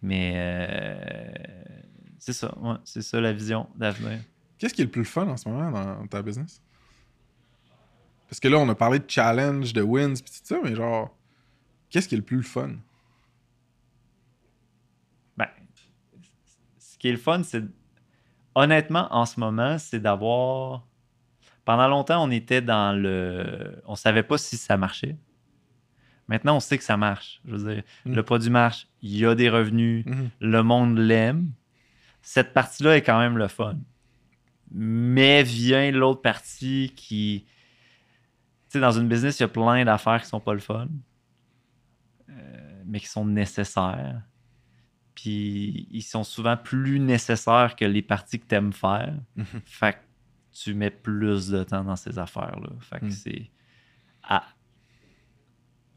Mais 0.01 0.33
euh, 0.35 0.95
c'est 2.19 2.33
ça, 2.33 2.55
ouais, 2.59 2.75
c'est 2.83 3.01
ça 3.01 3.19
la 3.19 3.33
vision 3.33 3.67
d'avenir. 3.75 4.19
Qu'est-ce 4.57 4.73
qui 4.73 4.81
est 4.81 4.85
le 4.85 4.91
plus 4.91 5.05
fun 5.05 5.27
en 5.27 5.35
ce 5.37 5.49
moment 5.49 5.71
dans 5.71 6.07
ta 6.07 6.21
business? 6.21 6.61
Parce 8.29 8.39
que 8.39 8.47
là, 8.47 8.57
on 8.57 8.67
a 8.69 8.75
parlé 8.75 8.99
de 8.99 9.05
challenge, 9.07 9.73
de 9.73 9.81
wins, 9.81 10.13
pis 10.15 10.23
tout 10.31 10.39
ça, 10.43 10.57
mais 10.63 10.75
genre, 10.75 11.15
qu'est-ce 11.89 12.07
qui 12.07 12.15
est 12.15 12.17
le 12.17 12.23
plus 12.23 12.43
fun? 12.43 12.71
Ben, 15.37 15.47
ce 16.79 16.97
qui 16.97 17.07
est 17.09 17.11
le 17.11 17.17
fun, 17.17 17.43
c'est. 17.43 17.63
Honnêtement, 18.55 19.07
en 19.11 19.25
ce 19.25 19.39
moment, 19.39 19.77
c'est 19.77 19.99
d'avoir. 19.99 20.85
Pendant 21.65 21.87
longtemps, 21.87 22.23
on 22.23 22.31
était 22.31 22.61
dans 22.61 22.97
le. 22.99 23.81
On 23.85 23.95
savait 23.95 24.23
pas 24.23 24.37
si 24.37 24.55
ça 24.57 24.77
marchait. 24.77 25.17
Maintenant, 26.27 26.55
on 26.55 26.59
sait 26.59 26.77
que 26.77 26.83
ça 26.83 26.97
marche. 26.97 27.41
Je 27.45 27.55
veux 27.55 27.73
dire, 27.73 27.83
Mm. 28.05 28.13
le 28.15 28.23
produit 28.23 28.49
marche, 28.49 28.87
il 29.01 29.15
y 29.17 29.25
a 29.25 29.35
des 29.35 29.49
revenus, 29.49 30.05
Mhm. 30.05 30.29
le 30.39 30.63
monde 30.63 30.97
l'aime. 30.97 31.51
Cette 32.23 32.53
partie-là 32.53 32.97
est 32.97 33.03
quand 33.03 33.19
même 33.19 33.37
le 33.37 33.47
fun. 33.47 33.77
Mais 34.71 35.43
vient 35.43 35.91
l'autre 35.91 36.21
partie 36.21 36.93
qui. 36.95 37.45
Sais, 38.75 38.81
dans 38.81 38.91
une 38.91 39.07
business, 39.07 39.39
il 39.39 39.43
y 39.43 39.45
a 39.45 39.47
plein 39.47 39.85
d'affaires 39.85 40.21
qui 40.21 40.27
sont 40.27 40.39
pas 40.41 40.53
le 40.53 40.59
fun, 40.59 40.87
euh, 42.29 42.83
mais 42.85 42.99
qui 42.99 43.07
sont 43.07 43.25
nécessaires. 43.25 44.21
Puis 45.15 45.87
ils 45.91 46.01
sont 46.01 46.25
souvent 46.25 46.57
plus 46.57 46.99
nécessaires 46.99 47.75
que 47.77 47.85
les 47.85 48.01
parties 48.01 48.37
que 48.39 48.45
tu 48.47 48.55
aimes 48.55 48.73
faire. 48.73 49.13
Mhm. 49.37 49.45
Fait 49.65 49.93
que 49.93 49.99
tu 50.51 50.73
mets 50.73 50.89
plus 50.89 51.47
de 51.49 51.63
temps 51.63 51.83
dans 51.85 51.95
ces 51.95 52.19
affaires-là. 52.19 52.69
Fait 52.81 52.99
que 52.99 53.05
Mm. 53.05 53.11
c'est. 53.11 53.49
Ah. 54.23 54.45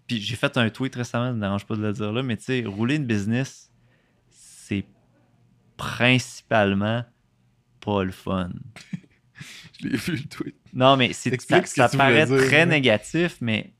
Puis 0.07 0.21
j'ai 0.21 0.37
fait 0.37 0.57
un 0.57 0.71
tweet 0.71 0.95
récemment, 0.95 1.27
ça 1.27 1.31
ne 1.31 1.37
me 1.37 1.41
dérange 1.41 1.67
pas 1.67 1.75
de 1.77 1.83
le 1.83 1.93
dire 1.93 2.13
là, 2.13 2.23
mais 2.23 2.37
tu 2.37 2.45
sais, 2.45 2.65
rouler 2.65 2.95
une 2.97 3.07
business, 3.07 3.73
c'est 4.31 4.87
principalement 5.77 7.05
pas 7.81 8.05
le 8.05 8.13
fun. 8.13 8.51
Je 9.81 9.89
l'ai 9.89 9.97
vu 9.97 10.13
le 10.17 10.25
tweet. 10.25 10.57
Non, 10.75 10.97
mais 10.97 11.13
c'est, 11.13 11.31
ça, 11.41 11.89
paraît 11.97 12.27
dire, 12.27 12.37
très 12.47 12.67
négatif, 12.67 13.39
mais 13.41 13.73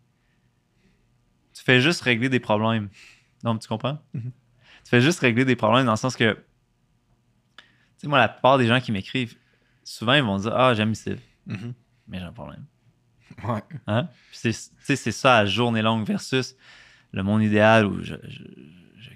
tu 1.55 1.63
fais 1.63 1.81
juste 1.81 2.01
régler 2.03 2.29
des 2.29 2.41
problèmes. 2.41 2.89
Non, 3.45 3.55
mais 3.55 3.61
tu 3.61 3.69
comprends? 3.69 3.99
Mhm. 4.15 4.33
Tu 4.85 4.91
fais 4.91 5.01
juste 5.01 5.21
régler 5.21 5.45
des 5.45 5.57
problèmes 5.57 5.85
dans 5.87 5.93
le 5.93 5.97
sens 5.99 6.17
que, 6.17 6.33
tu 6.35 6.43
sais, 7.99 8.09
moi, 8.09 8.19
la 8.19 8.29
plupart 8.29 8.59
des 8.59 8.67
gens 8.67 8.81
qui 8.81 8.93
m'écrivent, 8.93 9.37
souvent, 9.85 10.15
ils 10.15 10.23
vont 10.23 10.39
dire 10.39 10.53
Ah, 10.57 10.75
j'aime 10.75 10.93
ici, 10.93 11.15
Mhm. 11.47 11.75
mais 12.09 12.19
j'ai 12.19 12.25
un 12.25 12.33
problème. 12.33 12.65
Ouais. 13.45 13.63
Hein? 13.87 14.09
Puis 14.31 14.53
c'est, 14.81 15.13
ça 15.13 15.39
à 15.39 15.47
journée 15.47 15.83
longue 15.83 16.07
versus 16.07 16.57
le 17.13 17.23
monde 17.23 17.43
idéal 17.43 17.87
où 17.87 18.03
je, 18.03 18.15
je- 18.27 18.43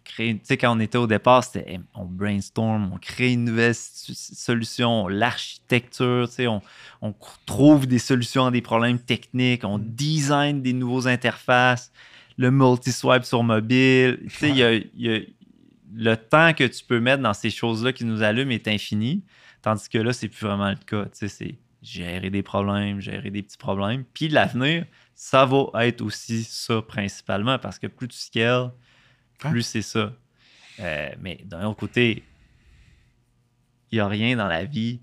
Tu 0.04 0.40
sais, 0.42 0.56
quand 0.56 0.76
on 0.76 0.80
était 0.80 0.98
au 0.98 1.06
départ, 1.06 1.42
c'était 1.44 1.80
on 1.94 2.04
brainstorm, 2.04 2.90
on 2.94 2.98
crée 2.98 3.32
une 3.32 3.44
nouvelle 3.44 3.74
solution, 3.74 5.08
l'architecture, 5.08 6.28
tu 6.28 6.34
sais, 6.34 6.46
on, 6.46 6.62
on 7.00 7.14
trouve 7.46 7.86
des 7.86 7.98
solutions 7.98 8.46
à 8.46 8.50
des 8.50 8.62
problèmes 8.62 8.98
techniques, 8.98 9.64
on 9.64 9.78
design 9.78 10.62
des 10.62 10.72
nouveaux 10.72 11.06
interfaces, 11.08 11.92
le 12.36 12.50
multi-swipe 12.50 13.24
sur 13.24 13.42
mobile. 13.42 14.18
Tu 14.24 14.30
sais, 14.30 14.48
il 14.50 14.56
y 14.56 14.62
a- 14.62 14.74
il 14.74 14.90
y 14.96 15.14
a- 15.14 15.20
le 15.94 16.16
temps 16.16 16.54
que 16.54 16.64
tu 16.64 16.84
peux 16.84 17.00
mettre 17.00 17.22
dans 17.22 17.34
ces 17.34 17.50
choses-là 17.50 17.92
qui 17.92 18.04
nous 18.04 18.22
allument 18.22 18.52
est 18.52 18.66
infini, 18.68 19.22
tandis 19.60 19.88
que 19.88 19.98
là, 19.98 20.12
c'est 20.14 20.28
plus 20.28 20.46
vraiment 20.46 20.70
le 20.70 20.76
cas. 20.76 21.04
Tu 21.04 21.10
sais, 21.12 21.28
c'est 21.28 21.54
gérer 21.82 22.30
des 22.30 22.42
problèmes, 22.42 23.00
gérer 23.00 23.30
des 23.30 23.42
petits 23.42 23.58
problèmes. 23.58 24.04
Puis 24.14 24.28
l'avenir, 24.28 24.86
ça 25.14 25.44
va 25.44 25.86
être 25.86 26.00
aussi 26.00 26.44
ça 26.44 26.80
principalement 26.80 27.58
parce 27.58 27.78
que 27.78 27.88
plus 27.88 28.08
tu 28.08 28.16
scales, 28.16 28.70
Hein? 29.44 29.50
plus 29.50 29.62
c'est 29.62 29.82
ça. 29.82 30.12
Euh, 30.80 31.10
mais 31.20 31.40
d'un 31.44 31.66
autre 31.66 31.78
côté, 31.80 32.24
il 33.90 33.96
n'y 33.96 34.00
a 34.00 34.08
rien 34.08 34.36
dans 34.36 34.48
la 34.48 34.64
vie 34.64 35.00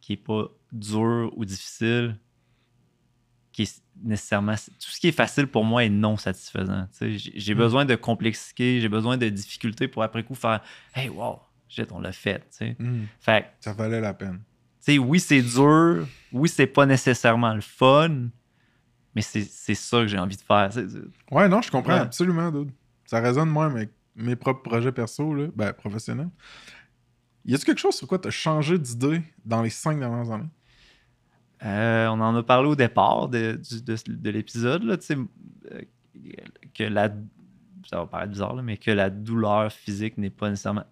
qui 0.00 0.14
est 0.14 0.16
pas 0.16 0.48
dur 0.72 1.32
ou 1.36 1.44
difficile 1.44 2.18
qui 3.52 3.62
est 3.62 3.82
nécessairement. 4.02 4.54
Tout 4.54 4.90
ce 4.90 5.00
qui 5.00 5.08
est 5.08 5.12
facile 5.12 5.46
pour 5.46 5.64
moi 5.64 5.84
est 5.84 5.88
non 5.88 6.16
satisfaisant. 6.16 6.86
Sais, 6.92 7.16
J'ai 7.16 7.54
Mm. 7.54 7.58
besoin 7.58 7.84
de 7.84 7.94
complexité, 7.94 8.80
j'ai 8.80 8.88
besoin 8.88 9.16
de 9.16 9.28
difficultés 9.28 9.88
pour 9.88 10.02
après 10.02 10.22
coup 10.24 10.34
faire 10.34 10.60
Hey, 10.94 11.08
wow, 11.08 11.40
shit, 11.68 11.90
on 11.92 12.00
l'a 12.00 12.12
fait. 12.12 12.44
Hmm, 12.78 13.04
Fait 13.20 13.46
Ça 13.60 13.72
valait 13.72 14.00
la 14.00 14.12
peine. 14.12 14.42
oui, 14.98 15.18
c'est 15.20 15.40
dur, 15.42 16.06
oui, 16.32 16.48
c'est 16.48 16.66
pas 16.66 16.84
nécessairement 16.84 17.54
le 17.54 17.60
fun, 17.62 18.28
mais 19.14 19.22
c'est 19.22 19.74
ça 19.74 20.00
que 20.02 20.06
j'ai 20.08 20.18
envie 20.18 20.36
de 20.36 20.42
faire. 20.42 20.70
Ouais, 21.30 21.48
non, 21.48 21.62
je 21.62 21.70
comprends 21.70 21.94
Ouais. 21.94 22.00
absolument, 22.00 22.50
dude. 22.52 22.72
Ça 23.06 23.20
résonne 23.20 23.48
moi 23.48 23.66
avec 23.66 23.90
mes 24.14 24.36
propres 24.36 24.62
projets 24.62 24.92
perso, 24.92 25.34
là, 25.34 25.48
ben, 25.54 25.72
professionnels. 25.72 26.30
Y 27.44 27.54
a-tu 27.54 27.64
quelque 27.64 27.78
chose 27.78 27.94
sur 27.94 28.08
quoi 28.08 28.18
tu 28.18 28.28
as 28.28 28.32
changé 28.32 28.78
d'idée 28.78 29.22
dans 29.44 29.62
les 29.62 29.70
cinq 29.70 29.98
dernières 30.00 30.30
années? 30.32 30.48
Euh, 31.62 32.06
on 32.08 32.20
en 32.20 32.34
a 32.34 32.42
parlé 32.42 32.68
au 32.68 32.76
départ 32.76 33.28
de, 33.28 33.60
de, 33.84 33.96
de 34.12 34.30
l'épisode, 34.30 34.82
là, 34.82 34.96
euh, 35.10 35.82
que 36.74 36.84
la. 36.84 37.14
Ça 37.88 37.98
va 37.98 38.06
paraître 38.06 38.32
bizarre, 38.32 38.54
là, 38.54 38.62
mais 38.62 38.76
que 38.78 38.90
la 38.90 39.10
douleur 39.10 39.70
physique 39.72 40.18
n'est 40.18 40.28
pas 40.30 40.50
nécessairement 40.50 40.84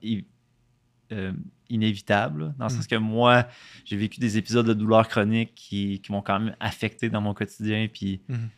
euh, 1.11 1.32
inévitable. 1.69 2.45
là, 2.45 2.55
dans 2.57 2.66
le 2.66 2.70
sens 2.70 2.86
que 2.86 2.95
moi, 2.95 3.49
j'ai 3.85 3.97
vécu 3.97 4.20
des 4.20 4.39
épisodes 4.39 4.65
de 4.65 4.74
douleur 4.74 5.09
chronique 5.09 5.55
qui, 5.57 6.01
qui 6.01 6.12
m'ont 6.12 6.23
quand 6.23 6.39
même 6.39 6.55
affecté 6.61 7.11
dans 7.11 7.20
mon 7.20 7.35
quotidien. 7.35 7.89
Puis, 7.93 8.20
Mhm. 8.28 8.49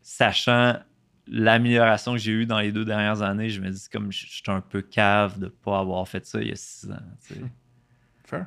sachant 0.00 0.76
l'amélioration 1.30 2.12
que 2.12 2.18
j'ai 2.18 2.32
eue 2.32 2.46
dans 2.46 2.58
les 2.60 2.72
deux 2.72 2.84
dernières 2.84 3.22
années, 3.22 3.50
je 3.50 3.60
me 3.60 3.70
dis 3.70 3.88
comme 3.92 4.10
je 4.12 4.26
suis 4.26 4.42
un 4.48 4.60
peu 4.60 4.82
cave 4.82 5.38
de 5.38 5.44
ne 5.46 5.50
pas 5.50 5.78
avoir 5.80 6.06
fait 6.08 6.24
ça 6.26 6.40
il 6.40 6.48
y 6.48 6.52
a 6.52 6.56
six 6.56 6.90
ans. 6.90 6.96
tu 7.26 7.34
sais. 7.34 7.40
Fair. 8.24 8.46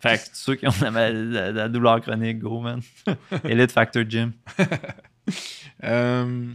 Fait 0.00 0.16
que 0.16 0.28
ceux 0.32 0.54
qui 0.54 0.64
ont 0.68 0.72
la, 0.92 1.10
la- 1.10 1.50
la 1.50 1.68
douleur 1.68 2.00
chronique, 2.00 2.38
go, 2.38 2.60
man. 2.60 2.80
Elite 3.44 3.72
Factor 3.72 4.04
Gym. 4.08 4.32
Euh, 5.84 6.54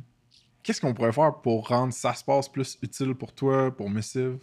Qu'est-ce 0.64 0.82
qu'on 0.82 0.94
pourrait 0.94 1.12
faire 1.12 1.36
pour 1.42 1.68
rendre 1.68 1.94
ça 1.94 2.14
se 2.14 2.24
passe 2.24 2.50
plus 2.50 2.78
utile 2.82 3.14
pour 3.16 3.34
toi, 3.34 3.74
pour 3.76 3.90
Missive? 3.90 4.38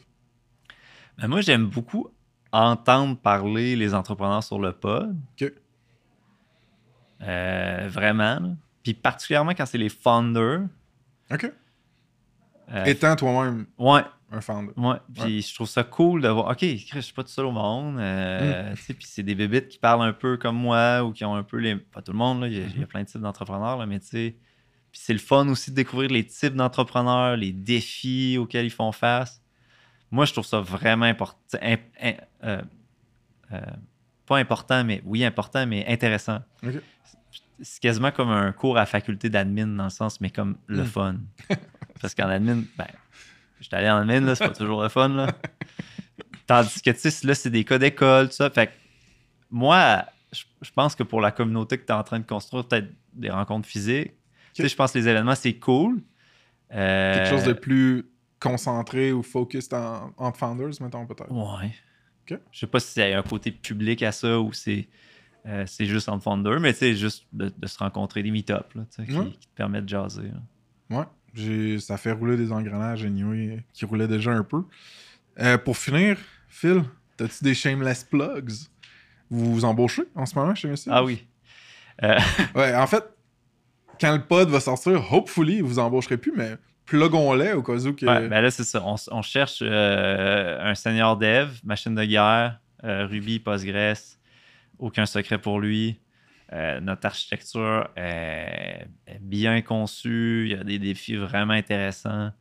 Ben, 1.18 1.28
moi, 1.28 1.40
j'aime 1.40 1.66
beaucoup 1.66 2.08
entendre 2.52 3.18
parler 3.18 3.74
les 3.76 3.92
entrepreneurs 3.92 4.42
sur 4.44 4.58
le 4.58 4.72
pod. 4.72 5.16
Ok. 5.40 5.52
Euh, 7.22 7.88
vraiment. 7.90 8.56
Puis 8.82 8.94
particulièrement 8.94 9.52
quand 9.52 9.66
c'est 9.66 9.78
les 9.78 9.88
founders. 9.88 10.62
OK. 11.32 11.52
Euh, 12.72 12.84
Étant 12.84 13.16
toi-même 13.16 13.66
ouais, 13.78 14.02
un 14.30 14.40
founder. 14.40 14.72
ouais. 14.76 14.96
Puis 15.12 15.42
je 15.42 15.54
trouve 15.54 15.68
ça 15.68 15.82
cool 15.82 16.22
de 16.22 16.28
voir, 16.28 16.50
OK, 16.52 16.60
je 16.62 17.00
suis 17.00 17.12
pas 17.12 17.24
tout 17.24 17.30
seul 17.30 17.46
au 17.46 17.50
monde. 17.52 17.98
euh, 17.98 18.74
tu 18.76 18.82
sais, 18.82 18.94
Puis 18.94 19.06
c'est 19.08 19.22
des 19.24 19.34
bébites 19.34 19.68
qui 19.68 19.78
parlent 19.78 20.02
un 20.02 20.12
peu 20.12 20.36
comme 20.36 20.56
moi 20.56 21.02
ou 21.04 21.12
qui 21.12 21.24
ont 21.24 21.34
un 21.34 21.42
peu 21.42 21.56
les. 21.58 21.74
Pas 21.76 22.00
tout 22.00 22.12
le 22.12 22.18
monde, 22.18 22.42
là, 22.42 22.46
il 22.46 22.56
y 22.58 22.62
a, 22.62 22.66
y 22.80 22.82
a 22.82 22.86
plein 22.86 23.02
de 23.02 23.06
types 23.08 23.20
d'entrepreneurs, 23.20 23.76
là, 23.76 23.86
mais 23.86 23.98
tu 23.98 24.06
sais. 24.06 24.36
Puis 24.92 25.00
c'est 25.04 25.12
le 25.12 25.18
fun 25.18 25.48
aussi 25.48 25.70
de 25.70 25.76
découvrir 25.76 26.10
les 26.10 26.24
types 26.26 26.54
d'entrepreneurs, 26.54 27.36
les 27.36 27.52
défis 27.52 28.38
auxquels 28.38 28.66
ils 28.66 28.70
font 28.70 28.92
face. 28.92 29.42
Moi, 30.12 30.24
je 30.24 30.32
trouve 30.32 30.46
ça 30.46 30.60
vraiment 30.60 31.06
important. 31.06 31.58
im- 31.62 31.76
im- 32.00 32.14
euh, 32.44 32.62
euh, 33.52 33.60
pas 34.26 34.38
important, 34.38 34.82
mais 34.84 35.00
oui, 35.04 35.24
important, 35.24 35.66
mais 35.66 35.86
intéressant. 35.88 36.38
Ok. 36.64 36.74
C'est 37.62 37.80
quasiment 37.80 38.10
comme 38.10 38.30
un 38.30 38.52
cours 38.52 38.78
à 38.78 38.86
faculté 38.86 39.28
d'admin 39.28 39.66
dans 39.66 39.84
le 39.84 39.90
sens, 39.90 40.20
mais 40.20 40.30
comme 40.30 40.56
le 40.66 40.82
Mm. 40.82 40.86
fun. 40.86 41.16
Parce 42.00 42.14
qu'en 42.14 42.28
admin, 42.28 42.62
ben, 42.78 42.86
je 43.60 43.66
suis 43.66 43.74
allé 43.76 43.90
en 43.90 43.96
admin, 43.98 44.20
là, 44.20 44.34
c'est 44.34 44.46
pas 44.48 44.54
toujours 44.54 44.82
le 44.82 44.88
fun. 44.88 45.08
Là. 45.08 45.28
Tandis 46.46 46.80
que, 46.82 46.90
tu 46.90 47.10
sais, 47.10 47.26
là, 47.26 47.34
c'est 47.34 47.50
des 47.50 47.64
cas 47.64 47.78
d'école, 47.78 48.28
tout 48.28 48.34
ça. 48.34 48.50
Fait 48.50 48.68
que 48.68 48.72
moi, 49.50 50.04
je, 50.32 50.42
je 50.62 50.70
pense 50.70 50.94
que 50.94 51.02
pour 51.02 51.20
la 51.20 51.30
communauté 51.30 51.78
que 51.78 51.84
tu 51.84 51.92
es 51.92 51.94
en 51.94 52.02
train 52.02 52.18
de 52.18 52.26
construire, 52.26 52.66
peut-être 52.66 52.88
des 53.12 53.30
rencontres 53.30 53.68
physiques, 53.68 54.12
tu 54.54 54.62
sais, 54.62 54.68
je 54.68 54.76
pense 54.76 54.92
que 54.92 54.98
les 54.98 55.08
événements, 55.08 55.34
c'est 55.34 55.54
cool. 55.54 56.02
Euh, 56.72 57.14
Quelque 57.14 57.30
chose 57.30 57.44
de 57.44 57.52
plus 57.52 58.04
concentré 58.40 59.12
ou 59.12 59.22
focused 59.22 59.74
en, 59.74 60.12
entre 60.16 60.38
founders, 60.38 60.72
mettons, 60.80 61.06
peut-être. 61.06 61.30
Ouais. 61.30 61.72
Ok. 62.30 62.38
Je 62.50 62.58
sais 62.58 62.66
pas 62.66 62.80
si 62.80 62.98
il 63.00 63.08
y 63.10 63.12
a 63.12 63.18
un 63.18 63.22
côté 63.22 63.50
public 63.52 64.02
à 64.02 64.12
ça 64.12 64.40
ou 64.40 64.52
c'est 64.52 64.88
euh, 65.46 65.64
c'est 65.66 65.86
juste 65.86 66.08
en 66.08 66.20
founder, 66.20 66.58
mais 66.60 66.72
tu 66.72 66.80
sais, 66.80 66.94
juste 66.94 67.26
de, 67.32 67.50
de 67.56 67.66
se 67.66 67.78
rencontrer 67.78 68.22
des 68.22 68.30
meet-ups 68.30 68.74
qui, 68.94 69.06
te 69.06 69.54
permettent 69.54 69.84
de 69.84 69.88
jaser. 69.88 70.30
là. 70.90 70.98
Ouais, 70.98 71.04
j'ai, 71.34 71.78
ça 71.78 71.96
fait 71.96 72.12
rouler 72.12 72.36
des 72.36 72.52
engrenages 72.52 73.04
anyway, 73.04 73.62
qui 73.72 73.84
roulaient 73.84 74.08
déjà 74.08 74.32
un 74.32 74.44
peu. 74.44 74.64
Euh, 75.40 75.56
pour 75.58 75.76
finir, 75.76 76.18
Phil, 76.48 76.82
t'as-tu 77.16 77.44
des 77.44 77.54
shameless 77.54 78.04
plugs? 78.04 78.50
Vous 79.30 79.54
vous 79.54 79.64
embauchez 79.64 80.02
en 80.14 80.26
ce 80.26 80.34
moment 80.34 80.54
chez 80.54 80.68
Missive? 80.68 80.92
Ah 80.94 81.04
oui. 81.04 81.26
Ouais, 82.54 82.74
en 82.74 82.86
fait, 82.86 83.04
quand 84.00 84.14
le 84.14 84.22
pod 84.22 84.48
va 84.48 84.58
sortir, 84.58 85.12
hopefully, 85.12 85.60
vous 85.60 85.78
embaucherez 85.78 86.16
plus, 86.16 86.32
mais 86.34 86.56
plugons-les 86.86 87.52
au 87.52 87.62
cas 87.62 87.74
où 87.74 87.92
que... 87.92 88.06
Ouais, 88.06 88.26
ben 88.26 88.40
là, 88.40 88.50
c'est 88.50 88.64
ça. 88.64 88.82
On, 88.84 89.22
cherche 89.22 89.58
euh, 89.62 90.58
un 90.60 90.74
senior 90.74 91.16
dev, 91.16 91.50
machine 91.62 91.94
de 91.94 92.04
guerre, 92.04 92.58
euh, 92.84 93.06
Ruby, 93.06 93.38
Postgres, 93.38 94.18
aucun 94.80 95.06
secret 95.06 95.38
pour 95.38 95.60
lui. 95.60 96.00
Euh, 96.52 96.80
notre 96.80 97.06
architecture 97.06 97.88
est, 97.96 98.86
est 99.06 99.20
bien 99.20 99.62
conçue, 99.62 100.46
il 100.46 100.56
y 100.56 100.60
a 100.60 100.64
des 100.64 100.78
défis 100.80 101.14
vraiment 101.16 101.52
intéressants. 101.52 102.32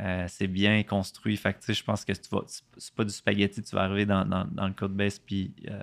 Euh, 0.00 0.24
c'est 0.28 0.46
bien 0.48 0.82
construit. 0.82 1.36
Fait 1.36 1.54
que, 1.54 1.72
je 1.72 1.82
pense 1.84 2.04
que 2.04 2.12
tu 2.12 2.28
vas, 2.32 2.42
c'est- 2.46 2.94
pas 2.94 3.04
du 3.04 3.10
spaghetti, 3.12 3.62
tu 3.62 3.74
vas 3.76 3.82
arriver 3.82 4.06
dans, 4.06 4.24
dans, 4.24 4.44
dans 4.44 4.66
le 4.66 4.72
code 4.72 4.92
base, 4.94 5.18
puis 5.18 5.52
euh, 5.68 5.80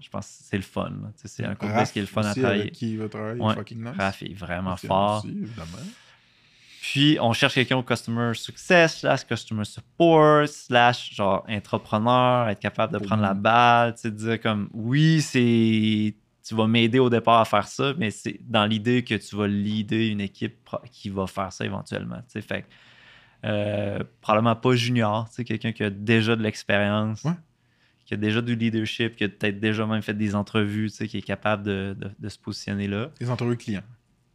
je 0.00 0.08
pense 0.10 0.26
que 0.26 0.44
c'est 0.44 0.56
le 0.56 0.62
fun. 0.62 0.92
C'est 1.16 1.44
un 1.44 1.54
code 1.54 1.70
base 1.74 1.92
qui 1.92 1.98
est 1.98 2.02
le 2.02 2.06
fun 2.08 2.22
à 2.24 2.34
travailler. 2.34 2.60
avec 2.62 2.72
qui 2.72 2.92
il 2.92 2.98
va 2.98 3.08
travailler, 3.08 3.40
Ouais, 3.42 3.54
fucking 3.54 3.82
nice. 3.82 3.94
Raph 3.98 4.22
est 4.22 4.34
vraiment 4.34 4.76
fort. 4.76 5.24
aussi, 5.24 5.28
évidemment. 5.42 5.78
Puis, 6.82 7.18
on 7.20 7.32
cherche 7.34 7.54
quelqu'un 7.54 7.76
au 7.76 7.82
customer 7.82 8.32
success, 8.34 9.00
slash 9.00 9.24
customer 9.26 9.64
support, 9.64 10.48
slash 10.48 11.14
genre 11.14 11.44
entrepreneur, 11.48 12.48
être 12.48 12.58
capable 12.60 12.94
de 12.98 13.04
prendre 13.04 13.22
la 13.22 13.34
balle, 13.34 13.94
tu 13.94 14.00
sais, 14.02 14.10
dire 14.10 14.40
comme 14.40 14.68
oui, 14.72 15.20
c'est. 15.20 16.14
Tu 16.42 16.54
vas 16.54 16.66
m'aider 16.66 16.98
au 16.98 17.10
départ 17.10 17.38
à 17.40 17.44
faire 17.44 17.68
ça, 17.68 17.92
mais 17.98 18.10
c'est 18.10 18.40
dans 18.48 18.64
l'idée 18.64 19.04
que 19.04 19.14
tu 19.14 19.36
vas 19.36 19.46
leader 19.46 20.00
une 20.10 20.22
équipe 20.22 20.68
qui 20.90 21.10
va 21.10 21.26
faire 21.26 21.52
ça 21.52 21.64
éventuellement. 21.66 22.16
tu 22.22 22.24
sais. 22.30 22.40
Fait 22.40 22.64
euh, 23.44 24.00
probablement 24.20 24.56
pas 24.56 24.74
junior, 24.74 25.28
tu 25.28 25.36
sais, 25.36 25.44
quelqu'un 25.44 25.72
qui 25.72 25.82
a 25.84 25.90
déjà 25.90 26.34
de 26.36 26.42
l'expérience, 26.42 27.24
Ouais. 27.24 27.32
qui 28.06 28.14
a 28.14 28.16
déjà 28.16 28.40
du 28.40 28.56
leadership, 28.56 29.16
qui 29.16 29.24
a 29.24 29.28
peut-être 29.28 29.60
déjà 29.60 29.86
même 29.86 30.02
fait 30.02 30.14
des 30.14 30.34
entrevues, 30.34 30.90
tu 30.90 30.96
sais, 30.96 31.08
qui 31.08 31.18
est 31.18 31.22
capable 31.22 31.62
de, 31.62 31.94
de- 31.98 32.10
de 32.18 32.28
se 32.28 32.38
positionner 32.38 32.88
là. 32.88 33.10
Les 33.20 33.30
entrevues 33.30 33.56
clients. 33.58 33.82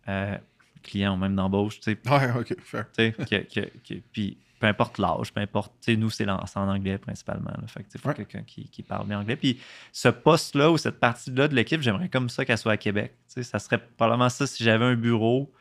Euh, 0.07 0.37
client 0.85 1.13
ou 1.13 1.17
même 1.17 1.35
d'embauche, 1.35 1.79
tu 1.79 1.91
sais, 1.91 1.97
Ouais, 2.09 2.31
ok, 2.39 2.55
fair. 2.63 2.85
tu 2.91 3.03
sais, 3.03 3.11
que- 3.13 3.43
que- 3.61 3.69
que- 3.87 3.99
puis 4.11 4.37
peu 4.59 4.67
importe 4.67 4.97
l'âge, 4.99 5.33
peu 5.33 5.41
importe, 5.41 5.73
tu 5.81 5.91
sais, 5.91 5.97
nous, 5.97 6.09
c'est 6.09 6.27
en, 6.29 6.39
en 6.55 6.67
anglais 6.69 6.97
principalement. 6.97 7.51
Là, 7.51 7.67
fait 7.67 7.81
que, 7.83 7.87
tu 7.87 7.91
sais, 7.93 7.99
faut 7.99 8.07
Ouais. 8.09 8.15
quelqu'un 8.15 8.41
qui, 8.43 8.69
qui 8.69 8.83
parle 8.83 9.07
bien 9.07 9.19
anglais. 9.19 9.35
Puis 9.35 9.59
ce 9.91 10.07
poste-là 10.07 10.71
ou 10.71 10.77
cette 10.77 10.99
partie-là 10.99 11.47
de 11.49 11.55
l'équipe, 11.55 11.81
j'aimerais 11.81 12.07
comme 12.09 12.29
ça 12.29 12.45
qu'elle 12.45 12.57
soit 12.57 12.71
à 12.73 12.77
Québec. 12.77 13.13
Tu 13.27 13.33
sais, 13.33 13.43
ça 13.43 13.59
serait 13.59 13.79
probablement 13.97 14.29
ça 14.29 14.47
si 14.47 14.63
j'avais 14.63 14.85
un 14.85 14.95
bureau, 14.95 15.51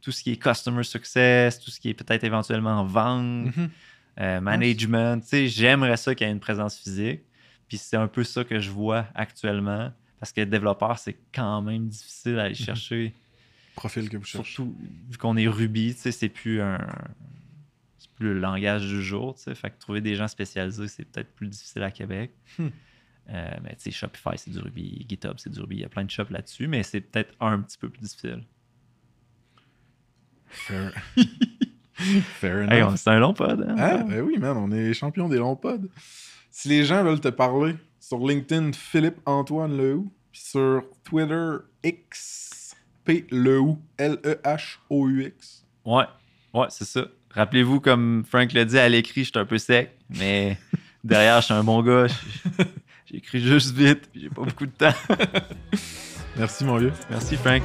tout 0.00 0.12
ce 0.12 0.22
qui 0.22 0.32
est 0.32 0.36
customer 0.36 0.84
success, 0.84 1.58
tout 1.60 1.70
ce 1.70 1.80
qui 1.80 1.88
est 1.90 1.94
peut-être 1.94 2.22
éventuellement 2.24 2.84
vente, 2.84 3.56
Mhm. 3.56 3.70
euh, 4.20 4.40
management, 4.40 5.20
tu 5.22 5.28
sais, 5.28 5.48
j'aimerais 5.48 5.96
ça 5.96 6.14
qu'il 6.14 6.26
y 6.26 6.30
ait 6.30 6.32
une 6.32 6.40
présence 6.40 6.78
physique. 6.78 7.22
Puis 7.66 7.78
c'est 7.78 7.96
un 7.96 8.06
peu 8.06 8.22
ça 8.22 8.44
que 8.44 8.60
je 8.60 8.70
vois 8.70 9.06
actuellement. 9.14 9.90
Parce 10.20 10.32
que 10.32 10.42
développeur, 10.42 10.98
c'est 10.98 11.16
quand 11.34 11.60
même 11.60 11.88
difficile 11.88 12.38
à 12.38 12.42
aller 12.44 12.50
Mhm. 12.50 12.64
chercher. 12.66 13.14
Profil 13.74 14.08
que 14.08 14.16
vous 14.16 14.24
cherchez. 14.24 14.52
Surtout 14.54 14.76
vu 15.10 15.18
qu'on 15.18 15.36
est 15.36 15.48
Ruby, 15.48 15.94
c'est 15.94 16.28
plus 16.28 16.60
un. 16.60 16.78
C'est 17.98 18.10
plus 18.12 18.34
le 18.34 18.40
langage 18.40 18.86
du 18.86 19.02
jour, 19.02 19.34
tu. 19.34 19.54
Fait 19.54 19.70
que 19.70 19.78
trouver 19.78 20.00
des 20.00 20.14
gens 20.14 20.28
spécialisés, 20.28 20.88
c'est 20.88 21.04
peut-être 21.04 21.34
plus 21.34 21.48
difficile 21.48 21.82
à 21.82 21.90
Québec. 21.90 22.32
Hmm. 22.58 22.68
Euh, 23.30 23.50
mais 23.62 23.74
tu 23.76 23.84
sais, 23.84 23.90
Shopify, 23.90 24.36
c'est 24.36 24.50
du 24.50 24.58
Ruby. 24.58 25.06
GitHub, 25.08 25.34
c'est 25.38 25.50
du 25.50 25.60
Ruby. 25.60 25.76
Il 25.76 25.80
y 25.80 25.84
a 25.84 25.88
plein 25.88 26.04
de 26.04 26.10
shops 26.10 26.30
là-dessus, 26.30 26.68
mais 26.68 26.82
c'est 26.82 27.00
peut-être 27.00 27.34
un 27.40 27.60
petit 27.60 27.78
peu 27.78 27.88
plus 27.88 28.02
difficile. 28.02 28.44
Fair. 30.46 30.92
fair 31.94 32.62
enough. 32.62 32.72
Hey, 32.72 32.98
c'est 32.98 33.10
un 33.10 33.18
long 33.18 33.34
pod, 33.34 33.64
hein? 33.66 33.74
Ah, 33.78 34.02
ben 34.02 34.20
oui, 34.20 34.38
man, 34.38 34.56
on 34.56 34.70
est 34.70 34.92
champion 34.92 35.28
des 35.28 35.38
longs 35.38 35.56
pods. 35.56 35.88
Si 36.50 36.68
les 36.68 36.84
gens 36.84 37.02
veulent 37.02 37.20
te 37.20 37.28
parler, 37.28 37.74
sur 37.98 38.18
LinkedIn, 38.18 38.72
Philippe 38.72 39.18
Antoine 39.24 39.76
Lehou, 39.76 40.12
puis 40.30 40.42
sur 40.42 40.84
Twitter, 41.04 41.56
X, 41.82 42.53
P 43.04 43.26
Lehou, 43.30 43.78
L-E-H-O-U-X. 43.98 45.64
Ouais, 45.84 46.04
ouais, 46.54 46.66
c'est 46.70 46.84
ça. 46.84 47.06
Rappelez-vous, 47.30 47.80
comme 47.80 48.24
Frank 48.28 48.52
l'a 48.52 48.64
dit, 48.64 48.78
à 48.78 48.88
l'écrit, 48.88 49.24
je 49.24 49.30
suis 49.30 49.38
un 49.38 49.44
peu 49.44 49.58
sec, 49.58 49.90
mais 50.08 50.56
derrière, 51.04 51.40
je 51.40 51.46
suis 51.46 51.54
un 51.54 51.64
bon 51.64 51.82
gars. 51.82 52.06
J'écris 53.10 53.40
juste 53.40 53.74
vite, 53.74 54.08
puis 54.10 54.22
j'ai 54.22 54.28
pas 54.30 54.42
beaucoup 54.42 54.66
de 54.66 54.72
temps. 54.72 54.94
Merci, 56.36 56.64
mon 56.64 56.78
vieux. 56.78 56.92
Merci, 57.10 57.36
Frank. 57.36 57.62